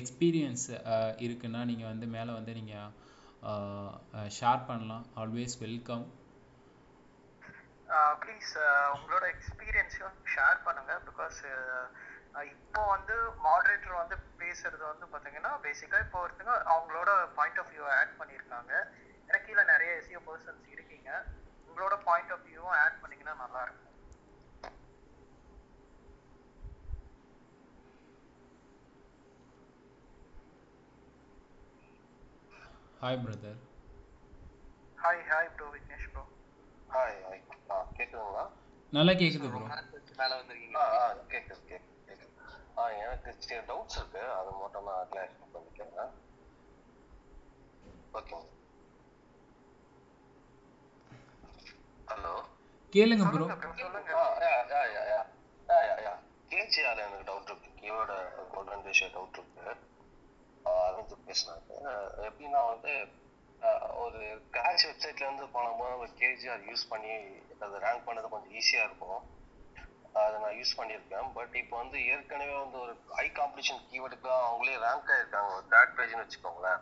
எக்ஸ்பீரியன்ஸ் 0.00 0.66
இருக்குன்னா 1.26 1.60
நீங்கள் 1.70 1.90
வந்து 1.92 2.06
மேலே 2.16 2.30
வந்து 2.38 2.52
நீங்கள் 2.60 2.92
ஷேர் 4.38 4.62
பண்ணலாம். 4.68 5.04
ஆல்வேஸ் 5.22 5.56
வெல்கம் 5.64 6.04
ப்ளீஸ் 8.22 8.52
உங்களோட 8.94 9.24
எக்ஸ்பீரியன்ஸையும் 9.34 10.16
ஷேர் 10.34 10.58
பண்ணுங்க. 10.66 10.94
பிகாஸ் 11.08 11.40
இப்போ 12.54 12.82
வந்து 12.94 13.14
மாடரேட்டர் 13.46 14.00
வந்து 14.02 14.16
பேசுறது 14.42 14.84
வந்து 14.92 15.06
பார்த்தீங்கன்னா 15.12 15.52
பேசிக்காக 15.66 16.04
இப்போ 16.06 16.18
ஒருத்தங்க 16.24 16.54
அவங்களோட 16.74 17.10
பாயிண்ட் 17.38 17.60
ஆஃப் 17.62 17.70
வியூ 17.74 17.86
ஆட் 17.98 18.14
பண்ணியிருக்காங்க 18.20 18.72
எனக்கு 19.28 19.46
கீழே 19.48 19.64
நிறைய 19.72 19.90
எஸ்இஓ 20.00 20.20
பர்சன்ஸ் 20.28 20.66
இருக்கீங்க. 20.74 21.10
உங்களோட 21.78 21.96
பாயிண்ட் 22.06 22.32
ஆஃப் 22.34 22.46
வியூவும் 22.46 22.76
ஆட் 22.76 23.00
பண்ணீங்கன்னா 23.00 23.34
நல்லா 23.40 23.60
இருக்கும் 23.62 23.84
hi 33.00 33.20
brother 33.22 33.58
hi 34.98 35.22
hi 35.28 35.50
bro 35.54 35.66
Vignesh 35.74 36.08
bro 36.12 36.22
hi 36.88 37.16
hi 37.22 37.42
ஆ 37.68 37.78
கேட்குதுங்களா 37.96 38.44
நல்லா 38.92 39.12
கேட்குது 39.20 39.42
ப்ரோ 39.44 39.56
ரொம்ப 39.56 39.70
நேரத்துக்கு 39.72 40.18
மேல 40.20 40.38
வந்திருக்கீங்க 40.40 40.78
ஆ 40.82 40.86
ஆ 40.98 41.08
கேட்குது 41.32 41.62
கேட்குது 41.70 41.96
கேட்குது 42.08 42.32
ஆ 42.76 42.88
எனக்கு 42.98 43.30
சில 43.40 43.60
டவுட்ஸ் 43.70 43.98
இருக்கு. 44.00 44.22
அது 44.38 44.50
மட்டும் 44.58 44.88
நான் 44.88 45.08
கிளாரிஃபை 45.10 45.46
பண்ணிக்கிறேன். 45.54 46.12
ஓகே 48.14 48.34
ஹலோ 48.34 48.42
கேளுங்க 52.92 53.24
ப்ரோ 53.32 53.46
கேஜிஆர் 56.52 57.00
எனக்கு 57.04 57.26
டவுட் 57.30 57.50
இருக்கு. 57.50 57.70
கீவோட 57.80 58.12
கோல்டன் 58.52 58.84
ரேஷியோ 58.86 59.08
டவுட் 59.16 59.38
இருக்கு. 59.38 59.72
அரவிந்த் 60.64 61.26
பேசினாங்க 61.28 61.72
எப்படின்னா 62.28 62.60
வந்து 62.72 62.92
ஒரு 64.04 64.20
கிராஷ் 64.54 64.86
வெப்சைட்ல 64.88 65.26
இருந்து 65.26 65.46
பண்ணும்போது 65.56 65.92
நம்ம 65.92 66.06
கேஜிஆர் 66.22 66.62
யூஸ் 66.70 66.84
பண்ணி 66.92 67.12
அதை 67.64 67.76
ரேங்க் 67.86 68.06
பண்ணது 68.08 68.32
கொஞ்சம் 68.34 68.54
ஈஸியா 68.60 68.82
இருக்கும். 68.88 69.20
அதை 70.22 70.36
நான் 70.44 70.56
யூஸ் 70.60 70.78
பண்ணியிருக்கேன். 70.78 71.28
பட் 71.36 71.54
இப்போ 71.62 71.76
வந்து 71.82 71.98
ஏற்கனவே 72.12 72.54
வந்து 72.62 72.78
ஒரு 72.84 72.94
ஹை 73.18 73.26
காம்படிஷன் 73.40 73.82
கீவேர்டுக்கு 73.90 74.30
அவங்களே 74.48 74.78
ரேங்க் 74.86 75.12
ஆயிருக்காங்க. 75.14 75.50
ஒரு 75.58 75.66
தேர்ட் 75.74 75.96
பேஜ்னு 75.98 76.24
வச்சுக்கோங்களேன். 76.24 76.80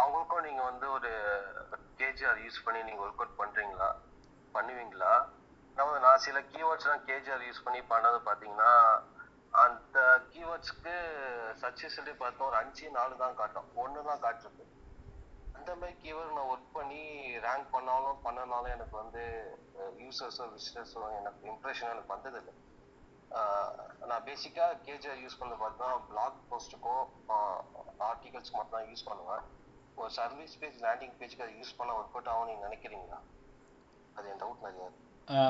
அவங்களுக்கும் 0.00 0.46
நீங்க 0.48 0.62
வந்து 0.70 0.86
ஒரு 0.96 1.10
கேஜிஆர் 2.00 2.40
யூஸ் 2.44 2.64
பண்ணி 2.66 2.80
நீங்க 2.88 3.02
ஒர்க் 3.06 3.22
அவுட் 3.22 3.40
பண்றீங்களா? 3.42 3.88
பண்ணுவீங்களா? 4.54 5.12
நம்ம 5.76 5.98
நான் 6.04 6.22
சில 6.26 6.38
கீவேர்ட்ஸ்லாம் 6.52 7.04
கேஜிஆர் 7.08 7.46
யூஸ் 7.48 7.64
பண்ணி 7.66 7.80
பண்ணது 7.92 8.18
பார்த்தீங்கன்னா 8.28 8.72
அந்த 9.64 9.98
கீவேர்ட்ஸ்க்கு 10.32 10.94
சக்ஸஸ்ஃபுல்லி 11.62 12.14
பார்த்தோம் 12.22 12.48
ஒரு 12.50 12.58
அஞ்சு 12.62 12.90
நாலு 12.98 13.14
தான் 13.22 13.38
காட்டும். 13.40 13.70
ஒன்று 13.82 14.08
தான் 14.08 14.22
காட்டுறது 14.24 14.64
அந்த 15.58 15.70
மாதிரி 15.80 15.94
கீவேர்ட் 16.02 16.36
நான் 16.36 16.50
ஒர்க் 16.52 16.76
பண்ணி 16.78 17.02
ரேங்க் 17.46 17.72
பண்ணாலும் 17.76 18.20
பண்ணனாலும் 18.26 18.74
எனக்கு 18.76 18.96
வந்து 19.02 19.22
யூசர்ஸோ 20.04 20.44
விசிட்டர்ஸோ 20.54 21.02
எனக்கு 21.20 21.42
இம்ப்ரெஷன் 21.52 21.92
எனக்கு 21.94 22.14
வந்ததில்லை. 22.14 22.54
நான் 24.10 24.24
பேசிக்காக 24.28 24.78
கேஜிஆர் 24.86 25.20
யூஸ் 25.24 25.40
பண்ண 25.40 25.54
பார்த்தா 25.62 25.88
பிளாக் 26.10 26.38
போஸ்ட்டுக்கும் 26.50 27.04
ஆர்டிகல்ஸ் 28.10 28.54
மட்டும் 28.56 28.76
தான் 28.76 28.88
யூஸ் 28.92 29.08
பண்ணுவேன். 29.10 29.44
ஒரு 30.00 30.10
சர்வீஸ் 30.20 30.54
பேஜ் 30.62 30.78
லேண்டிங் 30.86 31.14
பேஜ்க்கு 31.20 31.44
அதை 31.46 31.54
யூஸ் 31.60 31.76
பண்ண 31.78 31.90
ஒர்க் 31.98 32.16
அவுட் 32.16 32.30
ஆகும் 32.32 32.48
நீங்கள் 32.50 32.66
நினைக்கிறீங்களா? 32.68 33.20
அது 34.16 34.28
என் 34.32 34.42
டவுட் 34.44 34.66
நிறையா 34.66 34.88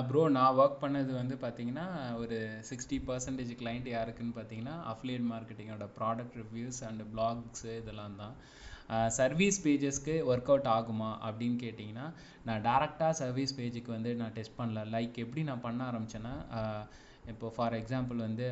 ப்ரோ 0.09 0.23
நான் 0.37 0.57
ஒர்க் 0.61 0.81
பண்ணது 0.83 1.13
வந்து 1.19 1.35
பார்த்தீங்கன்னா 1.43 1.85
ஒரு 2.23 2.39
சிக்ஸ்டி 2.71 2.97
பர்சன்டேஜ் 3.11 3.53
கிளைண்ட் 3.61 3.87
யாருக்குன்னு 3.95 4.35
பார்த்தீங்கன்னா 4.39 4.75
அஃப்லியேட் 4.93 5.25
மார்க்கெட்டிங்கோட 5.31 5.87
ப்ராடக்ட் 5.99 6.37
ரிவ்யூஸ் 6.41 6.81
அண்ட் 6.89 7.03
பிளாக்ஸு 7.13 7.71
இதெல்லாம் 7.83 8.19
தான். 8.23 8.35
சர்வீஸ் 9.19 9.59
பேஜஸ்க்கு 9.67 10.15
ஒர்க் 10.31 10.51
அவுட் 10.53 10.69
ஆகுமா 10.77 11.11
அப்படின்னு 11.27 11.59
கேட்டிங்கன்னா 11.65 12.07
நான் 12.49 12.65
டேரெக்டாக 12.69 13.19
சர்வீஸ் 13.23 13.57
பேஜுக்கு 13.61 13.91
வந்து 13.97 14.13
நான் 14.21 14.35
டெஸ்ட் 14.39 14.59
பண்ணல. 14.61 14.83
லைக் 14.97 15.23
எப்படி 15.25 15.45
நான் 15.51 15.65
பண்ண 15.69 15.81
ஆரம்பிச்சேன்னா 15.91 16.35
இப்போ 17.33 17.49
ஃபார் 17.57 17.75
எக்ஸாம்பிள் 17.79 18.19
வந்து 18.27 18.47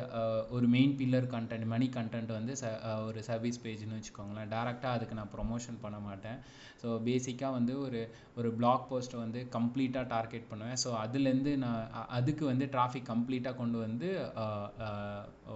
ஒரு 0.55 0.67
main 0.75 0.93
pillar 0.99 1.27
content 1.33 1.67
money 1.73 1.87
content 1.97 2.31
வந்து 2.37 2.53
ச 2.61 2.71
ஒரு 3.07 3.19
சர்வீஸ் 3.29 3.59
பேஜ்னு 3.65 3.97
வச்சுக்கோங்களேன். 3.97 4.49
டேரெக்டாக 4.53 4.95
அதுக்கு 4.97 5.17
நான் 5.19 5.31
ப்ரொமோஷன் 5.35 5.79
பண்ண 5.83 5.97
மாட்டேன். 6.07 6.39
ஸோ 6.81 6.89
பேசிக்காக 7.07 7.57
வந்து 7.57 7.73
ஒரு 7.85 8.01
ஒரு 8.39 8.51
பிளாக் 8.59 8.87
போஸ்ட்டை 8.91 9.19
வந்து 9.25 9.39
கம்ப்ளீட்டாக 9.57 10.11
டார்கெட் 10.15 10.49
பண்ணுவேன். 10.51 10.79
ஸோ 10.83 10.91
அதுலேருந்து 11.03 11.53
நான் 11.65 11.81
அதுக்கு 12.19 12.45
வந்து 12.51 12.67
டிராஃபிக் 12.75 13.09
கம்ப்ளீட்டாக 13.13 13.59
கொண்டு 13.61 13.79
வந்து 13.85 14.09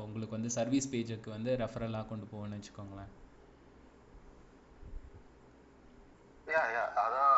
உங்களுக்கு 0.04 0.38
வந்து 0.38 0.54
சர்வீஸ் 0.60 0.92
பேஜுக்கு 0.96 1.32
வந்து 1.38 1.54
ரெஃபரலாக 1.64 2.10
கொண்டு 2.14 2.28
போவேன்னு 2.34 2.60
வச்சுக்கோங்களேன். 2.60 3.12
யா 6.54 6.62
யா 6.76 6.82
அதான் 7.04 7.33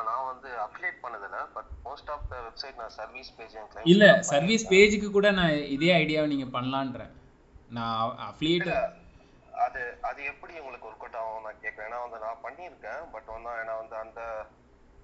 இல்லை 3.93 4.09
சர்வீஸ் 4.33 4.69
பேஜுக்கு 4.73 5.09
கூட 5.11 5.31
நான் 5.31 5.55
இதே 5.75 5.91
ஐடியாவை 6.01 6.27
நீங்கள் 6.33 6.53
பண்ணலான்றேன். 6.57 7.13
நான் 7.69 8.19
அஃப்லியேட் 8.29 8.69
அது 9.65 9.81
அது 10.01 10.19
எப்படி 10.31 10.53
உங்களுக்கு 10.59 10.87
ஒர்க் 10.89 11.03
அவுட் 11.05 11.19
ஆகும் 11.19 11.45
நான் 11.47 11.61
கேட்குறேன். 11.63 11.87
ஏன்னா 11.89 11.99
வந்து 12.05 12.19
நான் 12.25 12.43
பண்ணியிருக்கேன் 12.43 13.03
பட் 13.13 13.29
வந்து 13.35 13.51
ஏன்னா 13.61 13.75
வந்து 13.81 13.95
அந்த 13.95 14.21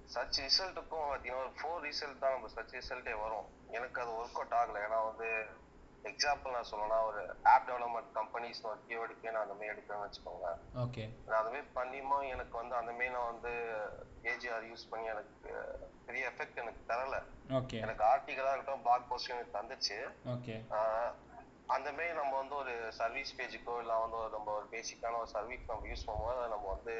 சர்ச் 0.08 0.38
ரிசல்ட்டுக்கும் 0.40 1.06
பார்த்தீங்கன்னா 1.08 1.42
ஒரு 1.44 1.52
ஃபோர் 1.58 1.82
ரிசல்ட் 1.88 2.22
தான் 2.22 2.34
நம்ம 2.34 2.48
சர்ச் 2.56 2.74
ரிசல்ட்டே 2.78 3.14
வரும். 3.24 3.46
எனக்கு 3.78 4.00
அது 4.02 4.12
ஒர்க் 4.20 4.38
அவுட் 4.40 4.56
ஆகலை. 4.60 4.80
ஏன்னா 4.86 4.98
வந்து 5.10 5.28
எக்ஸாம்பிள் 6.10 6.54
நான் 6.54 6.68
சொல்லணும்னா 6.70 6.98
ஒரு 7.08 7.20
ஆப் 7.52 7.66
டெவலப்மெண்ட் 7.68 8.10
கம்பெனிஸ் 8.18 8.60
ஒரு 8.70 8.80
கீவேர்டுக்கே 8.88 9.32
நான் 9.34 9.44
அந்த 9.44 9.56
மாதிரி 9.58 9.72
எடுக்கிறேன்னு 9.72 10.06
வச்சுக்கோங்க. 10.06 10.46
ஓகே 10.84 11.04
நான் 11.28 11.40
அந்த 11.40 11.50
மாதிரி 11.52 11.66
பண்ணியுமோ 11.78 12.18
எனக்கு 12.34 12.54
வந்து 12.60 12.74
அந்த 12.80 12.92
மாதிரி 12.96 13.14
நான் 13.16 13.30
வந்து 13.32 13.52
ஏஜிஆர் 14.32 14.68
யூஸ் 14.70 14.88
பண்ணி 14.92 15.06
எனக்கு 15.14 15.52
பெரிய 16.06 16.22
எஃபெக்ட் 16.32 16.62
எனக்கு 16.62 16.82
தரல. 16.90 17.18
ஓகே 17.58 17.80
எனக்கு 17.84 18.04
ஆர்டிகலாக 18.12 18.54
இருக்கட்டும் 18.54 18.86
பிளாக் 18.86 19.08
போஸ்ட் 19.10 19.34
எனக்கு 19.36 19.56
தந்துச்சு. 19.58 19.98
ஓகே 20.34 20.56
அந்த 21.74 21.88
மாதிரி 21.96 22.12
நம்ம 22.20 22.32
வந்து 22.40 22.54
ஒரு 22.62 22.72
சர்வீஸ் 23.00 23.36
பேஜுக்கோ 23.38 23.74
இல்லை 23.82 23.94
வந்து 24.04 24.18
நம்ம 24.36 24.48
ஒரு 24.58 24.66
பேசிக்கான 24.74 25.18
ஒரு 25.22 25.30
சர்வீஸ் 25.36 25.68
நம்ம 25.70 25.86
யூஸ் 25.92 26.06
பண்ணும்போது 26.08 26.38
அதை 26.40 26.48
நம்ம 26.54 26.68
வந்து 26.76 26.94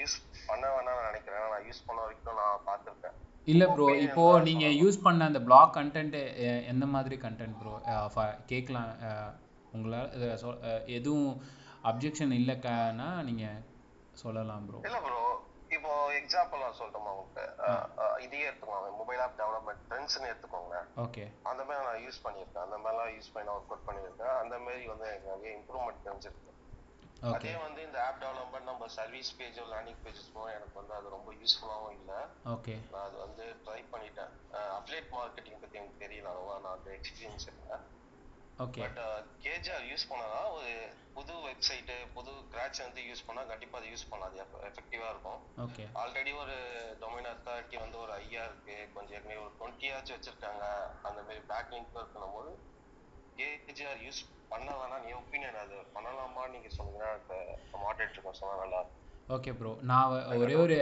யூஸ் 0.00 0.16
பண்ண 0.46 0.64
வேணாம்னு 0.74 1.08
நினைக்கிறேன். 1.08 1.44
நான் 1.52 1.66
யூஸ் 1.68 1.86
பண்ண 1.86 1.98
வரைக்கும் 2.04 2.40
நான் 2.40 2.64
பார்த்துருக்கேன். 2.68 3.18
இல்லை 3.52 3.66
ப்ரோ 3.72 3.86
இப்போ 4.04 4.22
தான் 4.32 4.46
நீங்க 4.48 4.64
சொல்லணும். 4.66 4.80
யூஸ் 4.82 4.98
பண்ண 5.06 5.24
அந்த 5.30 5.40
பிளாக் 5.48 5.74
கண்டென்ட் 5.78 6.16
எந்த 6.72 6.84
மாதிரி 6.94 7.16
கண்டென்ட் 7.24 7.56
ப்ரோ 7.60 7.72
கேட்கலாம் 8.52 8.92
உங்களால் 9.76 10.10
எதுவும் 10.98 11.30
அப்ஜெக்ஷன் 11.90 12.34
இல்லைக்கானா 12.40 13.08
நீங்க 13.28 13.46
சொல்லலாம் 14.22 14.66
ப்ரோ 14.68 14.80
இல்ல 14.88 14.98
ப்ரோ 15.06 15.20
இப்போ 15.76 15.92
எக்ஸாம்பிள் 16.18 16.62
நான் 16.64 16.76
சொல்லட்டுமா 16.78 17.12
உங்களுக்கு? 17.14 17.44
இதையே 18.24 18.44
எடுத்துக்கோங்க. 18.48 18.90
மொபைல் 18.98 19.22
ஆப் 19.24 19.38
டெவலப்மெண்ட் 19.40 19.80
ட்ரெண்ட்ஸ்னு 19.90 20.28
எடுத்துக்கோங்க. 20.32 20.76
ஓகே. 21.04 21.24
அந்த 21.50 21.62
மாதிரி 21.68 21.86
நான் 21.88 22.02
யூஸ் 22.04 22.20
பண்ணியிருக்கேன். 22.26 22.64
அந்த 22.66 22.76
மாதிரிலாம் 22.82 23.12
யூஸ் 23.16 23.30
பண்ணி 23.32 23.46
நான் 23.48 23.56
ஒர்க் 23.58 23.72
அவுட் 23.72 23.88
பண்ணியிருக்கேன். 23.88 24.34
அந்த 24.42 24.56
மாதிரி 24.64 24.84
வந்து 24.92 25.06
எனக்கு 25.10 25.30
நிறைய 25.32 25.50
இம்ப்ரூவ்மெண்ட் 25.58 26.04
தெரிஞ்சிருக்கு. 26.06 26.52
அதே 27.32 27.52
வந்து 27.64 27.80
இந்த 27.88 27.98
ஆப் 28.06 28.20
டெவலப்மெண்ட் 28.22 28.70
நம்ம 28.70 28.86
சர்வீஸ் 28.98 29.30
பேஜோ 29.38 29.64
லேண்டிங் 29.72 30.00
பேஜஸ்மோ 30.04 30.44
எனக்கு 30.56 30.76
வந்து 30.80 30.94
அது 30.98 31.14
ரொம்ப 31.16 31.30
யூஸ்ஃபுல்லாகவும் 31.40 31.96
இல்லை. 31.98 32.20
ஓகே 32.54 32.74
நான் 32.92 33.06
அது 33.08 33.16
வந்து 33.26 33.44
ட்ரை 33.66 33.80
பண்ணிட்டேன். 33.92 34.32
அப்லேட் 34.78 35.10
மார்க்கெட்டிங் 35.16 35.60
பற்றி 35.62 35.80
எனக்கு 35.80 36.02
தெரியல 36.04 36.30
அவ்வளோவா 36.32 36.56
நான் 36.64 36.76
அந்த 36.78 36.90
எக்ஸ்பீரியன்ஸ் 36.98 37.48
இல்லை. 37.52 37.78
ஓகே 38.58 38.80
பட் 38.82 38.98
கேஜிஆர் 39.44 39.86
யூஸ் 39.90 40.08
பண்ணனா 40.10 40.40
ஒரு 40.56 40.72
புது 41.14 41.34
வெப்சைட்டு 41.46 41.96
புது 42.16 42.32
கிராச் 42.52 42.84
வந்து 42.84 43.00
யூஸ் 43.08 43.24
பண்ணால் 43.28 43.50
கண்டிப்பாக 43.52 43.80
அதை 43.80 43.88
யூஸ் 43.94 44.08
பண்ணலாம். 44.10 44.30
அது 44.30 44.68
எஃபெக்டிவாக 44.70 45.12
இருக்கும். 45.14 45.40
ஓகே 45.64 45.84
ஆல்ரெடி 46.02 46.32
ஒரு 46.42 46.56
டொமைன் 47.02 47.30
அத்தாரிட்டி 47.32 47.78
வந்து 47.84 47.98
ஒரு 48.04 48.12
ஐயா 48.20 48.44
இருக்கு. 48.48 48.76
கொஞ்சம் 48.94 49.16
ஏற்கனவே 49.18 49.42
ஒரு 49.46 49.54
டுவெண்ட்டியாச்சும் 49.60 50.16
வச்சிருக்காங்க. 50.16 50.64
அந்த 51.08 51.18
மாதிரி 51.26 51.42
பேக் 51.50 51.72
லிங்க் 51.74 52.00
இருக்கணும் 52.02 52.36
போது 52.38 52.52
கேஜிஆர் 53.38 54.02
யூஸ் 54.06 54.22
பண்ண 54.54 54.68
வேணாம் 54.80 55.04
நீ 55.06 55.12
ஒப்பீனியன் 55.20 55.62
அது. 55.64 55.78
பண்ணலாமா? 55.96 56.42
நீங்க 56.54 56.68
சொன்னீங்கன்னா 56.76 57.10
மாடரேட்டர் 57.84 58.38
சொன்னா 58.40 58.60
நல்லா 58.64 58.78
இருக்கும். 58.82 59.00
ஓகே 59.28 59.50
ப்ரோ 59.58 59.70
நான் 59.90 60.10
ஒரே 60.40 60.54
ஒரு 60.62 60.74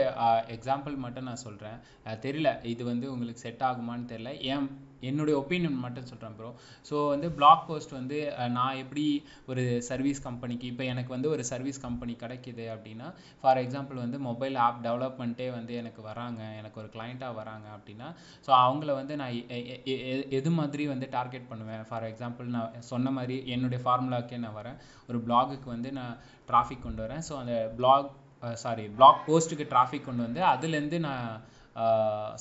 எக்ஸாம்பிள் 0.55 0.95
மட்டும் 1.03 1.27
நான் 1.27 1.43
சொல்கிறேன் 1.43 1.77
தெரியல. 2.25 2.49
இது 2.71 2.83
வந்து 2.89 3.05
உங்களுக்கு 3.13 3.43
செட் 3.43 3.63
ஆகுமான்னு 3.69 4.09
தெரியல. 4.11 4.31
ஏன் 4.53 4.65
என்னுடைய 5.09 5.35
ஒப்பீனியன் 5.41 5.77
மட்டும் 5.85 6.09
சொல்கிறேன் 6.11 6.35
ப்ரோ 6.39 6.49
ஸோ 6.89 6.95
வந்து 7.13 7.29
பிளாக் 7.39 7.63
போஸ்ட் 7.67 7.95
வந்து 7.99 8.19
நான் 8.57 8.79
எப்படி 8.83 9.05
ஒரு 9.51 9.65
சர்வீஸ் 9.89 10.21
கம்பெனிக்கு 10.27 10.67
இப்போ 10.71 10.85
எனக்கு 10.93 11.11
வந்து 11.15 11.31
ஒரு 11.35 11.45
சர்வீஸ் 11.51 11.83
கம்பெனி 11.85 12.15
கிடைக்குது 12.23 12.67
அப்படின்னா 12.75 13.09
ஃபார் 13.43 13.61
எக்ஸாம்பிள் 13.63 14.03
வந்து 14.03 14.19
மொபைல் 14.29 14.57
ஆப் 14.67 14.81
டெவலப்மெண்ட்டே 14.87 15.49
வந்து 15.57 15.73
எனக்கு 15.81 16.01
வராங்க 16.09 16.41
எனக்கு 16.59 16.79
ஒரு 16.83 16.91
கிளைண்ட்டாக 16.95 17.39
வராங்க 17.41 17.67
அப்படின்னா 17.77 18.09
ஸோ 18.47 18.51
அவங்கள 18.63 18.91
வந்து 19.01 19.13
நான் 19.21 19.35
எது 20.39 20.49
மாதிரி 20.59 20.83
வந்து 20.91 21.07
டார்கெட் 21.17 21.49
பண்ணுவேன்? 21.51 21.83
ஃபார் 21.89 22.05
எக்ஸாம்பிள் 22.09 22.47
நான் 22.55 22.75
சொன்ன 22.91 23.11
மாதிரி 23.17 23.35
என்னுடைய 23.55 23.79
ஃபார்முலாக்கே 23.83 24.37
நான் 24.45 24.57
வரேன். 24.59 24.77
ஒரு 25.09 25.19
பிளாகுக்கு 25.27 25.67
வந்து 25.75 25.89
நான் 25.99 26.13
டிராஃபிக் 26.49 26.85
கொண்டு 26.85 27.01
வரேன். 27.05 27.23
ஸோ 27.29 27.33
அந்த 27.41 27.55
பிளாக் 27.79 28.09
சாரி 28.63 28.85
பிளாக் 28.97 29.19
போஸ்ட்டுக்கு 29.27 29.65
டிராஃபிக் 29.73 30.07
கொண்டு 30.07 30.23
வந்து 30.27 30.41
அதுலேருந்து 30.51 30.97
நான் 31.07 31.27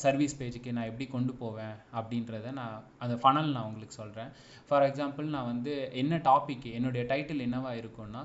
சர்வீஸ் 0.02 0.38
பேஜுக்கு 0.38 0.74
நான் 0.76 0.88
எப்படி 0.90 1.06
கொண்டு 1.08 1.32
போவேன் 1.34 1.76
அப்படின்றத 1.98 2.50
நான் 2.60 2.74
அந்த 2.98 3.14
ஃபனல் 3.22 3.52
நான் 3.54 3.68
உங்களுக்கு 3.68 3.96
சொல்கிறேன் 4.00 4.30
ஃபார் 4.68 4.84
எக்ஸாம்பிள் 4.88 5.26
நான் 5.34 5.48
வந்து 5.50 5.72
என்ன 6.02 6.20
டாபிக் 6.28 6.66
என்னுடைய 6.76 7.02
டைட்டில் 7.10 7.44
என்னவாக 7.46 7.80
இருக்கும்னா 7.82 8.22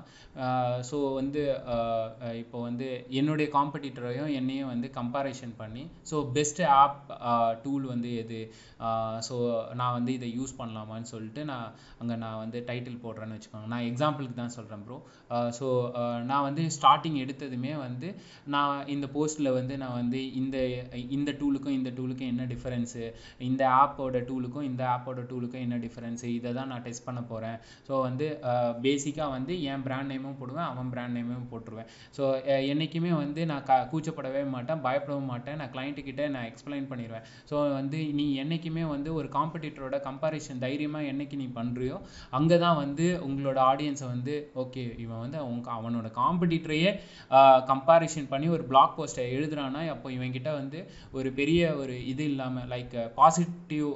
ஸோ 0.90 0.98
வந்து 1.20 1.42
இப்போ 2.42 2.58
வந்து 2.68 2.86
என்னுடைய 3.20 3.48
காம்படிட்டரையும் 3.56 4.30
என்னையும் 4.40 4.72
வந்து 4.74 4.90
கம்பேரிஷன் 4.98 5.54
பண்ணி 5.62 5.82
ஸோ 6.10 6.18
பெஸ்ட் 6.36 6.62
ஆப் 6.78 7.00
டூல் 7.64 7.86
வந்து 7.92 8.10
எது? 8.22 8.40
ஸோ 9.28 9.34
நான் 9.80 9.96
வந்து 9.98 10.12
இதை 10.18 10.28
யூஸ் 10.38 10.54
பண்ணலாமான்னு 10.60 11.10
சொல்லிட்டு 11.14 11.44
நான் 11.44 11.68
அங்கே 12.00 12.16
நான் 12.24 12.40
வந்து 12.42 12.58
டைட்டில் 12.68 13.02
போடுறேன்னு 13.04 13.36
வச்சுக்கோங்க. 13.36 13.70
நான் 13.74 13.86
எக்ஸாம்பிளுக்கு 13.90 14.38
தான் 14.42 14.54
சொல்கிறேன் 14.56 14.84
ப்ரோ 14.86 14.98
ஸோ 15.58 15.66
நான் 16.30 16.46
வந்து 16.48 16.64
ஸ்டார்டிங் 16.78 17.18
எடுத்ததுமே 17.24 17.74
வந்து 17.86 18.10
நான் 18.56 18.86
இந்த 18.96 19.08
போஸ்ட்டில் 19.16 19.56
வந்து 19.58 19.76
நான் 19.84 19.98
வந்து 20.00 20.20
இந்த 20.42 20.56
இந்த 21.16 21.32
டூலுக்கும் 21.40 21.76
இந்த 21.78 21.90
டூலுக்கும் 21.98 22.30
என்ன 22.32 22.46
டிஃப்ரென்ஸு 22.52 23.04
இந்த 23.48 23.68
ஆப்போட 23.82 24.22
டூலுக்கும் 24.30 24.66
இந்த 24.70 24.84
ஆப்போட 24.94 25.24
டூலுக்கும் 25.30 25.64
என்ன 25.66 25.76
டிஃப்ரென்ஸு 25.76 26.24
இதை 26.24 26.52
தான் 26.52 26.66
நான் 26.66 26.82
டெஸ்ட் 26.82 27.06
பண்ண 27.08 27.20
போகிறேன் 27.22 27.58
ஸோ 27.88 28.00
வந்து 28.00 28.26
பேசிக்காக 28.82 29.30
வந்து 29.36 29.62
என் 29.62 29.82
பிராண்ட் 29.82 30.12
நேமும் 30.12 30.38
போடுவேன் 30.40 30.68
அவன் 30.70 30.90
பிராண்ட் 30.94 31.16
நேமும் 31.18 31.48
போட்டுருவேன். 31.52 31.88
ஸோ 32.16 32.22
என்றைக்குமே 32.72 33.12
வந்து 33.12 33.46
நான் 33.46 33.62
க 33.62 33.74
கூச்சப்படவே 33.92 34.42
மாட்டேன் 34.56 34.82
பயப்படவும் 34.86 35.30
மாட்டேன். 35.32 35.56
நான் 35.60 35.72
client 35.74 36.20
நான் 36.34 36.48
எக்ஸ்பிளைன் 36.50 36.88
பண்ணிடுவேன் 36.90 37.24
ஸோ 37.50 37.72
வந்து 37.72 37.98
நீ 38.12 38.34
என்றைக்குமே 38.34 38.84
வந்து 38.84 39.14
ஒரு 39.14 39.28
காம்படிட்டரோட 39.36 39.96
கம்பாரிஷன் 40.08 40.58
தைரியமாக 40.58 41.10
என்னைக்கு 41.12 41.36
நீ 41.36 41.46
பண்ணுறியோ 41.54 41.96
அங்கே 42.30 42.58
தான் 42.58 42.76
வந்து 42.76 43.06
உங்களோட 43.28 43.58
ஆடியன்ஸை 43.70 44.06
வந்து 44.06 44.34
ஓகே 44.62 44.84
இவன் 45.04 45.22
வந்து 45.24 45.38
அவங்க 45.38 45.70
அவனோட 45.78 46.10
காம்படிட்டரையே 46.20 46.90
கம்பாரிஷன் 47.70 48.28
பண்ணி 48.28 48.48
ஒரு 48.48 48.64
பிளாக் 48.64 48.96
போஸ்ட்டை 48.98 49.26
எழுதுறான்னா 49.36 49.82
அப்போ 49.94 50.10
இவன்கிட்ட 50.10 50.52
வந்து 50.60 50.78
ஒரு 51.12 51.28
பெரிய 51.32 51.60
ஒரு 51.82 51.94
இது 52.12 52.24
இல்லாமல் 52.32 52.68
லைக் 52.74 52.96
பாசிட்டிவ் 53.20 53.88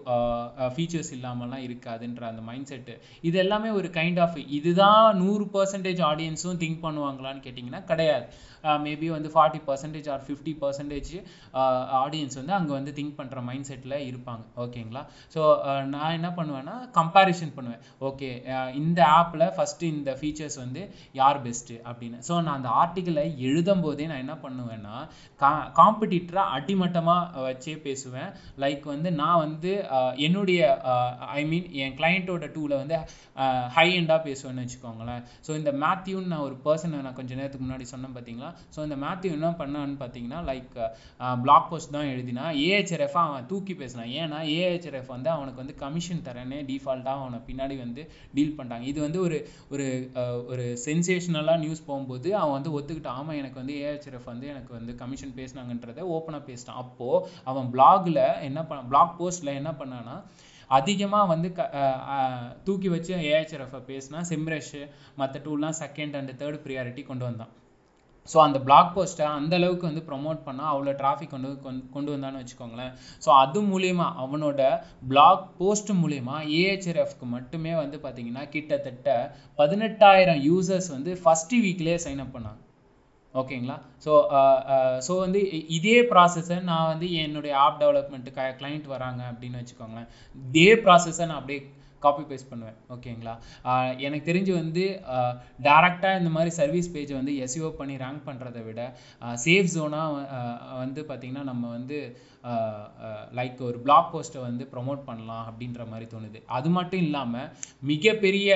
ஃபீச்சர்ஸ் 0.74 1.12
இல்லாமலாம் 1.18 1.64
இருக்காதுன்ற 1.68 2.24
அந்த 2.30 2.45
மைண்ட் 2.51 2.70
செட்டு 2.72 2.95
இது 3.28 3.38
எல்லாமே 3.45 3.70
ஒரு 3.80 3.90
கைண்ட் 3.99 4.20
ஆஃப் 4.26 4.38
இதுதான் 4.59 5.16
நூறு 5.22 5.47
பர்சன்டேஜ் 5.55 6.03
ஆடியன்ஸும் 6.11 6.61
திங்க் 6.62 6.82
பண்ணுவாங்களான்னு 6.86 7.45
கேட்டிங்கன்னா 7.47 7.84
கிடையாது. 7.93 8.26
Uh, 8.68 8.76
மேபி 8.82 9.06
வந்து 9.14 9.28
forty 9.34 9.60
percentage 9.68 10.08
or 10.14 10.20
fifty 10.26 10.52
percentage 10.60 11.08
audience 12.02 12.36
வந்து 12.40 12.52
அங்கே 12.56 12.72
வந்து 12.76 12.92
திங்க் 12.98 13.16
பண்ணுற 13.20 13.38
மைண்ட் 13.46 13.68
செட்டில் 13.68 13.94
இருப்பாங்க. 14.10 14.44
ஓகேங்களா 14.64 15.02
ஸோ 15.34 15.40
uh, 15.70 15.80
நான் 15.94 16.14
என்ன 16.18 16.28
பண்ணுவேன்னா 16.36 16.74
கம்பேரிஷன் 16.98 17.52
பண்ணுவேன். 17.56 17.82
ஓகே 18.08 18.28
uh, 18.56 18.68
இந்த 18.80 19.00
ஆப்பில் 19.20 19.44
ஃபஸ்ட்டு 19.56 19.88
இந்த 19.94 20.12
ஃபீச்சர்ஸ் 20.20 20.58
வந்து 20.64 20.82
யார் 21.20 21.40
பெஸ்ட்டு 21.46 21.78
அப்படின்னு. 21.90 22.20
ஸோ 22.28 22.34
நான் 22.44 22.58
அந்த 22.60 22.70
ஆர்டிக்கலை 22.82 23.26
எழுதும் 23.48 23.82
போதே 23.86 24.06
நான் 24.12 24.22
என்ன 24.24 24.36
பண்ணுவேன்னா 24.44 24.94
கா 25.43 25.51
காம்படிட்டரை 25.80 26.44
அடிமட்டமாக 26.59 27.47
வச்சே 27.48 27.74
பேசுவேன். 27.89 28.30
லைக் 28.64 28.86
வந்து 28.94 29.12
நான் 29.22 29.43
வந்து 29.47 29.74
என்னுடைய 30.28 30.62
ஐ 31.40 31.44
மீன் 31.51 31.68
என் 31.82 31.98
கிளைண்ட்டோட 32.01 32.52
டூவில் 32.55 32.76
வந்து 32.82 32.98
ஹை 33.78 33.89
எண்டாக 33.98 34.20
பேசுவேன்னு 34.28 34.64
வச்சுக்கோங்களேன். 34.66 35.22
ஸோ 35.48 35.51
இந்த 35.62 35.72
மேத்யூன்னு 35.84 36.32
நான் 36.34 36.47
ஒரு 36.48 36.59
பர்சனை 36.68 37.05
நான் 37.09 37.20
கொஞ்ச 37.20 37.32
நேரத்துக்கு 37.40 37.66
முன்னாடி 37.66 37.93
சொன்னேன் 37.94 38.16
பார்த்தீங்களா 38.16 38.51
ஸோ 38.74 38.78
இந்த 38.86 38.96
மேத்யூ 39.04 39.30
என்ன 39.38 39.50
பண்ணான்னு 39.60 39.96
பார்த்தீங்கன்னா 40.02 40.40
லைக் 40.50 40.76
பிளாக் 41.44 41.68
போஸ்ட் 41.70 41.94
தான் 41.96 42.10
எழுதினா 42.12 42.44
ஏஹெச்ஆர்எஃப் 42.66 43.18
அவன் 43.22 43.48
தூக்கி 43.52 43.76
பேசினான். 43.82 44.10
ஏன்னா 44.22 44.38
ஏஹெச்ஆர்எஃப் 44.58 45.12
வந்து 45.16 45.30
அவனுக்கு 45.36 45.62
வந்து 45.62 45.76
கமிஷன் 45.84 46.24
தரேன்னு 46.28 46.60
டிஃபால்ட்டாக 46.70 47.22
அவனை 47.24 47.40
பின்னாடி 47.48 47.78
வந்து 47.84 48.04
டீல் 48.36 48.54
பண்ணிட்டாங்க 48.58 48.86
இது 48.92 49.00
வந்து 49.06 49.20
ஒரு 49.26 49.38
ஒரு 49.74 49.88
ஒரு 50.52 50.66
சென்சேஷனலாக 50.86 51.62
நியூஸ் 51.64 51.86
போகும்போது 51.90 52.28
அவன் 52.42 52.56
வந்து 52.58 52.74
ஒத்துக்கிட்டான். 52.78 53.18
ஆமாம் 53.20 53.38
எனக்கு 53.40 53.60
வந்து 53.62 53.76
ஏஹெச்ஆர்எஃப் 53.82 54.30
வந்து 54.32 54.48
எனக்கு 54.54 54.72
வந்து 54.78 54.94
கமிஷன் 55.02 55.36
பேசினாங்கன்றதை 55.40 56.04
ஓப்பனாக 56.16 56.44
பேசிட்டான். 56.50 56.80
அப்போது 56.84 57.26
அவன் 57.52 57.68
பிளாகில் 57.74 58.24
என்ன 58.48 58.60
பண்ண 58.70 58.88
பிளாக் 58.92 59.18
போஸ்ட்டில் 59.20 59.58
என்ன 59.60 59.72
பண்ணான்னா 59.82 60.16
அதிகமாக 60.70 61.30
வந்து 61.30 61.48
க 61.56 61.62
தூக்கி 62.66 62.88
வச்சு 62.92 63.12
ஏஹெச்ஆர்எஃப் 63.30 63.88
பேசினா 63.90 64.20
சிம்ரஷ் 64.30 64.76
மற்ற 65.20 65.40
டூல்லாம் 65.46 65.76
செகண்ட் 65.80 66.14
அண்ட் 66.18 66.32
தேர்ட் 66.40 66.62
ப்ரியாரிட்டி 66.66 67.02
கொண்டு 67.10 67.24
வந்தான். 67.28 67.52
ஸோ 68.32 68.39
அந்த 68.39 68.61
பிளாக் 68.61 68.99
போஸ்ட்டை 68.99 69.23
அந்த 69.23 69.57
அளவுக்கு 69.57 69.86
வந்து 69.86 70.03
ப்ரொமோட் 70.09 70.39
பண்ணால் 70.47 70.70
அவ்வளோ 70.73 70.93
டிராஃபிக் 71.01 71.28
கொண்டு 71.28 71.59
கொண்டு- 71.65 71.90
கொண்டு 71.90 72.16
வந்தான்னு 72.16 72.43
வச்சுக்கோங்களேன். 72.43 72.93
ஸோ 73.24 73.28
அது 73.28 73.62
மூலிமா 73.62 74.07
அவனோட 74.24 74.61
பிளாக் 75.09 75.49
போஸ்ட் 75.59 75.93
மூலிமா 75.93 76.36
ஏஹெச்ஆர்எஃப்க்கு 76.59 77.27
மட்டுமே 77.28 77.74
வந்து 77.74 77.97
பார்த்தீங்கன்னா 77.99 78.49
கிட்டத்தட்ட 78.49 79.16
பதினெட்டாயிரம் 79.59 80.43
யூசர்ஸ் 80.49 80.90
வந்து 80.90 81.20
ஃபஸ்ட்டு 81.24 81.62
வீக்லேயே 81.65 81.99
சைன் 82.05 82.19
அப் 82.19 82.36
பண்ணாங்க. 82.36 82.61
ஓகேங்களா? 83.35 83.77
ஸோ 84.05 84.12
ஸோ 85.09 85.19
வந்து 85.19 85.40
இதே 85.69 86.03
ப்ராசஸை 86.03 86.62
நான் 86.62 86.86
வந்து 86.86 87.12
என்னுடைய 87.12 87.57
ஆப் 87.59 87.81
டெவலப்மெண்ட்டு 87.82 88.32
க 88.32 88.57
கிளைண்ட் 88.61 88.86
வராங்க 88.86 89.23
அப்படின்னு 89.32 89.61
வச்சுக்கோங்களேன். 89.61 90.09
இதே 90.49 90.74
ப்ராசஸை 90.74 91.27
நான் 91.27 91.39
அப்படியே 91.39 91.61
காப்பி 92.04 92.24
பேஸ்ட் 92.30 92.50
பண்ணுவேன். 92.52 92.78
ஓகேங்களா 92.94 93.34
எனக்கு 94.06 94.26
தெரிஞ்சு 94.32 94.52
வந்து 94.62 94.84
டேரெக்டாக 95.68 96.20
இந்த 96.20 96.32
மாதிரி 96.36 96.52
சர்வீஸ் 96.60 96.92
பேஜை 96.96 97.16
வந்து 97.20 97.34
எஸ்இஓ 97.44 97.70
பண்ணி 97.80 97.96
ரேங்க் 98.04 98.26
பண்ணுறதை 98.28 98.62
விட 98.68 98.82
சேஃப் 99.46 99.72
ஜோனாக 99.76 100.38
வந்து 100.82 101.02
பார்த்திங்கன்னா 101.10 101.44
நம்ம 101.50 101.70
வந்து 101.78 101.98
லைக் 103.38 103.60
ஒரு 103.66 103.78
பிளாக் 103.84 104.08
போஸ்ட்டை 104.12 104.40
வந்து 104.46 104.64
ப்ரொமோட் 104.72 105.02
பண்ணலாம் 105.08 105.44
அப்படின்ற 105.50 105.82
மாதிரி 105.90 106.06
தோணுது. 106.14 106.38
அது 106.56 106.68
மட்டும் 106.76 107.02
இல்லாமல் 107.06 107.50
மிகப்பெரிய 107.90 108.48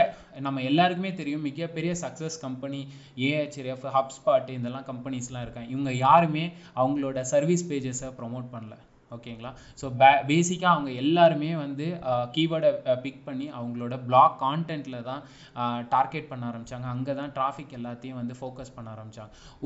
நம்ம 0.46 0.62
எல்லாருக்குமே 0.70 1.12
தெரியும் 1.20 1.46
மிகப்பெரிய 1.48 1.92
சக்ஸஸ் 2.02 2.38
கம்பெனி 2.46 2.80
ஏஹெச்எஃப் 3.28 3.86
ஹப்ஸ்பாட் 3.96 4.50
இதெல்லாம் 4.56 4.88
கம்பெனிஸ்லாம் 4.90 5.44
இருக்காங்க. 5.46 5.70
இவங்க 5.74 5.92
யாருமே 6.06 6.44
அவங்களோட 6.82 7.20
சர்வீஸ் 7.34 7.68
பேஜஸை 7.70 8.10
ப்ரொமோட் 8.20 8.52
பண்ணல. 8.56 8.76
ஓகேங்களா? 9.16 9.50
ஸோ 9.80 9.88
பே 10.02 10.10
பேசிக்காக 10.30 10.72
அவங்க 10.76 10.90
எல்லாருமே 11.04 11.50
வந்து 11.64 11.86
கீவேர்டை 12.36 12.70
பிக் 13.04 13.22
பண்ணி 13.28 13.48
அவங்களோட 13.58 13.94
பிளாக் 14.08 14.36
கான்டென்ட்டில் 14.44 14.98
தான் 15.10 15.22
டார்கெட் 15.94 16.30
பண்ண 16.30 16.42
ஆரம்பிச்சாங்க. 16.50 16.86
அங்கே 16.94 17.14
தான் 17.20 17.32
டிராஃபிக் 17.38 17.76
எல்லாத்தையும் 17.80 18.20
வந்து 18.20 18.36
ஃபோக்கஸ் 18.40 18.74
பண்ண 18.76 18.88
ஆரம்பித்தாங்க 18.96 19.04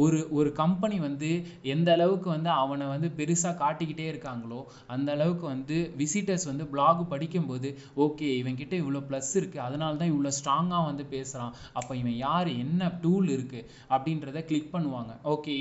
ஒரு 0.05 0.19
ஒரு 0.39 0.51
கம்பெனி 0.63 0.99
வந்து 1.09 1.31
எந்த 1.75 1.89
அளவுக்கு 1.97 2.29
வந்து 2.37 2.51
அவனை 2.63 2.87
வந்து 2.95 3.09
பெருசாக 3.19 3.55
காட்டிக்கிட்டே 3.63 4.07
இருக்காங்களோ 4.13 4.61
அந்த 4.95 5.09
அளவுக்கு 5.17 5.47
வந்து 5.55 5.77
விசிட்டர்ஸ் 6.01 6.47
வந்து 6.51 6.65
பிளாக் 6.75 7.03
படிக்கும்போது 7.13 7.69
ஓகே 8.05 8.29
இவன்கிட்ட 8.41 8.75
இவ்வளோ 8.83 9.01
ப்ளஸ் 9.09 9.33
இருக்குது 9.41 9.65
அதனால 9.67 9.99
தான் 10.01 10.11
இவ்வளோ 10.13 10.33
ஸ்ட்ராங்காக 10.39 10.89
வந்து 10.91 11.05
பேசுகிறான் 11.15 11.55
அப்போ 11.79 11.93
இவன் 12.01 12.17
யார்? 12.27 12.49
என்ன 12.65 12.91
டூல் 13.05 13.29
இருக்குது 13.37 13.67
அப்படின்றத 13.95 14.39
கிளிக் 14.51 14.73
பண்ணுவாங்க. 14.75 15.13
ஓகே 15.33 15.53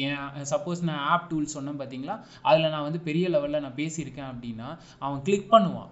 சப்போஸ் 0.52 0.82
நான் 0.90 1.03
ஆப் 1.14 1.28
டூல் 1.32 1.53
சொன்னேன் 1.56 1.80
பார்த்தீங்களா 1.82 2.16
அதில் 2.49 2.72
நான் 2.76 2.86
வந்து 2.88 3.02
பெரிய 3.07 3.26
லெவலில் 3.36 3.64
நான் 3.66 3.78
பேசியிருக்கேன் 3.80 4.30
அப்படின்னா 4.31 4.69
அவன் 5.06 5.19
கிளிக் 5.27 5.51
பண்ணுவான். 5.56 5.91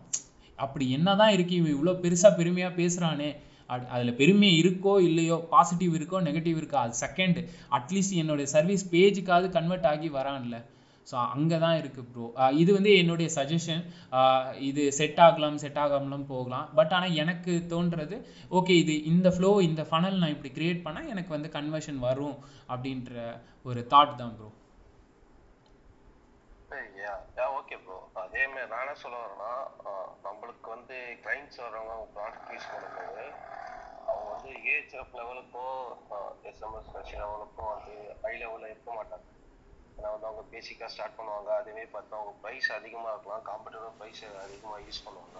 அப்படி 0.59 0.85
என்னதான் 0.97 1.35
இருக்கு 1.35 1.53
இவன் 1.59 1.75
இவ்வளோ 1.75 1.95
பெருசாக 2.05 2.37
பெருமையாக 2.39 2.77
பேசுகிறானே 2.81 3.29
அது 3.73 3.85
அதில் 3.95 4.17
பெருமை 4.21 4.49
இருக்கோ 4.61 4.93
இல்லையோ 5.09 5.35
பாசிட்டிவ் 5.53 5.93
இருக்கோ 5.97 6.17
நெகட்டிவ் 6.27 6.57
இருக்கோ 6.59 6.77
அது 6.85 6.93
செகண்ட் 7.05 7.39
அட்லீஸ்ட் 7.77 8.17
என்னுடைய 8.21 8.47
சர்வீஸ் 8.55 8.83
பேஜுக்காவது 8.93 9.47
கன்வெர்ட் 9.57 9.87
ஆகி 9.91 10.09
வரான்ல. 10.17 10.57
ஸோ 11.07 11.15
அங்கே 11.33 11.57
தான் 11.63 11.75
இருக்குது 11.79 12.07
ப்ரோ 12.13 12.25
இது 12.61 12.69
வந்து 12.77 12.91
என்னுடைய 13.01 13.27
சஜஷன் 13.35 13.83
இது 14.69 14.83
செட் 14.99 15.19
ஆகலாம் 15.25 15.59
செட் 15.63 15.79
ஆகாமலாம் 15.83 16.25
போகலாம். 16.31 16.65
பட் 16.77 16.93
ஆனால் 16.97 17.15
எனக்கு 17.23 17.53
தோன்றது 17.73 18.17
ஓகே 18.59 18.73
இது 18.83 18.95
இந்த 19.11 19.29
ஃப்ளோ 19.35 19.51
இந்த 19.67 19.83
ஃபனல் 19.89 20.17
நான் 20.21 20.33
இப்படி 20.35 20.51
கிரியேட் 20.57 20.83
பண்ணால் 20.87 21.11
எனக்கு 21.13 21.31
வந்து 21.35 21.51
கன்வர்ஷன் 21.57 21.99
வரும் 22.07 22.35
அப்படின்ற 22.73 23.13
ஒரு 23.69 23.83
தாட் 23.93 24.19
தான் 24.21 24.33
ப்ரோ 24.39 24.49
ஓகே 27.57 27.75
ப்ரோ 27.77 27.97
அதே 28.13 28.47
மாதிரி 28.47 28.67
நான் 28.67 28.81
என்ன 28.81 28.95
சொல்ல 28.95 29.17
வரேன்னா 29.17 29.51
ஆஹ் 29.85 30.11
நம்மளுக்கு 30.23 30.69
வந்து 30.69 30.95
கிளைண்ட்ஸ் 31.23 31.59
வர்றவங்க 31.59 31.91
அவங்க 31.91 32.09
ப்ராடக்ட் 32.15 32.51
யூஸ் 32.53 32.71
பண்ணும்போது 32.71 33.23
அவங்க 34.07 34.27
வந்து 34.31 34.49
ஏஹெச்எஃப் 34.63 35.15
லெவலுக்கோ 35.15 35.63
எஸ்எம்எஸ் 36.43 36.91
மெஷின் 36.95 37.21
லெவலுக்கோ 37.21 37.63
வந்து 37.65 37.93
ஹை 38.23 38.33
லெவலில் 38.37 38.69
இருக்க 38.69 38.91
மாட்டாங்க. 38.93 39.25
ஏன்னா 39.97 40.11
வந்து 40.11 40.27
அவங்க 40.27 40.43
பேசிக்காக 40.51 40.85
ஸ்டார்ட் 40.85 41.17
பண்ணுவாங்க. 41.17 41.49
அதேமாரி 41.55 41.89
பார்த்தா 41.93 42.19
அவங்க 42.19 42.35
ப்ரைஸ் 42.43 42.71
அதிகமாக 42.71 43.13
இருக்கலாம். 43.13 43.43
காம்படிட்டிவ் 43.43 43.97
ப்ரைஸ் 43.99 44.23
அதிகமாக 44.41 44.81
யூஸ் 44.81 45.05
பண்ணுவாங்க. 45.05 45.39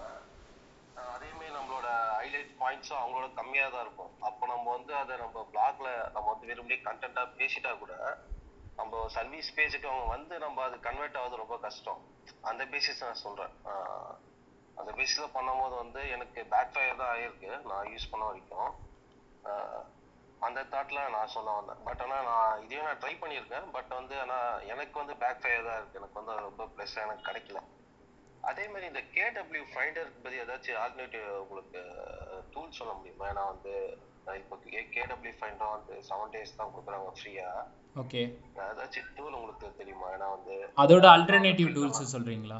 ஆஹ் 0.95 1.11
அதேமாரி 1.15 1.51
நம்மளோட 1.51 1.87
ஹைலைட் 2.15 2.53
பாயிண்ட்ஸும் 2.59 3.01
அவங்களோட 3.01 3.29
கம்மியாக 3.35 3.71
தான் 3.71 3.81
இருக்கும். 3.81 4.13
அப்போ 4.19 4.45
நம்ம 4.47 4.71
வந்து 4.71 4.95
அதை 4.95 5.17
நம்ம 5.17 5.47
பிளாக்ல 5.53 5.89
நம்ம 6.11 6.27
வந்து 6.31 6.45
வெறுமனே 6.45 6.79
கண்டென்ட்டாக 6.81 7.35
பேசிட்டா 7.37 7.77
கூட 7.77 7.93
நம்ம 8.77 9.07
சர்வீஸ் 9.07 9.55
பேஜுக்கு 9.55 9.85
அவங்க 9.85 10.05
வந்து 10.05 10.39
நம்ம 10.39 10.63
அது 10.63 10.79
கன்வெர்ட் 10.79 11.17
ஆகுது 11.17 11.35
ரொம்ப 11.35 11.57
கஷ்டம். 11.57 12.01
அந்த 12.41 12.65
பேசிஸ் 12.65 13.01
நான் 13.01 13.13
சொல்றேன். 13.13 13.53
ஆஹ் 13.65 14.15
அந்த 14.75 14.91
பண்ணும் 14.91 15.33
பண்ணும்போது 15.33 15.75
வந்து 15.75 16.09
எனக்கு 16.09 16.45
பேக் 16.45 16.73
ஃபயர் 16.73 16.95
தான் 16.95 17.17
ஆயிருக்கு. 17.17 17.61
நான் 17.61 17.87
யூஸ் 17.87 18.09
பண்ண 18.11 18.25
வரைக்கும். 18.25 18.75
ஆஹ் 19.43 19.83
அந்த 20.39 20.63
தாட்ல 20.63 21.09
நான் 21.09 21.27
சொல்ல 21.27 21.51
வந்தேன். 21.51 21.83
பட் 21.83 22.01
ஆனா 22.01 22.21
நான் 22.21 22.63
இதையும் 22.63 22.85
நான் 22.85 22.99
ட்ரை 22.99 23.15
பண்ணியிருக்கேன். 23.21 23.71
பட் 23.71 23.87
வந்து 23.87 24.19
ஆனா 24.19 24.59
எனக்கு 24.59 24.97
வந்து 24.97 25.15
பேக் 25.15 25.41
ஃபயர் 25.41 25.65
தான் 25.65 25.75
இருக்கு. 25.75 25.99
எனக்கு 25.99 26.23
வந்து 26.23 26.31
அது 26.31 26.41
ரொம்ப 26.41 26.65
ப்ளஸ் 26.65 26.95
எனக்கு 26.95 27.31
கிடைக்கல. 27.31 27.61
அதே 28.41 28.67
மாதிரி 28.67 28.85
இந்த 28.85 28.99
கேடபிள்யூ 28.99 29.63
ஃபைண்டர் 29.73 30.11
பத்தி 30.23 30.39
ஏதாச்சும் 30.39 30.77
ஆல்டர்னேட்டிவ் 30.77 31.29
உங்களுக்கு 31.29 31.79
டூல் 32.51 32.71
சொல்ல 32.71 32.93
முடியுமா? 32.93 33.29
ஏன்னா 33.29 33.45
வந்து 33.47 33.97
இப்போ 34.25 34.55
கேடபிள்யூ 34.65 35.33
ஃபைண்டர் 35.39 35.71
வந்து 35.71 36.03
செவன் 36.09 36.31
டேஸ் 36.31 36.55
தான் 36.57 36.67
கொடுக்குறாங்க 36.67 37.11
ஃப்ரீயா 37.23 37.67
ஓகே. 37.97 38.21
ஏதாச்சும் 38.63 39.09
டூல் 39.17 39.35
உங்களுக்கு 39.37 39.67
தெரியுமா? 39.79 40.07
ஏன்னா 40.15 40.27
வந்து 40.35 40.53
அதோட 40.83 41.05
அல்டர்னேட்டிவ் 41.15 41.69
டூல்ஸ் 41.77 42.13
சொல்கிறீங்களா 42.15 42.59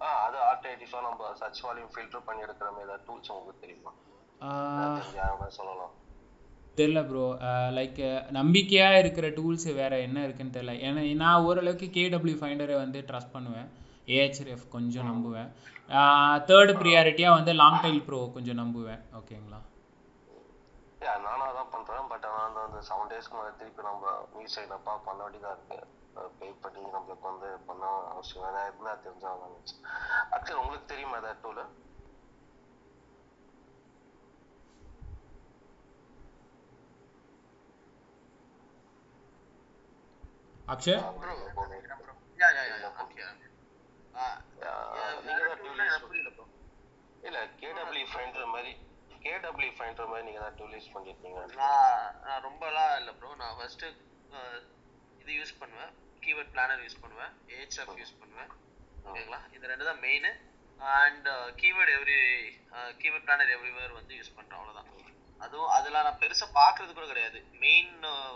ஆ 0.00 0.08
அது 0.24 0.36
ஆல்டர்னேட்டிவ்ஸா 0.48 0.98
நம்ம 1.06 1.30
சர்ச் 1.40 1.62
வால்யூம் 1.64 1.92
ஃபில்டர் 1.94 2.26
பண்ணி 2.26 2.44
எடுக்கிற 2.46 2.68
மாதிரி 2.68 2.86
ஏதாவது 2.86 3.06
டூல்ஸ் 3.08 3.32
உங்களுக்கு 3.34 3.64
தெரியுமா? 3.64 3.92
சொல்லலாம். 5.58 5.94
தெரில 6.78 7.00
ப்ரோ 7.06 7.24
லைக் 7.78 7.98
நம்பிக்கையாக 8.30 8.98
இருக்கிற 8.98 9.26
டூல்ஸ் 9.38 9.66
வேறு 9.78 9.96
என்ன 10.06 10.18
இருக்குன்னு 10.24 10.56
தெரில 10.56 10.74
ஏன்னா 10.86 11.02
நான் 11.22 11.44
ஓரளவுக்கு 11.46 11.86
கேடபிள்யூ 11.96 12.36
ஃபைண்டரை 12.40 12.76
வந்து 12.82 12.98
ட்ரஸ்ட் 13.08 13.34
பண்ணுவேன். 13.36 13.68
ஏஹெச்எஃப் 14.08 14.66
கொஞ்சம் 14.74 15.08
நம்புவேன். 15.10 15.48
தேர்ட் 16.50 16.72
ப்ரியாரிட்டியாக 16.82 17.38
வந்து 17.38 17.52
லாங் 17.62 17.82
டைல் 17.84 18.04
ப்ரோ 18.06 18.20
கொஞ்சம் 18.36 18.60
நம்புவேன். 18.62 19.02
ஓகேங்களா 19.18 19.60
யா 21.00 21.12
நானும் 21.24 21.48
அதான் 21.48 21.72
பண்றேன். 21.74 22.08
பட் 22.12 22.26
ஆனால் 22.28 22.44
வந்து 22.46 22.60
அந்த 22.64 22.78
செவன் 22.88 23.10
டேஸ்க்கு 23.10 23.36
மேலே 23.38 23.50
திருப்பி 23.58 23.82
நம்ம 23.82 24.12
நியூஸ் 24.32 24.56
சைடப்பா 24.56 24.94
பண்ண 25.06 25.20
வேண்டியதாக 25.24 25.54
இருக்கு. 25.56 25.78
பே 26.38 26.46
பண்ணி 26.62 26.80
நம்மளுக்கு 26.94 27.28
வந்து 27.30 27.48
பண்ண 27.68 27.82
அவசியம் 28.12 28.46
ஏதாவது 28.48 28.70
இருந்தால் 28.70 29.04
தெரிஞ்சாங்க 29.04 29.44
ஆக்சுவலி 30.34 30.60
உங்களுக்கு 30.62 30.92
தெரியுமா 30.92 31.20
ஏதாவது 31.22 31.42
டூலு 31.44 31.64
அக்ஷய்? 40.72 40.98
தான் 46.30 46.50
இல்ல 47.22 47.38
கேடபிள்யூ 47.60 48.06
ஃபைண்டர் 48.10 48.52
மாதிரி 48.54 48.72
கேடபிள்யூ 49.24 49.70
ஃபைண்டர் 49.78 50.10
மாதிரி 50.10 50.26
நீங்க 50.28 50.40
தான் 50.44 50.56
டூல் 50.58 50.74
பண்ணிருக்கீங்க 50.96 51.40
நான் 51.60 52.04
நான் 52.26 52.44
ரொம்பலாம் 52.48 52.92
இல்லை 53.00 53.12
ப்ரோ 53.20 53.30
நான் 53.42 53.56
ஃபர்ஸ்ட் 53.58 53.86
இது 55.22 55.32
யூஸ் 55.38 55.58
பண்ணுவேன். 55.62 55.92
கீவேர்ட் 56.24 56.52
பிளானர் 56.54 56.84
யூஸ் 56.84 57.02
பண்ணுவேன். 57.02 57.32
ஏஹெச்எஃப் 57.54 57.98
யூஸ் 58.02 58.18
பண்ணுவேன். 58.20 58.50
ஓகேங்களா? 59.08 59.40
இது 59.56 59.70
ரெண்டு 59.72 59.88
தான் 59.88 60.00
main 60.06 60.28
and 61.00 61.28
keyword 61.60 61.92
every 61.96 62.18
keyword 63.02 63.26
planner 63.26 63.54
everywhere 63.56 63.98
வந்து 64.00 64.12
யூஸ் 64.20 64.36
பண்றேன். 64.38 64.58
அவ்வளவுதான். 64.60 64.90
அதுவும் 65.44 65.72
அதில் 65.76 66.04
நான் 66.06 66.20
பெருசா 66.22 66.46
பார்க்கறது 66.60 66.92
கூட 66.98 67.06
கிடையாது. 67.12 67.40
மெயின் 67.64 67.92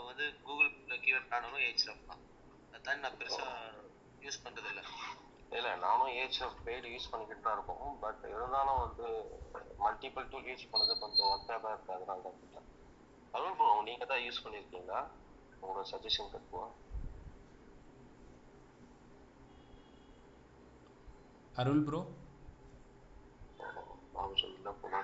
வந்து 0.09 0.25
கூகுள் 0.47 0.69
கீவேர்ட் 1.05 1.29
பிளானரும் 1.29 1.63
ஏஹெச்எஃப் 1.67 2.09
தான். 2.11 2.21
அதான் 2.67 2.85
தாண்டி 2.87 3.05
நான் 3.07 3.19
பெருசா 3.21 3.47
யூஸ் 4.25 4.43
பண்றது 4.45 4.69
இல்லை 4.73 4.85
இல்ல 5.53 5.69
நானும் 5.83 6.11
ஏஹெச்எஃப் 6.13 6.61
பெய்டு 6.65 6.93
யூஸ் 6.93 7.09
பண்ணிக்கிட்டு 7.11 7.43
தான் 7.43 7.55
இருக்கோம் 7.57 7.97
பட் 8.03 8.23
இருந்தாலும் 8.31 8.79
வந்து 8.83 9.07
மல்டிபிள் 9.83 10.29
டூல் 10.31 10.49
யூஸ் 10.49 10.71
பண்ணது 10.71 10.93
கொஞ்சம் 11.03 11.29
ஒர்க்காக 11.29 11.59
தான் 11.59 11.73
இருக்கு 11.73 11.95
அதனால 11.95 12.21
தான் 12.21 12.39
கேட்டேன் 12.41 12.69
அருள் 13.33 13.57
ப்ரோ 13.59 13.69
நீங்க 13.89 14.05
தான் 14.05 14.23
யூஸ் 14.25 14.43
பண்ணியிருக்கீங்களா 14.43 15.01
உங்களோட 15.61 15.85
சஜஷன் 15.91 16.33
கட்டுவோம் 16.33 16.73
அருள் 21.55 21.83
ப்ரோ 21.87 22.01
அவங்க 24.15 24.35
சொல்லில 24.41 24.71
போல 24.81 24.95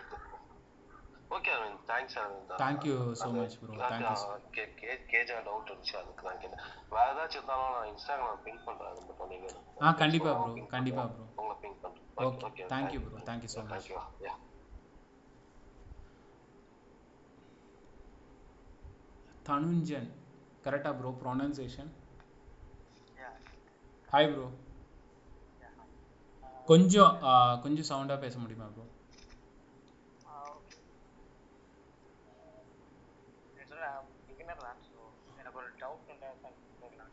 okay 1.32 1.52
Aravind 1.56 1.82
thanks 1.90 2.16
Aravind 2.20 2.48
Thank 2.60 2.84
you 2.84 3.16
so 3.16 3.28
much, 3.32 3.60
bro. 3.60 3.74
Thank 3.84 4.02
you 4.04 4.16
so 4.22 4.30
கே 4.56 4.64
கே 4.80 4.94
கேஜா 5.12 5.36
டவுட் 5.46 5.70
இருந்துச்சு 5.70 5.96
அதுக்கு 6.00 6.24
தான் 6.28 6.40
கேட்டேன் 6.44 6.64
வேற 6.92 7.06
ஏதாச்சும் 7.14 7.40
இருந்தாலும் 7.40 7.74
நான் 7.76 7.90
இன்ஸ்டாகிராம் 7.92 8.42
பிங்க் 8.46 8.64
பண்றேன் 8.68 8.90
அது 8.92 9.06
மட்டும் 9.08 9.30
நீங்க 9.34 9.48
ஆ 9.82 9.92
கண்டிப்பா 10.02 10.32
ப்ரோ 10.40 10.66
கண்டிப்பா 10.74 11.04
ப்ரோ 11.12 11.26
உங்களை 11.36 11.56
பிங்க் 11.64 11.80
பண்றேன். 11.84 12.08
Okay 12.46 12.66
thank you 12.74 13.00
bro 13.06 13.22
thank you 13.30 13.50
so 13.54 13.60
much 13.66 13.70
thank you 13.90 14.00
yeah 14.28 14.34
Dhanunjan 19.46 20.10
கரெக்டா 20.64 20.92
ப்ரோ 20.98 21.10
ப்ரொனன்சியேஷன் 21.22 21.92
ஹாய் 24.12 24.30
ப்ரோ 24.32 24.46
கொஞ்சம் 26.68 27.14
ஆ, 27.24 27.32
கொஞ்சம் 27.64 27.88
சவுண்டாக 27.90 28.24
பேச 28.24 28.38
முடியுமா 28.40 28.66
ப்ரோ 28.74 28.84
பிகினர் 34.28 34.62
தான் 34.64 34.80
ஸோ 34.88 34.98
எனக்கு 35.40 35.58
ஒரு 35.62 35.70
டவுட் 35.82 36.06
கேட்கலாம் 36.08 36.36
என்ன 36.82 37.06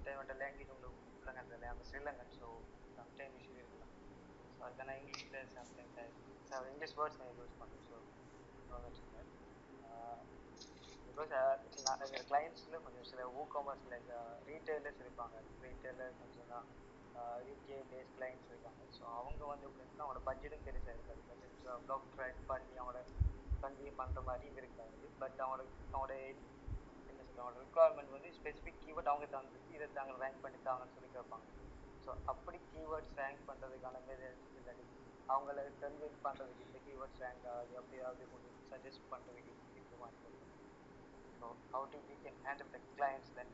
டவுட்னு 0.00 0.16
சம்டைம் 0.16 0.20
வந்து 0.22 0.34
லாங்குவேஜ் 0.40 0.72
உங்களுக்கு 0.74 0.98
உள்ளங்க 1.14 1.40
அந்த 1.44 1.56
அந்த 1.70 1.84
Sri Lankan 1.88 2.32
so 2.36 2.48
sometime 2.96 3.34
issue 3.38 3.56
இருக்கலாம் 3.56 3.92
ஸோ 4.54 4.60
அதுக்கான 4.66 4.96
இங்கிலீஷில் 5.00 5.50
சம்டைம் 5.54 5.92
ஸோ 6.50 6.60
இங்கிலீஷ் 6.70 6.96
வேர்ட்ஸ் 6.98 7.20
நான் 7.20 7.32
யூஸ் 7.34 7.58
பண்ணுறேன் 7.60 7.84
ஸோ 7.86 7.96
பிகாஸ் 11.06 11.30
நான் 11.86 12.04
எங்கள் 12.06 12.26
கிளைண்ட்ஸில் 12.26 12.82
கொஞ்சம் 12.82 13.08
சில 13.10 13.22
ஊ 13.32 13.44
காமர்ஸ் 13.54 13.86
லைக் 13.92 14.10
ரீட்டைலர்ஸ் 14.48 15.02
இருப்பாங்க 15.04 15.36
ரீட்டைலர் 15.64 16.18
கொஞ்சம் 16.18 16.50
தான் 16.52 16.66
யூகே 17.48 17.78
பேஸ் 17.90 18.12
கிளைண்ட்ஸ் 18.16 18.50
இருக்காங்க 18.50 18.82
ஸோ 18.96 19.02
அவங்க 19.16 19.42
வந்து 19.44 19.66
எப்படின்னா 19.68 20.04
அவங்களோட 20.04 20.22
பட்ஜெட்டும் 20.28 20.66
பெருசாக 20.66 20.94
இருக்காது. 20.96 21.22
பட்ஜெட் 21.24 21.56
ப்ளாக் 21.84 22.10
ட்ராக் 22.12 22.40
பண்ணி 22.46 22.74
அவங்களோட 22.76 23.00
கன்வே 23.62 23.90
பண்ணுற 23.98 24.20
மாதிரியும் 24.22 24.56
இருக்காது. 24.56 25.00
பட் 25.20 25.38
அவங்களோட 25.38 25.64
அவங்களோட 25.86 26.14
என்ன 26.26 26.44
சொல்ல 26.48 26.59
அவங்களோட 27.40 27.60
ரிக்குவயர்மெண்ட் 27.64 28.14
வந்து 28.16 28.30
ஸ்பெசிஃபிக் 28.38 28.80
கீவேர்ட் 28.84 29.10
அவங்க 29.12 29.26
தந்துட்டு 29.34 29.74
இதை 29.76 29.86
தாங்க 29.98 30.16
ரேங்க் 30.24 30.42
பண்ணி 30.44 30.58
சொல்லி 30.96 31.10
கேட்பாங்க. 31.16 31.46
ஸோ 32.04 32.10
அப்படி 32.32 32.58
கீவேர்ட்ஸ் 32.72 33.14
ரேங்க் 33.20 33.42
பண்ணுறதுக்கான 33.48 34.00
மெத்தட்ஸ் 34.08 34.44
இல்லாட்டி 34.58 34.84
அவங்கள 35.28 35.56
டெலிவரி 35.82 36.16
பண்ணுறதுக்கு 36.26 36.66
இந்த 36.68 36.78
கீவேர்ட்ஸ் 36.86 37.20
ரேங்க் 37.24 37.46
ஆகுது 37.52 37.74
அப்படியாவது 37.80 38.22
கொஞ்சம் 38.32 38.56
சஜஸ்ட் 38.70 39.04
பண்ணுறதுக்கு 39.12 39.52
இந்த 39.82 39.96
மாதிரி 40.02 40.38
so 41.40 41.48
how 41.74 41.86
to 41.94 42.00
we 42.08 42.16
can 42.24 42.40
handle 42.46 42.72
the 42.76 42.80
clients 42.96 43.32
then 43.38 43.52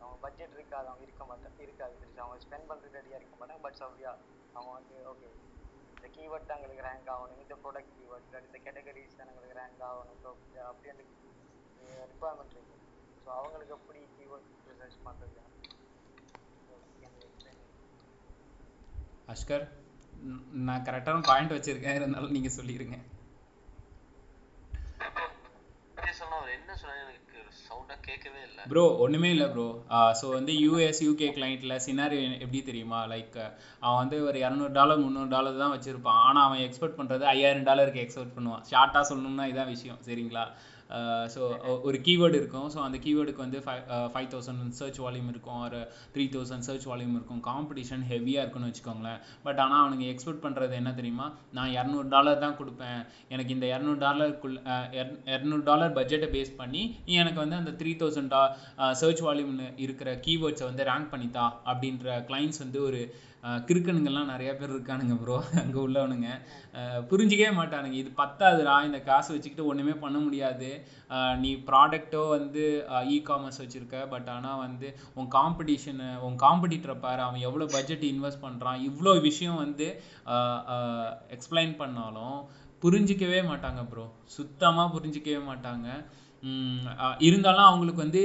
அவங்க 0.00 0.16
பட்ஜெட் 0.24 0.56
இருக்காது 0.58 0.88
அவங்க 0.90 1.04
இருக்க 1.08 1.24
மாட்டாங்க 1.30 1.62
இருக்காது 1.66 1.94
தெரிஞ்சு 2.02 2.22
அவங்க 2.24 2.38
ஸ்பெண்ட் 2.46 2.68
பண்ணுறது 2.70 2.96
ரெடியாக 2.98 3.20
இருக்க 3.20 3.36
மாட்டாங்க 3.40 3.62
பட் 3.66 3.78
சவ்யா 3.82 4.12
அவங்க 4.56 4.70
வந்து 4.78 4.96
ஓகே 5.12 5.30
இந்த 5.96 6.08
கீவேர்ட் 6.16 6.48
தான் 6.48 6.58
எங்களுக்கு 6.58 6.86
ரேங்க் 6.88 7.10
ஆகணும் 7.14 7.42
இந்த 7.44 7.56
ப்ராடக்ட் 7.64 7.94
கீவேர்ட் 7.98 8.28
இந்த 8.42 8.60
கேட்டகரிஸ் 8.66 9.18
தான் 9.20 9.30
எங்களுக்கு 9.32 9.58
ரேங்க் 9.62 9.84
ஆகணும் 9.90 10.20
ஸோ 10.24 10.30
அப்படி 10.70 10.90
அந்த 10.94 11.04
ரிக்குவயர்மெண்ட் 12.10 12.56
இருக்குது 12.56 12.82
ஸோ 13.24 13.30
அவங்களுக்கு 13.40 13.74
எப்படி 13.78 14.00
கீவேர்ட் 14.18 14.50
ரிசர்ச் 14.70 15.00
பண்ணுறது 15.08 15.40
அஷ்கர் 19.32 19.64
நான் 20.66 20.84
கரெக்டான 20.86 21.26
பாயிண்ட் 21.28 21.54
வச்சிருக்கேன். 21.54 21.96
இருந்தாலும் 21.98 22.34
நீங்க 22.36 22.50
சொல்லிருங்க. 22.56 22.96
ப்ரோ 28.70 28.82
ஒன்றுமே 29.04 29.30
இல்லை. 29.34 29.46
ப்ரோ 29.54 29.66
ஸோ 30.20 30.26
வந்து 30.36 30.52
யூஎஸ் 30.64 31.00
யூகே 31.06 31.28
கிளைண்ட்டில் 31.36 31.82
சினாரி 31.86 32.18
எப்படி 32.44 32.60
தெரியுமா? 32.68 33.00
லைக் 33.12 33.38
அவன் 33.84 34.00
வந்து 34.02 34.16
ஒரு 34.28 34.38
இரநூறு 34.44 34.72
டாலர் 34.78 35.02
முந்நூறு 35.04 35.30
டாலர் 35.34 35.60
தான் 35.62 35.74
வச்சுருப்பான். 35.76 36.20
ஆனால் 36.28 36.44
அவன் 36.46 36.62
எக்ஸ்பெக்ட் 36.66 36.98
பண்ணுறது 37.00 37.26
ஐயாயிரம் 37.34 37.66
டாலருக்கு 37.70 38.04
எக்ஸ்பெக்ட் 38.04 38.36
பண்ணுவான். 38.38 38.64
ஷார்ட்டாக 38.72 39.04
சொல்லணும்னா 39.10 39.46
இதான் 39.52 39.72
விஷயம் 39.74 40.00
சரிங்களா? 40.08 40.44
ஸோ 41.34 41.40
ஒரு 41.88 41.98
கீவேர்டு 42.06 42.36
இருக்கும். 42.40 42.68
ஸோ 42.74 42.78
அந்த 42.86 42.98
கீவேர்டுக்கு 43.04 43.42
வந்து 43.44 43.58
five 43.66 43.82
five 44.14 44.28
thousand 44.34 44.74
search 44.78 45.00
volume 45.04 45.30
இருக்கும் 45.32 45.60
ஒரு 45.66 45.80
த்ரீ 46.14 46.24
தௌசண்ட் 46.34 46.66
சர்ச் 46.68 46.86
வால்யூம் 46.90 47.14
இருக்கும். 47.18 47.40
காம்படிஷன் 47.50 48.04
ஹெவியாக 48.12 48.44
இருக்குன்னு 48.44 48.70
வச்சுக்கோங்களேன். 48.70 49.20
பட் 49.46 49.60
ஆனால் 49.64 49.80
அவனுங்க 49.84 50.06
எக்ஸ்பெக்ட் 50.12 50.44
பண்ணுறது 50.46 50.74
என்ன 50.80 50.92
தெரியுமா? 51.00 51.26
நான் 51.58 51.72
இரநூறு 51.78 52.08
டாலர் 52.14 52.42
தான் 52.46 52.58
கொடுப்பேன். 52.60 53.00
எனக்கு 53.34 53.54
இந்த 53.56 53.66
இரநூறு 53.74 54.00
டாலருக்குள்ள 54.06 54.58
இரநூறு 55.34 55.64
டாலர் 55.70 55.96
பட்ஜெட்டை 56.00 56.30
பேஸ் 56.36 56.52
பண்ணி 56.62 56.82
நீ 57.08 57.14
எனக்கு 57.24 57.42
வந்து 57.44 57.60
அந்த 57.62 57.74
த்ரீ 57.82 57.92
தௌசண்ட் 58.02 58.32
டா 58.36 58.42
சர்ச் 59.02 59.22
வால்யூம் 59.28 59.54
இருக்கிற 59.86 60.10
கீவேர்ட்ஸை 60.26 60.66
வந்து 60.70 60.88
ரேங்க் 60.92 61.12
பண்ணித்தா 61.14 61.46
அப்படின்ற 61.70 62.18
கிளைண்ட்ஸ் 62.30 62.62
வந்து 62.64 62.80
ஒரு 62.88 63.02
கிறுக்கனுங்கெல்லாம் 63.68 64.30
நிறைய 64.32 64.50
பேர் 64.58 64.72
இருக்கானுங்க 64.74 65.14
ப்ரோ 65.22 65.36
அங்கே 65.62 65.78
உள்ளவனுங்க. 65.84 66.28
புரிஞ்சிக்கவே 67.10 67.50
மாட்டானுங்க. 67.58 67.96
இது 68.02 68.10
பத்தாதுடா. 68.22 68.76
இந்த 68.88 68.98
காசு 69.08 69.28
வச்சுக்கிட்டு 69.34 69.68
ஒன்றுமே 69.70 69.94
பண்ண 70.04 70.18
முடியாது. 70.26 70.70
நீ 71.42 71.50
ப்ராடக்ட்டோ 71.68 72.22
வந்து 72.36 72.64
இ 73.14 73.18
காமர்ஸ் 73.30 73.62
வச்சுருக்க. 73.64 74.00
பட் 74.14 74.28
ஆனால் 74.36 74.62
வந்து 74.64 74.90
உன் 75.20 75.30
காம்படிஷனு 75.38 76.08
உன் 76.28 76.38
காம்படிட்டரை 76.46 76.96
பாரு. 77.06 77.22
அவன் 77.28 77.46
எவ்வளோ 77.50 77.68
பட்ஜெட் 77.76 78.04
இன்வெஸ்ட் 78.12 78.44
பண்ணுறான் 78.46 78.80
இவ்வளோ 78.88 79.14
விஷயம் 79.28 79.62
வந்து 79.64 79.88
எக்ஸ்பிளைன் 81.36 81.74
பண்ணாலும் 81.82 82.38
புரிஞ்சிக்கவே 82.82 83.40
மாட்டாங்க 83.50 83.82
ப்ரோ 83.90 84.04
சுத்தமாக 84.36 84.92
புரிஞ்சிக்கவே 84.94 85.40
மாட்டாங்க. 85.50 85.88
இருந்தாலும் 87.28 87.68
அவங்களுக்கு 87.68 88.04
வந்து 88.04 88.22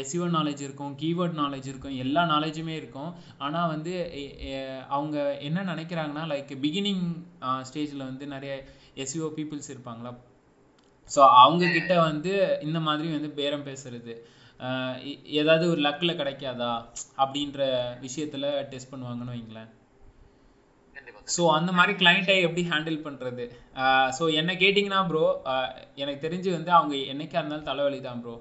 எஸ்இஓ 0.00 0.26
நாலேஜ் 0.36 0.62
இருக்கும் 0.66 0.92
கீவேர்ட் 1.02 1.36
நாலேஜ் 1.42 1.68
இருக்கும் 1.72 1.98
எல்லா 2.04 2.22
நாலேஜுமே 2.32 2.74
இருக்கும். 2.80 3.10
ஆனால் 3.46 3.70
வந்து 3.74 3.94
அவங்க 4.96 5.16
என்ன 5.48 5.64
நினைக்கிறாங்கன்னா 5.70 6.24
லைக் 6.32 6.52
பிகினிங் 6.64 7.04
ஸ்டேஜில் 7.68 8.08
வந்து 8.10 8.26
நிறைய 8.34 8.54
எஸ்இஓ 9.04 9.30
பீப்புள்ஸ் 9.38 9.72
இருப்பாங்களா? 9.74 10.12
ஸோ 11.08 11.20
அவங்க 11.42 11.64
கிட்ட 11.76 11.94
வந்து 12.08 12.32
இந்த 12.68 12.80
மாதிரி 12.88 13.08
வந்து 13.16 13.30
பேரம் 13.38 13.66
பேசுறது. 13.70 14.14
ஏதாவது 15.40 15.64
ஒரு 15.70 15.80
லக்கில் 15.86 16.18
கிடைக்காதா? 16.18 16.72
அப்படின்ற 17.22 17.60
விஷயத்துல 18.04 18.50
டெஸ்ட் 18.72 18.92
பண்ணுவாங்கன்னு 18.92 19.34
வைங்களேன். 19.36 19.70
ஸோ 21.28 21.42
அந்த 21.50 21.72
மாதிரி 21.72 21.92
கிளைண்ட்டை 21.98 22.36
எப்படி 22.42 22.62
ஹேண்டில் 22.70 22.98
பண்ணுறது 23.02 23.44
ஸோ 24.18 24.34
என்ன 24.34 24.52
கேட்டிங்கன்னா 24.52 25.06
ப்ரோ 25.06 25.24
எனக்கு 25.94 26.28
தெரிஞ்சு 26.28 26.50
வந்து 26.52 26.70
அவங்க 26.70 26.94
என்னைக்கா 27.12 27.38
இருந்தாலும் 27.38 27.64
தலைவலி 27.64 28.00
தான் 28.00 28.22
ப்ரோ 28.22 28.34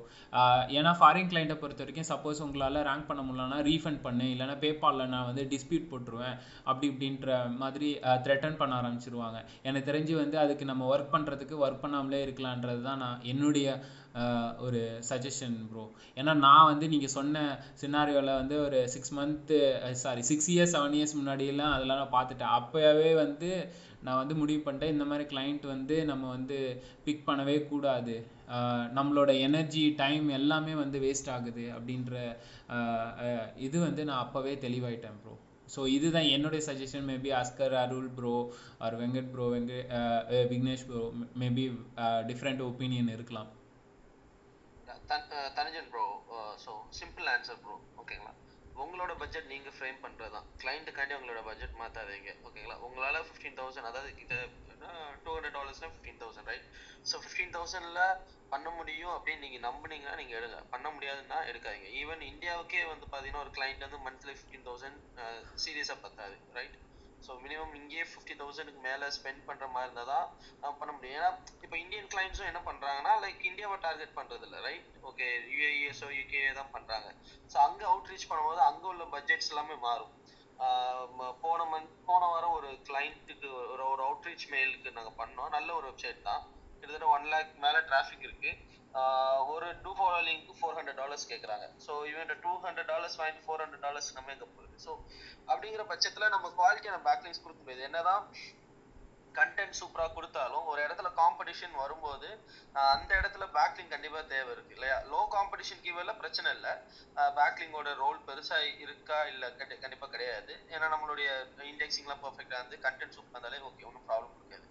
ஏன்னா 0.78 0.92
ஃபாரின் 1.00 1.30
கிளைண்ட்டை 1.32 1.58
பொறுத்த 1.62 1.84
வரைக்கும் 1.84 2.10
சப்போஸ் 2.12 2.44
உங்களால் 2.46 2.86
ரேங்க் 2.90 3.08
பண்ண 3.10 3.22
முடியலன்னா 3.28 3.58
ரீஃபண்ட் 3.70 4.02
பண்ணு. 4.06 4.26
இல்லைன்னா 4.34 4.56
பேபாலில் 4.64 5.12
நான் 5.14 5.28
வந்து 5.30 5.44
டிஸ்பியூட் 5.54 5.90
போட்டுருவேன். 5.92 6.38
அப்படி 6.70 6.86
இப்படின்ற 6.92 7.40
மாதிரி 7.62 7.90
த்ரெட்டன் 8.26 8.60
பண்ண 8.62 8.76
ஆரம்பிச்சிருவாங்க. 8.82 9.40
எனக்கு 9.70 9.90
தெரிஞ்சு 9.92 10.16
வந்து 10.24 10.40
அதுக்கு 10.44 10.68
நம்ம 10.72 10.88
ஒர்க் 10.94 11.14
பண்ணுறதுக்கு 11.16 11.58
ஒர்க் 11.66 11.84
பண்ணாமலே 11.86 12.22
இருக்கலான்றது 12.28 12.84
தான் 12.90 13.04
நான் 13.06 13.26
என்னுடைய 13.34 13.68
ஒரு 14.68 14.80
சஜஷன் 15.10 15.60
ப்ரோ 15.68 15.84
ஏன்னா 16.20 16.32
நான் 16.46 16.70
வந்து 16.70 16.86
நீங்கள் 16.94 17.14
சொன்ன 17.18 17.44
சினாரியோவில் 17.82 18.40
வந்து 18.40 18.56
ஒரு 18.66 18.80
six 18.94 19.14
month 19.20 19.60
sorry 20.02 20.22
six 20.32 20.50
years 20.54 20.74
seven 20.76 20.98
years 20.98 21.16
முன்னாடியெல்லாம் 21.20 21.76
அதெல்லாம் 21.76 22.02
நான் 22.02 22.16
பார்த்துட்டேன். 22.18 22.56
அப்போவே 22.58 23.12
வந்து 23.24 23.52
நான் 24.06 24.20
வந்து 24.22 24.36
முடிவு 24.42 24.62
பண்ணிட்டேன். 24.66 24.94
இந்த 24.96 25.06
மாதிரி 25.10 25.26
கிளைண்ட் 25.32 25.66
வந்து 25.74 25.96
நம்ம 26.12 26.24
வந்து 26.36 26.58
பிக் 27.06 27.28
பண்ணவே 27.30 27.56
கூடாது. 27.72 28.16
நம்மளோட 28.94 29.40
எனர்ஜி 29.40 29.94
டைம் 29.98 30.30
எல்லாமே 30.30 30.76
வந்து 30.76 31.00
வேஸ்ட் 31.00 31.30
ஆகுது 31.30 31.66
அப்படின்ற 31.72 32.14
இது 33.60 33.80
வந்து 33.80 34.06
நான் 34.06 34.24
அப்போவே 34.26 34.56
தெளிவாயிட்டேன் 34.58 35.20
ப்ரோ 35.22 35.34
ஸோ 35.76 35.88
இதுதான் 35.88 36.30
என்னுடைய 36.30 36.62
suggestion 36.66 37.08
maybe 37.08 37.30
Askar 37.38 37.76
Arul 37.76 38.10
bro 38.10 38.34
or 38.78 38.96
Venkat 38.96 39.32
bro 39.32 39.46
வெங்க 39.50 39.74
Vignesh 40.50 40.86
bro 40.88 41.04
maybe 41.40 41.66
different 42.28 42.62
opinion 42.62 43.08
இருக்கலாம். 43.10 43.50
தன்- 45.08 45.30
bro 45.92 46.06
so 46.66 46.72
simple 47.00 47.28
answer 47.28 47.62
bro 47.62 47.76
ஓகேங்களா 47.98 48.34
உங்களோட 48.76 49.18
பட்ஜெட் 49.18 49.48
நீங்கள் 49.48 49.74
ஃப்ரேம் 49.80 50.00
பண்ணுறது 50.02 50.32
தான் 50.32 50.48
கிளைண்ட்டுக்காண்டி 50.64 51.16
உங்களோட 51.16 51.42
பட்ஜெட் 51.44 51.80
மாற்றாதீங்க 51.80 52.32
ஓகேங்களா 52.44 52.78
உங்களால் 52.80 53.24
ஃபிஃப்டீன் 53.24 53.58
தௌசண்ட் 53.58 53.90
அதாவது 53.90 54.12
two 55.24 55.32
hundred 55.36 55.56
டாலர்ஸ்னா 55.58 55.90
fifteen 55.94 56.22
thousand 56.22 56.50
right 56.52 56.68
so 57.10 57.16
fifteen 57.24 57.56
தௌசண்ட்ல 57.56 58.04
பண்ண 58.54 58.70
முடியும் 58.78 59.14
அப்படின்னு 59.16 59.44
நீங்க 59.46 59.60
நம்புனீங்கன்னா 59.68 60.16
நீங்க 60.22 60.34
எடுங்க. 60.40 60.58
பண்ண 60.74 60.88
முடியாதுன்னா 60.96 61.38
எடுக்காதீங்க. 61.50 61.90
ஈவன் 62.02 62.24
இந்தியாவுக்கே 62.32 62.82
வந்து 62.94 63.06
பாத்தீங்கன்னா 63.12 63.44
ஒரு 63.46 63.52
கிளைண்ட் 63.58 63.86
வந்து 63.88 64.00
மந்த்லி 64.08 64.34
ஃபிஃப்டீன் 64.38 64.66
தௌசண்ட் 64.70 64.98
சீரியஸா 65.66 65.98
பத்தாது 66.06 66.38
ரைட் 66.60 66.78
ஸோ 67.26 67.32
மினிமம் 67.44 67.74
இங்கேயே 67.80 68.04
ஃபிஃப்டி 68.12 68.36
தௌசண்ட்க்கு 68.38 68.80
மேலே 68.86 69.08
ஸ்பெண்ட் 69.18 69.42
பண்ணுற 69.48 69.66
மாதிரி 69.74 69.88
இருந்தால் 69.88 70.12
தான் 70.14 70.28
நம்ம 70.62 70.72
பண்ண 70.80 70.92
முடியும். 70.96 71.18
ஏன்னா 71.18 71.30
இப்போ 71.66 71.76
இந்தியன் 71.82 72.10
கிளைண்ட்ஸும் 72.14 72.50
என்ன 72.52 72.62
பண்றாங்கன்னா 72.70 73.14
லைக் 73.26 73.44
இந்தியாவை 73.50 73.78
டார்கெட் 73.86 74.18
பண்றது 74.20 74.46
இல்லை 74.48 74.62
ரைட் 74.68 74.88
ஓகே 75.10 75.28
யூஏஇஎஸ்ஓ 75.56 76.10
யூகே 76.20 76.42
தான் 76.60 76.74
பண்ணுறாங்க 76.76 77.10
ஸோ 77.52 77.58
அங்கே 77.68 77.86
அவுட்ரீச் 77.92 78.30
பண்ணும்போது 78.32 78.62
அங்கே 78.70 78.90
உள்ள 78.94 79.06
பட்ஜெட்ஸ் 79.16 79.52
எல்லாமே 79.54 79.78
மாறும். 79.88 80.12
போன 81.44 81.62
மந்த் 81.72 81.94
போன 82.08 82.24
வாரம் 82.32 82.56
ஒரு 82.58 82.70
கிளைண்ட்டுக்கு 82.88 83.48
ஒரு 83.74 83.84
ஒரு 83.92 84.02
அவுட்ரீச் 84.08 84.46
மெயிலுக்கு 84.54 84.98
நாங்கள் 84.98 85.18
பண்ணோம். 85.22 85.50
நல்ல 85.56 85.70
ஒரு 85.78 85.86
வெப்சைட் 85.90 86.28
தான். 86.30 86.44
கிட்டத்தட்ட 86.82 87.08
ஒன் 87.16 87.26
லேக் 87.34 87.52
மேலே 87.66 87.80
டிராஃபிக் 87.90 88.28
இருக்கு. 88.28 88.52
ஒரு 89.54 89.68
டூ 89.84 89.92
ஃபாலோலிங்க்கு 89.98 90.54
ஃபோர் 90.60 90.78
ஹண்ட்ரட் 90.78 91.00
டாலர்ஸ் 91.02 91.30
கேட்குறாங்க 91.32 91.66
ஸோ 91.86 91.92
இவன் 92.12 92.32
டூ 92.46 92.54
ஹண்ட்ரட் 92.66 92.90
டாலர்ஸ் 92.94 93.18
வாங்கிட்டு 93.20 93.46
ஃபோர் 93.46 93.62
ஹண்ட்ரட் 93.64 93.86
டாலர்ஸ் 93.86 94.10
நம்ம 94.18 94.32
எங்கே 94.36 94.48
போகுது 94.56 94.76
ஸோ 94.86 94.92
அப்படிங்கிற 95.52 95.84
பட்சத்தில் 95.92 96.34
நம்ம 96.36 96.50
குவாலிட்டியான 96.60 97.00
பேக்லிங்ஸ் 97.08 97.44
கொடுக்க 97.44 97.60
முடியாது. 97.62 97.88
என்னதான் 97.90 98.24
கண்டென்ட் 99.38 99.78
சூப்பரா 99.80 100.06
கொடுத்தாலும் 100.16 100.66
ஒரு 100.72 100.80
இடத்துல 100.86 101.10
காம்படிஷன் 101.20 101.76
வரும்போது 101.82 102.30
அந்த 102.94 103.12
இடத்துல 103.20 103.46
பேக்லிங் 103.58 103.92
கண்டிப்பா 103.94 104.22
தேவை 104.34 104.52
இருக்கு 104.56 104.76
இல்லையா? 104.78 104.98
லோ 105.12 105.22
காம்படிஷன் 105.36 105.84
கீவேர்ல 105.86 106.14
பிரச்சனை 106.22 106.50
இல்லை. 106.58 106.74
பேக்லிங்கோட 107.38 107.94
ரோல் 108.04 108.20
பெருசா 108.28 108.58
இருக்கா 108.86 109.20
இல்ல 109.34 109.52
கண்டிப்பா 109.84 110.10
கிடையாது. 110.16 110.54
ஏன்னா 110.74 110.88
நம்மளுடைய 110.96 111.30
இண்டெக்ஸிங்லாம் 111.72 112.24
பர்ஃபெக்டா 112.26 112.60
இருந்து 112.62 112.80
கண்டென்ட் 112.88 113.16
சூப்பர் 113.18 113.36
இருந்தாலே 113.36 113.62
ஓகே 113.70 113.88
ஒன்றும் 113.92 114.08
ப்ராப்ளம் 114.10 114.36
இருக்காது. 114.40 114.68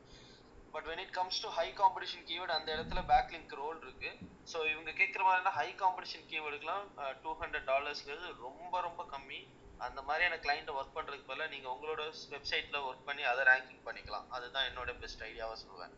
But 0.74 0.88
when 0.90 1.02
it 1.04 1.14
comes 1.18 1.40
to 1.44 1.48
high 1.60 1.68
competition 1.78 2.26
keyword 2.28 2.52
அந்த 2.58 2.68
இடத்துல 2.76 3.00
பேக்லிங்க் 3.12 3.54
ரோல் 3.62 3.80
இருக்கு. 3.86 4.10
ஸோ 4.50 4.58
இவங்க 4.72 4.90
கேட்குற 5.00 5.22
மாதிரினா 5.28 5.54
ஹை 5.60 5.68
காம்படிஷன் 5.80 6.28
கீவேர்டுக்குலாம் 6.32 6.84
டூ 7.24 7.32
ஹண்ட்ரட் 7.40 7.66
டாலர்ஸ்ங்கிறது 7.72 8.28
ரொம்ப 8.46 8.74
ரொம்ப 8.88 9.02
கம்மி. 9.14 9.40
அந்த 9.86 10.00
மாதிரியான 10.08 10.38
கிளைண்ட்டை 10.44 10.72
ஒர்க் 10.78 10.96
பண்றதுக்கு 10.96 11.28
பதிலாக 11.30 11.52
நீங்க 11.54 11.68
உங்களோட 11.74 12.02
வெப்சைட்ல 12.34 12.78
ஒர்க் 12.88 13.06
பண்ணி 13.08 13.22
அதை 13.32 13.42
ரேங்கிங் 13.50 13.84
பண்ணிக்கலாம். 13.88 14.26
அதுதான் 14.36 14.66
என்னோட 14.70 14.90
பெஸ்ட் 15.02 15.24
ஐடியாவா 15.28 15.56
சொல்லுவேன். 15.64 15.94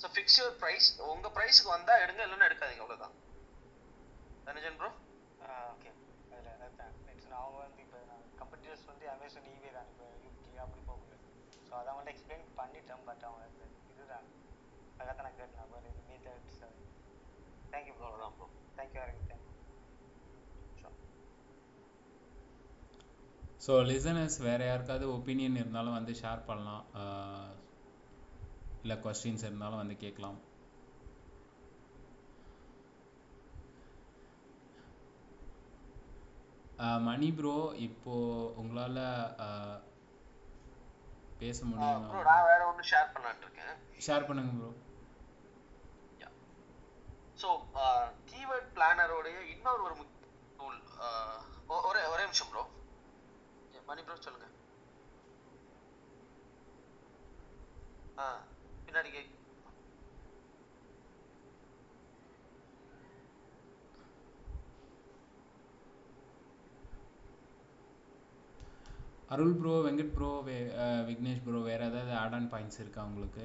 ஸோ 0.00 0.06
ஃபிக்ஸ் 0.14 0.38
யுவர் 0.40 0.56
ப்ரைஸ் 0.62 0.88
உங்க 1.12 1.28
ப்ரைஸ்க்கு 1.36 1.74
வந்தா 1.76 1.94
எடுங்க 2.04 2.22
இல்லைன்னா 2.26 2.48
எடுக்காதீங்க. 2.50 2.84
அவ்வளவுதான். 2.84 3.14
தனுஜன் 4.48 4.78
ப்ரோ 4.80 4.90
ஓகே 5.74 5.90
அதில் 6.32 6.50
அதான் 6.66 6.94
நெக்ஸ்ட் 7.08 7.36
அவங்க 7.40 7.58
வந்து 7.66 7.82
இப்போ 7.86 7.98
கம்பெனிட்டர்ஸ் 8.40 8.86
வந்து 8.92 9.04
அமேசான் 9.14 9.48
ஈவே 9.54 9.70
தான். 9.76 9.88
இப்போ 9.92 10.06
யூகே 10.24 10.58
அப்படி 10.64 10.82
போகல. 10.90 11.14
ஸோ 11.68 11.72
அதை 11.80 11.88
அவங்கள்ட்ட 11.92 12.14
எக்ஸ்பிளைன் 12.14 12.44
பண்ணிட்டேன் 12.60 13.04
பட் 13.08 13.24
அவங்க 13.28 13.44
இந்த 13.52 13.64
இதுதான். 13.92 14.26
அதான் 15.00 15.24
நான் 15.26 15.38
கேட்டேன். 15.42 15.70
பட் 15.74 15.88
இது 15.92 16.02
மீட்டர்ஸ் 16.10 16.60
தேங்க்யூ 17.72 17.94
ப்ரோ 17.98 18.08
அவ்வளவுதான் 18.10 18.36
bro 18.38 18.48
thank you 18.78 19.00
Aravind 19.04 19.30
thank you 19.32 19.45
so 23.66 23.74
listeners 23.90 24.36
வேறு 24.46 24.64
யாருக்காவது 24.66 25.06
ஒப்பீனியன் 25.14 25.60
இருந்தாலும் 25.60 25.96
வந்து 25.98 26.12
ஷேர் 26.20 26.42
பண்ணலாம். 26.48 26.84
இல்லை 28.82 28.96
கொஸ்டின்ஸ் 29.04 29.46
இருந்தாலும் 29.48 29.80
வந்து 29.82 29.96
கேட்கலாம். 30.02 30.38
மணி 37.08 37.28
ப்ரோ 37.38 37.56
இப்போ 37.88 38.14
உங்களால் 38.60 39.00
பேச 41.40 41.58
ப்ரோ 41.60 41.68
முடியுமா? 41.70 42.22
நான் 42.30 42.48
வேற 42.50 42.60
ஒன்று 42.70 42.90
ஷேர் 42.92 43.12
பண்ணலாம்னு 43.14 43.46
இருக்கேன். 43.46 43.74
ஷேர் 44.06 44.28
பண்ணுங்க 44.28 44.52
ப்ரோ 44.58 44.72
ஸோ 47.42 47.48
கீவேர்ட் 48.30 48.68
பிளானரோடைய 48.76 49.38
இன்னொரு 49.54 49.82
ஒரு 49.86 49.94
டூல் 50.58 50.78
ஒரே 51.90 52.02
ஒரே 52.12 52.22
நிமிஷம் 52.28 52.50
ப்ரோ 52.52 52.62
மணி 53.88 54.02
ப்ரோ 54.06 54.16
சொல்லுங்க. 54.18 54.48
ஆ 58.18 58.26
பின்னாடி 58.86 59.10
கேக் 59.14 59.32
அருள் 69.28 69.54
ப்ரோ 69.58 69.72
வெங்கட் 69.86 70.12
ப்ரோ 70.14 70.30
வே 70.46 70.56
விக்னேஷ் 71.08 71.44
ப்ரோ 71.44 71.60
வேறு 71.68 71.86
ஏதாவது 71.90 72.12
ஆட் 72.22 72.36
ஆன் 72.38 72.50
பாயிண்ட்ஸ் 72.52 72.80
இருக்கா 72.82 73.02
உங்களுக்கு? 73.08 73.44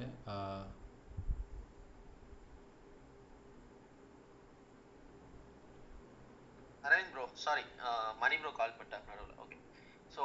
Aravind 6.84 7.12
bro 7.12 7.24
sorry 7.44 7.64
Mani 8.22 8.38
bro 8.40 8.52
call 8.60 8.76
பண்ணிட்டாங்க 8.78 9.10
நடுவில். 9.12 9.38
ஓகே 9.44 9.58
ஸோ 10.16 10.24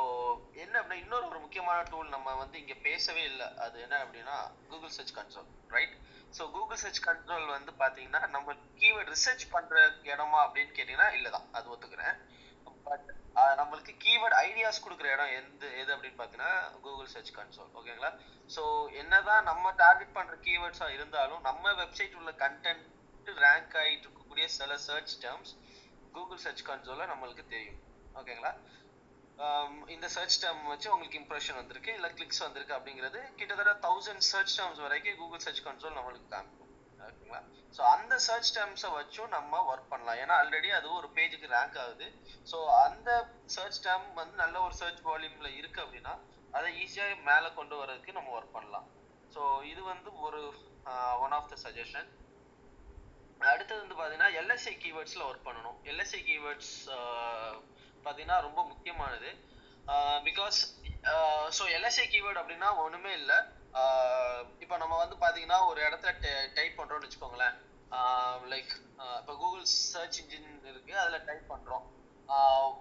என்ன 0.63 0.73
அப்படின்னா 0.79 1.01
இன்னொரு 1.03 1.25
ஒரு 1.31 1.39
முக்கியமான 1.43 1.79
டூல் 1.91 2.13
நம்ம 2.15 2.33
வந்து 2.41 2.57
இங்கே 2.61 2.77
பேசவே 2.87 3.23
இல்லை. 3.31 3.47
அது 3.65 3.77
என்ன 3.85 3.97
அப்படின்னா 4.03 4.35
Google 4.71 4.95
search 4.95 5.13
console 5.17 5.47
right 5.75 5.95
so 6.37 6.45
Google 6.55 6.81
search 6.83 7.03
console 7.05 7.45
வந்து 7.57 7.73
பார்த்தீங்கன்னா 7.81 8.21
நம்ம 8.35 8.55
கீவேர்ட் 8.81 9.13
ரிசர்ச் 9.15 9.45
பண்ணுற 9.55 9.77
இடமா 10.11 10.39
அப்படின்னு 10.45 10.75
கேட்டிங்கன்னா 10.77 11.09
இல்லை 11.17 11.31
தான் 11.37 11.47
அது 11.59 11.71
ஒத்துக்கிறேன். 11.75 12.17
பட் 12.87 13.07
நம்மளுக்கு 13.59 13.93
கீவேர்ட் 14.03 14.35
ஐடியாஸ் 14.43 14.83
கொடுக்குற 14.83 15.07
இடம் 15.15 15.33
எந்த 15.39 15.63
எது 15.81 15.89
அப்படின்னு 15.95 16.19
பார்த்தீங்கன்னா 16.19 16.51
கூகுள் 16.85 17.11
சர்ச் 17.13 17.33
கன்சோல் 17.37 17.73
ஓகேங்களா 17.79 18.11
ஸோ 18.55 18.61
என்னதான் 19.01 19.47
நம்ம 19.49 19.71
டார்கெட் 19.83 20.15
பண்ணுற 20.17 20.35
கீவேர்ட்ஸாக 20.47 20.95
இருந்தாலும் 20.97 21.43
நம்ம 21.49 21.73
வெப்சைட் 21.81 22.17
உள்ள 22.19 22.31
கண்டென்ட் 22.43 22.85
ரேங்க் 23.43 23.75
ஆகிட்டு 23.81 24.05
இருக்கக்கூடிய 24.05 24.45
சில 24.57 24.77
சர்ச் 24.87 25.13
டேர்ம்ஸ் 25.23 25.53
கூகுள் 26.15 26.43
சர்ச் 26.45 26.65
கன்சோலில் 26.69 27.11
நம்மளுக்கு 27.13 27.45
தெரியும் 27.53 27.79
ஓகேங்களா 28.15 28.51
இந்த 29.95 30.07
சர்ச் 30.15 30.39
டேர்ம் 30.43 30.63
வச்சு 30.71 30.87
உங்களுக்கு 30.93 31.19
இம்ப்ரெஷன் 31.21 31.59
வந்திருக்கு 31.59 31.91
இல்லை 31.97 32.09
கிளிக்ஸ் 32.17 32.43
வந்திருக்கு 32.45 32.75
அப்படிங்கிறது 32.77 33.19
கிட்டத்தட்ட 33.39 33.73
தௌசண்ட் 33.87 34.25
சர்ச் 34.31 34.55
டேர்ம்ஸ் 34.57 34.81
வரைக்கும் 34.85 35.19
கூகுள் 35.19 35.43
சர்ச் 35.45 35.61
கன்சோல் 35.65 35.97
நம்மளுக்கு 35.97 36.27
காமிக்கும். 36.33 36.71
ஓகேங்களா? 36.99 37.41
ஸோ 37.75 37.81
அந்த 37.95 38.13
சர்ச் 38.27 38.51
டேர்ம்ஸை 38.55 38.89
வச்சும் 38.97 39.33
நம்ம 39.35 39.59
ஒர்க் 39.71 39.91
பண்ணலாம். 39.91 40.19
ஏன்னா 40.23 40.35
ஆல்ரெடி 40.41 40.69
அது 40.79 40.87
ஒரு 40.99 41.07
பேஜுக்கு 41.17 41.51
ரேங்க் 41.55 41.77
ஆகுது. 41.83 42.07
ஸோ 42.47 42.59
அந்த 42.85 43.09
சர்ச் 43.55 43.81
டேம் 43.87 44.07
வந்து 44.21 44.35
நல்ல 44.43 44.55
ஒரு 44.67 44.75
சர்ச் 44.81 45.01
வால்யூமில் 45.09 45.57
இருக்கு 45.59 45.81
அப்படின்னா 45.85 46.13
அதை 46.53 46.69
ஈஸியாக 46.83 47.17
மேலே 47.29 47.49
கொண்டு 47.59 47.75
வர்றதுக்கு 47.81 48.17
நம்ம 48.17 48.31
ஒர்க் 48.37 48.55
பண்ணலாம். 48.57 48.87
ஸோ 49.33 49.41
இது 49.71 49.81
வந்து 49.93 50.09
ஒரு 50.27 50.41
ஒன் 51.25 51.35
ஆஃப் 51.39 51.49
த 51.53 51.57
சஜஷன் 51.65 52.09
அடுத்தது 53.41 53.81
வந்து 53.83 53.97
பார்த்தீங்கன்னா 53.97 54.31
எல்எஸ்ஐ 54.41 54.73
கீவேர்ட்ஸில் 54.83 55.27
ஒர்க் 55.29 55.47
பண்ணணும். 55.49 55.77
எல்எஸ்ஐ 55.91 56.21
கீவேர்ட்ஸ் 56.29 56.73
பார்த்தீங்கன்னா 58.05 58.39
ரொம்ப 58.47 58.59
முக்கியமானது. 58.71 59.29
பிகாஸ் 60.27 60.57
ஸோ 61.57 61.63
எல்எஸ்ஐ 61.75 62.05
கீவேர்டு 62.13 62.41
அப்படின்னா 62.41 62.69
ஒன்றுமே 62.85 63.11
இல்லை. 63.21 63.37
இப்போ 64.63 64.75
நம்ம 64.83 64.93
வந்து 65.03 65.15
பார்த்தீங்கன்னா 65.23 65.59
ஒரு 65.69 65.79
இடத்துல 65.87 66.11
டைப் 66.57 66.77
பண்ணுறோம்னு 66.79 67.07
வச்சுக்கோங்களேன். 67.07 67.55
லைக் 68.53 68.71
இப்போ 69.19 69.33
கூகுள் 69.41 69.65
சர்ச் 69.91 70.17
இன்ஜின் 70.21 70.49
இருக்குது 70.71 71.01
அதில் 71.03 71.27
டைப் 71.29 71.51
பண்ணுறோம் 71.53 71.85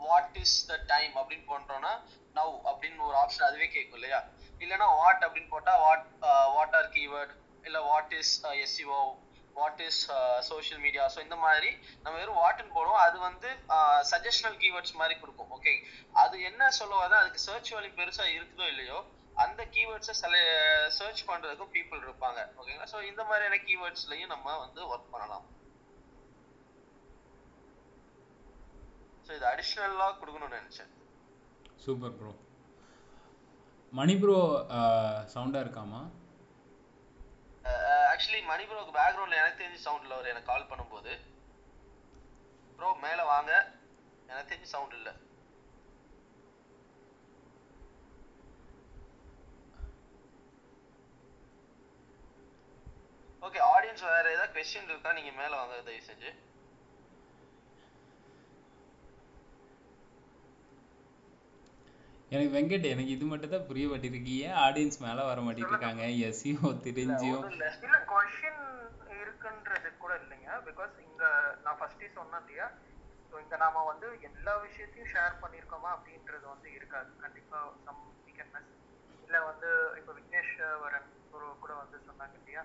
வாட் 0.07 0.39
இஸ் 0.43 0.57
த 0.71 0.77
டைம் 0.93 1.15
அப்படின்னு 1.21 1.47
போட்டோம்னா 1.51 1.93
நவ் 2.39 2.55
அப்படின்னு 2.71 3.07
ஒரு 3.09 3.17
ஆப்ஷன் 3.23 3.49
அதுவே 3.49 3.69
கேட்கும் 3.75 3.99
இல்லையா? 3.99 4.21
இல்லைன்னா 4.63 4.89
வாட் 5.01 5.25
அப்படின்னு 5.27 5.53
போட்டால் 5.55 5.81
வாட் 5.85 6.07
வாட் 6.57 6.77
ஆர் 6.79 6.91
கீவேர்ட் 6.97 7.35
இல்லை 7.69 7.81
what 7.91 8.15
is 8.21 8.33
SEO 8.65 9.01
what 9.59 9.83
is 9.89 10.01
social 10.51 10.81
media 10.85 11.05
so 11.15 11.19
இந்த 11.27 11.37
மாதிரி 11.45 11.71
நம்ம 12.05 12.15
வெறும் 12.21 12.41
வாட்னு 12.43 12.75
போடுவோம். 12.79 13.03
அது 13.07 13.17
வந்து 13.29 13.49
uh, 13.77 13.99
சஜஷனல் 14.13 14.59
கீவேர்ட்ஸ் 14.63 14.99
மாதிரி 15.01 15.15
கொடுக்கும். 15.23 15.53
ஓகே 15.57 15.75
அது 16.23 16.37
என்ன 16.51 16.71
சொல்லுவாதான் 16.81 17.23
அதுக்கு 17.23 17.47
சர்ச் 17.49 17.73
வேல்யூ 17.77 17.93
பெருசாக 18.01 18.35
இருக்குதோ 18.39 18.67
இல்லையோ 18.73 18.99
அந்த 19.45 19.63
கீவேர்ட்ஸை 19.75 20.15
சில 20.23 20.35
சர்ச் 20.99 21.23
பண்ணுறதுக்கும் 21.31 21.73
பீப்புள் 21.77 22.05
இருப்பாங்க. 22.07 22.41
ஓகேங்களா 22.61 22.89
ஸோ 22.95 23.01
இந்த 23.11 23.23
மாதிரியான 23.31 23.61
கீவேர்ட்ஸ்லையும் 23.69 24.33
நம்ம 24.35 24.57
வந்து 24.65 24.83
ஒர்க் 24.93 25.13
பண்ணலாம். 25.15 25.47
ஸோ 29.27 29.33
இது 29.39 29.47
அடிஷ்னலாக 29.53 30.19
கொடுக்கணும்னு 30.21 30.61
நினச்சேன். 30.61 30.93
சூப்பர் 31.85 32.15
ப்ரோ 32.19 32.33
மணி 33.93 34.15
ப்ரோ 34.23 34.39
சவுண்டாக 35.33 35.65
இருக்காமா? 35.65 36.01
ஆக்சுவலி 38.11 38.41
மணி 38.51 38.65
ப்ரோக்கு 38.69 38.93
பேக்ரவுண்டில் 38.99 39.41
எனக்கு 39.43 39.61
தெரிஞ்ச 39.63 39.79
சவுண்டில் 39.87 40.17
அவர் 40.17 40.33
எனக்கு 40.33 40.51
கால் 40.51 40.71
பண்ணும்போது 40.71 41.13
ப்ரோ 42.79 42.89
மேலே 43.07 43.23
வாங்க. 43.33 43.53
எனக்கு 44.31 44.51
தெரிஞ்ச 44.53 44.69
சவுண்ட் 44.75 44.97
இல்லை. 44.99 45.13
ஓகே 53.47 53.61
ஆடியன்ஸ் 53.75 54.05
வேற 54.15 54.27
ஏதாவது 54.35 54.55
கொஸ்டின் 54.57 54.91
இருக்கா? 54.93 55.11
நீங்க 55.19 55.33
மேல 55.41 55.53
வாங்க 55.61 55.75
தயவு 55.89 56.09
செஞ்சு. 56.11 56.31
எனக்கு 62.31 62.53
வெங்கட் 62.55 62.87
எனக்கு 62.93 63.13
இது 63.17 63.25
மட்டும் 63.31 63.53
தான் 63.53 63.67
புரிய 63.69 63.87
மாட்டேருக்கு 63.91 64.33
ஏன் 64.47 64.57
ஆடியன்ஸ் 64.67 64.99
மேல 65.05 65.25
வர 65.29 65.41
மாட்டேங்கிறாங்க 65.47 66.05
எஸ்இஓ 66.29 66.71
தெரிஞ்சியும். 66.87 67.45
இல்ல 67.53 67.99
கொஷின் 68.13 68.63
இருக்குன்றது 69.21 69.91
கூட 70.03 70.13
இல்லைங்க. 70.23 70.49
பிகாஸ் 70.69 70.95
இங்க 71.07 71.23
நான் 71.65 71.79
ஃபர்ஸ்டே 71.81 72.09
சொன்னேன் 72.17 72.43
இல்லையா? 72.43 72.67
ஸோ 73.29 73.35
இங்க 73.45 73.57
நாம 73.65 73.85
வந்து 73.91 74.09
எல்லா 74.29 74.55
விஷயத்தையும் 74.67 75.13
ஷேர் 75.15 75.41
பண்ணியிருக்கோமா 75.43 75.91
அப்படின்றது 75.97 76.45
வந்து 76.55 76.69
இருக்காது. 76.79 77.11
கண்டிப்பா 77.25 77.61
சம் 77.87 78.03
வீக்கெட்னஸ் 78.27 78.73
இல்ல 79.29 79.37
வந்து 79.51 79.71
இப்போ 80.01 80.13
விக்னேஷ் 80.19 80.55
வரன் 80.85 81.09
ஒரு 81.37 81.47
கூட 81.63 81.73
வந்து 81.83 81.99
சொன்னாங்க 82.09 82.37
இல்லையா? 82.43 82.63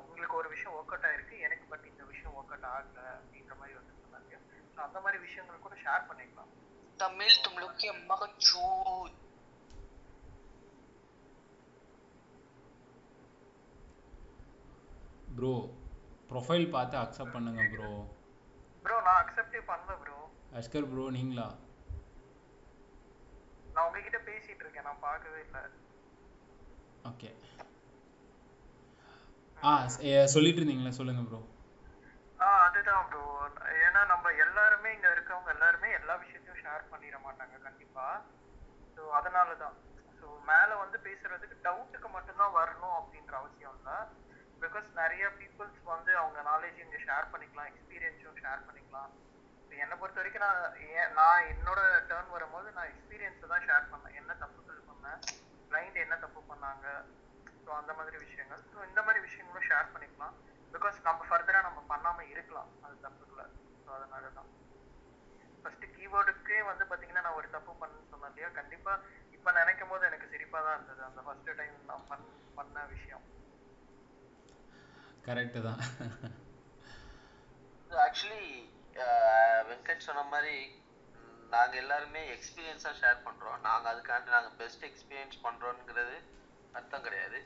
உங்களுக்கு 0.00 0.36
ஒரு 0.40 0.48
விஷயம் 0.54 0.74
ஒர்க் 0.78 0.92
அவுட் 0.94 1.08
ஆயிருக்கு. 1.08 1.36
எனக்கு 1.46 1.66
பட் 1.72 1.86
இந்த 1.92 2.04
விஷயம் 2.12 2.34
ஒர்க் 2.38 2.54
அவுட் 2.54 2.70
ஆகல 2.74 3.00
அப்படின்ற 3.18 3.54
மாதிரி 3.60 3.76
வந்து 3.80 3.94
சொன்னாங்க. 4.02 4.34
ஸோ 4.74 4.78
அந்த 4.86 4.98
மாதிரி 5.04 5.18
விஷயங்கள் 5.26 5.64
கூட 5.66 5.76
ஷேர் 5.84 6.08
பண்ணிக்கலாம். 6.10 6.50
तमिल 6.99 7.33
तुम 7.43 7.57
लोग 7.59 7.71
की 7.75 7.87
अम्मा 7.89 8.15
का 8.17 8.27
चूत 8.41 9.11
ப்ரோ 15.27 15.51
ப்ரொஃபைல் 16.29 16.65
பார்த்து 16.71 16.95
அக்செப்ட் 16.97 17.35
பண்ணுங்க 17.35 17.63
ப்ரோ 17.73 17.89
ப்ரோ 18.85 18.97
நான் 19.05 19.19
அக்செப்டே 19.21 19.61
பண்ணல 19.67 19.95
ப்ரோ 20.01 20.17
அஷ்கர் 20.59 20.89
ப்ரோ 20.91 21.05
நீங்களா 21.17 21.47
நான் 23.75 23.85
உங்ககிட்ட 23.87 24.19
பேசிட்டு 24.25 24.63
இருக்கேன் 24.65 24.87
நான் 24.89 25.03
பார்க்கவே 25.03 25.41
இல்லை 25.43 25.61
ஓகே 27.05 27.29
ஆ 29.61 29.71
ஸ்- 29.87 30.01
ஏ, 30.05 30.13
சொல்லிட்டு 30.27 30.59
இருந்தீங்களே 30.59 30.93
சொல்லுங்க 30.93 31.23
ப்ரோ 31.25 31.39
ஆ 32.44 32.46
அதுதான் 32.66 33.06
ப்ரோ 33.10 33.22
ஏன்னா 33.86 34.00
நம்ம 34.12 34.32
எல்லாருமே 34.44 34.88
இங்க 34.96 35.08
இருக்கவங்க 35.14 35.50
எல்லாருமே 35.56 35.88
எல்லா 35.98 36.14
விஷயத்தையும் 36.22 36.60
ஷேர் 36.62 36.90
பண்ணிட 36.92 37.18
மாட்டாங்க 37.26 37.56
கண்டிப்பா. 37.66 38.06
ஸோ 38.96 39.02
அதனால 39.18 39.54
தான் 39.62 39.76
ஸோ 40.18 40.26
மேலே 40.50 40.74
வந்து 40.82 40.98
பேசுறதுக்கு 41.06 41.56
டவுட்டுக்கு 41.66 42.08
மட்டும்தான் 42.16 42.56
வரணும் 42.58 42.96
அப்படின்ற 42.98 43.34
அவசியம் 43.40 43.76
இல்லை. 43.78 43.96
பிகாஸ் 44.62 44.88
நிறைய 45.00 45.24
பீப்புள்ஸ் 45.40 45.80
வந்து 45.94 46.12
அவங்க 46.22 46.40
நாலேஜ் 46.50 46.82
இங்கே 46.84 47.00
ஷேர் 47.06 47.30
பண்ணிக்கலாம் 47.32 47.70
எக்ஸ்பீரியன்ஸும் 47.70 48.40
ஷேர் 48.42 48.66
பண்ணிக்கலாம். 48.68 49.10
என்னை 49.84 49.96
பொறுத்த 50.00 50.20
வரைக்கும் 50.20 50.44
நான் 50.46 50.76
ஏன் 50.98 51.10
நான் 51.18 51.48
என்னோட 51.52 51.80
டேர்ன் 52.10 52.34
வரும்போது 52.36 52.68
நான் 52.76 52.90
எக்ஸ்பீரியன்ஸை 52.92 53.48
தான் 53.52 53.66
ஷேர் 53.68 53.90
பண்ணேன். 53.92 54.16
என்ன 54.20 54.32
தப்புகள் 54.42 54.86
பண்ணேன்? 54.90 55.20
கிளைண்ட் 55.70 55.98
என்ன 56.04 56.16
தப்பு 56.24 56.40
பண்ணாங்க? 56.50 56.86
ஸோ 57.64 57.70
அந்த 57.80 57.92
மாதிரி 57.98 58.16
விஷயங்கள். 58.24 58.62
ஸோ 58.72 58.78
இந்த 58.90 59.00
மாதிரி 59.06 59.20
விஷயங்களும் 59.26 59.68
ஷேர் 59.70 59.92
பண்ணிக்கலாம். 59.94 60.36
பிகாஸ் 60.76 60.96
நம்ம 61.08 61.26
ஃபர்தராக 61.28 61.66
நம்ம 61.68 61.82
பண்ணாமல் 61.92 62.30
இருக்கலாம். 62.34 62.70
அது 62.86 62.96
தப்புக்குள்ள 63.04 63.44
ஸோ 63.84 63.90
அதனால 63.98 64.30
தான் 64.38 64.50
ஃபர்ஸ்ட் 65.62 65.86
கீவேர்டுக்கே 65.96 66.58
வந்து 66.70 66.84
பார்த்தீங்கன்னா 66.88 67.24
நான் 67.26 67.38
ஒரு 67.40 67.48
தப்பு 67.54 67.72
பண்ணேன்னு 67.82 68.10
சொன்னேன் 68.12 68.30
இல்லையா? 68.32 68.48
கண்டிப்பாக 68.58 69.14
இப்போ 69.36 69.50
நினைக்கும் 69.60 69.90
போது 69.92 70.06
எனக்கு 70.08 70.32
சிரிப்பாக 70.32 70.62
தான் 70.66 70.76
இருந்தது. 70.78 71.02
அந்த 71.08 71.20
ஃபர்ஸ்ட் 71.26 71.50
டைம் 71.60 71.76
நான் 71.90 72.06
பண் 72.10 72.26
பண்ண 72.58 72.84
விஷயம். 72.94 73.24
கரெக்டு 75.26 75.60
தான். 75.68 75.80
ஆக்சுவலி 78.06 78.44
வெங்கட் 79.68 80.06
சொன்ன 80.08 80.24
மாதிரி 80.34 80.56
நாங்க 81.54 81.74
எல்லாருமே 81.82 82.22
எக்ஸ்பீரியன்ஸா 82.34 82.92
ஷேர் 83.00 83.24
பண்றோம். 83.26 83.58
நாங்க 83.66 83.86
அதுக்காண்டி 83.92 84.36
நாங்க 84.36 84.50
பெஸ்ட் 84.60 84.86
எக்ஸ்பீரியன்ஸ் 84.88 85.36
பண்றோம்ங்கிறது 85.46 86.16
அர்த்தம் 86.78 87.04
கிடையாது. 87.06 87.38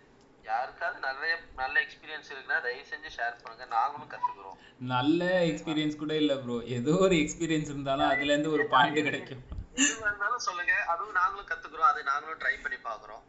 யாருக்காவது 0.45 1.01
நிறைய 1.01 1.39
நல்ல 1.57 1.81
எக்ஸ்பீரியன்ஸ் 1.81 2.33
இருக்குன்னா 2.33 2.63
தயவு 2.63 2.89
செஞ்சு 2.91 3.11
ஷேர் 3.17 3.43
பண்ணுங்க. 3.43 3.65
நாங்களும் 3.65 4.11
கத்துக்கிறோம். 4.11 4.59
நல்ல 4.79 5.41
எக்ஸ்பீரியன்ஸ் 5.41 5.97
கூட 5.97 6.17
இல்ல 6.17 6.37
ப்ரோ 6.37 6.63
ஏதோ 6.65 6.91
ஒரு 6.91 7.15
எக்ஸ்பீரியன்ஸ் 7.15 7.71
இருந்தாலும் 7.71 8.07
அதுல 8.07 8.33
இருந்து 8.33 8.51
ஒரு 8.51 8.67
பாயிண்ட் 8.67 8.95
கிடைக்கும். 8.95 9.43
எது 9.75 9.97
வேணாலும் 10.01 10.37
சொல்லுங்க. 10.37 10.75
அதுவும் 10.85 11.13
நாங்களும் 11.13 11.47
கத்துக்கிறோம். 11.47 11.89
அது 11.91 12.03
நாங்களும் 12.03 12.39
ட்ரை 12.39 12.63
பண்ணி 12.63 12.79
பாக்குறோம் 12.79 13.23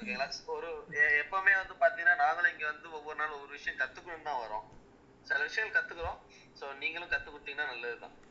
ஓகேங்களா? 0.00 0.30
ஒரு 0.46 0.84
எப்பவுமே 0.90 1.50
வந்து 1.56 1.74
பாத்தீங்கன்னா 1.80 2.16
நாங்களும் 2.16 2.52
இங்க 2.52 2.66
வந்து 2.66 2.92
ஒவ்வொரு 2.92 3.16
நாள் 3.16 3.30
ஒவ்வொரு 3.30 3.50
விஷயம் 3.50 3.78
கத்துக்கணும் 3.78 4.22
தான் 4.22 4.40
வரோம். 4.40 4.62
சில 5.22 5.42
விஷயங்கள் 5.42 5.84
கத்துக்கிறோம். 5.84 6.18
சோ 6.60 6.76
நீங்களும் 6.76 7.08
கத்து 7.08 7.28
கொடுத்தீங்கன்னா 7.30 7.66
நல்லதுதான். 7.66 8.26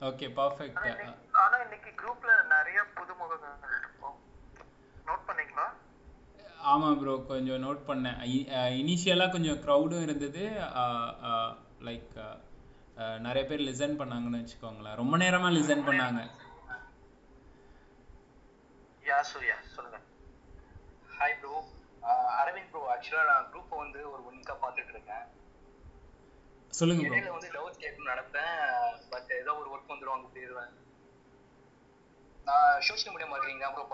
ஓகே 0.00 0.28
பர்ஃபெக்ட் 0.36 0.78
ஆனா 0.78 0.94
இன்னைக்கு- 0.94 1.32
ஆனா 1.32 1.56
இன்னைக்கு 1.56 1.90
குரூப்ல 1.90 2.44
நிறைய 2.44 2.80
புதுமுகங்கள் 2.80 3.78
இருக்கும் 3.78 4.32
நோட் 5.08 5.26
பண்ணீங்களா? 5.28 5.66
ஆமா 6.72 6.88
ப்ரோ 7.00 7.14
கொஞ்சம் 7.30 7.62
நோட் 7.64 7.80
பண்ணேன். 7.88 8.18
இனிஷியலாக 8.80 9.34
கொஞ்சம் 9.34 9.60
க்ரௌடும் 9.64 10.04
இருந்தது. 10.06 10.42
லைக் 11.88 12.14
நிறைய 13.26 13.42
பேர் 13.50 13.66
லிசன் 13.68 13.98
பண்ணாங்கன்னு 14.00 14.40
வச்சுக்கோங்களேன். 14.42 14.98
ரொம்ப 15.02 15.14
நேரமா 15.24 15.48
லிசன் 15.58 15.86
பண்ணாங்க. 15.88 16.22
யா 19.08 19.18
சூர்யா 19.30 19.56
சொல்லுங்க. 19.76 19.98
ஹாய் 21.18 21.38
ப்ரோ 21.40 21.54
அரவிந்த் 22.40 22.70
ப்ரோ 22.72 22.82
ஆக்சுவலாக 22.94 23.28
நான் 23.30 23.48
குரூப்பை 23.52 23.76
வந்து 23.84 24.00
ஒரு 24.12 24.20
ஒன் 24.28 24.38
வீக்காக 24.38 24.58
பார்த்துட்டு 24.62 24.94
இருக்கேன். 24.96 25.24
சொல்லுங்க 26.72 27.02
இடையில 27.08 27.34
வந்து 27.34 27.50
டவுட் 27.56 27.82
கேட்கணும்னு 27.82 28.12
நடப்பேன் 28.12 28.56
பட் 29.12 29.30
ஏதோ 29.40 29.52
ஒரு 29.60 29.68
ஒர்க் 29.74 29.92
வந்துடும் 29.92 30.16
அங்கே 30.16 30.30
போயிடுவேன் 30.36 30.72
நான் 32.46 32.80
சோஷியல் 32.88 33.12
மீடியா 33.14 33.28
மார்க்கெட்டிங் 33.30 33.64
தான் 33.64 33.74
ப்ரோ 33.74 33.84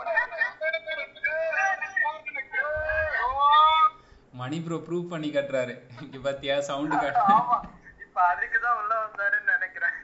மணி 4.33 4.59
ப்ரோ 4.65 4.77
ப்ரூவ் 4.87 5.11
பண்ணி 5.13 5.29
கட்டுறாரு. 5.31 5.73
இங்க 6.05 6.19
பாத்தியா 6.27 6.55
சவுண்டு 6.69 6.97
காட்டு 7.03 7.23
ஆமா 7.35 7.57
இப்ப 8.05 8.19
அதுக்குதான் 8.31 8.79
உள்ள 8.81 8.93
வந்தாருன்னு 9.03 9.55
நினைக்கிறேன். 9.57 9.97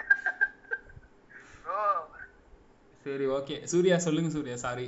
ப்ரோ 1.62 1.78
சரி 3.06 3.26
ஓகே 3.36 3.56
சூர்யா 3.72 3.96
சொல்லுங்க 4.06 4.30
சூர்யா 4.36 4.56
சாரி 4.64 4.86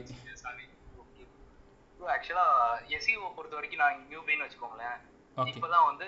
ப்ரோ 2.01 2.09
ஆக்சுவலாக 2.14 2.66
எஸ்இஓ 2.97 3.28
பொறுத்த 3.36 3.56
வரைக்கும் 3.59 3.82
நான் 3.85 4.02
நியூ 4.10 4.20
பெயின் 4.26 4.44
வச்சுக்கோங்களேன். 4.44 4.98
இப்போதான் 5.52 5.89
வந்து 5.89 6.06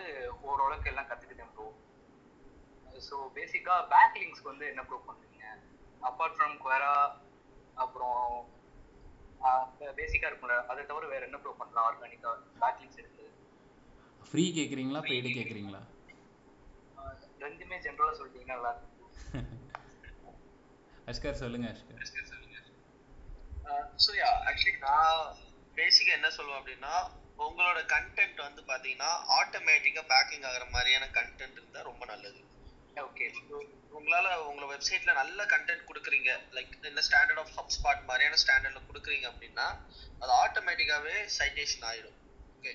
ஓரளவுக்கு 0.48 0.90
எல்லாம் 0.92 1.08
கற்றுக்கிட்டேன் 1.10 1.52
ப்ரோ 1.56 1.66
ஸோ 3.08 3.16
பேசிக்காக 3.36 3.80
பேக் 3.92 4.18
லிங்க்ஸ்க்கு 4.22 4.52
வந்து 4.52 4.66
என்ன 4.72 4.82
ப்ரோ 4.88 4.98
பண்ணுறீங்க 5.08 5.44
அப்பார்ட் 6.02 6.36
ஃப்ரம் 6.36 6.56
குவரா 6.64 6.92
அப்புறம் 7.80 8.18
பேசிக்காக 9.98 10.30
இருக்கும்ல 10.30 10.56
அதை 10.70 10.82
தவிர 10.84 11.06
வேற 11.06 11.22
என்ன 11.26 11.38
ப்ரோ 11.38 11.52
பண்ணலாம்? 11.60 11.86
ஆர்கானிக்காக 11.88 12.34
பேக் 12.60 12.80
லிங்க்ஸ் 12.82 13.00
எடுத்து 13.02 13.24
ஃப்ரீ 14.22 14.44
கேக்குறீங்களா? 14.56 15.00
பெய்டு 15.08 15.28
கேக்குறீங்களா? 15.36 15.80
ஆஹ் 16.96 17.14
ரெண்டுமே 17.44 17.78
ஜென்ரலாக 17.84 18.16
சொல்லிட்டீங்கன்னா 18.18 18.56
நல்லா 18.56 18.72
அஷ்கர் 21.08 21.40
சொல்லுங்க 21.40 21.66
அஷ்கர். 21.70 22.02
சூர்யா 23.96 24.28
ஆக்சுவலி 24.48 24.74
நான் 24.82 25.22
பேசிக்கா 25.76 26.12
என்ன 26.16 26.28
சொல்லுவேன் 26.36 26.60
அப்படின்னா 26.60 26.92
உங்களோட 27.38 27.78
கண்டென்ட் 27.92 28.40
வந்து 28.44 28.62
பாத்தீங்கன்னா 28.68 29.10
ஆட்டோமேட்டிக்கா 29.36 30.02
பேக்கிங் 30.12 30.46
ஆகுற 30.48 30.64
மாதிரியான 30.70 31.08
கண்டென்ட் 31.16 31.58
இருந்தா 31.58 31.82
ரொம்ப 31.82 32.04
நல்லது. 32.06 32.40
ஓகே 32.96 33.32
உங்களால 33.98 34.34
உங்க 34.34 34.64
வெப்சைட்ல 34.64 35.12
நல்ல 35.12 35.44
கண்டென்ட் 35.44 35.84
கொடுக்குறீங்க. 35.86 36.30
லைக் 36.50 36.86
இந்த 36.86 37.02
ஸ்டாண்டர்ட் 37.10 37.38
ஆஃப் 37.38 37.50
ஹப்ஸ்பாட் 37.56 38.04
மாதிரியான 38.04 38.36
ஸ்டாண்டர்ட்ல 38.46 38.80
கொடுக்குறீங்க 38.92 39.26
அப்படின்னா 39.32 39.66
அது 40.20 40.32
ஆட்டோமேட்டிக்காவே 40.44 41.28
சைட்டேஷன் 41.38 41.80
ஆயிடும். 41.80 42.16
ஓகே 42.56 42.72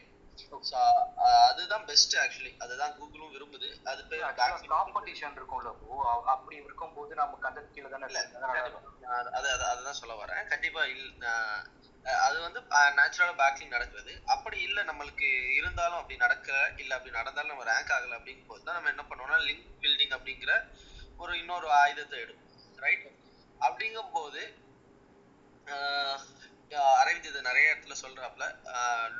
அதுதான் 1.49 1.85
பெஸ்ட் 1.85 2.15
ஆக்சுவலி 2.15 2.57
அதுதான் 2.57 2.91
கூகுளும் 2.91 3.31
விரும்புது. 3.31 3.83
அது 3.83 4.05
பேர். 4.05 4.23
காம்படிஷன் 4.23 5.35
இருக்கும்ல 5.35 6.23
அப்படி 6.23 6.63
இருக்கும்போது 6.63 7.15
நம்ம 7.15 7.49
கண்டென்ட் 7.49 7.71
கீழே 7.71 7.89
தானே 7.89 8.05
இல்ல, 8.05 8.19
இல்லை 8.19 8.35
அதனால 8.35 8.61
அது 8.61 9.31
அது 9.31 9.49
அது- 9.55 9.67
அதுதான் 9.67 9.93
சொல்ல 9.93 10.25
வரேன். 10.25 10.47
கண்டிப்பா 10.47 10.85
அது 12.25 12.37
வந்து 12.45 12.59
நேச்சுரலா 12.97 13.35
பேக்லிங் 13.41 13.75
நடக்குது. 13.75 14.11
அப்படி 14.33 14.57
இல்லை 14.67 14.81
நம்மளுக்கு 14.89 15.29
இருந்தாலும் 15.59 15.99
அப்படி 15.99 16.17
நடக்க 16.25 16.49
இல்லை 16.81 16.93
அப்படி 16.97 17.13
நடந்தாலும் 17.19 17.53
நம்ம 17.53 17.65
ரேங்க் 17.71 17.93
ஆகலை 17.95 18.15
அப்படிங்கும் 18.19 18.51
போது 18.51 18.65
தான் 18.67 18.77
நம்ம 18.77 18.91
என்ன 18.93 19.05
பண்ணுவோம்னா 19.09 19.39
லிங்க் 19.47 19.71
பில்டிங் 19.83 20.15
அப்படிங்கிற 20.17 20.53
ஒரு 21.23 21.33
இன்னொரு 21.41 21.67
ஆயுதத்தை 21.81 22.17
எடுக்கும் 22.25 22.51
ரைட் 22.85 23.07
அப்படிங்கும் 23.67 24.13
போது 24.17 24.43
அரவிந்த் 27.01 27.27
இது 27.29 27.39
நிறைய 27.47 27.71
இடத்துல 27.73 27.95
சொல்றாப்ல 28.03 28.45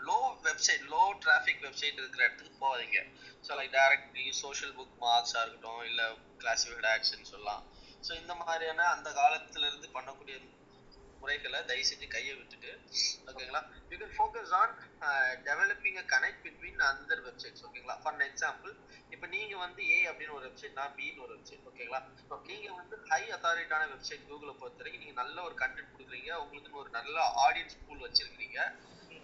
low 0.08 0.20
website 0.48 0.86
low 0.94 1.04
traffic 1.24 1.64
website 1.66 2.00
இருக்கிற 2.02 2.22
இடத்துக்கு 2.28 2.62
போகாதீங்க. 2.64 3.00
So 3.46 3.52
like 3.60 3.74
directly 3.78 4.26
social 4.42 4.74
book 4.80 4.98
மார்க்ஸாக 5.06 5.44
இருக்கட்டும் 5.44 5.84
இல்லை 5.90 6.06
கிளாசிஃபைட் 6.42 6.90
ஆக்ஷன் 6.94 7.30
சொல்லலாம். 7.32 7.64
ஸோ 8.08 8.12
இந்த 8.22 8.34
மாதிரியான 8.42 8.88
அந்த 8.96 9.10
காலத்துல 9.20 9.68
இருந்து 9.70 9.90
பண்ணக்கூடிய 9.98 10.36
முறைகளை 11.26 11.60
தயவு 11.70 11.88
செஞ்சு 11.90 12.08
கையை 12.14 12.34
விட்டுட்டு 12.40 12.72
ஓகேங்களா 13.30 13.62
you 13.92 13.98
can 13.98 14.16
focus 14.18 14.54
on 14.60 14.74
developing 15.48 16.00
a 16.02 16.06
connect 16.14 16.42
between 16.46 16.82
other 16.90 17.24
websites 17.28 17.64
ஓகேங்களா 17.68 17.96
ஃபார் 18.04 18.26
எக்ஸாம்பிள் 18.28 18.74
இப்போ 19.14 19.28
நீங்க 19.34 19.56
வந்து 19.64 19.82
ஏ 19.90 20.00
அப்படின்னு 20.10 20.36
ஒரு 20.38 20.46
வெப்சைட் 20.48 20.78
நான் 20.80 20.96
பின்னு 20.98 21.24
ஒரு 21.26 21.34
வெப்சைட் 21.36 21.68
ஓகேங்களா 21.70 22.02
இப்போ 22.22 22.38
நீங்க 22.50 22.68
வந்து 22.80 22.96
ஹை 23.12 23.22
அத்தாரிட்டான 23.36 23.88
வெப்சைட் 23.94 24.26
கூகுளை 24.30 24.54
பொறுத்த 24.56 24.82
வரைக்கும் 24.82 25.04
நீங்கள் 25.04 25.22
நல்ல 25.22 25.38
ஒரு 25.48 25.56
கண்டென்ட் 25.62 25.92
கொடுக்குறீங்க. 25.92 26.32
உங்களுக்கு 26.44 26.82
ஒரு 26.82 26.92
நல்ல 26.98 27.16
ஆடியன்ஸ் 27.46 27.78
பூல் 27.84 28.06
வச்சிருக்கீங்க 28.06 28.60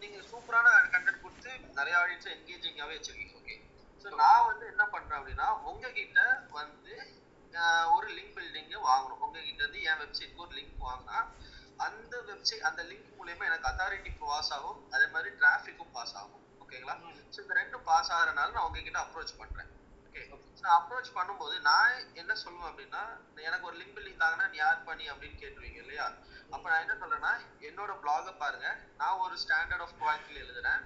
நீங்க 0.02 0.20
சூப்பரான 0.30 0.68
கண்டென்ட் 0.94 1.24
கொடுத்து 1.24 1.50
நிறைய 1.80 1.96
ஆடியன்ஸை 2.02 2.32
என்கேஜிங்காகவே 2.36 2.96
வச்சிருக்கீங்க 2.98 3.36
ஓகே 3.42 3.56
ஸோ 4.06 4.10
நான் 4.22 4.48
வந்து 4.50 4.66
என்ன 4.72 4.84
பண்றேன் 4.94 5.20
அப்படின்னா 5.20 5.48
உங்ககிட்ட 5.70 6.20
வந்து 6.60 6.94
ஒரு 7.96 8.08
லிங்க் 8.18 8.36
பில்டிங்கை 8.36 8.78
வாங்கணும். 8.86 9.22
உங்ககிட்ட 9.26 9.62
இருந்து 9.64 9.82
என் 9.90 10.02
வெப்சைட்க்கு 10.02 10.44
ஒரு 10.46 10.54
லிங்க் 10.58 10.86
வாங்கினா 10.86 11.18
அந்த 11.80 12.16
வெப்சைட் 12.30 12.66
அந்த 12.70 12.82
லிங்க் 12.84 13.12
மூலியமா 13.20 13.44
எனக்கு 13.50 13.70
அத்தாரிட்டி 13.72 14.12
பாஸ் 14.24 14.52
ஆகும். 14.58 14.80
அதே 14.96 15.08
மாதிரி 15.14 15.30
டிராஃபிக்கும் 15.42 15.94
பாஸ் 15.98 16.16
ஆகும். 16.22 16.44
ஓகேங்களா 16.64 16.96
ஸோ 17.34 17.38
இந்த 17.44 17.54
ரெண்டும் 17.62 17.86
பாஸ் 17.90 18.12
ஆகிறனால 18.18 18.54
நான் 18.58 18.68
உங்ககிட்ட 18.68 19.00
அப்ரோச் 19.06 19.40
பண்றேன். 19.42 19.70
ஓகே 20.08 20.24
ஸோ 20.60 20.66
அப்ரோச் 20.78 21.10
பண்ணும்போது 21.18 21.56
நான் 21.70 21.92
என்ன 22.22 22.32
சொல்லுவேன் 22.44 22.70
அப்படின்னா 22.72 23.04
எனக்கு 23.48 23.68
ஒரு 23.70 23.78
லிங்க் 23.82 23.96
பில்டிங் 23.98 24.22
தாங்கன்னா 24.24 24.48
நீ 24.52 24.58
யார் 24.58 24.88
பண்ணி 24.90 25.06
அப்படின்னு 25.12 25.38
கேட்டுருவீங்க 25.42 25.80
இல்லையா? 25.84 26.08
அப்ப 26.50 26.64
நான் 26.72 26.84
என்ன 26.86 26.96
சொல்றேன்னா 27.02 27.32
என்னோட 27.70 27.92
பிளாக 28.04 28.34
பாருங்க. 28.44 28.68
நான் 29.02 29.22
ஒரு 29.26 29.36
ஸ்டாண்டர்ட் 29.44 29.86
ஆஃப் 29.86 29.98
குவாலிட்டியில் 30.02 30.44
எழுதுறேன். 30.46 30.82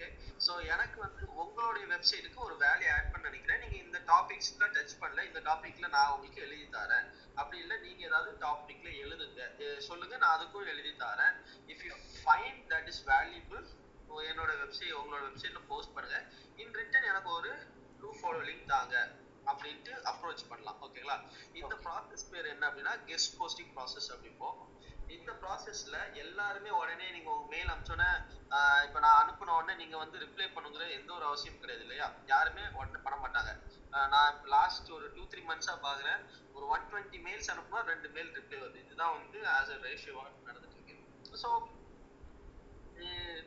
ஓகே 0.00 0.08
ஸோ 0.44 0.52
எனக்கு 0.74 0.98
வந்து 1.04 1.22
உங்களுடைய 1.42 1.84
வெப்சைட்டுக்கு 1.92 2.38
ஒரு 2.46 2.54
வேல்யூ 2.62 2.88
ஆட் 2.94 3.10
பண்ண 3.12 3.24
நினைக்கிறேன். 3.28 3.60
நீங்க 3.62 3.76
இந்த 3.86 3.98
டாபிக்ஸ்ல 4.10 4.66
டச் 4.76 4.94
பண்ணல 5.00 5.24
இந்த 5.28 5.40
டாபிக்ல 5.48 5.88
நான் 5.96 6.12
உங்களுக்கு 6.12 6.40
எழுதி 6.46 6.66
தரேன். 6.76 7.04
அப்படி 7.40 7.58
இல்லை 7.64 7.76
நீங்க 7.84 8.00
ஏதாவது 8.08 8.30
டாபிக்ல 8.44 8.88
எழுதுங்க. 9.02 9.40
சொல்லுங்க 9.88 10.14
நான் 10.22 10.34
அதுக்கும் 10.36 10.70
எழுதி 10.72 10.92
தரேன். 11.04 11.34
If 11.74 11.84
you 11.88 11.92
find 12.22 12.62
that 12.72 12.88
is 12.92 13.02
valuable 13.12 13.62
என்னோட 14.30 14.52
வெப்சைட் 14.62 14.96
உங்களோட 15.00 15.22
வெப்சைட்ல 15.28 15.60
போஸ்ட் 15.72 15.94
பண்ணுங்க. 15.96 16.18
இன் 16.62 16.74
ரிட்டன் 16.80 17.08
எனக்கு 17.12 17.30
ஒரு 17.38 17.52
டூ 18.00 18.10
ஃபாலோ 18.20 18.40
லிங்க் 18.48 18.66
தாங்க 18.74 18.94
அப்படின்ட்டு 19.46 19.92
அப்ரோச் 20.10 20.48
பண்ணலாம். 20.50 20.80
ஓகேங்களா 20.86 21.18
இந்த 21.60 21.74
ப்ராசஸ் 21.86 22.28
பேர் 22.32 22.52
என்ன 22.54 22.64
அப்படின்னா 22.70 22.94
கெஸ்ட் 23.10 23.36
போஸ்டிங் 23.40 23.72
ப்ராசஸ் 23.76 24.10
அப்படிப்போம் 24.14 24.56
இந்த 25.14 25.30
ப்ராசஸ்ல 25.40 25.94
எல்லாருமே 26.22 26.70
உடனே 26.78 27.06
நீங்க 27.10 27.30
உங்க 27.32 27.46
மெயில் 27.52 27.70
அனுப்பிச்சோன்னே 27.70 28.08
இப்போ 28.86 28.98
நான் 29.04 29.18
அனுப்பின 29.20 29.54
உடனே 29.56 29.74
நீங்க 29.80 29.96
வந்து 29.98 30.22
ரிப்ளை 30.24 30.46
பண்ணுங்கிற 30.48 30.84
எந்த 30.98 31.10
ஒரு 31.16 31.24
அவசியம் 31.26 31.60
கிடையாது 31.60 31.84
இல்லையா? 31.86 32.06
யாருமே 32.26 32.64
உடனே 32.78 33.00
பண்ண 33.04 33.16
மாட்டாங்க. 33.22 33.52
ஆஹ் 33.92 34.08
நான் 34.14 34.38
லாஸ்ட் 34.54 34.90
ஒரு 34.96 35.06
டூ 35.16 35.24
த்ரீ 35.32 35.42
மந்த்ஸா 35.44 35.74
பாக்குறேன். 35.84 36.20
ஒரு 36.54 36.66
ஒன் 36.74 36.86
டுவெண்ட்டி 36.90 37.20
மெயில்ஸ் 37.26 37.50
அனுப்புனா 37.54 37.82
ரெண்டு 37.92 38.10
மெயில் 38.16 38.32
ரிப்ளை 38.38 38.58
வருது. 38.62 38.82
இதுதான் 38.84 39.14
வந்து 39.16 39.40
ஆஸ் 39.56 39.72
அ 39.72 39.78
ரேஷியோவா 39.86 40.24
நடந்துட்டு 40.42 40.78
இருக்கு. 40.78 40.96
ஸோ 41.34 41.50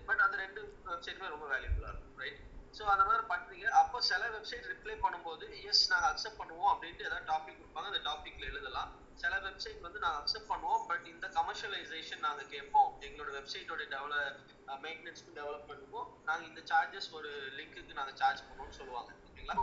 பட் 0.08 0.22
அந்த 0.24 0.36
ரெண்டு 0.42 0.60
வெப்சைட்டுமே 0.88 1.28
ரொம்ப 1.34 1.46
வேல்யூபுல்லா 1.52 1.90
இருக்கும் 1.90 2.20
ரைட் 2.20 2.40
ஸோ 2.74 2.84
அந்த 2.94 3.04
மாதிரி 3.08 3.24
பண்றீங்க. 3.32 3.66
அப்போ 3.82 3.98
சில 4.08 4.24
வெப்சைட் 4.36 4.70
ரிப்ளை 4.72 4.96
பண்ணும்போது 5.04 5.44
எஸ் 5.64 5.84
நாங்கள் 5.92 6.12
அக்செப்ட் 6.12 6.40
பண்ணுவோம் 6.40 6.72
அப்படின்ட்டு 6.72 7.08
ஏதாவது 7.10 7.30
டாபிக் 7.32 7.60
கொடுப்பாங்க. 7.60 7.90
அந்த 7.92 8.02
டாபிக்ல 8.08 8.46
எழுதலாம். 8.52 8.92
சில 9.22 9.34
வெப்சைட் 9.46 9.84
வந்து 9.86 10.00
நாங்கள் 10.04 10.22
அக்செப்ட் 10.22 10.50
பண்ணுவோம் 10.52 10.84
பட் 10.90 11.06
இந்த 11.14 11.26
கமர்ஷியலைசேஷன் 11.38 12.24
நாங்கள் 12.28 12.50
கேட்போம். 12.54 12.90
எங்களோட 13.08 13.32
வெப்சைட்டோட 13.38 13.84
டெவலப் 13.96 14.40
மெயின்டெனன்ஸ்க்கும் 14.86 15.38
டெவலப்மெண்ட்டுக்கும் 15.40 16.08
நாங்கள் 16.30 16.48
இந்த 16.50 16.62
சார்ஜஸ் 16.72 17.10
ஒரு 17.18 17.32
லிங்க்குக்கு 17.58 17.98
நாங்கள் 18.00 18.18
சார்ஜ் 18.22 18.44
பண்ணுவோம்னு 18.48 18.78
சொல்லுவாங்க. 18.80 19.12
ஓகேங்களா? 19.28 19.56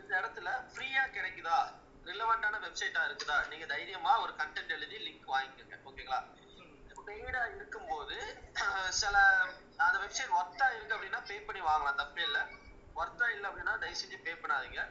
இந்த 0.00 0.12
இடத்துல 0.20 0.50
ஃப்ரீயா 0.72 1.04
கிடைக்குதா? 1.16 1.58
ரிலவெண்டான 2.08 2.60
வெப்சைட்டா 2.66 3.00
இருக்குதா? 3.08 3.38
நீங்க 3.52 3.66
தைரியமா 3.74 4.12
ஒரு 4.24 4.32
கண்டென்ட் 4.40 4.74
எழுதி 4.76 4.98
லிங்க் 5.06 5.32
வாங்கிக்கோங்க. 5.34 5.78
ஓகேங்களா? 5.90 6.20
பெய்டா 7.08 7.42
இருக்கும்போது 7.56 8.16
சில 9.00 9.16
அந்த 9.84 9.96
வெப்சைட் 10.04 10.32
ஒர்த்தா 10.38 10.66
இருக்கு 10.76 10.94
அப்படின்னா 10.96 11.20
பே 11.28 11.36
பண்ணி 11.46 11.60
வாங்கலாம். 11.68 11.98
தப்பே 12.00 12.22
இல்லை. 12.28 12.42
ஒர்த்தா 13.00 13.26
இல்லை 13.34 13.46
அப்படின்னா 13.50 13.74
தயவு 13.82 14.00
செஞ்சு 14.00 14.18
பே 14.26 14.32
பண்ணாதீங்க. 14.42 14.82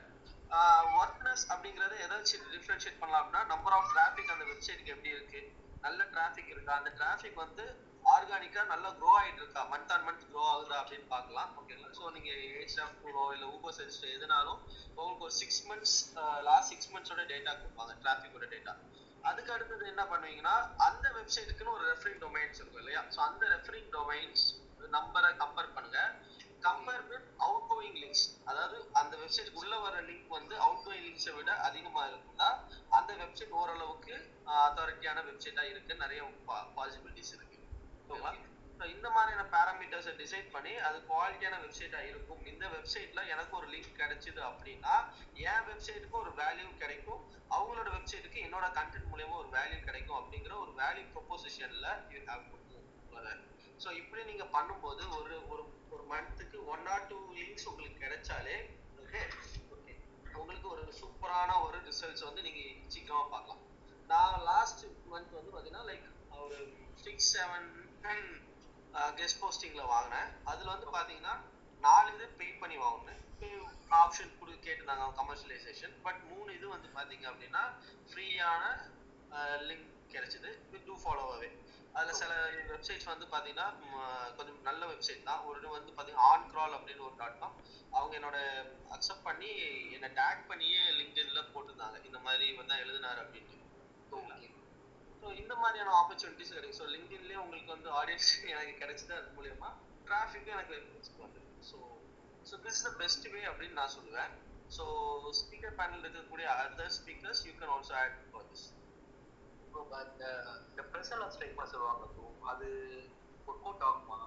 ஒர்க்னஸ் 0.98 1.46
அப்படிங்கறத 1.54 1.96
எதாச்சும் 2.06 2.46
டிஃபரன்ஷியேட் 2.54 3.00
பண்ணலாம் 3.00 3.22
அப்படின்னா 3.22 3.44
நம்பர் 3.54 3.76
ஆஃப் 3.78 3.90
டிராஃபிக் 3.94 4.34
அந்த 4.34 4.46
வெப்சைட்டுக்கு 4.52 4.94
எப்படி 4.96 5.14
இருக்கு? 5.16 5.40
நல்ல 5.84 6.00
டிராஃபிக் 6.14 6.52
இருக்கா? 6.54 6.74
அந்த 6.80 6.92
டிராஃபிக் 7.00 7.42
வந்து 7.44 7.64
ஆர்கானிக்கா 8.06 8.62
நல்லா 8.72 8.90
க்ரோ 9.00 9.10
ஆயிட்டு 9.20 9.42
இருக்கா? 9.44 9.62
மந்த் 9.72 9.92
ஆன் 9.96 10.06
மந்த் 10.08 10.24
க்ரோ 10.30 10.44
ஆகுதா 10.52 10.76
அப்படின்னு 10.82 11.08
பார்க்கலாம். 11.16 11.50
ஓகேங்களா 11.60 11.90
ஸோ 11.98 12.12
நீங்க 12.16 12.30
ஹெச்எஃப் 12.60 12.96
இல்ல 13.36 13.46
ஊபர் 13.56 13.76
சர்வீஸ் 13.78 14.00
எதுனாலும் 14.18 14.60
உங்களுக்கு 14.98 15.26
ஒரு 15.28 15.36
சிக்ஸ் 15.42 15.62
மந்த்ஸ் 15.70 15.98
லாஸ்ட் 16.48 16.72
சிக்ஸ் 16.74 16.92
மந்த்ஸோட 16.94 17.26
டேட்டா 17.34 17.54
கொடுப்பாங்க 17.62 17.96
டிராஃபிக்கோட 18.04 18.48
டேட்டா 18.56 18.76
அதுக்கு 19.24 19.52
அடுத்தது 19.56 19.84
என்ன 19.94 20.04
பண்ணுவீங்கன்னா 20.12 20.56
அந்த 20.88 21.06
வெப்சைட்டுக்குன்னு 21.18 21.76
ஒரு 21.78 21.86
ரெஃபரிங் 21.92 22.22
டொமைன்ஸ் 22.24 22.60
இருக்கும் 22.62 22.82
இல்லையா? 22.84 23.02
ஸோ 23.14 23.20
அந்த 23.30 23.44
ரெஃபரிங் 23.56 23.90
டொமைன்ஸ் 23.98 24.44
நம்பரை 24.96 25.30
கம்பேர் 25.42 25.74
பண்ணுங்க. 25.76 26.00
Compare 26.68 27.06
with 27.12 27.28
out 27.46 27.68
going 27.72 28.00
links 28.02 28.26
அதாவது 28.50 28.78
அந்த 29.00 29.14
வெப்சைட் 29.22 29.52
உள்ள 29.60 29.74
வர 29.86 29.96
லிங்க் 30.10 30.34
வந்து 30.38 30.56
அவுட் 30.66 30.84
கோயிங் 30.86 31.06
லிங்க்ஸை 31.08 31.34
விட 31.38 31.52
அதிகமா 31.68 32.04
இருக்குன்னா 32.12 32.50
அந்த 32.98 33.12
வெப்சைட் 33.22 33.56
ஓரளவுக்கு 33.62 34.16
அத்தாரிட்டியான 34.66 35.24
வெப்சைட்டா 35.30 35.64
இருக்கு. 35.72 35.94
நிறைய 36.04 36.22
பாசிபிலிட்டிஸ் 36.78 37.34
இருக்கு. 37.38 37.58
So 38.10 38.16
இந்த 38.96 39.08
மாதிரியான 39.16 39.44
பேராமீட்டர்ஸை 39.54 40.12
டிசைட் 40.20 40.50
பண்ணி 40.56 40.74
அது 40.88 40.98
குவாலிட்டியான 41.12 41.56
வெப்சைட்டா 41.64 42.02
இருக்கும். 42.10 42.42
இந்த 42.52 42.66
வெப்சைட்ல 42.74 43.22
எனக்கு 43.34 43.54
ஒரு 43.60 43.68
லிங்க் 43.74 43.98
கிடைச்சது 44.02 44.42
அப்படின்னா 44.50 44.96
என் 45.52 45.66
வெப்சைட்டுக்கு 45.70 46.18
ஒரு 46.24 46.34
வேல்யூ 46.42 46.68
கிடைக்கும். 46.84 47.24
அவங்களோட 47.56 47.88
வெப்சைட்டுக்கு 47.98 48.40
என்னோட 48.48 48.68
கண்டென்ட் 48.78 49.10
மூலியமா 49.14 49.36
ஒரு 49.44 49.50
வேல்யூ 49.58 49.80
கிடைக்கும் 49.90 50.20
அப்படிங்கிற 50.22 50.56
ஒரு 50.66 50.74
வேல்யூ 50.84 51.06
ப்ரொபோசிஷன்ல 51.16 51.88
யூ 52.14 52.22
ஹேவ் 52.30 52.46
டு 52.52 52.58
ஸோ 53.84 53.90
இப்படி 54.02 54.22
நீங்க 54.30 54.46
பண்ணும்போது 54.56 55.04
ஒரு 55.18 55.36
ஒரு 55.52 55.64
ஒரு 55.96 56.04
மந்த்துக்கு 56.12 56.58
ஒன் 56.74 56.86
ஆர் 56.94 57.06
டூ 57.12 57.20
லிங்க்ஸ் 57.38 57.68
உங்களுக்கு 57.72 58.04
கிடைச்சாலே 58.06 58.56
ஓகே 59.04 59.22
ஓகே 59.76 59.94
உங்களுக்கு 60.42 60.68
ஒரு 60.76 60.84
சூப்பரான 61.02 61.52
ஒரு 61.66 61.78
ரிசல்ட்ஸ் 61.90 62.26
வந்து 62.28 62.46
நீங்க 62.48 62.62
சீக்கிரமா 62.94 63.24
பார்க்கலாம். 63.34 63.62
நான் 64.12 64.46
லாஸ்ட் 64.52 64.84
மந்த் 65.12 65.38
வந்து 65.40 65.54
பாத்தீங்கன்னா 65.56 65.86
லைக் 65.92 66.08
ஒரு 66.46 66.58
சிக்ஸ் 67.06 67.30
செவன் 67.36 67.70
கெஸ்ட் 69.20 69.42
போஸ்டிங்ல 69.44 69.84
வாங்கினேன். 69.94 70.30
அதுல 70.52 70.70
வந்து 70.76 70.90
பாத்தீங்கன்னா 70.98 71.36
நாலு 71.82 72.10
இது 72.16 72.28
பே 72.40 72.48
பண்ணி 72.62 72.78
வாங்கினேன். 72.86 73.22
ஆப்ஷன் 74.02 74.32
கொடு 74.38 74.54
கேட்டிருந்தாங்க 74.66 75.06
கமர்ஷியலைசேஷன் 75.20 75.94
பட் 76.06 76.22
மூணு 76.32 76.50
இது 76.58 76.68
வந்து 76.76 76.88
பாத்தீங்க 76.98 77.26
அப்படின்னா 77.32 77.64
ஃப்ரீயான 78.10 78.64
லிங்க் 79.70 79.88
கிடைச்சது. 80.14 80.50
வித் 80.74 80.88
டூ 80.90 80.96
ஃபாலோவாகவே 81.04 81.50
அதுல 81.98 82.14
சில 82.22 82.32
வெப்சைட்ஸ் 82.72 83.12
வந்து 83.12 83.28
பாத்தீங்கன்னா 83.34 83.68
கொஞ்சம் 84.38 84.60
நல்ல 84.70 84.82
வெப்சைட் 84.92 85.28
தான். 85.30 85.44
ஒரு 85.50 85.58
இது 85.62 85.70
வந்து 85.76 85.92
பாத்தீங்கன்னா 85.98 86.28
ஆன் 86.32 86.50
கிரால் 86.52 86.76
அப்படின்னு 86.78 87.06
ஒரு 87.08 87.16
டாட் 87.22 87.40
காம் 87.42 87.56
அவங்க 87.98 88.14
என்னோட 88.20 88.38
அக்செப்ட் 88.96 89.28
பண்ணி 89.30 89.52
என்னை 89.96 90.10
டேக் 90.20 90.42
பண்ணியே 90.52 90.82
லிங்க்டின்ல 91.00 91.44
போட்டிருந்தாங்க. 91.54 91.98
இந்த 92.10 92.20
மாதிரி 92.28 92.48
வந்து 92.60 92.74
தான் 92.74 92.84
எழுதினாரு 92.86 93.22
அப்படின்ட்டு. 93.24 93.56
ஸோ 95.22 95.28
இந்த 95.42 95.54
மாதிரியான 95.62 95.94
ஆப்பர்ச்சுனிட்டிஸ் 96.02 96.54
கிடைக்கும். 96.56 96.80
ஸோ 96.82 96.88
லிங்க்டின்லேயே 96.96 97.40
உங்களுக்கு 97.44 97.72
வந்து 97.76 97.90
ஆடியன்ஸ் 98.00 98.30
எனக்கு 98.54 98.76
கிடைச்சது 98.84 99.14
அது 99.20 99.30
மூலியமா 99.38 99.70
டிராஃபிக்கும் 100.10 100.56
எனக்கு 100.58 100.76
வந்து 101.26 101.42
so 101.70 101.78
so 102.50 102.58
this 102.66 102.84
the 102.88 102.92
best 103.02 103.26
way 103.34 103.42
அப்படின்னு 103.52 103.80
நான் 103.82 103.96
சொல்லுவேன். 103.98 104.34
ஸோ 104.76 104.84
ஸ்பீக்கர் 105.40 105.76
பேனல் 105.80 106.06
இருக்கக்கூடிய 106.06 106.48
other 106.64 106.94
speakers 107.00 107.42
you 107.48 107.54
can 107.60 107.74
also 107.76 107.96
add 108.04 108.18
for 108.32 108.48
this 108.52 108.66
bro 109.80 110.00
இந்த 110.08 110.26
இந்த 110.70 110.82
ப்ரெஸ் 110.92 111.12
எல்லாம் 111.16 111.32
ஸ்ட்ரைக் 111.34 111.56
பண்ண 111.56 111.68
சொல்லுவாங்க 111.72 112.06
ப்ரோ 112.14 112.28
அது 112.52 112.68
ஒர்க் 113.48 113.68
அவுட் 113.68 113.86
ஆகுமா? 113.90 114.18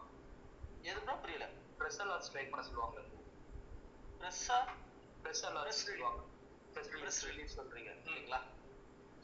எதுனா 0.85 1.15
புரியல. 1.23 1.47
ப்ரெஸ் 1.81 2.01
எல்லாம் 2.05 2.23
ஸ்ட்ரைக் 2.27 2.53
பண்ண 2.53 2.63
சொல்லுவாங்க 2.69 3.01
ப்ரோ 3.09 3.21
ப்ரெஸ்ஸா 4.21 4.59
Press 5.25 5.41
சொல்லுவாங்க. 5.41 6.21
ப்ரெஸ் 6.75 7.19
ரிலீஸ் 7.27 7.55
சொல்றீங்க. 7.57 7.91
ஓகேங்களா 8.03 8.39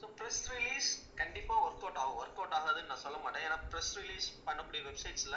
ஸோ 0.02 0.06
ப்ரெஸ் 0.18 0.40
ரிலீஸ் 0.50 0.88
கண்டிப்பா 1.20 1.54
ஒர்க் 1.64 1.84
அவுட் 1.84 2.00
ஆகும். 2.00 2.18
ஒர்க் 2.22 2.38
அவுட் 2.40 2.56
ஆகாதுன்னு 2.58 2.90
நான் 2.92 3.04
சொல்ல 3.04 3.18
மாட்டேன். 3.18 3.44
ஏன்னா 3.46 3.58
ப்ரெஸ் 3.70 3.92
ரிலீஸ் 4.00 4.26
பண்ணக்கூடிய 4.46 4.80
வெப்சைட்ஸ்ல 4.88 5.36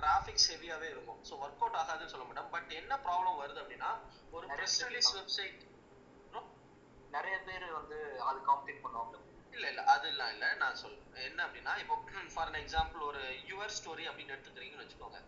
டிராஃபிக்ஸ் 0.00 0.48
ஹெவியாவே 0.52 0.88
இருக்கும். 0.90 1.20
ஸோ 1.28 1.32
ஒர்க் 1.44 1.62
அவுட் 1.64 1.78
ஆகாதுன்னு 1.82 2.12
சொல்ல 2.14 2.26
மாட்டேன். 2.28 2.50
பட் 2.54 2.70
என்ன 2.80 2.98
ப்ராப்ளம் 3.06 3.40
வருது 3.42 3.62
அப்படின்னா 3.62 3.90
ஒரு 4.32 4.46
ப்ரெஸ் 4.56 4.78
பேர் 4.78 4.90
ரிலீஸ். 4.90 5.12
வெப்சைட் 5.18 5.62
நிறைய 7.12 7.36
பேர் 7.46 7.66
வந்து 7.72 7.98
அது 8.28 8.38
காம்படிட் 8.48 8.82
பண்ணுவாங்க. 8.84 9.16
இல்ல 9.54 9.66
இல்ல 9.68 9.82
அதெல்லாம் 9.92 10.32
இல்ல. 10.34 10.46
நான் 10.62 10.78
சொல்றேன் 10.80 11.00
என்ன 11.26 11.40
அப்படின்னா 11.46 11.72
இப்போ 11.82 11.96
ஃபார் 12.34 12.48
அன் 12.48 12.60
எக்ஸாம்பிள் 12.62 13.02
ஒரு 13.08 13.22
யுவர் 13.50 13.74
ஸ்டோரி 13.76 14.04
அப்படின்னு 14.10 14.34
எடுத்துக்கிறீங்கன்னு 14.36 14.84
வச்சுக்கோங்க. 14.84 15.18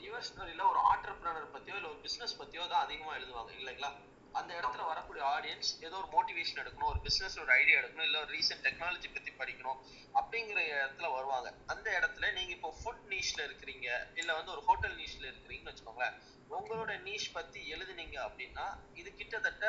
யுவர் 0.00 0.26
ஸ்டோரியில 0.28 0.64
ஒரு 0.70 0.80
ஆண்டர்பிரினர் 0.90 1.54
பத்தியோ 1.54 1.76
இல்ல 1.76 1.88
ஒரு 1.88 2.00
பிசினஸ் 2.02 2.38
பத்தியோ 2.40 2.64
தான் 2.66 2.84
அதிகமா 2.84 3.12
எழுதுவாங்க 3.18 3.52
இல்லைங்களா? 3.58 3.90
அந்த 4.34 4.50
இடத்துல 4.58 4.84
வரக்கூடிய 4.86 5.22
ஆடியன்ஸ் 5.34 5.68
ஏதோ 5.80 5.96
ஒரு 5.96 6.08
மோட்டிவேஷன் 6.14 6.60
எடுக்கணும் 6.62 6.90
ஒரு 6.92 7.00
பிசினஸ் 7.00 7.36
ஒரு 7.38 7.50
ஐடியா 7.52 7.76
எடுக்கணும் 7.80 8.08
இல்ல 8.08 8.18
ஒரு 8.20 8.30
ரீசெண்ட் 8.34 8.64
டெக்னாலஜி 8.66 9.08
பத்தி 9.08 9.32
படிக்கணும் 9.32 9.78
அப்படிங்கிற 10.14 10.58
இடத்துல 10.76 11.08
வருவாங்க. 11.14 11.50
அந்த 11.66 11.86
இடத்துல 11.98 12.32
நீங்க 12.32 12.52
இப்போ 12.52 12.70
ஃபுட் 12.80 13.04
நீஷ்ல 13.12 13.40
இருக்கிறீங்க 13.48 13.88
இல்ல 14.14 14.30
வந்து 14.34 14.52
ஒரு 14.52 14.64
ஹோட்டல் 14.68 14.96
நீஷ்ல 14.96 15.24
இருக்கிறீங்கன்னு 15.32 15.72
வச்சுக்கோங்களேன். 15.72 16.16
உங்களோட 16.50 16.94
நீஷ் 17.02 17.28
பத்தி 17.32 17.60
எழுதுனீங்க 17.74 18.16
அப்படின்னா 18.26 18.66
இது 18.94 19.10
கிட்டத்தட்ட 19.14 19.66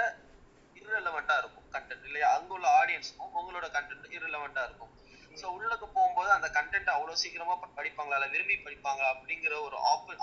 இர்ரெலவெண்டா 0.85 1.37
இருக்கும் 1.37 1.67
கண்டென்ட் 1.71 2.05
இல்லையா? 2.05 2.33
அங்க 2.35 2.53
உள்ள 2.53 2.67
ஆடியன்ஸ்க்கும் 2.81 3.33
உங்களோட 3.35 3.67
கண்டென்ட் 3.77 4.07
இர்ரெலவெண்டா 4.17 4.63
இருக்கும். 4.63 4.93
ஸோ 5.35 5.45
உள்ளக்கு 5.45 5.87
போகும்போது 5.87 6.31
அந்த 6.31 6.47
கண்டென்ட் 6.47 6.89
அவ்வளவு 6.89 7.17
சீக்கிரமா 7.17 7.55
படிப்பாங்களா? 7.77 8.13
இல்லை 8.13 8.29
விரும்பி 8.29 8.55
படிப்பாங்களா? 8.65 9.07
அப்படிங்கிற 9.15 9.61
ஒரு 9.61 9.77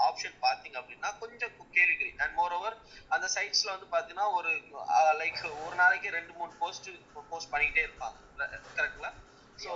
ஆப்ஷன் 0.09 0.39
பாத்தீங்க 0.43 0.77
அப்படின்னா 0.79 1.19
கொஞ்சம் 1.19 1.51
கு- 1.51 1.73
கேள்விக்குறி. 1.73 2.19
அண்ட் 2.19 2.35
மோர் 2.35 2.53
ஓவர் 2.53 2.77
அந்த 3.09 3.29
சைட்ஸ்ல 3.35 3.73
வந்து 3.75 3.89
பாத்தீங்கன்னா 3.91 4.33
ஒரு 4.33 4.53
லைக் 5.21 5.65
ஒரு 5.65 5.75
நாளைக்கு 5.75 6.11
ரெண்டு 6.11 6.33
மூணு 6.33 6.53
போஸ்ட் 6.59 6.89
போஸ்ட் 7.29 7.53
பண்ணிக்கிட்டே 7.53 7.85
இருப்பாங்க. 7.87 8.17
கரெக்ட்ங்களா 8.77 9.13
ஸோ 9.59 9.73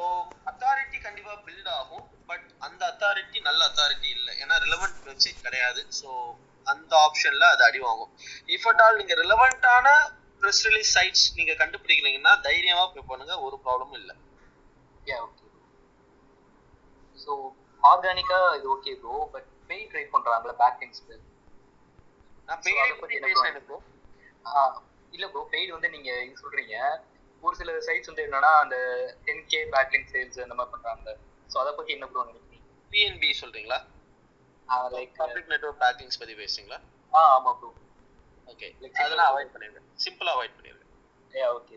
அத்தாரிட்டி 0.47 1.01
கண்டிப்பா 1.01 1.33
பில்ட் 1.33 1.69
ஆகும். 1.69 2.07
பட் 2.27 2.47
அந்த 2.59 2.83
அத்தாரிட்டி 2.87 3.41
நல்ல 3.41 3.67
அத்தாரிட்டி 3.69 4.11
இல்லை. 4.11 4.35
ஏன்னா 4.43 4.55
ரிலவெண்ட் 4.59 5.01
வெப்சைட் 5.05 5.41
கிடையாது. 5.43 5.87
ஸோ 6.03 6.11
அந்த 6.67 6.97
ஆப்ஷன்ல 6.97 7.45
அது 7.51 7.65
அடி 7.65 7.79
வாங்கும். 7.79 8.13
இஃப் 8.47 8.67
அட் 8.69 8.81
ஆல் 8.81 8.97
நீங்க 8.97 9.15
ரிலவெண்டான 9.15 9.89
ப்ரெஸ் 10.47 10.65
ரிலீஸ் 10.67 10.91
சைட்ஸ் 10.97 11.25
நீங்க 11.37 11.53
கண்டுபிடிக்கிறீங்கன்னா 11.61 12.33
தைரியமா 12.45 12.83
போய் 12.89 13.09
பண்ணுங்க 13.09 13.35
ஒரு 13.47 13.57
ப்ராப்ளமும் 13.65 13.99
இல்லை. 14.01 14.15
யா 15.07 15.17
ஓகே 15.25 15.47
ஸோ 17.19 17.33
ஆர்கானிக்கா 17.83 18.39
இது 18.59 18.67
okay 18.75 18.93
bro 19.01 19.17
but 19.33 19.49
pay 19.71 19.89
try 19.91 20.05
பண்றாங்கல்ல 20.13 20.55
பேக் 20.61 20.83
எண்ட்ஸ்க்கு 20.85 21.17
நான் 22.49 22.63
பெய்டே 22.67 22.95
பத்தி 23.01 23.17
இப்போ 23.17 23.79
இல்ல 25.13 25.27
ப்ரோ 25.33 25.43
பெய்டு 25.53 25.71
வந்து 25.75 25.91
நீங்க 25.95 26.11
இது 26.25 26.41
சொல்றீங்க. 26.43 26.77
ஒரு 27.43 27.55
சில 27.57 27.73
சைட்ஸ் 27.89 28.11
வந்து 28.11 28.25
என்னன்னா 28.27 28.53
அந்த 28.63 28.77
டென் 29.27 29.45
கே 29.53 29.61
பேக்லிங் 29.75 30.09
சேல்ஸ் 30.13 30.45
அந்த 30.45 30.57
மாதிரி 30.59 30.75
பண்றாங்க 30.75 31.17
ஸோ 31.51 31.57
அதை 31.63 31.73
பத்தி 31.79 31.97
என்ன 31.97 32.09
ப்ரோ 32.13 32.25
நினைக்கிறீங்க? 32.25 32.65
பிஎன்பி 32.93 33.31
சொல்றீங்களா? 33.43 33.79
லைக் 34.95 35.15
பப்ளிக் 35.19 35.51
நெட்வொர்க் 35.53 35.83
பேக்கிங்ஸ் 35.83 36.21
பத்தி 36.23 36.37
பேசுறீங்களா? 36.43 36.79
ஆ 37.13 37.23
ஆமா 37.37 37.53
ப்ரோ 37.59 37.71
ஓகே 38.47 38.69
அதெல்லாம் 39.03 39.29
அவாய்ட் 39.31 39.53
பண்ணிருக்கேன் 39.55 39.91
சிம்பிளா 40.05 40.35
அவாய்ட் 40.37 40.57
பண்ணிருக்கேன் 40.57 40.93
யா 41.33 41.49
ஓகே 41.59 41.77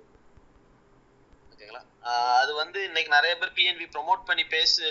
ஓகேங்களா 1.52 1.82
அது 2.42 2.52
வந்து 2.62 2.80
இன்னைக்கு 2.90 3.12
நிறைய 3.16 3.34
பேர் 3.40 3.56
பிஎன்பி 3.58 3.86
ப்ரோமோட் 3.96 4.22
பண்ணி 4.30 4.44
பேசு 4.54 4.84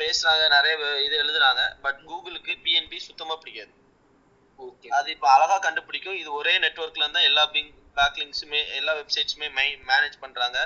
பேசுறாங்க 0.00 0.42
நிறைய 0.56 0.74
இது 1.06 1.14
எழுதுறாங்க. 1.22 1.62
பட் 1.84 2.00
கூகுளுக்கு 2.08 2.52
பிஎன்பி 2.64 2.98
சுத்தமா 3.06 3.34
பிடிக்காது. 3.42 3.72
ஓகே 4.58 4.90
அது 4.98 5.08
இப்போ 5.14 5.28
அழகா 5.36 5.56
கண்டுபிடிக்கும். 5.66 6.18
இது 6.22 6.30
ஒரே 6.40 6.54
நெட்வொர்க்ல 6.64 7.04
இருந்தா 7.04 7.22
எல்லா 7.30 7.44
பிங் 7.54 7.72
பேக்லிங்ஸுமே 7.98 8.60
எல்லா 8.78 8.92
வெப்சைட்ஸுமே 9.00 9.48
மேனேஜ் 9.90 10.16
பண்றாங்க. 10.24 10.58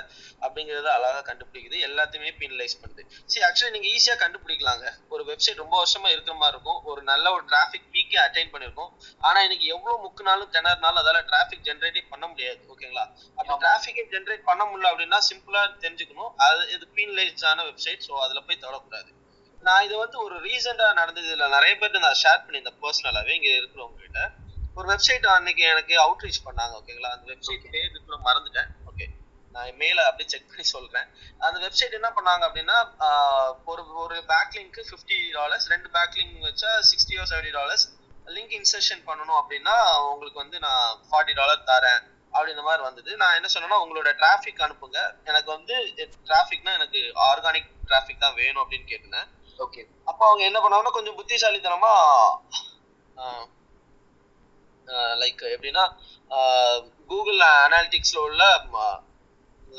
அப்படிங்கறத 0.45 0.89
அழகா 0.97 1.21
கண்டுபிடிக்குது. 1.29 1.77
எல்லாத்தையுமே 1.87 2.31
பீனலைஸ் 2.41 2.77
பண்ணுது. 2.81 3.03
சரி 3.33 3.45
ஆக்சுவலி 3.49 3.73
நீங்க 3.75 3.89
ஈஸியா 3.95 4.15
கண்டுபிடிக்கலாங்க. 4.23 4.85
ஒரு 5.15 5.25
வெப்சைட் 5.31 5.61
ரொம்ப 5.63 5.75
வருஷமா 5.81 6.09
இருக்கிற 6.15 6.35
மாதிரி 6.41 6.55
இருக்கும். 6.55 6.79
ஒரு 6.91 7.03
நல்ல 7.11 7.25
ஒரு 7.37 7.45
டிராஃபிக் 7.51 7.87
பீக்கே 7.95 8.19
அட்டைன் 8.25 8.51
பண்ணிருக்கும் 8.55 8.91
ஆனா 9.27 9.39
இன்னைக்கு 9.47 9.67
எவ்வளவு 9.75 10.03
முக்குனாலும் 10.05 10.51
திணறினாலும் 10.57 11.01
அதால 11.03 11.23
டிராஃபிக் 11.31 11.65
ஜென்ரேட்டே 11.69 12.03
பண்ண 12.13 12.25
முடியாது. 12.31 12.59
ஓகேங்களா? 12.73 13.05
அப்படி 13.37 13.53
ஆமா. 13.53 13.61
டிராஃபிக்கை 13.65 14.05
ஜென்ரேட் 14.15 14.47
பண்ண 14.49 14.63
முடியல 14.71 14.91
அப்படின்னா 14.91 15.21
சிம்பிளா 15.29 15.63
தெரிஞ்சுக்கணும். 15.85 16.33
அது 16.47 16.61
இது 16.75 16.85
பீனலைஸ் 16.99 17.47
ஆன 17.51 17.63
வெப்சைட் 17.71 18.05
ஸோ 18.09 18.13
அதுல 18.25 18.41
போய் 18.49 18.63
தொடக்கூடாது. 18.67 19.09
நான் 19.67 19.85
இது 19.85 19.95
வந்து 20.01 20.17
ஒரு 20.25 20.35
ரீசெண்டா 20.45 20.85
நடந்தது 20.99 21.27
இதுல 21.29 21.47
நிறைய 21.55 21.73
பேர்ட்ட 21.79 21.99
நான் 22.05 22.19
ஷேர் 22.21 22.43
பண்ணியிருந்தேன் 22.43 22.77
பர்சனலாவே 22.83 23.33
இங்க 23.39 23.49
இருக்கிறவங்க 23.57 23.99
கிட்ட 24.05 24.21
ஒரு 24.77 24.87
வெப்சைட் 24.91 25.25
அன்னைக்கு 25.35 25.63
எனக்கு 25.73 25.93
அவுட்ரீச் 26.05 26.45
பண்ணாங்க 26.47 26.73
ஓகேங்களா 26.79 27.11
அந்த 27.15 27.25
வெப்சைட் 27.31 27.65
பேர் 27.73 27.87
இதுக்குள்ள 27.89 28.17
மறந்துட்டேன். 28.27 28.69
ஓகே 28.89 29.05
நான் 29.55 29.79
மேல 29.81 29.97
அப்படியே 30.09 30.29
செக் 30.33 30.49
பண்ணி 30.51 30.65
சொல்றேன். 30.75 31.07
அந்த 31.47 31.57
வெப்சைட் 31.65 31.97
என்ன 31.99 32.09
பண்ணாங்க 32.17 32.43
அப்படின்னா 32.49 32.77
ஒரு 33.71 33.83
ஒரு 34.03 34.17
பேக்லிங்க்கு 34.33 34.83
ஃபிஃப்டி 34.89 35.17
டாலர்ஸ் 35.37 35.67
ரெண்டு 35.73 35.89
பேக்லிங் 35.97 36.35
வச்சா 36.47 36.71
சிக்ஸ்டியோ 36.91 37.23
செவன்டி 37.31 37.53
டாலர்ஸ் 37.57 37.85
லிங்க் 38.35 38.55
இன்சர்ஷன் 38.59 39.03
பண்ணணும் 39.09 39.39
அப்படின்னா 39.41 39.75
உங்களுக்கு 40.11 40.43
வந்து 40.43 40.57
நான் 40.67 40.87
ஃபார்ட்டி 41.09 41.35
டாலர் 41.41 41.67
தரேன் 41.71 42.01
அப்படின்ற 42.33 42.63
மாதிரி 42.67 42.83
வந்தது. 42.87 43.11
நான் 43.21 43.35
என்ன 43.37 43.47
சொன்னேன்னா 43.53 43.79
உங்களோட 43.83 44.09
டிராஃபிக் 44.21 44.63
அனுப்புங்க. 44.65 44.99
எனக்கு 45.29 45.49
வந்து 45.57 45.75
டிராஃபிக்னா 46.29 46.73
எனக்கு 46.79 46.99
ஆர்கானிக் 47.29 47.69
டிராஃபிக் 47.89 48.25
தான் 48.25 48.37
வேணும் 48.41 48.63
அப்படின்னு 48.63 48.89
கேட்டிருந்தேன் 48.91 49.29
ஓகே 49.59 49.81
அப்போ 50.09 50.23
அவங்க 50.27 50.43
என்ன 50.49 50.59
பண்ணாங்கன்னா 50.63 50.97
கொஞ்சம் 50.97 51.17
புத்திசாலித்தனமா 51.19 51.93
லைக் 55.21 55.43
எப்படின்னா 55.55 55.85
கூகுள் 57.11 57.41
அனாலிட்டிக்ஸ்ல 57.65 58.19
உள்ள 58.27 58.43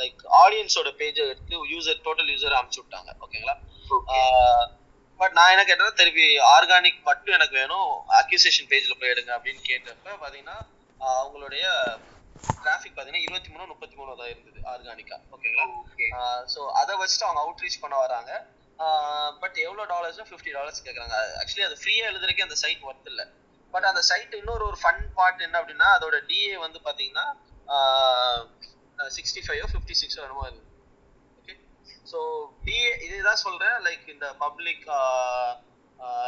லைக் 0.00 0.20
ஆடியன்ஸோட 0.42 0.90
பேஜை 1.00 1.22
எடுத்து 1.30 1.62
யூசர் 1.72 2.04
டோட்டல் 2.06 2.30
யூசர் 2.34 2.58
அனுப்பிச்சு 2.58 2.82
விட்டாங்க. 2.82 3.10
ஓகேங்களா 3.24 3.56
பட் 5.20 5.34
நான் 5.38 5.52
என்ன 5.52 5.62
கேட்டேன்னா 5.64 5.96
திருப்பி 6.00 6.26
ஆர்கானிக் 6.52 7.00
மட்டும் 7.08 7.36
எனக்கு 7.38 7.54
வேணும் 7.60 7.88
அக்யூசேஷன் 8.20 8.70
பேஜ்ல 8.70 8.94
போய் 9.00 9.12
எடுங்க 9.14 9.32
அப்படின்னு 9.36 9.60
கேட்டப்ப 9.70 10.14
பாத்தீங்கன்னா 10.22 10.56
அவங்களுடைய 11.00 11.64
டிராஃபிக் 12.64 12.96
பாத்தீங்கன்னா 12.96 13.26
இருபத்தி 13.26 13.50
மூணு 13.52 13.66
முப்பத்தி 13.72 13.96
மூணு 13.98 14.16
தான் 14.20 14.30
இருந்தது 14.32 14.60
ஆர்கானிக்கா 14.72 15.18
ஓகேங்களா 15.34 15.66
ஸோ 16.54 16.62
அதை 16.80 16.94
வச்சுட்டு 17.02 17.26
அவங்க 17.28 17.42
அவுட்ரீச் 17.44 17.82
பண்ண 17.84 17.96
வராங்க. 18.04 18.32
பட் 19.42 19.56
எவ்வளோ 19.66 19.82
டாலர்ஸ் 19.92 20.20
ஃபிஃப்டி 20.28 20.52
டாலர்ஸ் 20.58 20.84
கேட்குறாங்க 20.86 21.16
ஆக்சுவலி 21.40 21.66
அது 21.68 21.76
ஃப்ரீயாக 21.80 22.10
எழுதுறதுக்கே 22.10 22.46
அந்த 22.46 22.56
சைட் 22.62 22.86
ஒர்த் 22.88 23.10
இல்லை. 23.12 23.26
பட் 23.74 23.88
அந்த 23.90 24.00
சைட் 24.10 24.34
இன்னொரு 24.40 24.64
ஒரு 24.70 24.78
ஃபன் 24.82 25.02
பார்ட் 25.18 25.44
என்ன 25.46 25.58
அப்படின்னா 25.60 25.88
அதோட 25.96 26.16
டிஏ 26.30 26.54
வந்து 26.64 26.80
பார்த்தீங்கன்னா 26.86 27.26
சிக்ஸ்டி 29.16 29.40
ஃபைவோ 29.46 29.66
ஃபிஃப்டி 29.72 29.94
சிக்ஸோ 30.00 30.20
என்னமோ 30.24 30.46
இருக்கு 30.48 30.68
ஓகே 31.40 31.54
ஸோ 32.12 32.18
டிஏ 32.66 32.90
இதுதான் 33.06 33.42
சொல்கிறேன் 33.46 33.76
லைக் 33.86 34.06
இந்த 34.14 34.28
பப்ளிக் 34.44 34.84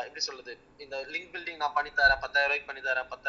எப்படி 0.06 0.22
சொல்றது? 0.26 0.52
இந்த 0.84 0.96
லிங்க் 1.12 1.30
பில்டிங் 1.34 1.60
நான் 1.60 1.76
பண்ணி 1.76 1.90
தரேன் 1.98 2.20
பத்தாயிரம் 2.24 2.50
ரூபாய்க்கு 2.50 2.68
பண்ணி 2.70 2.82
தரேன் 2.88 3.08
பத்த 3.12 3.28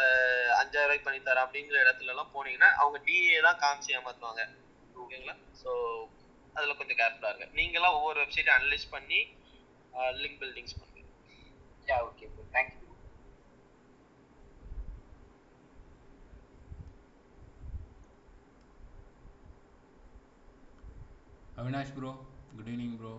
அஞ்சாயிரம் 0.61 0.87
ரூபாய்க்கு 0.87 1.07
பண்ணி 1.07 1.21
தரேன் 1.27 1.45
அப்படிங்கிற 1.45 1.77
இடத்துல 1.83 2.13
எல்லாம் 2.13 2.31
போனீங்கன்னா 2.33 2.69
அவங்க 2.81 2.97
டிஏ 3.05 3.37
தான் 3.47 3.59
காமிச்சு 3.61 3.93
ஏமாத்துவாங்க. 3.97 4.43
ஓகேங்களா 4.95 5.35
ஸோ 5.61 5.69
அதில் 6.55 6.77
கொஞ்சம் 6.79 6.99
கேர்ஃபுல்லாக 7.01 7.31
இருங்க. 7.31 7.47
நீங்களாம் 7.59 7.95
ஒவ்வொரு 7.99 8.17
வெப்சைட்டை 8.23 8.53
அனலைஸ் 8.57 8.85
பண்ணி 8.95 9.19
லிங்க் 10.21 10.39
பில்டிங்ஸ் 10.41 10.75
பண்ணுங்க 10.79 10.91
yeah 11.87 11.97
okay 12.09 12.25
thank you 12.55 12.82
Avinash 21.63 21.93
bro 21.95 22.11
good 22.49 22.69
evening 22.69 22.95
bro 22.99 23.13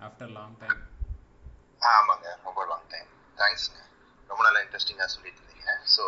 after 0.00 0.32
long 0.36 0.54
time 0.62 0.78
ஆமாங்க. 1.90 2.28
ரொம்ப 2.46 2.60
லாங் 2.70 2.88
டைம் 2.92 3.08
தேங்க்ஸ்ங்க 3.38 3.80
ரொம்ப 4.30 4.40
நல்லா 4.46 4.60
இன்ட்ரெஸ்டிங்காக 4.64 5.10
சொல்லிட்டு 5.14 5.40
இருந்தீங்க 5.40 5.66
ஸோ 5.94 6.04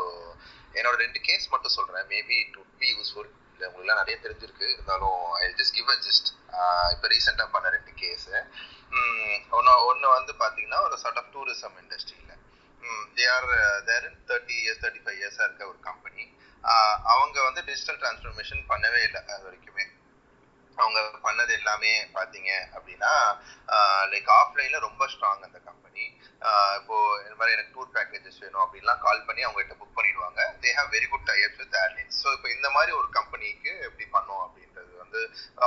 என்னோட 0.75 0.97
ரெண்டு 1.03 1.21
கேஸ் 1.29 1.51
மட்டும் 1.53 1.75
சொல்கிறேன் 1.77 2.09
maybe 2.13 2.37
it 2.43 2.57
would 2.63 2.73
be 2.81 2.89
useful 2.93 3.29
இல்லை 3.53 3.67
உங்களுக்குலாம் 3.69 4.01
நிறைய 4.01 4.17
தெரிஞ்சிருக்கு. 4.25 4.67
இருந்தாலும் 4.75 5.21
I 5.39 5.47
just 5.61 5.77
give 5.79 5.91
a 5.91 5.99
just 6.07 6.29
இப்போ 6.95 7.07
ரீசெண்டாக 7.15 7.49
பண்ண 7.55 7.69
ரெண்டு 7.77 7.93
கேஸு 8.03 8.35
ஒன்று 9.59 9.73
ஒன்று 9.91 10.09
வந்து 10.17 10.33
பார்த்தீங்கன்னா 10.43 10.81
ஒரு 10.87 10.99
சார்ட் 11.03 11.21
ஆஃப் 11.23 11.33
டூரிசம் 11.35 11.79
இண்டஸ்ட்ரியில் 11.83 12.35
they 13.17 13.25
are 13.37 13.49
there 13.89 14.07
in 14.11 14.21
thirty 14.29 14.57
years 14.63 14.83
thirty 14.85 15.03
five 15.05 15.21
இயர்ஸாக 15.23 15.47
இருக்க 15.49 15.65
ஒரு 15.73 15.81
கம்பெனி 15.89 16.25
அவங்க 17.13 17.37
வந்து 17.49 17.63
டிஜிட்டல் 17.69 18.01
டிரான்ஸ்ஃபர்மேஷன் 18.03 18.63
பண்ணவே 18.71 19.01
இல்லை 19.09 19.21
அது 19.29 19.43
வரைக்குமே. 19.49 19.85
அவங்க 20.85 21.01
பண்ணது 21.27 21.53
எல்லாமே 21.61 21.93
பார்த்தீங்க 22.17 22.51
அப்படின்னா 22.77 23.13
லைக் 24.13 24.31
ஆஃப்லைனில் 24.41 24.87
ரொம்ப 24.89 25.03
ஸ்ட்ராங் 25.13 25.47
அந்த 25.49 25.59
கம்பெனி 25.69 26.05
இப்போ 26.79 26.97
இந்த 27.25 27.35
மாதிரி 27.39 27.55
எனக்கு 27.57 27.75
டூர் 27.77 27.95
பேக்கேஜஸ் 27.97 28.41
வேணும் 28.45 28.63
அப்படின்லாம் 28.65 29.03
கால் 29.07 29.25
பண்ணி 29.29 29.43
அவங்ககிட்ட 29.47 29.75
புக் 29.81 29.97
பண்ணிடுவாங்க. 29.99 30.41
They 30.63 30.71
have 30.79 30.91
very 30.97 31.09
good 31.13 31.27
types 31.31 31.61
with 31.63 31.77
airlines 31.85 32.19
so 32.23 32.29
இப்போ 32.37 32.49
இந்த 32.57 32.69
மாதிரி 32.77 32.93
ஒரு 33.01 33.09
கம்பெனிக்கு 33.19 33.73
எப்படி 33.89 34.07
பண்ணோம் 34.17 34.43
அப்படின்றது 34.47 34.93
வந்து 35.03 35.21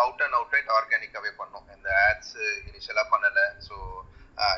அவுட் 0.03 0.23
அண்ட் 0.25 0.37
அவுட் 0.39 0.55
ரைட் 0.55 0.73
ஆர்கானிக்காகவே 0.77 1.31
பண்ணோம். 1.41 1.67
இந்த 1.77 1.89
ஆட்ஸ் 2.07 2.37
இனிஷியலாக 2.69 3.07
பண்ணலை. 3.13 3.45
ஸோ 3.67 3.75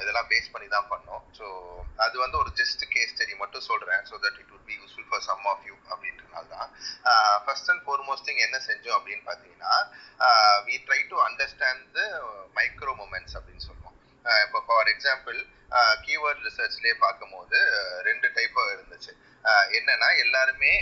இதெல்லாம் 0.02 0.30
பேஸ் 0.32 0.52
பண்ணி 0.54 0.68
தான் 0.76 0.90
பண்ணோம். 0.92 1.24
ஸோ 1.38 1.46
அது 2.06 2.16
வந்து 2.24 2.38
ஒரு 2.42 2.52
ஜஸ்ட் 2.60 2.84
கேஸ் 2.94 3.12
ஸ்டடி 3.14 3.36
மட்டும் 3.42 3.66
சொல்கிறேன் 3.70 4.04
so 4.10 4.16
that 4.26 4.38
it 4.42 4.52
would 4.54 4.68
be 4.70 4.76
useful 4.82 5.08
for 5.10 5.26
some 5.30 5.44
of 5.52 5.64
you 5.70 5.76
அப்படின்றனால 5.94 6.46
தான். 6.56 6.70
ஃபர்ஸ்ட் 7.46 7.72
அண்ட் 7.74 7.84
ஃபோர்மோஸ்ட் 7.88 8.28
திங் 8.28 8.44
என்ன 8.48 8.60
செஞ்சோம் 8.70 8.98
அப்படின்னு 9.00 9.26
பார்த்தீங்கன்னா 9.30 9.74
we 10.68 10.78
try 10.88 11.02
to 11.14 11.20
understand 11.28 11.84
the 11.98 12.02
micro 12.60 12.94
moments 13.02 13.38
அப்படின்னு 13.40 13.66
சொல்லுவோம். 13.70 13.98
இப்போ 14.46 14.60
ஃபார் 14.68 14.90
எக்ஸாம்பிள் 14.94 15.40
கீவேர்ட் 16.08 16.44
ரிசர்ச்லேயே 16.48 16.96
பார்க்கும்போது 17.06 17.60
ரெண்டு 18.10 18.28
டைப்பாக 18.36 18.74
இருந்துச்சு. 18.76 19.14
என்னன்னா 19.78 20.10
எல்லாருமே 20.26 20.74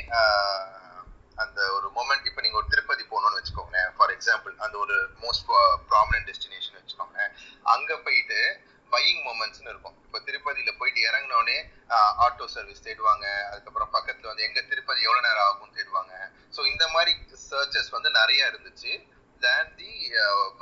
அந்த 1.43 1.59
ஒரு 1.75 1.87
மொமெண்ட் 1.97 2.27
இப்போ 2.29 2.41
நீங்கள் 2.45 2.59
ஒரு 2.61 2.67
திருப்பதி 2.73 3.03
போகணும்னு 3.11 3.37
வச்சுக்கோங்களேன். 3.39 3.89
ஃபார் 3.97 4.11
எக்ஸாம்பிள் 4.15 4.53
அந்த 4.65 4.75
ஒரு 4.83 4.95
மோஸ்ட் 5.23 5.45
ப்ராமினன்ட் 5.91 6.27
டெஸ்டினேஷன் 6.29 6.77
வச்சுக்கோங்களேன். 6.79 7.31
அங்கே 7.73 7.95
போயிட்டு 8.07 8.41
பையிங் 8.95 9.21
மூமெண்ட்ஸ்னு 9.27 9.71
இருக்கும். 9.73 9.95
இப்போ 10.05 10.19
திருப்பதியில் 10.27 10.77
போயிட்டு 10.79 11.01
இறங்கினோடனே 11.09 11.57
ஆட்டோ 12.25 12.45
சர்வீஸ் 12.55 12.85
தேடுவாங்க. 12.87 13.25
அதுக்கப்புறம் 13.51 13.93
பக்கத்தில் 13.95 14.29
வந்து 14.31 14.45
எங்கே 14.49 14.61
திருப்பதி 14.71 15.01
எவ்வளோ 15.07 15.23
நேரம் 15.27 15.47
ஆகும்னு 15.47 15.77
தேடுவாங்க. 15.79 16.13
ஸோ 16.55 16.63
இந்த 16.73 16.85
மாதிரி 16.95 17.13
சர்ச்சஸ் 17.49 17.95
வந்து 17.97 18.11
நிறைய 18.19 18.51
இருந்துச்சு. 18.51 18.93
Then 19.45 19.71
the 19.79 19.91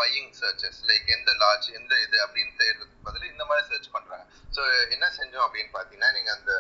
buying 0.02 0.32
searches 0.42 0.82
like 0.90 1.08
எந்த 1.18 1.32
லாட்ஜ் 1.44 1.68
எந்த 1.80 1.94
இது 2.06 2.18
அப்படின்னு 2.26 2.54
தேடுறதுக்கு 2.62 3.06
பதில் 3.08 3.32
இந்த 3.34 3.46
மாதிரி 3.50 3.68
சர்ச் 3.72 3.94
பண்றாங்க. 3.96 4.26
ஸோ 4.56 4.62
என்ன 4.96 5.06
செஞ்சோம் 5.20 5.46
அப்படின்னு 5.48 5.72
பார்த்தீங்கன்னா 5.78 6.12
நீங்கள் 6.18 6.38
அந்த 6.38 6.54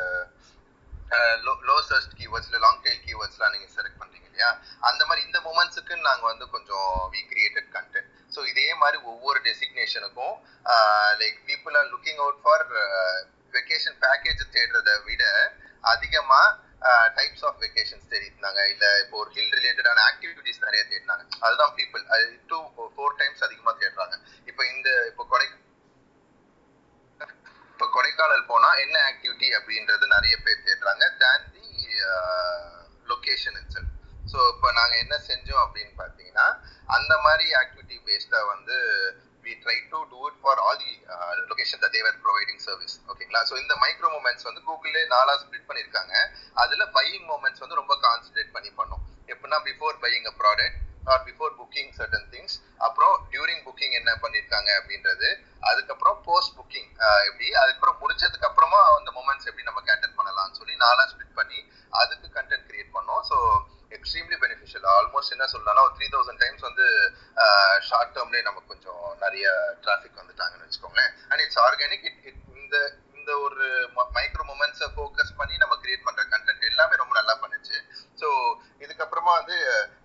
லோ 1.46 1.54
லோ 1.68 1.76
சர்ச் 1.90 2.12
கீவேர்ட்ஸ்ல 2.18 2.58
லாங் 2.64 2.82
டெயில் 2.86 3.04
கீவேர்ட்ஸ்லாம் 3.06 3.54
நீங்கள் 3.56 3.72
செலக்ட் 3.76 4.00
பண்ணுறீங்க 4.02 4.28
இல்லையா? 4.30 4.50
அந்த 4.90 5.02
மாதிரி 5.10 5.22
இந்த 5.28 5.40
மூமெண்ட்ஸுக்கு 5.46 5.94
நாங்கள் 6.08 6.30
வந்து 6.32 6.46
கொஞ்சம் 6.56 6.90
வி 7.14 7.22
கிரியேட்டட் 7.32 7.70
கண்டென்ட் 7.78 8.12
ஸோ 8.36 8.40
இதே 8.52 8.68
மாதிரி 8.82 8.98
ஒவ்வொரு 9.12 9.40
டெசிக்னேஷனுக்கும் 9.48 10.36
like 11.22 11.38
people 11.50 11.78
are 11.82 11.92
looking 11.94 12.22
out 12.24 12.42
for 12.44 12.66
vacation 13.58 14.00
package 14.06 14.42
தேடுறதை 14.56 14.96
விட 15.08 15.24
அதிகமாக 15.94 16.48
டைப்ஸ் 17.18 17.46
ஆஃப் 17.48 17.58
வெக்கேஷன்ஸ் 17.64 18.10
தேடிருந்தாங்க 18.12 18.60
இல்லை 18.74 18.90
இப்போ 19.04 19.16
ஒரு 19.22 19.30
ஹில் 19.38 19.56
ரிலேட்டடான 19.58 20.04
ஆக்டிவிட்டிஸ் 20.12 20.62
நிறைய 20.66 20.82
தேடினாங்க. 20.92 21.24
அதுதான் 21.46 21.74
பீப்புள் 21.80 22.04
அது 22.16 22.26
டூ 22.52 22.60
ஃபோர் 22.94 23.18
டைம்ஸ் 23.22 23.44
அதிகமாக 23.48 23.76
தேடுறாங்க. 23.82 24.16
இப்போ 24.50 24.62
இந்த 24.74 24.90
இப்போ 25.10 25.24
கொடை 25.32 25.48
இப்போ 27.72 27.88
கொடைக்கானல் 27.96 28.48
போனா 28.52 28.70
என்ன 28.86 28.96
ஆக்டிவிட்டி 29.10 29.50
அப்படின்றது 29.58 30.06
நிறைய 30.16 30.36
பேர் 30.46 30.66
தேடுறாங்க. 30.68 31.04
Then 31.22 31.46
the 31.54 31.68
location 33.12 33.58
it's 33.62 33.80
so 34.32 34.40
இப்போ 34.54 34.68
நாங்கள் 34.80 35.02
என்ன 35.04 35.16
செஞ்சோம் 35.30 35.64
அப்படின்னு 35.66 35.94
பார்த்தீங்கன்னா 36.02 36.48
அந்த 36.98 37.14
மாதிரி 37.26 37.48
ஆக்டிவிட்டி 37.62 37.98
பேஸ்டாக 38.08 38.50
வந்து 38.54 38.78
we 39.46 39.54
try 39.64 39.78
to 39.92 40.00
do 40.12 40.20
it 40.30 40.40
for 40.42 40.60
all 40.66 40.80
the 40.84 40.92
location 41.52 41.84
the 41.84 41.88
they are 41.96 42.18
providing 42.26 42.62
service 42.68 42.96
ஓகேங்களா 43.12 43.42
ஸோ 43.50 43.56
இந்த 43.64 43.74
மைக்ரோ 43.84 44.10
மூமெண்ட்ஸ் 44.16 44.48
வந்து 44.50 44.62
கூகுளே 44.68 45.04
நாலாக 45.16 45.38
ஸ்ப்ளிட் 45.44 45.68
பண்ணியிருக்காங்க. 45.70 46.14
அதில் 46.64 46.92
பையிங் 46.98 47.26
மூமெண்ட்ஸ் 47.32 47.64
வந்து 47.64 47.80
ரொம்ப 47.82 47.94
கான்சன்ட்ரேட் 48.06 48.54
பண்ணி 48.58 48.72
பண்ணோம். 48.80 49.04
எப்படின்னா 49.32 49.60
before 49.70 49.98
buying 50.04 50.28
a 50.32 50.36
product 50.42 50.78
or 51.12 51.24
before 51.28 51.54
booking 51.60 51.92
certain 51.98 52.28
things 52.34 52.56
அப்புறம் 52.86 53.14
டியூரிங் 53.34 53.64
புக்கிங் 53.68 53.96
என்ன 54.00 54.12
பண்ணியிருக்காங்க 54.24 54.70
அப்படின்றது. 54.80 55.30
அதுக்கப்புறம் 55.70 56.18
போஸ்ட் 56.28 56.56
புக்கிங் 56.60 56.90
uh, 57.08 57.20
எப்படி? 57.30 57.48
அதுக்கப்புறம் 57.62 58.00
முடிச்சதுக்கு 58.04 58.50
அப்புறமா 58.50 58.80
அந்த 59.00 59.10
மூமெண்ட்ஸ் 59.18 59.50
எப்படி 59.50 59.68
நம்ம 59.70 59.82
கேட்டர் 59.90 60.18
பண்ணலாம்னு 60.20 60.60
சொல்லி 60.62 60.76
நாலாக 60.86 61.08
ஸ்பிட் 61.14 61.38
பண்ணி 61.40 61.60
அதுக்கு 62.02 62.28
கண்டென்ட் 62.38 62.68
கிரியேட் 62.70 62.96
பண்ணோம். 62.98 63.24
ஸோ 63.32 63.38
எக்ஸ்ட்ரீம்லி 63.98 64.38
பெனிஃபிஷியல் 64.44 64.88
ஆல்மோஸ்ட் 64.95 65.36
என்ன 65.36 65.45
சொல்லலாம்னா 65.53 65.86
ஒரு 65.88 65.94
த்ரீ 65.98 66.07
தௌசண்ட் 66.16 66.41
டைம்ஸ் 66.44 66.66
வந்து 66.70 66.86
ஷார்ட் 67.90 68.16
டேர்ம்லேயே 68.16 68.48
நமக்கு 68.49 68.72
கொஞ்சம் 68.74 69.03
நிறைய 69.24 69.45
டிராஃபிக் 69.86 70.20
வந்துட்டாங்கன்னு 70.22 70.66
வச்சுக்கோங்களேன். 70.68 71.14
And 71.30 71.44
it's 71.45 71.61
organic 71.68 72.07
it 72.10 72.22
it 72.30 72.41
இந்த 72.61 72.78
இந்த 73.20 73.32
ஒரு 73.45 73.66
மைக்ரோ 74.18 74.44
மூமெண்ட்ஸை 74.52 74.88
ஃபோக்கஸ் 74.95 75.34
பண்ணி 75.40 75.56
நம்ம 75.64 75.74
கிரியேட் 75.84 76.06
பண்ணுற 76.07 76.24
கண்டென்ட் 76.34 76.70
எல்லாமே 76.72 76.95
ரொம்ப 77.02 77.14
நல்லா 77.20 77.36
பண்ணுச்சு. 77.41 77.78
ஸோ 78.22 78.28
இதுக்கப்புறமா 78.84 79.34
வந்து 79.40 79.57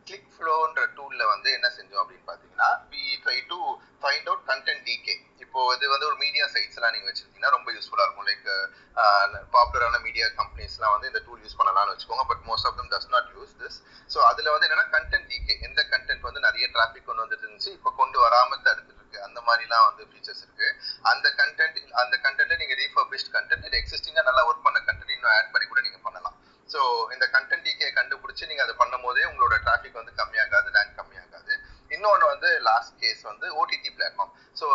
கிளிக் 0.09 0.32
ஃப்ளோன்ற 0.35 0.82
டூலில் 0.97 1.31
வந்து 1.35 1.48
என்ன 1.59 1.69
செஞ்சோம் 1.77 2.02
அப்படின்னு 2.02 2.27
பார்த்தீங்கன்னா 2.31 2.70
we 2.93 3.05
try 3.24 3.39
to 3.52 3.59
find 4.02 4.28
out 4.31 4.44
content 4.51 4.85
decay 4.89 5.15
இப்போ 5.55 5.64
இது 5.74 5.89
வந்து 5.90 6.06
ஒரு 6.09 6.16
மீடியா 6.22 6.44
சைட்ஸ்லாம் 6.52 6.93
நீங்கள் 6.94 7.09
வச்சிருந்தீங்கன்னா 7.10 7.51
ரொம்ப 7.55 7.68
யூஸ்ஃபுல்லாக 7.74 8.06
இருக்கும். 8.06 8.26
லைக் 8.28 8.47
பாப்புலரான 9.52 9.98
மீடியா 10.06 10.26
கம்பெனிஸ்லாம் 10.39 10.94
வந்து 10.94 11.09
இந்த 11.10 11.20
டூல் 11.26 11.43
யூஸ் 11.44 11.55
பண்ணலாம்னு 11.59 11.93
வச்சுக்கோங்க. 11.93 12.24
But 12.31 12.43
most 12.48 12.66
of 12.68 12.76
them 12.78 12.89
does 12.94 13.06
not 13.12 13.28
use 13.36 13.52
this 13.60 13.76
so 14.12 14.18
அதில் 14.31 14.51
வந்து 14.55 14.66
என்னன்னா 14.68 14.86
கண்டென்ட் 14.94 15.28
டிகே 15.32 15.55
எந்த 15.68 15.81
கண்டென்ட் 15.93 16.26
வந்து 16.28 16.40
நிறைய 16.47 16.64
டிராஃபிக் 16.74 17.06
கொண்டு 17.10 17.24
வந்துட்டு 17.24 17.47
இருந்துச்சு 17.47 17.70
இப்போ 17.76 17.93
கொண்டு 18.01 18.18
வராமல் 18.24 18.62
தடுத்துட்டு 18.66 19.01
இருக்கு 19.02 19.22
அந்த 19.26 19.39
மாதிரிலாம் 19.48 19.86
வந்து 19.90 20.09
ஃபீச்சர்ஸ் 20.10 20.43
இருக்கு. 20.47 20.68
அந்த 21.12 21.26
கண்டென்ட் 21.43 21.78
அந்த 22.02 22.14
கண்டென்ட்டை 22.24 22.59
நீங்கள் 22.62 22.81
ரீஃபர்பிஷ்ட் 22.82 23.31
கண்டென்ட் 23.36 23.66
இல்லை 23.68 23.78
எக்ஸிஸ்டிங்காக 23.82 24.26
நல்லா 24.31 24.44
ஒர்க் 24.48 24.66
பண்ண 24.66 24.82
கண்டென்ட் 24.89 25.14
இன்னும் 25.18 25.32
ஆட் 25.36 25.52
பண்ணி 25.55 25.68
கூட 25.72 25.81
நீங்கள் 25.86 26.05
பண்ணலாம். 26.09 26.36
ஸோ 26.74 26.81
இந்த 27.16 27.28
கண்டென்ட் 27.36 27.66
டிகே 27.68 27.90
கண்டுபிடிச்சி 28.01 28.51
நீங்கள் 28.51 28.66
அதை 28.66 28.76
பண்ணும் 28.82 29.06
போதே 29.06 29.24
உங்களோட 29.31 29.55
டிராஃபிக் 29.68 30.01
வந்து 30.02 30.18
கம்மியாகாது 30.22 30.76
ரேங்க் 30.78 30.98
கம்மியாகாது. 31.01 31.55
இன்னொன்று 31.97 32.27
வந்து 32.33 32.51
லாஸ்ட் 32.69 32.99
கேஸ் 33.03 33.23
வந்து 33.31 33.47
ஓடிடி 33.61 33.93
பிளாட்ஃபார்ம் 33.99 34.33
ஸோ 34.61 34.66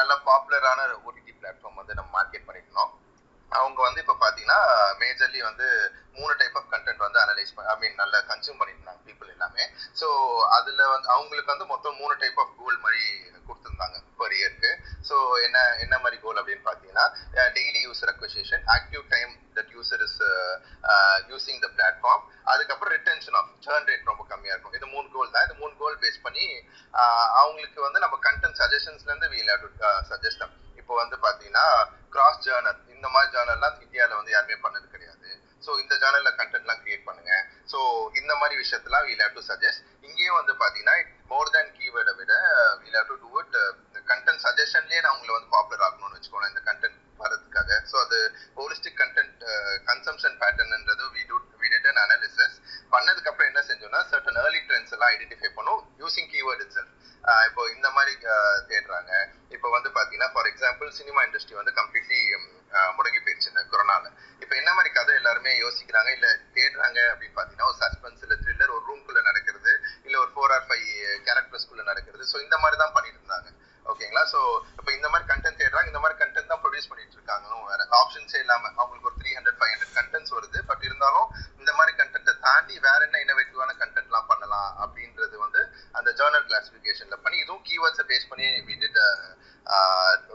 நல்ல 0.00 0.12
பாப்புலரான 0.28 0.86
ஓடிடி 1.08 1.34
பிளாட்ஃபார்ம் 1.40 1.80
வந்து 1.82 1.98
நம்ம 1.98 2.10
மார்க்கெட் 2.18 2.48
பண்ணிருந்தோம் 2.48 2.92
அவங்க 3.52 3.78
வந்து 3.86 4.00
இப்போ 4.02 4.14
பார்த்தீங்கன்னா 4.22 4.60
மேஜர்லி 5.02 5.40
வந்து 5.48 5.66
மூணு 6.18 6.32
டைப் 6.40 6.56
ஆஃப் 6.58 6.70
கண்டென்ட் 6.72 7.04
வந்து 7.04 7.18
அனலைஸ் 7.22 7.52
பண்ணி 7.54 7.70
ஐ 7.72 7.76
மீன் 7.82 8.00
நல்லா 8.00 8.18
கன்சியூம் 8.30 8.58
பண்ணியிருந்தாங்க 8.60 9.00
பீப்புள் 9.08 9.32
எல்லாமே. 9.34 9.64
ஸோ 10.00 10.06
அதுல 10.56 10.88
வந்து 10.94 11.08
அவங்களுக்கு 11.14 11.52
வந்து 11.52 11.66
மொத்தம் 11.72 11.98
மூணு 12.00 12.14
டைப் 12.22 12.40
ஆஃப் 12.42 12.56
கோல் 12.60 12.82
மாதிரி 12.84 13.02
கொடுத்துருந்தாங்க 13.48 13.98
பர் 14.20 14.34
இயருக்கு 14.38 14.70
ஸோ 15.08 15.16
என்ன 15.46 15.58
என்ன 15.84 15.94
மாதிரி 16.04 16.16
கோல் 16.24 16.40
அப்படின்னு 16.40 16.64
பார்த்தீங்கன்னா 16.68 17.04
daily 17.58 17.80
user 17.86 18.12
acquisition 18.12 18.64
active 18.76 19.04
time 19.14 19.32
that 19.58 19.72
user 19.76 20.02
is 20.06 20.18
using 21.32 21.60
the 21.64 21.68
platform 21.76 22.24
அதுக்கப்புறம் 22.52 22.94
ரிட்டன்ஷன் 22.96 23.38
ஆஃப் 23.40 23.52
சேர்ன் 23.66 23.88
ரேட் 23.90 24.10
ரொம்ப 24.12 24.24
கம்மியாக 24.32 24.54
இருக்கும். 24.54 24.76
இது 24.78 24.86
மூணு 24.96 25.06
கோல் 25.14 25.32
தான். 25.34 25.46
இது 25.46 25.54
மூணு 25.62 25.74
பேஸ் 26.06 26.24
பண்ணி 26.26 26.46
அவங்களுக்கு 27.40 27.80
வந்து 27.86 28.04
நம்ம 28.04 28.18
கண்டென்ட் 28.28 28.60
சஜஷன்ஸ்லேருந்து 28.62 29.32
வீல் 29.34 29.52
சஜஸ்ட் 30.12 30.44
இப்போ 30.80 30.94
வந்து 30.98 31.16
பார்த்தீங்கன்னா 31.22 31.66
கிராஸ் 32.14 32.42
ஜேர்னல் 32.44 32.80
இந்த 32.94 33.06
மாதிரி 33.14 33.30
ஜேர்னல்லாம் 33.32 33.78
இந்தியாவில் 33.84 34.18
வந்து 34.18 34.34
யாருமே 34.34 34.56
பண்ணது 34.64 34.86
கிடையாது. 34.92 35.28
ஸோ 35.64 35.70
இந்த 35.82 35.94
ஜேர்னலில் 36.02 36.36
கண்டென்ட்லாம் 36.40 36.80
கிரியேட் 36.82 37.06
பண்ணுங்க. 37.06 37.32
ஸோ 37.72 37.78
இந்த 38.20 38.32
மாதிரி 38.40 38.54
விஷயத்தெல்லாம் 38.60 39.06
வீல் 39.06 39.22
ஹேவ் 39.24 39.36
டு 39.38 39.42
சஜஸ்ட் 39.48 39.82
இங்கேயும் 40.08 40.38
வந்து 40.40 40.54
பார்த்தீங்கன்னா 40.60 40.94
மோர் 41.32 41.50
தேன் 41.54 41.72
கீவேர்டை 41.78 42.14
விட 42.20 42.32
we'll 42.82 42.96
have 42.98 43.10
to 43.12 43.16
do 43.24 43.30
it 43.40 43.56
content 44.12 44.44
சஜஷன்லேயே 44.46 45.02
நான் 45.04 45.16
உங்களை 45.16 45.34
வந்து 45.36 45.50
பாப்புலர் 45.56 45.84
ஆகணும்னு 45.86 46.16
வச்சுக்கோங்களேன் 46.18 46.54
இந்த 46.54 46.62
கண்டென்ட் 46.68 47.00
வரதுக்காக 47.22 47.78
ஸோ 47.90 47.96
அது 48.04 48.18
holistic 48.58 48.98
content 49.02 49.42
consumption 49.90 50.36
பேட்டர்ன்ன்றது 50.42 51.04
we 51.16 51.24
do 51.30 51.38
we 51.62 51.68
did 51.74 51.88
an 51.92 52.02
analysis 52.04 52.56
பண்ணதுக்கு 52.94 53.30
அப்புறம் 53.30 53.50
என்ன 53.52 53.62
செஞ்சோம்னா 53.70 54.02
சர்டன் 54.12 54.40
ஏர்லி 54.42 54.62
ட்ரெண்ட்ஸ் 54.68 54.94
எல்லாம் 54.96 55.12
ஐடென்டிஃபை 55.14 55.50
பண்ணும் 55.58 55.82
யூசிங் 56.02 56.30
கீவேர்ட் 56.34 56.62
இட் 56.66 56.76
செல்ஃப் 56.78 56.94
இப்போ 57.48 57.62
இந்த 57.74 57.88
மாதிரி 57.96 58.12
தேடுறாங்க 58.70 59.12
இப்போ 59.56 59.68
வந்து 59.74 59.90
பார்த்தீங்கன்னா 59.96 60.30
ஃபார் 60.34 60.48
எக்ஸாம்பிள் 60.50 60.90
சினிமா 60.98 61.20
இண்டஸ்ட்ரி 61.26 61.56
வந்து 61.60 61.72
கம்ப்ளீட்லி 61.78 62.20
முடங்கி 62.96 63.20
போயிடுச்சு 63.20 63.50
இந்த 63.52 63.62
கொரோனால 63.72 64.06
இப்போ 64.42 64.54
என்ன 64.60 64.70
மாதிரி 64.76 64.90
கதை 64.92 65.14
எல்லாருமே 65.20 65.52
யோசிக்கிறாங்க 65.64 66.10
இல்லை 66.16 66.30
தேடுறாங்க 66.56 66.98
அப்படின்னு 67.10 67.36
பார்த்தீங்கன்னா 67.36 67.70
ஒரு 67.72 67.78
சஸ்பென்ஸ் 67.84 68.24
இல்லை 68.26 68.38
த்ரில்லர் 68.42 68.74
ஒரு 68.76 68.84
ரூம்குள்ளே 68.90 69.22
நடக்கிறது 69.30 69.72
இல்லை 70.06 70.18
ஒரு 70.24 70.32
ஃபோர் 70.34 70.54
ஆர் 70.56 70.66
ஃபைவ் 70.68 70.88
கேரக்டர்ஸ்குள்ளே 71.28 71.86
நடக்கிறது 71.90 72.26
ஸோ 72.32 72.38
இந்த 72.46 72.58
மாதிரி 72.64 72.78
தான் 72.82 72.94
பண்ணிட்டு 72.96 73.20
இருந்தாங்க 73.20 73.50
ஓகேங்களா 73.86 74.22
ஸோ 74.30 74.38
இப்போ 74.78 74.90
இந்த 74.94 75.08
மாதிரி 75.10 75.26
கண்டென்ட் 75.30 75.60
தேடுறாங்க 75.60 75.90
இந்த 75.90 76.00
மாதிரி 76.02 76.16
கண்டென்ட் 76.20 76.50
தான் 76.52 76.62
ப்ரொடியூஸ் 76.62 76.88
பண்ணிட்டு 76.90 77.16
இருக்காங்களும் 77.18 77.66
வேற 77.70 77.82
ஆப்ஷன்ஸே 78.00 78.38
இல்லாமல் 78.44 78.74
அவங்களுக்கு 78.78 79.08
ஒரு 79.10 79.18
three 79.20 79.30
hundred 79.36 79.58
five 79.58 79.72
hundred 79.74 79.96
contents 79.98 80.34
வருது 80.36 80.60
பட் 80.70 80.84
இருந்தாலும் 80.88 81.28
இந்த 81.60 81.70
மாதிரி 81.78 81.92
கண்டென்ட்டை 82.00 82.34
தாண்டி 82.46 82.74
வேற 82.86 83.00
என்ன 83.08 83.20
இன்னோவேட்டிவான 83.24 83.76
கண்டென்ட்லாம் 83.82 84.28
பண்ணலாம் 84.32 84.70
அப்படின்றது 84.84 85.36
வந்து 85.44 85.60
அந்த 85.98 86.08
ஜேர்னல் 86.20 86.46
கிளாசிஃபிகேஷன்ல 86.48 87.18
பண்ணி 87.24 87.38
இதுவும் 87.44 87.64
கீவேர்ட்ஸை 87.68 88.06
பேஸ் 88.10 88.30
பண்ணி 88.32 88.48
வி 88.68 88.76
டிட் 88.82 89.00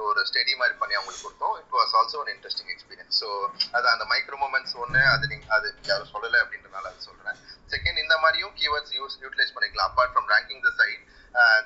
ஒரு 0.07 0.21
ஸ்டடி 0.29 0.53
மாதிரி 0.61 0.75
பண்ணி 0.79 0.95
அவங்களுக்கு 0.97 1.25
கொடுத்தோம் 1.25 1.55
it 1.61 1.75
was 1.77 1.93
also 1.99 2.17
one 2.21 2.31
interesting 2.35 2.71
experience 2.73 3.19
so 3.21 3.29
அது 3.77 3.87
அந்த 3.93 4.05
மைக்ரோ 4.11 4.39
மூமெண்ட்ஸ் 4.43 4.75
ஒன்று 4.83 5.01
அது 5.13 5.31
நீங்க 5.33 5.47
அது 5.57 5.67
யாரும் 5.91 6.11
சொல்லலை 6.13 6.39
அப்படின்றனால 6.43 6.91
அது 6.91 7.07
சொல்றேன் 7.09 7.39
செகண்ட் 7.73 8.03
இந்த 8.05 8.15
மாதிரியும் 8.23 8.55
கீவேர்ட்ஸ் 8.61 8.95
யூஸ் 8.99 9.19
யூட்டிலைஸ் 9.25 9.55
பண்ணிக்கலாம் 9.57 9.89
apart 9.89 10.13
from 10.15 10.31
ranking 10.35 10.63
the 10.67 10.71
side 10.79 11.03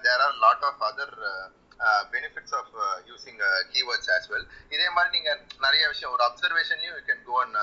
there 0.06 0.24
are 0.28 0.36
lot 0.46 0.66
of 0.70 0.84
other 0.90 1.16
benefits 2.14 2.56
of 2.60 2.74
using 3.10 3.40
keywords 3.74 4.12
as 4.16 4.30
well 4.34 4.46
இதே 4.76 4.90
மாதிரி 4.96 5.10
நீங்க 5.18 5.32
நிறைய 5.66 5.84
விஷயம் 5.94 6.14
ஒரு 6.16 6.24
அப்சர்வேஷன்லையும் 6.28 6.96
you 6.98 7.04
can 7.10 7.26
go 7.30 7.38
and 7.44 7.58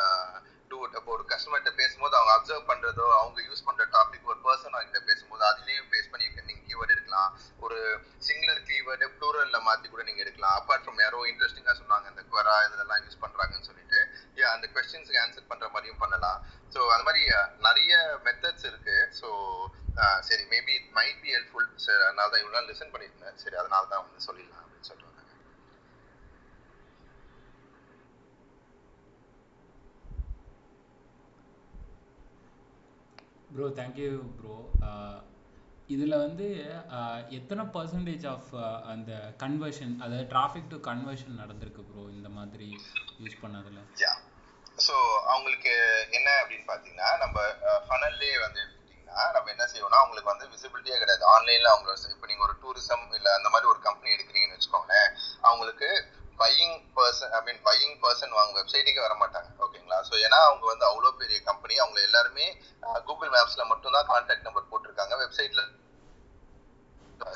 do 0.70 0.78
it 0.84 0.96
அப்போ 0.98 1.10
ஒரு 1.14 1.24
கஸ்டமர்கிட்ட 1.30 1.70
பேசும்போது 1.80 2.14
அவங்க 2.18 2.32
அப்சர்வ் 2.34 2.68
பண்றதோ 2.70 3.06
அவங்க 3.16 3.40
யூஸ் 3.48 3.66
பண்ற 3.66 3.84
டாபிக் 3.96 4.30
ஒரு 4.32 4.38
பர்சன் 4.46 4.76
அவங்க 4.76 5.00
பேசும்போது 5.10 5.42
அதுலயும் 5.50 5.90
பேஸ் 5.92 6.10
பண்ணி 6.12 6.28
நீங்க 6.48 6.62
கீவேர்ட் 6.68 6.94
எடுக்கலாம் 6.94 7.32
ஒரு 7.64 7.78
சிங்குலர் 8.26 8.62
கீவேர்டு 8.70 9.08
ப்ளூரல்ல 9.18 9.58
மாத்தி 9.66 9.88
கூட 9.88 10.04
நீங்க 10.08 10.22
எடுக்கலாம் 10.24 10.56
அப்பார்ட் 10.60 10.84
ஃப்ரம் 10.84 11.02
யாரோ 11.04 11.20
இன்ட்ரெஸ்டிங்கா 11.32 11.74
சொன்னாங்க 11.80 12.08
இந்த 12.12 12.24
குவரா 12.30 12.56
இதெல்லாம் 12.66 13.04
யூஸ் 13.04 13.22
பண்றாங்கன்னு 13.24 13.68
சொல்லிட்டு 13.70 14.00
யா 14.40 14.48
அந்த 14.56 14.68
கொஸ்டின்ஸ்க்கு 14.74 15.22
ஆன்சர் 15.24 15.50
பண்ற 15.52 15.68
மாதிரியும் 15.74 16.02
பண்ணலாம் 16.04 16.40
ஸோ 16.74 16.80
அந்த 16.94 17.04
மாதிரி 17.08 17.24
நிறைய 17.68 17.92
மெத்தட்ஸ் 18.26 18.68
இருக்கு 18.70 18.98
ஸோ 19.20 19.30
சரி 20.28 20.44
maybe 20.52 20.72
it 20.78 20.90
might 20.98 21.18
be 21.24 21.30
helpful 21.36 21.68
சரி 21.84 22.02
அதனால 22.06 22.28
தான் 22.28 22.42
இவ்வளோ 22.44 22.62
லிசன் 22.68 22.92
பண்ணியிருந்தேன் 22.94 23.38
சரி 23.42 23.56
அதனால 23.62 23.82
தான் 23.90 24.04
வந்து 24.04 24.26
சொல்லிடலாம் 24.28 24.62
அப்படின்னு 24.62 24.88
சொல்லிட்டு 24.88 25.10
வந்தாங்க 25.10 25.34
ப்ரோ 33.62 33.70
தேங்க்யூ 33.78 34.12
ப்ரோ 34.38 34.54
இதில் 35.94 36.14
வந்து 36.22 36.46
uh, 36.96 37.18
எத்தனை 37.38 37.62
பர்சன்டேஜ் 37.74 38.24
ஆஃப் 38.32 38.48
uh, 38.60 38.76
அந்த 38.92 39.10
கன்வர்ஷன் 39.42 39.92
அதாவது 40.02 40.24
டிராஃபிக் 40.32 40.70
டு 40.72 40.78
கன்வர்ஷன் 40.88 41.34
நடந்திருக்கு 41.42 41.82
ப்ரோ 41.88 42.04
இந்த 42.16 42.28
மாதிரி 42.36 42.68
யூஸ் 43.22 43.36
பண்ணதில்? 43.42 43.80
ஸோ 44.86 44.94
அவங்களுக்கு 45.32 45.72
என்ன 46.18 46.28
அப்படின்னு 46.40 46.66
பார்த்தீங்கன்னா 46.70 47.10
நம்ம 47.22 47.38
uh, 47.68 47.78
ஃபனல்லே 47.86 48.32
வந்து 48.44 48.60
எடுத்துக்கிட்டிங்கன்னா 48.62 49.26
நம்ம 49.36 49.52
என்ன 49.54 49.66
செய்வோம்னா 49.72 50.00
அவங்களுக்கு 50.02 50.32
வந்து 50.32 50.48
விசிபிலிட்டியே 50.54 50.98
கிடையாது. 51.02 51.24
ஆன்லைனில் 51.34 51.72
அவங்க 51.74 51.94
இப்போ 52.14 52.28
நீங்கள் 52.32 52.48
ஒரு 52.48 52.56
டூரிசம் 52.64 53.06
இல்லை 53.18 53.32
அந்த 53.38 53.50
மாதிரி 53.54 53.70
ஒரு 53.74 53.82
கம்பெனி 53.88 54.14
எடுக்கிறீங்கன்னு 54.16 54.58
வச்சுக்கோங்களேன் 54.58 55.08
அவங்களுக்கு 55.48 55.90
buying 56.38 56.76
person 56.96 57.32
I 57.32 57.40
mean 57.46 57.60
buying 57.66 57.96
person 58.02 58.32
அவங்க 58.34 58.56
வெப்சைட்டுக்கே 58.60 59.02
வர 59.04 59.14
மாட்டாங்க 59.22 59.48
ஓகேங்களா 59.64 59.98
ஸோ 60.08 60.14
ஏன்னா 60.26 60.38
அவங்க 60.48 60.64
வந்து 60.66 60.84
அவ்வளோ 60.90 61.12
பெரிய 61.20 61.38
கம்பெனி 61.48 61.74
அவங்க 61.78 61.98
எல்லாருமே 62.08 62.46
கூகுள் 63.08 63.32
மேப்ஸில் 63.34 63.70
மட்டும்தான் 63.72 64.08
கான்டாக்ட் 64.10 64.48
நம்பர் 64.48 64.70
போட்டிருக்காங்க. 64.70 65.14
வெப்சைட்ல 65.22 65.62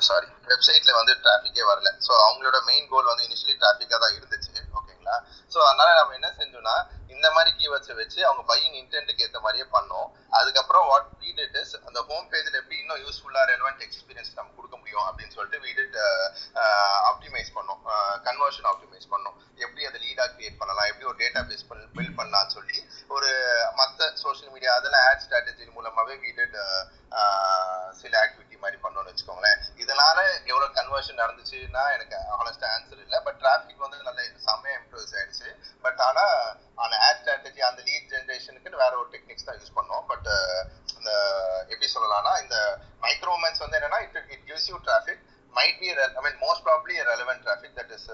சாரி 0.01 0.27
வெப்சைட்ல 0.47 0.91
வந்து 0.97 1.13
டிராஃபிக்கே 1.23 1.63
வரல. 1.69 1.89
ஸோ 2.05 2.11
அவங்களோட 2.25 2.57
மெயின் 2.69 2.87
கோல் 2.91 3.09
வந்து 3.11 3.25
இனிஷியலி 3.27 3.55
டிராஃபிக்காக 3.61 3.99
தான் 4.03 4.15
இருந்துச்சு. 4.17 4.53
ஓகேங்களா 4.77 5.15
ஸோ 5.51 5.57
அதனால 5.67 5.89
நம்ம 5.99 6.15
என்ன 6.19 6.29
செஞ்சோம்னா 6.39 6.75
இந்த 7.15 7.27
மாதிரி 7.35 7.51
கீவேர்ட்ஸை 7.59 7.95
வச்சு 8.01 8.19
அவங்க 8.27 8.43
பையிங் 8.51 8.77
இன்டென்ட்டுக்கு 8.81 9.25
ஏற்ற 9.27 9.39
மாதிரியே 9.45 9.65
பண்ணோம். 9.75 10.07
அதுக்கப்புறம் 10.39 10.87
வாட் 10.91 11.09
வீ 11.21 11.29
டிட் 11.39 11.57
இஸ் 11.63 11.75
அந்த 11.87 11.99
ஹோம் 12.09 12.27
பேஜில் 12.33 12.59
எப்படி 12.61 12.77
இன்னும் 12.83 13.01
யூஸ்ஃபுல்லாக 13.05 13.45
ரெலவெண்ட் 13.53 13.83
எக்ஸ்பீரியன்ஸ் 13.87 14.31
நம்ம 14.39 14.53
கொடுக்க 14.57 14.75
முடியும் 14.81 15.05
அப்படின்னு 15.07 15.35
சொல்லிட்டு 15.37 15.63
வீடு 15.65 15.81
டிட் 15.81 15.99
ஆப்டிமைஸ் 17.11 17.51
பண்ணோம். 17.57 17.81
Uh, 17.93 18.15
கன்வர்ஷன் 18.27 18.69
ஆப்டிமைஸ் 18.71 19.11
பண்ணோம். 19.13 19.35
எப்படி 19.65 19.81
அதை 19.89 19.97
லீடாக 20.03 20.29
கிரியேட் 20.35 20.59
பண்ணலாம் 20.61 20.89
எப்படி 20.89 21.07
ஒரு 21.11 21.17
டேட்டா 21.21 21.41
பேஸ் 21.49 21.67
பண்ணி 21.69 21.85
பில்ட் 21.97 22.17
பண்ணலாம்னு 22.19 22.55
சொல்லி 22.57 22.77
ஒரு 23.15 23.29
மற்ற 23.79 24.09
சோஷியல் 24.23 24.53
மீடியா 24.55 24.71
அதில் 24.79 24.97
ஆட் 25.07 25.23
ஸ்ட்ராட்டஜி 25.25 25.71
மூலமாகவே 25.77 26.15
வீடு 26.25 26.43
டிட் 26.43 26.57
சில 28.01 28.13
ஆக்டிவிட்டி 28.23 28.46
மாதிரி 28.63 28.77
பண்ணோம்னு 28.83 29.11
வச்சுக்கோங்களேன். 29.11 29.59
இதனால 29.83 30.17
எவ்வளோ 30.51 30.67
கன்வர்ஷன் 30.79 31.21
நடந்துச்சுன்னா 31.23 31.83
எனக்கு 31.95 32.17
ஆனஸ்டாக 32.39 32.73
ஆன்சர் 32.75 33.03
இல்லை. 33.05 33.19
பட் 33.27 33.39
டிராஃபிக் 33.43 33.85
வந்து 33.85 33.97
நல்ல 34.09 34.19
செம்மையாக 34.47 34.79
இம்ப்ரூவ்ஸ் 34.81 35.15
ஆயிடுச்சு. 35.19 35.47
பட் 35.85 36.01
ஆனால் 36.07 36.35
அந்த 36.85 36.95
ஆட் 37.07 37.21
ஸ்ட்ராட்டஜி 37.21 37.63
அந்த 37.69 37.81
லீட் 37.87 38.11
ஜென்ரேஷனுக்கு 38.15 38.83
வேற 38.83 38.93
ஒரு 39.03 39.09
டெக்னிக்ஸ் 39.15 39.47
தான் 39.47 39.57
யூஸ் 39.61 39.77
பண்ணோம். 39.79 40.03
பட் 40.11 40.29
இந்த 40.97 41.11
எப்படி 41.71 41.89
சொல்லலாம்னா 41.95 42.35
இந்த 42.43 42.57
மைக்ரோமென்ஸ் 43.07 43.63
வந்து 43.63 43.79
என்னன்னா 43.79 44.01
it 44.05 44.21
it 44.35 44.45
gives 44.51 44.69
you 44.73 44.77
traffic 44.89 45.23
might 45.57 45.77
be 45.81 45.87
I 46.05 46.21
mean 46.25 46.39
most 46.45 46.63
probably 46.67 46.95
relevant 47.11 47.43
traffic 47.45 47.75
that 47.77 47.93
is 47.97 48.09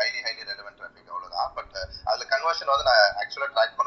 highly 0.00 0.20
highly 0.26 0.42
relevant 0.50 0.78
traffic 0.80 1.08
அவ்வளோதான் 1.12 1.50
பட் 1.58 1.74
அதில் 2.10 2.30
கன்வர்ஷன் 2.34 2.72
வந்து 2.72 2.86
நான் 2.90 3.02
ஆக்சுவலாக 3.22 3.50
ட்ராக் 3.56 3.76
பண்ணல. 3.78 3.85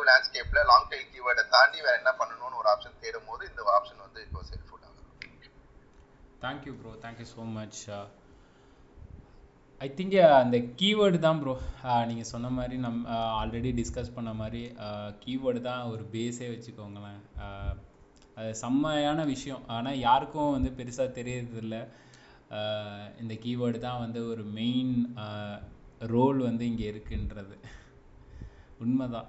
காம்படிட்டிவ் 0.00 0.08
லேண்ட்ஸ்கேப்ல 0.08 0.60
லாங் 0.70 0.88
டைல் 0.90 1.10
கீவேர்டை 1.12 1.44
தாண்டி 1.54 1.78
வேற 1.86 1.94
என்ன 2.00 2.12
பண்ணணும்னு 2.20 2.58
ஒரு 2.60 2.68
ஆப்ஷன் 2.72 3.00
தேடும் 3.02 3.28
போது 3.30 3.42
இந்த 3.50 3.60
ஆப்ஷன் 3.76 4.02
வந்து 4.04 4.20
இப்போ 4.26 4.40
ஹெல்ப்ஃபுல் 4.50 4.84
ஆகும். 4.88 5.08
Thank you 6.44 6.72
bro 6.80 6.92
thank you 7.04 7.26
so 7.34 7.44
much 7.56 7.80
I 9.80 9.88
think 9.98 10.16
அந்த 10.40 10.56
கீவேர்டு 10.80 11.18
தான் 11.26 11.38
ப்ரோ 11.42 11.52
uh, 11.90 12.02
நீங்கள் 12.08 12.30
சொன்ன 12.32 12.48
மாதிரி 12.56 12.76
நம் 12.84 12.98
uh, 13.14 13.28
ஆல்ரெடி 13.40 13.70
டிஸ்கஸ் 13.80 14.14
பண்ண 14.16 14.30
மாதிரி 14.40 14.62
uh, 14.86 15.08
கீவேர்டு 15.22 15.60
தான் 15.68 15.82
ஒரு 15.92 16.04
பேஸே 16.14 16.48
வச்சுக்கோங்களேன். 16.54 17.20
அது 18.38 18.50
செம்மையான 18.62 19.20
விஷயம். 19.34 19.62
ஆனால் 19.76 20.02
யாருக்கும் 20.08 20.54
வந்து 20.56 20.70
பெருசாக 20.78 21.16
தெரியறதில்ல. 21.18 21.78
இந்த 23.22 23.34
கீவேர்டு 23.42 23.78
தான் 23.88 24.02
வந்து 24.04 24.20
ஒரு 24.32 24.44
மெயின் 24.60 24.94
ரோல் 26.14 26.40
வந்து 26.48 26.64
இங்கே 26.70 26.86
இருக்குன்றது. 26.92 27.56
உண்மைதான். 28.84 29.28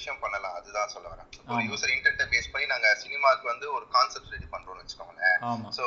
விஷயம் 0.00 0.20
பண்ணலாம். 0.24 0.56
அதுதான் 0.58 0.92
சொல்ல 0.94 1.06
வரேன். 1.12 1.28
ஒரு 1.52 1.62
யூசர் 1.70 1.92
இன்டென்ட்டை 1.94 2.26
பேஸ் 2.32 2.50
பண்ணி 2.52 2.66
நாங்க 2.72 2.88
சினிமாக்கு 3.04 3.44
வந்து 3.52 3.66
ஒரு 3.76 3.86
கான்செப்ட் 3.94 4.34
ரெடி 4.34 4.46
பண்றோம்னு 4.52 4.82
வச்சுக்கோங்களேன். 4.82 5.38
சோ 5.78 5.84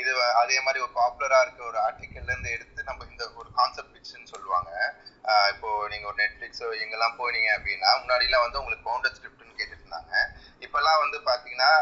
இது 0.00 0.10
அதே 0.42 0.56
மாதிரி 0.66 0.78
ஒரு 0.86 0.92
பாப்புலரா 1.00 1.38
இருக்க 1.44 1.62
ஒரு 1.70 1.78
ஆர்டிக்கல்ல 1.86 2.32
இருந்து 2.32 2.54
எடுத்து 2.56 2.88
நம்ம 2.90 3.06
இந்த 3.12 3.24
ஒரு 3.40 3.48
கான்செப்ட் 3.60 3.94
பிக்ஸ்ன்னு 3.94 4.32
சொல்லுவாங்க. 4.34 4.70
இப்போ 5.52 5.68
நீங்க 5.92 6.06
ஒரு 6.10 6.18
நெட்ஃபிளிக்ஸோ 6.22 6.66
எங்கெல்லாம் 6.82 7.16
போனீங்க 7.20 7.48
அப்படின்னா 7.56 7.88
முன்னாடி 8.02 8.26
எல்லாம் 8.28 8.44
வந்து 8.46 8.60
உங்களுக்கு 8.60 8.86
பவுண்டட் 8.88 9.16
ஸ்கிரிப்ட்னு 9.18 9.58
கேட்டுட்டு 9.60 9.84
இருந்தாங்க 9.84 10.14
இப்பெல்லாம் 10.66 11.02
வந்து 11.04 11.20
பாத்தீங்கன்னா 11.30 11.72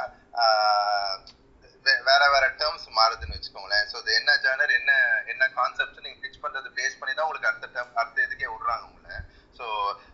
வேற 2.09 2.23
வேற 2.35 2.45
டேர்ம்ஸ் 2.61 2.87
மாறுதுன்னு 2.99 3.37
வச்சுக்கோங்களேன். 3.37 3.85
ஸோ 3.91 3.97
இது 4.03 4.13
என்ன 4.21 4.31
ஜேர்னர் 4.45 4.73
என்ன 4.79 4.93
என்ன 5.33 5.45
கான்செப்ட் 5.59 6.03
நீங்க 6.05 6.19
பிச் 6.23 6.43
பண்றது 6.45 6.69
பேஸ் 6.79 6.99
பண்ணி 7.01 7.13
தான் 7.13 7.27
உங்களுக்கு 7.27 7.51
அடுத்த 7.51 7.69
டேர்ம் 7.77 7.99
அடுத்த 8.01 8.25
இதுக்கே 8.27 8.49
விடுறாங்க 8.53 8.85
உங்களை. 8.91 9.19
ஸோ 9.59 9.67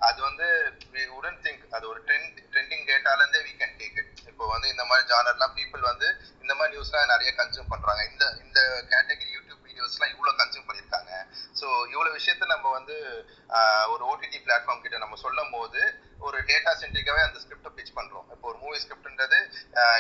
அது 0.09 0.19
வந்து 0.23 0.47
வி 0.93 1.05
உடன் 1.19 1.41
திங்க் 1.45 1.65
அது 1.77 1.85
ஒரு 1.89 2.01
ட்ரெண்ட் 2.07 2.39
ட்ரெண்டிங் 2.53 2.85
டேட்டாலேருந்தே 2.89 3.41
வி 3.47 3.53
கேன் 3.55 3.77
டேக் 3.81 3.99
இட் 4.03 4.21
இப்போ 4.31 4.45
வந்து 4.53 4.67
இந்த 4.69 4.85
மாதிரி 4.85 5.07
ஜானர்லாம் 5.13 5.57
பீப்புள் 5.59 5.89
வந்து 5.91 6.09
இந்த 6.43 6.53
மாதிரி 6.55 6.73
நியூஸ்லாம் 6.75 7.13
நிறைய 7.15 7.33
கன்சியூம் 7.41 7.73
பண்ணுறாங்க 7.73 8.03
இந்த 8.11 8.25
இந்த 8.45 8.61
கேட்டகரி 8.93 9.31
யூடியூப் 9.33 9.67
வீடியோஸ்லாம் 9.67 10.13
இவ்வளோ 10.15 10.35
கன்சியூம் 10.41 10.69
பண்ணியிருக்காங்க 10.69 11.13
ஸோ 11.61 11.67
இவ்வளோ 11.93 12.11
விஷயத்த 12.13 12.47
நம்ம 12.55 12.71
வந்து 12.71 12.97
ஒரு 13.93 14.03
ஓடிடி 14.11 14.39
பிளாட்ஃபார்ம் 14.41 14.83
கிட்ட 14.83 14.99
நம்ம 14.99 15.19
சொல்லும் 15.23 15.53
போது 15.53 15.81
ஒரு 16.21 16.39
டேட்டா 16.49 16.73
சென்ட்ரிக்காவே 16.81 17.23
அந்த 17.25 17.39
ஸ்கிரிப்டை 17.43 17.71
பிச் 17.77 17.97
பண்ணுறோம் 17.97 18.27
இப்போ 18.35 18.47
ஒரு 18.51 18.59
மூவி 18.63 18.79
ஸ்கிரிப்ட்ன்றது 18.83 19.39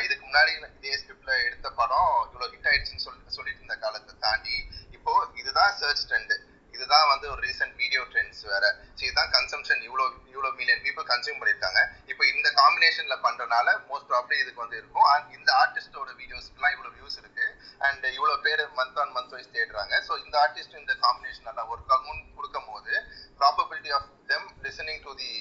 இதுக்கு 0.04 0.24
முன்னாடி 0.24 0.52
இதே 0.78 0.94
ஸ்கிரிப்ட்ல 1.00 1.32
எடுத்த 1.46 1.70
படம் 1.80 2.12
இவ்வளோ 2.26 2.48
ஹிட் 2.52 2.68
ஆயிடுச்சுன்னு 2.70 3.04
சொல்லி 3.06 3.36
சொல்லிட்டு 3.36 3.60
இருந்த 3.60 3.76
காலத்தை 3.84 4.14
தாண்டி 4.26 4.56
இப்போ 4.96 5.12
இதுதான் 5.40 5.72
சர்ச் 5.80 6.06
ட்ரெண்டு 6.08 6.34
இதுதான் 6.76 7.08
வந்து 7.12 7.26
ஒரு 7.32 7.40
ரீசெண்ட் 7.48 7.74
வீடியோ 7.82 8.02
ட்ரெண்ட்ஸ் 8.12 8.42
வேற. 8.52 8.64
ஸோ 8.96 9.02
இதுதான் 9.08 9.32
கன்சம்ஷன் 9.36 9.82
இவ்வளோ 9.88 10.04
இவ்வளோ 10.34 10.50
மில்லியன் 10.60 10.82
பீப்புள் 10.86 11.06
கன்சியூம் 11.12 11.38
பண்ணியிருக்காங்க. 11.40 11.80
இப்போ 12.10 12.22
இந்த 12.32 12.48
காம்பினேஷன்ல 12.60 13.16
பண்றதுனால 13.26 13.68
மோஸ்ட் 13.90 14.08
ப்ராப்ளி 14.12 14.36
இதுக்கு 14.42 14.64
வந்து 14.64 14.78
இருக்கும். 14.80 15.08
அண்ட் 15.14 15.28
இந்த 15.38 15.50
ஆர்டிஸ்டோட 15.62 16.10
வீடியோஸ்க்குலாம் 16.20 16.74
இவ்வளோ 16.76 16.92
வியூஸ் 16.96 17.18
இருக்கு. 17.22 17.46
அண்ட் 17.88 18.06
இவ்வளோ 18.16 18.36
பேர் 18.46 18.62
மந்த் 18.78 19.00
ஆன் 19.04 19.14
மந்த் 19.16 19.34
வைஸ் 19.36 19.54
தேடுறாங்க. 19.58 19.94
ஸோ 20.08 20.12
இந்த 20.24 20.34
ஆர்டிஸ்ட் 20.44 20.78
இந்த 20.82 20.94
காம்பினேஷன் 21.04 21.48
நல்லா 21.50 21.64
ஒர்க் 21.74 21.94
ஆகும் 21.98 22.22
கொடுக்கும் 22.38 22.70
போது 22.72 22.92
probability 23.40 23.92
of 23.98 24.08
them 24.32 24.48
listening 24.66 25.02
to 25.06 25.12
the 25.22 25.32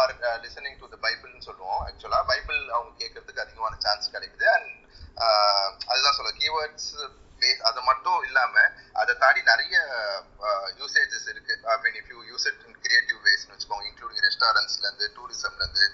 or 0.00 0.12
listening 0.46 0.78
to 0.82 0.88
the 0.92 1.00
பைபிள்னு 1.06 1.46
சொல்லுவோம். 1.48 1.80
ஆக்சுவலாக 1.86 2.24
பைபிள் 2.32 2.60
அவங்க 2.76 2.92
கேட்கறதுக்கு 3.02 3.44
அதிகமான 3.46 3.76
சான்ஸ் 3.86 4.12
கிடைக்குது. 4.16 4.48
அண்ட் 4.56 4.74
uh, 5.24 5.68
அதுதான் 5.90 6.18
சொல்ல 6.18 6.32
கீவேர்ட்ஸ் 6.42 6.90
பேஸ் 7.42 7.62
அது 7.68 7.80
மட்டும் 7.90 8.18
இல்லாம 8.28 8.54
அதை 9.00 9.12
தாண்டி 9.22 9.40
நிறைய 9.50 9.76
யூசேஜஸ் 10.80 11.28
இருக்கு. 11.32 11.54
I 11.72 11.76
mean 11.84 11.96
if 12.00 12.10
you 12.14 12.18
use 12.30 12.46
it 12.50 12.62
in 12.68 12.78
creative 12.84 13.18
வேஸ்னு 13.28 13.52
வச்சுக்கோங்க 13.54 13.86
இன்க்ளூடிங் 13.90 14.24
ரெஸ்டாரண்ட்ஸ்ல 14.28 14.86
இருந்து 14.88 15.08
டூரிசம்ல 15.16 15.62
இருந்து 15.64 15.86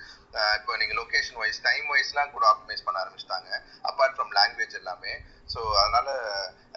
இப்போ 0.59 0.73
நீங்க 0.81 0.95
லொகேஷன் 1.01 1.39
வைஸ் 1.43 1.61
டைம் 1.67 1.87
வைஸ்லாம் 1.95 2.33
கூட 2.37 2.45
ஆப்டிமைஸ் 2.53 2.85
பண்ண 2.87 2.97
ஆரம்பிச்சிட்டாங்க 3.03 3.51
அப்பார்ட் 3.91 4.17
ஃப்ரம் 4.17 4.33
லாங்குவேஜ் 4.39 4.79
எல்லாமே. 4.81 5.13
ஸோ 5.53 5.61
அதனால 5.83 6.09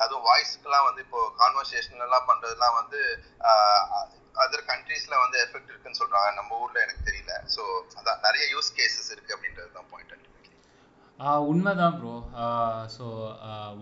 அதுவும் 0.03 0.27
வாய்ஸ்க்குலாம் 0.29 0.87
வந்து 0.89 1.01
இப்போ 1.05 1.21
கான்வர்சேஷன் 1.41 2.05
எல்லாம் 2.07 2.27
பண்றதுலாம் 2.29 2.77
வந்து 2.81 2.99
அதர் 4.43 4.67
கண்ட்ரீஸ்ல 4.71 5.15
வந்து 5.23 5.37
எஃபெக்ட் 5.45 5.71
இருக்குன்னு 5.71 5.99
சொல்றாங்க 6.01 6.31
நம்ம 6.39 6.59
ஊர்ல 6.63 6.79
எனக்கு 6.85 7.07
தெரியல. 7.09 7.33
ஸோ 7.55 7.63
அதான் 7.99 8.21
நிறைய 8.27 8.43
யூஸ் 8.55 8.69
கேசஸ் 8.79 9.11
இருக்கு 9.15 9.35
அப்படின்றது 9.35 9.71
தான் 9.77 9.89
பாயிண்ட் 9.93 10.13
உண்மைதான் 11.19 11.95
ப்ரோ 11.99 12.15
ஸோ 12.95 13.05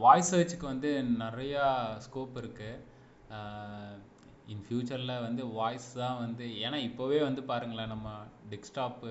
வாய்ஸ் 0.04 0.30
சர்ச்சுக்கு 0.34 0.66
வந்து 0.74 0.90
நிறையா 1.24 1.64
ஸ்கோப் 2.06 2.36
இருக்குது 2.42 2.84
இன் 4.54 4.62
ஃப்யூச்சரில் 4.66 5.22
வந்து 5.26 5.44
வாய்ஸ் 5.58 5.88
தான் 6.02 6.20
வந்து 6.24 6.46
ஏன்னா 6.66 6.78
இப்போவே 6.90 7.20
வந்து 7.28 7.42
பாருங்களேன் 7.52 7.92
நம்ம 7.94 8.10
டெஸ்க்டாப்பு 8.52 9.10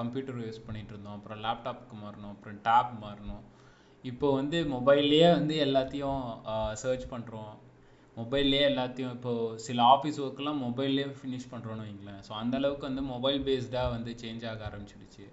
கம்ப்யூட்டர் 0.00 0.40
யூஸ் 0.46 0.64
பண்ணிகிட்டு 0.66 0.92
இருந்தோம். 0.94 1.18
அப்புறம் 1.18 1.42
லேப்டாப்புக்கு 1.44 1.96
மாறணும் 2.04 2.32
அப்புறம் 2.34 2.58
டேப் 2.66 2.90
மாறணும். 3.04 3.44
இப்போ 4.04 4.28
வந்து 4.38 4.58
மொபைல்லையே 4.74 5.28
வந்து 5.38 5.54
எல்லாத்தையும் 5.66 6.22
சர்ச் 6.82 7.06
பண்ணுறோம் 7.12 7.52
மொபைல்லையே 8.16 8.64
எல்லாத்தையும் 8.70 9.14
இப்போது 9.18 9.58
சில 9.66 9.78
ஆஃபீஸ் 9.94 10.18
ஒர்க்கெலாம் 10.26 10.60
மொபைல்லேயே 10.66 11.06
ஃபினிஷ் 11.20 11.50
பண்ணுறோன்னு 11.52 11.86
வைங்களேன். 11.86 12.20
ஸோ 12.26 12.32
அந்த 12.42 12.56
அளவுக்கு 12.60 12.88
வந்து 12.90 13.04
மொபைல் 13.14 13.38
பேஸ்டாக 13.48 13.94
வந்து 13.96 14.12
சேஞ்ச் 14.22 14.44
ஆக 14.52 14.62
ஆரம்பிச்சிடுச்சு. 14.70 15.26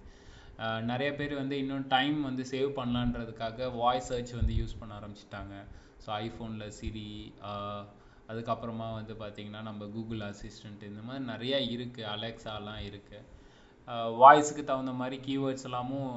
நிறைய 0.91 1.09
பேர் 1.19 1.33
வந்து 1.41 1.55
இன்னும் 1.63 1.89
டைம் 1.95 2.17
வந்து 2.29 2.43
சேவ் 2.51 2.69
பண்ணலான்றதுக்காக 2.79 3.67
வாய்ஸ் 3.81 4.09
சர்ச் 4.11 4.33
வந்து 4.39 4.53
யூஸ் 4.61 4.79
பண்ண 4.79 4.93
ஆரம்பிச்சிட்டாங்க. 4.99 5.55
ஸோ 6.03 6.09
ஐஃபோனில் 6.25 6.75
சிரி 6.79 7.09
அதுக்கப்புறமா 8.31 8.87
வந்து 8.99 9.13
பார்த்திங்கன்னா 9.21 9.61
நம்ம 9.67 9.85
கூகுள் 9.93 10.23
அசிஸ்டண்ட் 10.29 10.81
இந்த 10.89 11.01
மாதிரி 11.07 11.23
நிறையா 11.33 11.59
இருக்குது 11.75 12.09
அலெக்ஸாலாம் 12.15 12.81
இருக்குது 12.89 13.27
வாய்ஸுக்கு 14.21 14.63
தகுந்த 14.71 14.91
மாதிரி 15.01 15.17
கீவேர்ட்ஸ் 15.27 15.67
எல்லாமும் 15.69 16.11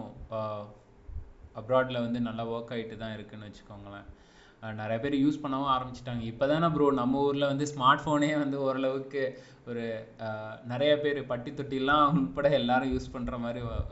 அப்ராடில் 1.61 2.05
வந்து 2.07 2.21
நல்லா 2.27 2.45
ஒர்க் 2.55 2.75
ஆகிட்டு 2.75 2.97
தான் 3.03 3.15
இருக்குதுன்னு 3.17 3.49
வச்சுக்கோங்களேன். 3.49 4.09
நிறைய 4.81 4.99
பேர் 5.05 5.15
யூஸ் 5.23 5.41
பண்ணவும் 5.45 5.73
ஆரம்பிச்சிட்டாங்க. 5.77 6.23
இப்போ 6.33 6.45
தானே 6.51 6.69
ப்ரோ 6.75 6.87
நம்ம 7.01 7.23
ஊரில் 7.29 7.51
வந்து 7.53 7.67
ஸ்மார்ட் 7.73 8.05
ஃபோனே 8.05 8.31
வந்து 8.43 8.59
ஓரளவுக்கு 8.67 9.23
ஒரு 9.67 9.85
நிறைய 10.65 11.01
பேர் 11.01 11.27
பட்டி 11.27 11.51
தொட்டிலாம் 11.51 12.13
உட்பட 12.13 12.49
எல்லாரும் 12.53 12.93
யூஸ் 12.93 13.13
பண்ணுற 13.13 13.39
மாதிரி 13.39 13.61
வ- 13.61 13.85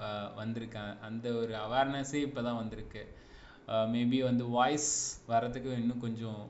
அந்த 1.03 1.29
ஒரு 1.35 1.55
அவேர்னஸே 1.57 2.21
இப்போ 2.21 2.43
தான் 2.43 2.57
வந்திருக்கு. 2.57 3.03
மேபி 3.93 4.23
வந்து 4.23 4.45
வாய்ஸ் 4.49 4.91
வரதுக்கு 5.29 5.71
இன்னும் 5.75 6.01
கொஞ்சம் 6.01 6.41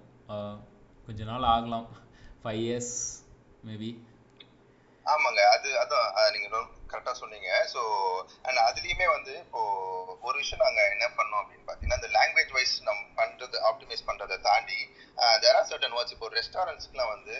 கொஞ்ச 1.08 1.24
நாள் 1.24 1.42
ஆகலாம். 1.46 1.86
ஃபைவ் 2.44 2.60
இயர்ஸ் 2.60 2.94
மேபி 3.66 3.90
ஆமாங்க. 5.06 5.40
அது 5.54 5.68
அதான் 5.78 6.08
அஹ் 6.16 6.32
நீங்க 6.32 6.48
கரெக்டா 6.90 7.12
சொன்னீங்க. 7.12 7.50
ஸோ 7.74 7.80
அண்ட் 8.42 8.60
அதுலயுமே 8.68 9.06
வந்து 9.12 9.32
இப்போ 9.38 9.60
ஒரு 10.22 10.36
விஷயம் 10.38 10.64
நாங்க 10.66 10.80
என்ன 10.90 11.06
பண்ணோம் 11.16 11.40
அப்படின்னு 11.42 11.68
பாத்தீங்கன்னா 11.68 11.98
அந்த 12.00 12.08
லாங்குவேஜ் 12.08 12.52
வைஸ் 12.52 12.82
நம்ம 12.82 13.00
பண்றது 13.16 13.56
ஆப்டிமைஸ் 13.68 14.06
பண்றதை 14.06 14.38
தாண்டி 14.40 14.80
தேர் 15.42 15.56
ஆர் 15.58 15.68
சர்டன் 15.70 15.96
வாட்ச் 15.96 16.14
இப்போ 16.16 16.28
ரெஸ்டாரண்ட்ஸ்க்குலாம் 16.38 17.12
வந்து 17.14 17.34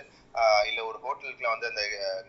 இல்லை 0.68 0.80
இல்ல 0.80 0.80
ஒரு 0.90 0.98
ஹோட்டலுக்குலாம் 1.04 1.54
வந்து 1.54 1.70
அந்த 1.70 1.82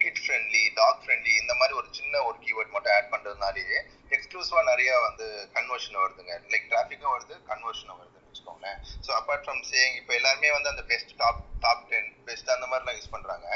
கிட் 0.03 0.21
ஃப்ரெண்ட்லி 0.23 0.61
டாக் 0.79 1.01
ஃப்ரெண்ட்லி 1.03 1.33
இந்த 1.41 1.53
மாதிரி 1.59 1.73
ஒரு 1.79 1.87
சின்ன 1.97 2.21
ஒரு 2.29 2.37
கீவேர்ட் 2.45 2.73
மட்டும் 2.75 2.93
ஆட் 2.95 3.11
பண்றதுனாலேயே 3.13 3.79
எக்ஸ்க்ளூசிவா 4.15 4.61
நிறைய 4.71 4.91
வந்து 5.07 5.25
கன்வர்ஷன் 5.57 6.01
வருதுங்க. 6.03 6.33
லைக் 6.53 6.65
டிராஃபிக்கும் 6.71 7.13
வருது 7.15 7.35
கன்வர்ஷனும் 7.51 7.99
வருதுன்னு 8.01 8.29
வச்சுக்கோங்களேன். 8.29 8.79
ஸோ 9.05 9.11
அப்பார்ட் 9.19 9.45
ஃப்ரம் 9.45 9.61
சேயிங் 9.71 9.95
இப்போ 9.99 10.13
எல்லாருமே 10.19 10.51
வந்து 10.57 10.71
அந்த 10.73 10.83
best 10.91 11.13
top 11.21 11.43
top 11.65 11.85
ten 11.91 12.09
best 12.29 12.51
அந்த 12.55 12.67
மாதிரிலாம் 12.71 12.97
யூஸ் 12.97 13.13
பண்றாங்க. 13.15 13.47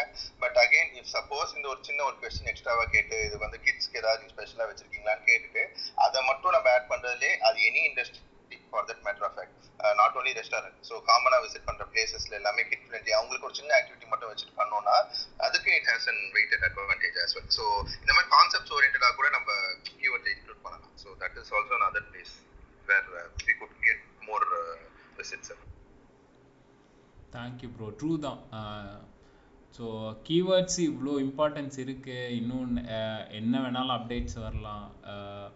பட் 0.43 0.57
அகைன் 0.63 0.93
இஃப் 1.01 1.11
சப்போஸ் 1.15 1.55
இந்த 1.57 1.67
ஒரு 1.73 1.81
சின்ன 1.89 2.03
ஒரு 2.09 2.15
கொஸ்டின் 2.23 2.51
எக்ஸ்ட்ராவா 2.53 2.85
கேட்டு 2.95 3.17
இது 3.27 3.37
வந்து 3.45 3.59
கிட்ஸ்க்கு 3.65 4.01
ஏதாவது 4.03 4.31
ஸ்பெஷலா 4.35 4.67
வச்சிருக்கீங்களான்னு 4.71 5.27
கேட்டுட்டு 5.31 5.65
அதை 6.05 6.21
மட்டும் 6.29 6.55
நம்ம 6.57 6.73
ஆட் 6.77 6.89
பண்றதுலே 6.93 7.33
அது 7.49 7.57
any 7.69 7.83
industry 7.89 8.23
for 8.71 8.85
that 8.89 9.03
matter 9.07 9.25
of 9.27 9.35
fact 9.37 9.53
not 9.99 10.15
only 10.19 10.33
restaurant 10.39 10.79
so 10.89 10.95
காமனாக 11.09 11.41
விசிட் 11.45 11.67
பண்ணுற 11.69 11.85
பிளேசஸ்ல 11.93 12.35
எல்லாமே 12.41 12.63
கிட் 12.71 12.85
ஃப்ரெண்ட்லி 12.87 13.13
அவங்களுக்கு 13.17 13.47
ஒரு 13.49 13.57
சின்ன 13.59 13.73
ஆக்டிவிட்டி 13.79 14.07
மட்டும் 14.11 14.31
வச்சுட்டு 14.31 14.55
பண்ணோம்னா 14.61 14.95
அதுக்கு 15.47 15.71
it 15.77 15.89
has 15.91 16.07
an 16.13 16.23
weighted 16.37 16.65
advantage 16.69 17.17
as 17.23 17.35
well 17.37 17.51
so 17.59 17.65
இந்த 18.03 18.11
மாதிரி 18.15 18.29
கான்செப்ட்ஸ் 18.37 18.75
ஓரியன்டாக 18.77 19.13
கூட 19.19 19.29
நம்ம 19.37 19.49
கீவேர்ட்ல 20.01 20.31
இன்க்ளூட் 20.35 20.63
பண்ணலாம். 20.65 20.93
So 21.03 21.17
that 21.23 21.37
is 21.41 21.51
also 21.57 21.81
other 21.89 22.07
place 22.11 22.35
where 22.91 23.09
we 23.47 23.55
could 23.61 23.75
get 23.87 24.05
more 24.29 24.47
visits 25.19 25.53
thank you 27.35 27.69
bro 27.75 27.87
true 27.99 28.11
தான். 28.25 28.41
ஸோ 29.77 29.85
கீவேர்ட்ஸ் 30.27 30.79
இவ்வளோ 30.89 31.13
இம்பார்ட்டன்ஸ் 31.23 31.77
இருக்குது 31.85 32.33
இன்னும் 32.39 32.75
uh, 32.97 33.21
என்ன 33.39 33.53
வேணாலும் 33.63 33.95
அப்டேட்ஸ் 33.97 34.37
வரலாம். 34.43 34.85
Uh, 35.13 35.47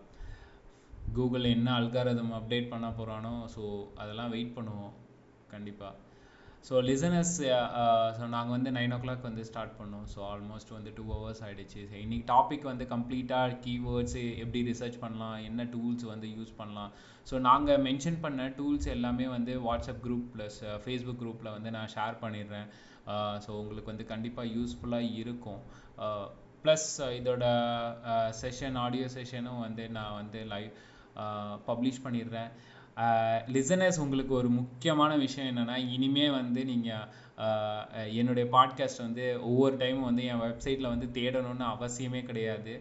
கூகுள் 1.18 1.54
என்ன 1.56 1.70
அல்காரதம் 1.80 2.36
அப்டேட் 2.40 2.72
பண்ண 2.74 2.88
போகிறானோ 2.98 3.34
ஸோ 3.56 3.64
அதெல்லாம் 4.02 4.32
வெயிட் 4.36 4.56
பண்ணுவோம். 4.58 4.94
கண்டிப்பாக 5.54 5.96
so 6.68 6.76
listeners 6.88 7.36
so 7.36 7.44
uh, 7.60 8.24
uh, 8.24 8.30
நாங்கள் 8.34 8.54
வந்து 8.56 8.70
நைன் 8.78 8.94
ஓ 8.96 8.98
கிளாக் 9.04 9.28
வந்து 9.28 9.44
ஸ்டார்ட் 9.50 9.76
பண்ணோம். 9.78 10.08
ஸோ 10.14 10.20
ஆல்மோஸ்ட் 10.32 10.72
வந்து 10.78 10.92
டூ 10.98 11.04
ஹவர்ஸ் 11.12 11.42
ஆகிடுச்சு 11.46 11.82
ஸோ 11.92 11.96
இன்னைக்கு 12.06 12.26
டாபிக் 12.34 12.66
வந்து 12.72 12.86
கம்ப்ளீட்டாக 12.94 13.56
கீவேர்ட்ஸ் 13.66 14.18
எப்படி 14.44 14.62
ரிசர்ச் 14.72 14.98
பண்ணலாம் 15.04 15.38
என்ன 15.50 15.66
டூல்ஸ் 15.76 16.06
வந்து 16.12 16.30
யூஸ் 16.38 16.52
பண்ணலாம். 16.60 16.92
ஸோ 17.30 17.38
நாங்கள் 17.48 17.82
மென்ஷன் 17.88 18.20
பண்ண 18.26 18.50
டூல்ஸ் 18.60 18.90
எல்லாமே 18.96 19.28
வந்து 19.36 19.56
வாட்ஸ்அப் 19.68 20.04
குரூப் 20.08 20.28
ப்ளஸ் 20.36 20.60
ஃபேஸ்புக் 20.84 21.22
குரூப்பில் 21.24 21.56
வந்து 21.58 21.72
நான் 21.78 21.92
ஷேர் 21.96 22.22
பண்ணிடுறேன். 22.26 22.70
Uh, 23.14 23.36
ஸோ 23.46 23.52
உங்களுக்கு 23.62 23.92
வந்து 23.94 24.08
கண்டிப்பாக 24.14 24.54
யூஸ்ஃபுல்லாக 24.58 25.16
இருக்கும். 25.24 25.62
ப்ளஸ் 26.64 26.88
இதோட 27.18 27.46
செஷன் 28.42 28.78
ஆடியோ 28.78 29.06
செஷனும் 29.16 29.62
வந்து 29.66 29.84
நான் 29.90 30.18
வந்து 30.22 30.40
லைவ் 30.46 30.72
பப்ளிஷ் 31.68 32.04
பண்ணிடுறேன். 32.04 32.52
லிசனர்ஸ் 33.56 34.00
உங்களுக்கு 34.00 34.34
ஒரு 34.34 34.50
முக்கியமான 34.50 35.12
விஷயம் 35.18 35.50
என்னென்னா 35.52 35.76
இனிமே 35.96 36.26
வந்து 36.30 36.62
நீங்கள் 36.66 38.16
என்னுடைய 38.16 38.46
பாட்காஸ்ட் 38.56 39.06
வந்து 39.06 39.26
ஒவ்வொரு 39.42 39.78
டைமும் 39.78 40.10
வந்து 40.10 40.24
என் 40.32 40.44
வெப்சைட்டில் 40.46 40.94
வந்து 40.94 41.08
தேடணும்னு 41.20 41.68
அவசியமே 41.74 42.22
கிடையாது. 42.26 42.74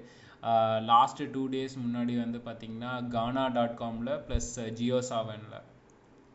லாஸ்ட்டு 0.91 1.31
டூ 1.33 1.43
டேஸ் 1.49 1.75
முன்னாடி 1.85 2.15
வந்து 2.25 2.39
பார்த்திங்கன்னா 2.45 2.93
கானா 3.09 3.45
டாட் 3.49 3.79
காமில் 3.79 4.13
ப்ளஸ் 4.27 4.53
ஜியோ 4.71 4.99
சாவனில் 5.11 5.65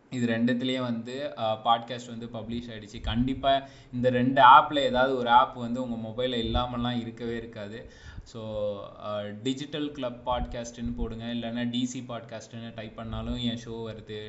இது 0.09 0.25
ரெண்டுத்துலேயே 0.27 0.80
வந்து 0.80 1.15
பாட்காஸ்ட் 1.65 2.11
வந்து 2.13 2.27
பப்ளிஷ் 2.34 2.69
ஆகிடுச்சு 2.71 2.99
கண்டிப்பாக 3.01 3.69
இந்த 3.93 4.07
ரெண்டு 4.09 4.41
ஆப்பில் 4.55 4.88
ஏதாவது 4.89 5.13
ஒரு 5.17 5.30
ஆப் 5.30 5.55
வந்து 5.55 5.80
உங்கள் 5.84 6.03
மொபைலில் 6.07 6.43
இல்லாமலாம் 6.45 6.99
இருக்கவே 6.99 7.35
இருக்காது. 7.38 7.80
ஸோ 8.31 8.41
டிஜிட்டல் 9.45 9.87
கிளப் 9.91 10.21
பாட்காஸ்ட்டுன்னு 10.29 10.93
போடுங்க. 10.99 11.25
இல்லைன்னா 11.35 11.63
டிசி 11.75 12.01
பாட்காஸ்ட்டுன்னு 12.11 12.69
டைப் 12.75 12.95
பண்ணாலும் 12.95 13.39
என் 13.49 13.61
ஷோ 13.65 13.75
வருது. 13.89 14.19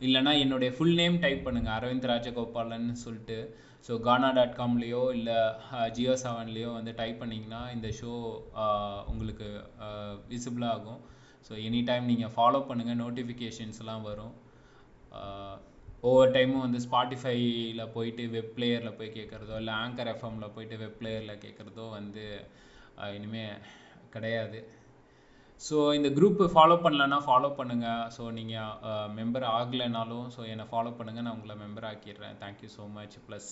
இல்லைன்னா 0.00 0.32
என்னுடைய 0.38 0.70
ஃபுல் 0.76 0.94
நேம் 0.94 1.16
டைப் 1.18 1.46
பண்ணுங்கள் 1.48 1.76
அரவிந்த் 1.78 2.10
ராஜகோபாலன் 2.12 2.90
சொல்லிட்டு. 3.04 3.38
ஸோ 3.88 3.94
கானா 4.00 4.30
டாட் 4.30 4.58
காம்லேயோ 4.58 5.02
இல்லை 5.12 5.38
ஜியோ 5.90 6.14
செவன்லேயோ 6.24 6.70
வந்து 6.72 6.94
டைப் 6.94 7.22
பண்ணிங்கன்னா 7.22 7.62
இந்த 7.76 7.88
ஷோ 8.00 8.12
uh, 8.64 8.98
உங்களுக்கு 9.06 9.48
uh, 9.86 10.12
விசிபிளாக 10.32 10.76
ஆகும். 10.76 11.00
ஸோ 11.48 11.54
எனி 11.68 11.80
டைம் 11.84 12.04
நீங்கள் 12.04 12.34
ஃபாலோ 12.36 12.60
பண்ணுங்கள் 12.70 13.02
நோட்டிஃபிகேஷன்ஸ்லாம் 13.04 14.06
வரும். 14.10 14.34
Uh, 15.12 15.56
ஒவ்வொரு 16.00 16.30
டைமும் 16.30 16.64
வந்து 16.66 16.78
ஸ்பாட்டிஃபைல 16.78 17.84
போயிட்டு 17.92 18.24
வெப் 18.28 18.52
பிளேயரில் 18.56 18.96
போய் 18.96 19.16
கேட்குறதோ 19.16 19.54
இல்லை 19.56 19.72
ஆங்கர் 19.74 20.10
எஃப்எம்மில் 20.12 20.52
போயிட்டு 20.54 20.76
வெப் 20.78 20.98
பிளேயரில் 21.00 21.40
கேட்குறதோ 21.44 21.84
வந்து 21.90 22.24
இனிமேல் 23.18 23.62
கிடையாது. 24.14 24.60
ஸோ 25.66 25.76
இந்த 25.98 26.08
குரூப்பு 26.16 26.44
ஃபாலோ 26.54 26.74
பண்ணலன்னா 26.82 27.18
ஃபாலோ 27.26 27.48
பண்ணுங்கள் 27.60 28.04
ஸோ 28.16 28.24
நீங்கள் 28.38 29.08
மெம்பர் 29.18 29.46
ஆகலைனாலும் 29.58 30.26
ஸோ 30.34 30.40
என்னை 30.52 30.66
ஃபாலோ 30.72 30.90
பண்ணுங்கள் 30.98 31.26
நான் 31.26 31.36
உங்களை 31.38 31.56
member 31.64 31.88
ஆக்கிடுறேன். 31.90 32.36
Thank you 32.42 32.68
so 32.76 32.84
much 32.98 33.16
plus 33.26 33.50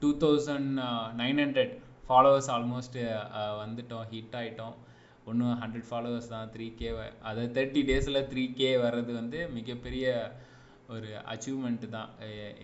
two 0.00 0.10
thousand 0.24 0.72
nine 1.20 1.40
hundred 1.44 1.74
followers 2.08 2.50
almost 2.56 2.98
வந்துட்டோம். 3.62 4.04
ஹிட் 4.14 4.36
ஆகிட்டோம் 4.40 4.74
இன்னும் 5.30 5.56
ஹண்ட்ரட் 5.62 5.88
ஃபாலோவர்ஸ் 5.90 6.32
தான். 6.34 6.50
த்ரீ 6.56 6.66
கே 6.80 6.90
அதை 7.28 7.44
தேர்ட்டி 7.56 7.80
டேஸில் 7.88 8.26
த்ரீ 8.32 8.44
கே 8.58 8.68
வர்றது 8.84 9.12
வந்து 9.20 9.38
மிகப்பெரிய 9.56 10.06
ஒரு 10.94 11.08
அச்சீவ்மெண்ட்டு 11.32 11.88
தான். 11.96 12.10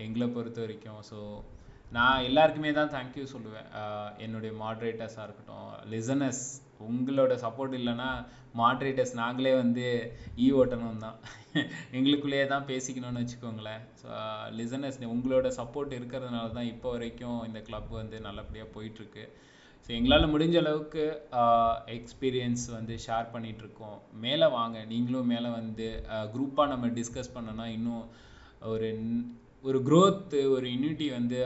எங்களை 0.05 0.27
பொறுத்த 0.37 0.61
வரைக்கும். 0.65 1.01
ஸோ 1.11 1.19
நான் 1.97 2.27
எல்லாருக்குமே 2.29 2.71
தான் 2.77 2.93
தேங்க்யூ 2.97 3.25
சொல்லுவேன். 3.33 3.69
என்னுடைய 4.25 4.53
மாட்ரேட்டர்ஸாக 4.65 5.27
இருக்கட்டும் 5.27 5.71
லிசனர்ஸ் 5.95 6.45
உங்களோட 6.89 7.33
சப்போர்ட் 7.43 7.75
இல்லைன்னா 7.79 8.09
மாட்ரேட்டர்ஸ் 8.61 9.13
நாங்களே 9.21 9.53
வந்து 9.61 9.85
ஈ 10.45 10.47
ஓட்டணும் 10.61 11.05
தான். 11.05 11.19
எங்களுக்குள்ளேயே 11.99 12.47
தான் 12.53 12.67
பேசிக்கணும்னு 12.71 13.23
வச்சுக்கோங்களேன். 13.23 13.83
ஸோ 14.01 14.09
லிசனர்ஸ் 14.61 14.99
உங்களோட 15.15 15.51
சப்போர்ட் 15.61 15.93
இருக்கிறதுனால 15.99 16.47
தான் 16.59 16.71
இப்போ 16.73 16.91
வரைக்கும் 16.97 17.39
இந்த 17.49 17.63
கிளப் 17.69 17.93
வந்து 18.01 18.19
நல்லபடியாக 18.27 18.75
போயிட்டுருக்கு. 18.77 19.25
ஸோ 19.87 19.91
எங்களால் 19.99 20.33
முடிஞ்ச 20.33 20.57
அளவுக்கு 20.65 21.05
எக்ஸ்பீரியன்ஸ் 21.99 22.67
வந்து 22.79 22.97
ஷேர் 23.07 23.33
பண்ணிகிட்ருக்கோம் 23.35 23.97
மேலே 24.25 24.49
வாங்க 24.59 24.79
நீங்களும் 24.93 25.31
மேலே 25.35 25.49
வந்து 25.61 25.87
குரூப்பாக 26.35 26.73
நம்ம 26.73 26.91
டிஸ்கஸ் 26.99 27.35
பண்ணோன்னா 27.37 27.67
இன்னும் 27.77 28.05
ஒரு 28.73 28.91
ஒரு 29.69 29.79
க்ரோத்து 29.89 30.39
ஒரு 30.55 30.67
யூனிட்டி 30.75 31.07
வந்து 31.19 31.39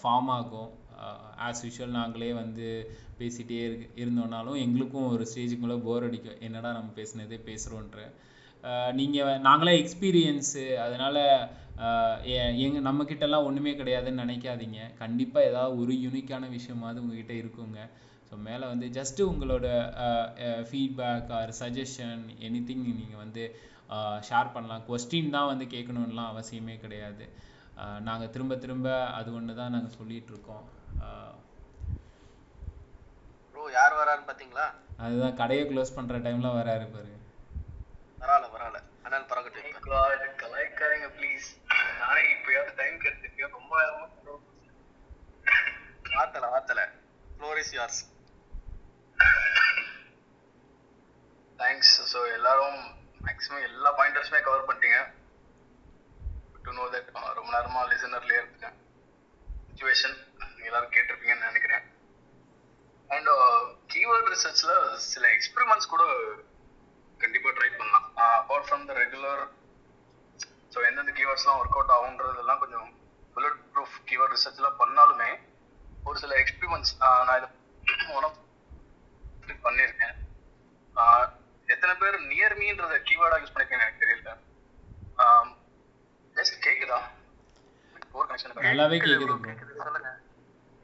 ஃபார்ம் 0.00 0.30
ஆகும். 0.38 0.70
ஆஸ் 1.46 1.62
யூஷுவல் 1.66 1.96
நாங்களே 2.00 2.30
வந்து 2.42 2.66
பேசிகிட்டே 3.20 3.58
இரு 3.66 3.76
இருந்தோம்னாலும் 4.02 4.58
எங்களுக்கும் 4.64 5.10
ஒரு 5.14 5.24
ஸ்டேஜுக்குள்ளே 5.30 5.76
போர் 5.86 6.06
அடிக்கும். 6.08 6.40
என்னடா 6.46 6.70
நம்ம 6.78 6.90
பேசுனதே 6.98 7.38
பேசுகிறோன்ற 7.48 8.00
நீங்கள் 8.98 9.40
நாங்களே 9.48 9.74
எக்ஸ்பீரியன்ஸு 9.82 10.64
அதனால் 10.84 11.22
எங்க 12.64 12.78
நம்மக்கிட்டலாம் 12.88 13.46
ஒன்றுமே 13.48 13.72
கிடையாதுன்னு 13.80 14.22
நினைக்காதீங்க. 14.24 14.80
கண்டிப்பாக 15.02 15.50
ஏதாவது 15.50 15.78
ஒரு 15.82 15.92
யூனிக்கான 16.06 16.50
விஷயமாவது 16.56 17.02
உங்ககிட்ட 17.02 17.34
இருக்குங்க. 17.42 17.80
ஸோ 18.28 18.36
மேலே 18.48 18.64
வந்து 18.72 18.86
ஜஸ்ட்டு 18.98 19.28
உங்களோட 19.30 19.66
feedback 20.68 21.30
or 21.38 21.52
suggestion 21.60 22.24
any 22.48 22.60
thing 22.68 22.84
நீங்கள் 23.00 23.22
வந்து 23.24 23.44
ஷேர் 24.28 24.52
பண்ணலாம். 24.54 24.84
கொஸ்டின் 24.88 25.34
தான் 25.36 25.50
வந்து 25.52 25.64
கேட்கணுன்னுலாம் 25.74 26.32
அவசியமே 26.32 26.76
கிடையாது. 26.84 27.24
நாங்கள் 28.08 28.32
திரும்ப 28.34 28.56
திரும்ப 28.64 28.88
அது 29.18 29.28
ஒன்று 29.38 29.54
தான் 29.60 29.74
நாங்கள் 29.74 29.96
சொல்லிட்டு 29.98 30.32
இருக்கோம். 30.34 30.64
ஆஹ் 31.04 31.36
ப்ரோ 33.52 33.64
யார் 33.78 33.98
வரான்னு 34.00 34.28
பாத்தீங்களா? 34.30 34.66
அதுதான் 35.04 35.38
கடையை 35.40 35.64
க்ளோஸ் 35.70 35.96
பண்ணுற 35.98 36.18
டைமில் 36.26 36.56
வராரு 36.60 36.86
பாரு. 36.94 37.12
பரவாயில்ல 38.20 38.48
பரவாயில்ல. 38.54 38.80
இப்ப. 39.22 39.78
God, 39.86 40.20
கலாய்க்காதீங்க 40.40 41.06
ப்ளீஸ் 41.18 41.46
நானே 42.00 42.20
இப்பயாவது 42.34 42.72
டைம் 42.80 42.96
கிடைச்சிருக்கேன் 43.04 43.56
ரொம்ப 43.58 43.74
ஆத்தல 46.20 46.48
ஆத்தல. 46.56 46.80
Floor 47.36 47.60
is 47.62 47.72
yours 47.78 48.00
thanks 51.58 51.94
so 52.12 52.20
எல்லாரும் 52.36 52.80
மேக்ஸிமம் 53.26 53.66
எல்லா 53.68 53.90
பாயிண்டர்ஸுமே 53.98 54.40
கவர் 54.48 54.66
பண்ணிட்டீங்க. 54.68 54.98
டு 56.64 56.72
நோ 56.78 56.84
தட் 56.94 57.10
ரொம்ப 57.38 57.50
நேரமாக 57.56 57.84
லிசனர்லேயே 57.92 58.40
இருக்கேன் 58.42 58.76
சுச்சுவேஷன் 59.68 60.16
எல்லாரும் 60.68 60.94
கேட்டிருப்பீங்கன்னு 60.96 61.48
நினைக்கிறேன். 61.50 61.84
அண்ட் 63.14 63.30
கீவேர்ட் 63.92 64.30
ரிசர்ச்சில் 64.34 64.74
சில 65.12 65.24
எக்ஸ்பெரிமெண்ட்ஸ் 65.36 65.92
கூட 65.94 66.04
கண்டிப்பாக 67.22 67.54
ட்ரை 67.56 67.70
பண்ணலாம். 67.78 68.06
Apart 68.40 68.66
from 68.68 68.86
the 68.90 68.94
regular 69.02 69.42
so 70.74 70.78
எந்தெந்த 70.88 71.12
கீவேர்ட்ஸ்லாம் 71.18 71.58
ஒர்க் 71.60 71.78
அவுட் 71.78 71.94
ஆகுன்றதெல்லாம் 71.96 72.60
கொஞ்சம் 72.62 72.88
புல்லட் 73.34 73.60
ப்ரூஃப் 73.72 73.96
கீவேர்ட் 74.10 74.34
ரிசர்ச்லாம் 74.36 74.80
பண்ணாலுமே 74.82 75.30
ஒரு 76.08 76.16
சில 76.22 76.34
எக்ஸ்பெரிமெண்ட்ஸ் 76.42 76.94
நான் 77.00 77.36
இதை 77.40 77.48
ஒன் 78.16 78.26
ஆஃப் 78.28 78.38
பண்ணியிருக்கேன். 79.66 80.16
எத்தனை 81.70 81.94
பேர் 82.00 82.16
நியர் 82.30 82.56
மீன்றத 82.60 82.94
கீவேர்டா 83.08 83.36
யூஸ் 83.40 83.52
பண்ணிருக்கீங்க 83.52 83.84
எனக்கு 83.86 84.02
தெரியல. 84.04 84.30
ஜஸ்ட் 86.36 86.56
கேக்குதா? 86.66 86.98
போர் 88.14 88.28
கனெக்ஷன் 88.28 88.54
நல்லாவே 88.68 88.96
கேக்குது 88.96 89.18
ப்ரோ 89.22 89.36
கேக்குது 89.48 89.72
சொல்லுங்க. 89.80 90.10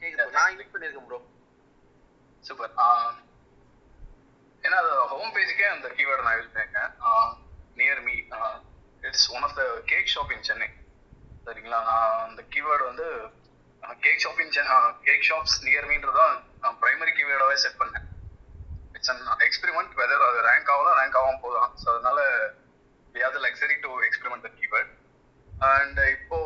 கேக்குது 0.02 0.26
நான் 0.36 0.52
யூஸ் 0.54 0.72
பண்ணிருக்கேன் 0.74 1.08
ப்ரோ 1.08 1.18
சூப்பர் 2.44 2.72
ஏன்னா 4.64 4.76
அது 4.82 4.92
ஹோம் 5.12 5.32
பேஜுக்கே 5.34 5.66
அந்த 5.72 5.88
கீவேர்டு 5.96 6.26
நான் 6.26 6.38
யூஸ் 6.38 6.52
பண்ணியிருக்கேன் 6.52 7.34
near 7.76 8.02
me 8.06 8.14
it's 9.02 9.28
one 9.34 9.44
of 9.48 9.56
the 9.58 9.62
cake 9.90 10.12
shop 10.14 10.32
in 10.34 10.46
Chennai 10.48 10.68
சரிங்களா? 11.46 11.78
நான் 11.88 12.22
அந்த 12.28 12.40
கீவேர்டு 12.52 12.84
வந்து 12.90 13.06
cake 14.04 14.22
shop 14.22 14.40
in 14.44 14.52
cake 15.06 15.26
shops 15.28 15.56
near 15.66 15.88
மீன்றதான் 15.90 16.34
நான் 16.62 16.78
பிரைமரி 16.82 17.12
கீவேர்டாவே 17.18 17.56
செட் 17.64 17.80
பண்ணேன். 17.80 18.06
இட்ஸ் 19.06 19.12
அன் 19.14 19.44
எக்ஸ்பெரிமெண்ட் 19.46 19.92
வெதர் 19.98 20.22
அது 20.26 20.38
ரேங்க் 20.46 20.70
ஆகலாம் 20.74 20.96
ரேங்க் 21.00 21.18
ஆகாம 21.18 21.40
போகலாம் 21.42 21.72
ஸோ 21.82 21.88
அதனால 21.92 22.20
we 23.14 23.22
have 23.22 23.34
the 23.34 23.42
luxury 23.42 23.76
to 23.80 23.90
experiment 24.06 24.42
the 24.42 24.50
keyword 24.56 24.88
and 25.68 25.98
இப்போ 26.14 26.38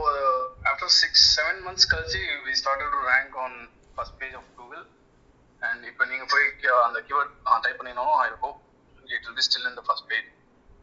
ஆஃப்டர் 0.70 0.92
சிக்ஸ் 0.98 1.24
செவன் 1.36 1.60
மந்த்ஸ் 1.64 1.88
கழிச்சு 1.92 2.20
we 2.44 2.52
started 2.60 2.88
to 2.88 3.00
rank 3.08 3.32
on 3.44 3.52
first 3.96 4.14
page 4.20 4.34
of 4.34 4.44
google 4.58 4.84
and 5.62 5.80
இப்போ 5.90 6.04
நீங்க 6.12 6.26
போய் 6.32 6.46
கே- 6.60 6.82
அந்த 6.84 7.00
keyword 7.06 7.30
டைப் 7.64 7.80
பண்ணினாலும் 7.80 8.20
I 8.20 8.30
hope 8.44 8.60
it 9.08 9.26
will 9.26 9.38
be 9.40 9.46
still 9.48 9.66
in 9.66 9.74
the 9.74 9.86
first 9.88 10.04
page 10.12 10.28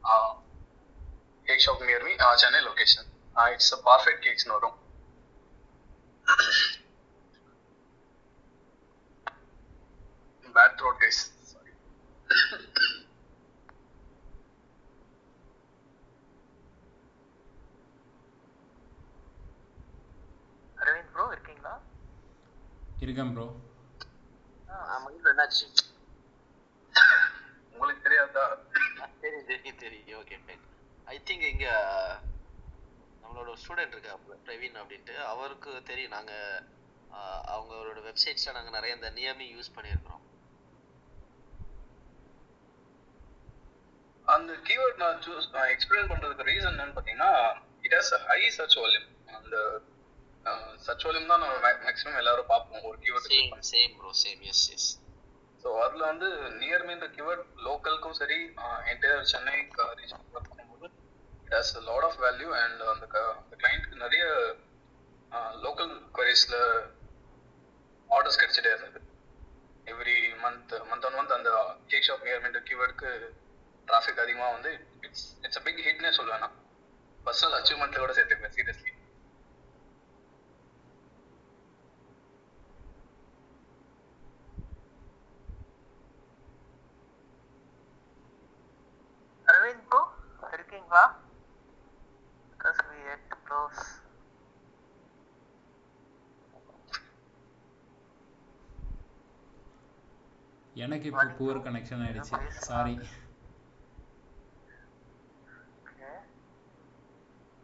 uh, 0.04 0.32
cake 1.48 1.64
shop 1.66 1.80
near 1.84 2.02
me 2.02 2.16
uh, 2.26 2.34
Chennai 2.44 2.62
location 2.68 3.08
it's 3.54 3.74
a 3.74 3.82
perfect 3.84 4.22
கேக்ஸ்னு 4.28 4.56
வரும் 4.58 4.78
bad 10.46 10.78
throat 10.78 10.98
guys 10.98 11.20
sorry 11.20 11.37
Aravind 20.78 21.12
bro 21.14 21.26
இருக்கீங்களா? 21.36 21.74
இருக்கேன் 23.06 23.32
bro 23.36 23.46
என்னாச்சு? 25.34 25.66
உங்களுக்கு 27.74 28.02
தெரியாதா? 28.06 28.46
தெரியும் 29.24 29.48
தெரியும் 29.52 29.82
தெரியும் 29.84 30.20
ஓகே 30.22 30.38
ஃபைன் 30.46 30.64
ஐ 31.08 31.18
திங்க் 31.28 31.46
இங்க 31.54 31.68
நம்மளோட 33.24 33.54
ஸ்டூடெண்ட் 33.64 33.96
இருக்கா 33.96 34.14
பிரவீன் 34.48 34.80
அப்படின்ட்டு. 34.82 35.16
அவருக்கு 35.32 35.72
தெரியும். 35.92 36.16
நாங்க 36.18 36.34
அவங்களோட 37.54 38.00
வெப்சைட்ஸ்ல 38.10 38.56
நாங்க 38.58 38.72
நிறைய 38.78 38.98
இந்த 39.00 39.10
நியமி 39.20 39.46
யூஸ் 39.56 39.76
பண்ணியிருக்கிறோம். 39.76 40.24
அந்த 44.28 44.54
கீவேர்ட் 44.68 45.02
நான் 45.04 45.20
சூஸ் 45.26 45.52
நான் 45.56 45.70
எக்ஸ்பிளைன் 45.74 46.10
பண்றதுக்கு 46.12 46.48
ரீசன் 46.50 46.72
என்னன்னு 46.72 46.96
பார்த்தீங்கன்னா 46.96 47.32
it 47.86 47.96
has 47.98 48.12
high 48.30 48.40
search 48.58 48.78
volume 48.82 49.08
அந்த 49.38 49.58
சர்ச் 50.86 51.06
வால்யூம் 51.06 51.32
தான் 51.32 51.44
நம்ம 51.44 51.56
மேக்ஸிமம் 51.86 52.20
எல்லாரும் 52.22 52.52
பார்ப்போம். 52.54 52.84
ஒரு 52.90 52.98
same 52.98 53.06
keyword 53.06 53.70
same 53.72 53.94
bro 54.00 54.12
same 54.24 54.42
yes 54.52 54.66
yes 54.76 54.90
so 55.64 55.70
அதுல 55.86 56.04
வந்து 56.12 56.28
நியர் 56.62 56.86
மீன்ற 56.90 57.08
கீவேர்ட் 57.16 57.46
லோக்கலுக்கும் 57.68 58.18
சரி 58.22 58.40
என்டையர் 58.92 59.24
சென்னை 59.32 59.56
ரீஜன் 60.02 60.26
பண்ணும்போது 60.34 60.88
it 61.48 61.56
has 61.58 61.74
lot 61.90 62.08
of 62.10 62.20
value 62.26 62.50
and 62.62 62.84
அந்த 62.94 63.06
அந்த 63.34 63.56
கிளைண்ட்க்கு 63.62 64.04
நிறைய 64.06 64.24
லோக்கல் 65.66 65.94
குவரிஸ்ல 66.18 66.58
ஆர்டர்ஸ் 68.10 68.40
கிடைச்சிட்டே 68.42 68.72
இருந்தது. 68.74 69.00
Every 69.88 70.20
month 70.44 70.74
month 70.90 71.06
on 71.08 71.18
month 71.18 71.38
அந்த 71.38 71.50
கேக் 71.92 72.08
ஷாப் 72.08 72.26
நியர் 72.28 72.42
மீன்ற 72.44 72.62
கீவேர்டுக்கு 72.70 73.12
டிராஃபிக் 73.88 74.24
அதிகமாக 74.24 74.56
வந்து 74.56 74.72
இட்ஸ் 75.08 75.26
இட்ஸ் 75.44 75.60
அ 75.60 75.66
பிக் 75.68 75.84
ஹிட்னே 75.88 76.12
சொல்லுவேன் 76.18 76.44
நான் 76.46 76.58
பர்சனல் 77.26 77.58
அச்சீவ்மெண்ட்ல 77.60 78.04
கூட 78.04 78.14
சேர்த்துப்பேன் 78.18 78.56
சீரியஸ்லி 78.58 78.94
அரவிந்த் 89.48 89.86
ப்ரோ 89.90 90.02
இருக்கீங்களா? 90.54 91.04
Because 92.52 92.82
we 92.90 93.00
had 93.10 93.22
to 93.32 93.38
close 93.48 93.82
எனக்கு 100.76 101.06
இப்போ 101.10 101.24
புவர் 101.38 101.64
கனெக்ஷன் 101.66 102.02
ஆயிடுச்சு. 102.06 102.38
Sorry 102.68 102.94
okay 105.84 106.10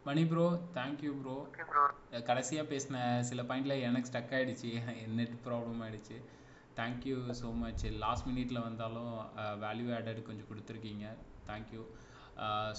Mani 0.06 0.22
bro 0.30 0.46
thank you 0.76 1.10
bro 1.20 1.34
கடைசியாக 2.28 2.66
பேசின 2.72 2.96
சில 3.28 3.40
பாயிண்ட்ல 3.48 3.74
எனக்கு 3.88 4.08
ஸ்டக் 4.10 4.34
ஆயிடுச்சு. 4.36 4.70
நெட் 5.18 5.36
ப்ராப்ளம் 5.46 5.78
ஆயிடுச்சு. 5.84 6.16
Thank you 6.78 7.16
so 7.40 7.48
much 7.62 7.84
last 8.02 8.26
மினிட்ல 8.30 8.58
வந்தாலும் 8.66 9.14
வேல்யூ 9.62 9.88
ஆடட் 9.98 10.20
கொஞ்சம் 10.26 10.48
கொடுத்துருக்கீங்க. 10.50 11.06
தேங்க்யூ 11.50 11.82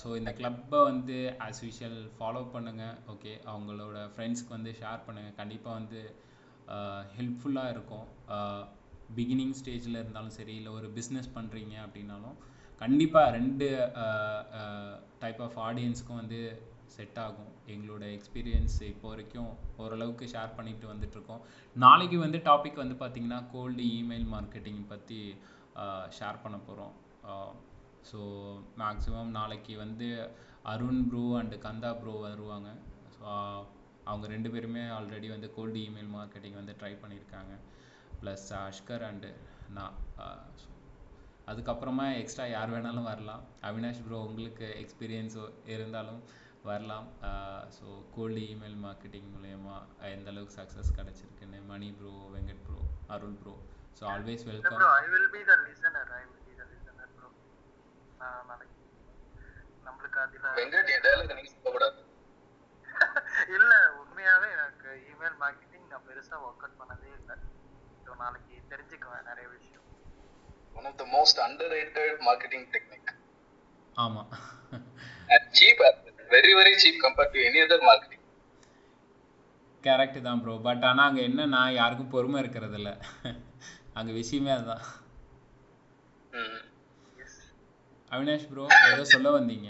ஸோ 0.02 0.07
இந்த 0.19 0.31
கிளப்பை 0.39 0.80
வந்து 0.89 1.18
ஆஸ் 1.45 1.61
யூஷுவல் 1.65 1.99
ஃபாலோ 2.18 2.43
பண்ணுங்கள் 2.56 2.95
ஓகே 3.14 3.34
அவங்களோட 3.53 3.97
ஃப்ரெண்ட்ஸ்க்கு 4.14 4.56
வந்து 4.57 4.73
ஷேர் 4.81 5.06
பண்ணுங்கள் 5.07 5.38
கண்டிப்பாக 5.41 5.80
வந்து 5.80 6.02
ஹெல்ப்ஃபுல்லாக 7.18 7.73
இருக்கும். 7.76 8.06
பிகினிங் 9.18 9.56
ஸ்டேஜில் 9.61 10.02
இருந்தாலும் 10.03 10.38
சரி 10.39 10.53
இல்லை 10.60 10.72
ஒரு 10.77 10.88
பிஸ்னஸ் 10.99 11.34
பண்ணுறீங்க 11.39 11.76
அப்படின்னாலும் 11.88 12.38
கண்டிப்பாக 12.81 13.34
ரெண்டு 13.39 13.68
டைப் 15.23 15.43
ஆஃப் 15.47 15.60
ஆடியன்ஸ்க்கும் 15.68 16.22
வந்து 16.22 16.39
செட் 16.94 17.20
ஆகும் 17.26 17.52
எங்களோட 17.74 18.03
எக்ஸ்பீரியன்ஸ் 18.18 18.78
இப்போ 18.91 19.07
வரைக்கும் 19.10 19.52
ஓரளவுக்கு 19.84 20.26
ஷேர் 20.34 20.56
பண்ணிட்டு 20.57 20.86
வந்துட்ருக்கோம் 20.94 21.44
நாளைக்கு 21.76 22.18
வந்து 22.18 22.40
டாபிக் 22.49 22.82
வந்து 22.84 22.98
பார்த்திங்கன்னா 23.02 23.40
கோல்டு 23.53 23.86
இமெயில் 23.99 24.28
மார்க்கெட்டிங் 24.36 24.84
பற்றி 24.94 25.20
ஷேர் 26.18 26.44
பண்ண 26.44 26.57
போகிறோம் 26.68 26.94
ஸோ 28.10 28.20
மேக்ஸிமம் 28.82 29.32
நாளைக்கு 29.40 29.74
வந்து 29.78 30.07
Arun 30.74 31.02
bro 31.10 31.24
and 31.40 31.57
Kandha 31.66 31.91
bro 32.02 32.14
வருவாங்க. 32.26 32.70
ஸோ 33.16 33.26
அவங்க 34.10 34.26
ரெண்டு 34.34 34.49
பேருமே 34.53 34.84
ஆல்ரெடி 34.98 35.28
வந்து 35.34 35.48
கோல்டு 35.56 35.80
இமெயில் 35.88 36.12
மார்க்கெட்டிங் 36.16 36.57
வந்து 36.60 36.74
ட்ரை 36.80 36.94
பண்ணியிருக்காங்க 37.03 37.53
ப்ளஸ் 38.22 38.48
அஷ்கர் 38.60 39.06
அண்டு 39.10 39.30
நான் 39.78 39.95
அதுக்கப்புறமா 41.52 42.06
எக்ஸ்ட்ரா 42.22 42.45
யார் 42.53 42.74
வேணாலும் 42.74 43.10
வரலாம். 43.10 43.44
அவினாஷ் 43.68 44.03
ப்ரோ 44.06 44.20
உங்களுக்கு 44.30 44.68
எக்ஸ்பீரியன்ஸோ 44.84 45.44
இருந்தாலும் 45.74 46.22
வரலாம். 46.67 47.07
ஸோ 47.77 47.85
கோல்டு 48.15 48.43
இமெயில் 48.53 48.77
மார்க்கெட்டிங் 48.85 49.29
மூலயமா 49.33 49.75
எந்த 50.11 50.29
அளவுக்கு 50.31 50.57
success 50.59 50.95
கிடச்சிருக்குன்னு 50.97 51.59
Mani 51.71 51.89
bro 51.97 52.13
Venkat 52.35 52.63
bro 52.65 52.79
Arul 53.15 53.37
bro 53.41 53.55
so 53.97 54.03
always 54.13 54.45
welcome 54.49 54.77
bro 54.77 54.89
I 54.95 55.05
will 55.13 55.29
be 55.35 55.41
the 55.49 55.55
listener 55.65 56.11
I 56.19 56.23
will 56.23 56.43
be 56.47 56.55
the 56.59 56.65
listener 56.71 57.11
bro 57.17 57.29
நாளைக்கு. 58.49 58.73
நம்மளுக்கு 59.85 60.19
அதுல 60.23 60.53
வெங்கட் 60.59 60.91
என் 60.93 61.05
டயலாக் 61.05 61.37
நீங்க 61.39 61.51
சொல்லக்கூடாது. 61.53 61.99
இல்ல 63.55 63.71
உண்மையாவே 64.01 64.47
எனக்கு 64.55 64.89
இமெயில் 65.11 65.37
மார்க்கெட்டிங் 65.41 65.87
நான் 65.91 66.05
பெருசா 66.07 66.35
ஒர்க் 66.45 66.63
அவுட் 66.65 66.79
பண்ணதே 66.81 67.11
இல்லை. 67.19 67.35
ஸோ 68.05 68.15
நாளைக்கு 68.21 68.55
தெரிஞ்சுக்குவேன் 68.71 69.27
நிறைய 69.29 69.47
விஷயம். 69.55 69.85
One 70.75 70.87
of 70.89 70.99
the 71.01 71.07
most 71.13 71.41
underrated 71.75 72.23
marketing 72.27 72.67
technique 72.75 73.11
ஆமாம் 73.95 74.31
and 75.29 75.47
cheap 75.57 75.83
very 76.30 76.52
very 76.60 76.73
cheap 76.84 77.02
compared 77.03 77.34
to 77.34 77.39
any 77.47 77.60
other 77.65 77.88
marketing 77.88 78.23
correct 79.84 80.19
தான் 80.27 80.39
ப்ரோ 80.43 80.53
பட் 80.68 80.85
ஆனால் 80.89 81.07
அங்கே 81.10 81.23
என்னன்னா 81.30 81.61
யாருக்கும் 81.80 82.14
பொறுமை 82.14 82.38
இருக்கிறது 82.43 82.77
இல்ல 82.81 82.91
அங்கே 83.99 84.14
விஷயமே 84.22 84.52
அதுதான் 84.56 84.85
அவினாஷ் 88.11 88.49
ப்ரோ 88.49 88.64
ஏதோ 88.89 89.03
சொல்ல 89.14 89.27
வந்தீங்க. 89.35 89.68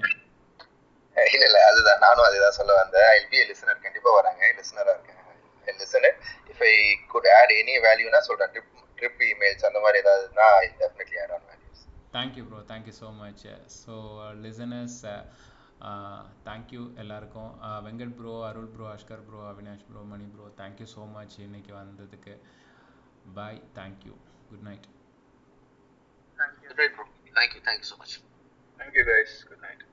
இல்ல 1.15 1.43
இல்ல 1.49 1.59
அதுதான். 1.69 2.01
நானும் 2.05 2.25
அதுதான் 2.27 2.57
சொல்ல 2.57 2.71
வந்தேன். 2.79 3.07
ஐ 3.11 3.19
பி 3.29 3.37
லிசனர் 3.49 3.83
கண்டிப்பா 3.85 4.09
வராங்க. 4.17 4.49
லிசனரா 4.57 4.93
இருக்கேன். 4.95 5.21
Listener 5.81 6.15
if 6.51 6.63
I 6.67 6.73
could 7.13 7.29
add 7.37 7.53
any 7.59 7.75
வேல்யூனா 7.85 8.19
சொல்றேன். 8.27 8.51
ட்ரிப் 8.53 8.71
ட்ரிப் 8.97 9.23
இமெயில்ஸ் 9.29 9.67
அந்த 9.69 9.79
மாதிரி 9.85 9.99
ஏதாவதுனா 10.03 10.47
I 10.59 10.67
definitely 10.81 11.17
add 11.23 11.33
on 11.37 11.45
values 11.51 11.83
thank you 12.13 12.43
bro 12.49 12.59
thank you 12.71 12.95
so 13.01 13.09
much 13.21 13.43
so 13.79 13.95
listeners 14.45 14.99
thank you 16.45 16.81
எல்லாருக்கும் 16.95 17.49
Venkat 17.85 18.15
bro 18.15 18.33
Arul 18.45 18.69
bro 18.69 18.85
Ashkar 18.91 19.25
bro 19.27 19.39
Avinash 19.49 19.87
bro 19.87 20.01
Mani 20.11 20.27
bro 20.33 20.45
thank you 20.59 20.87
so 20.93 21.03
much 21.11 21.35
இன்னைக்கு 21.39 21.73
வந்ததுக்கு. 21.75 22.35
Bye 23.35 23.61
thank you 23.75 24.15
good 24.49 24.63
night 24.63 24.87
thank you 26.39 26.69
good 26.69 26.79
night 26.79 26.95
bro 26.97 27.05
thank you 27.35 27.61
thank you 27.67 27.87
so 27.91 27.97
much 28.01 28.15
thank you 28.79 29.05
guys 29.11 29.35
good 29.49 29.63
night 29.65 29.83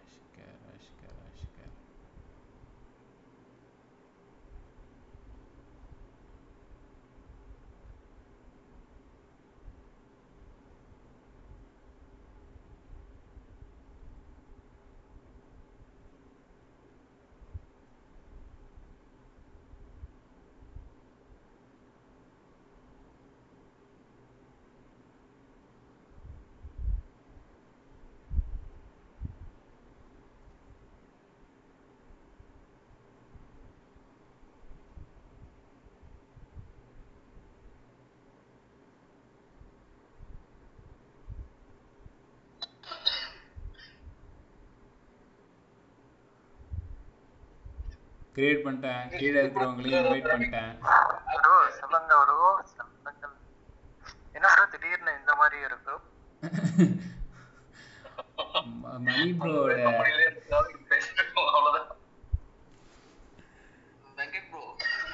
Ashkar 0.00 0.64
Ashkar 0.72 1.20
Ashkar 1.28 1.74
create 48.36 48.64
பண்ணிட்டேன். 48.64 49.02
கீழே 49.18 49.38
இருக்கிறவங்களையும் 49.40 50.02
invite 50.02 50.30
பண்ணிட்டேன். 50.32 50.72
Bro 51.34 51.54
சொல்லுங்க 51.80 52.12
bro 52.22 52.50
என்ன 54.34 54.46
bro 54.52 54.64
திடீர்னு 54.72 55.12
இந்த 55.20 55.32
மாதிரி 55.34 55.58
இருக்கு? 55.68 55.94
மணி 58.84 59.24
ப்ரோட 59.40 59.74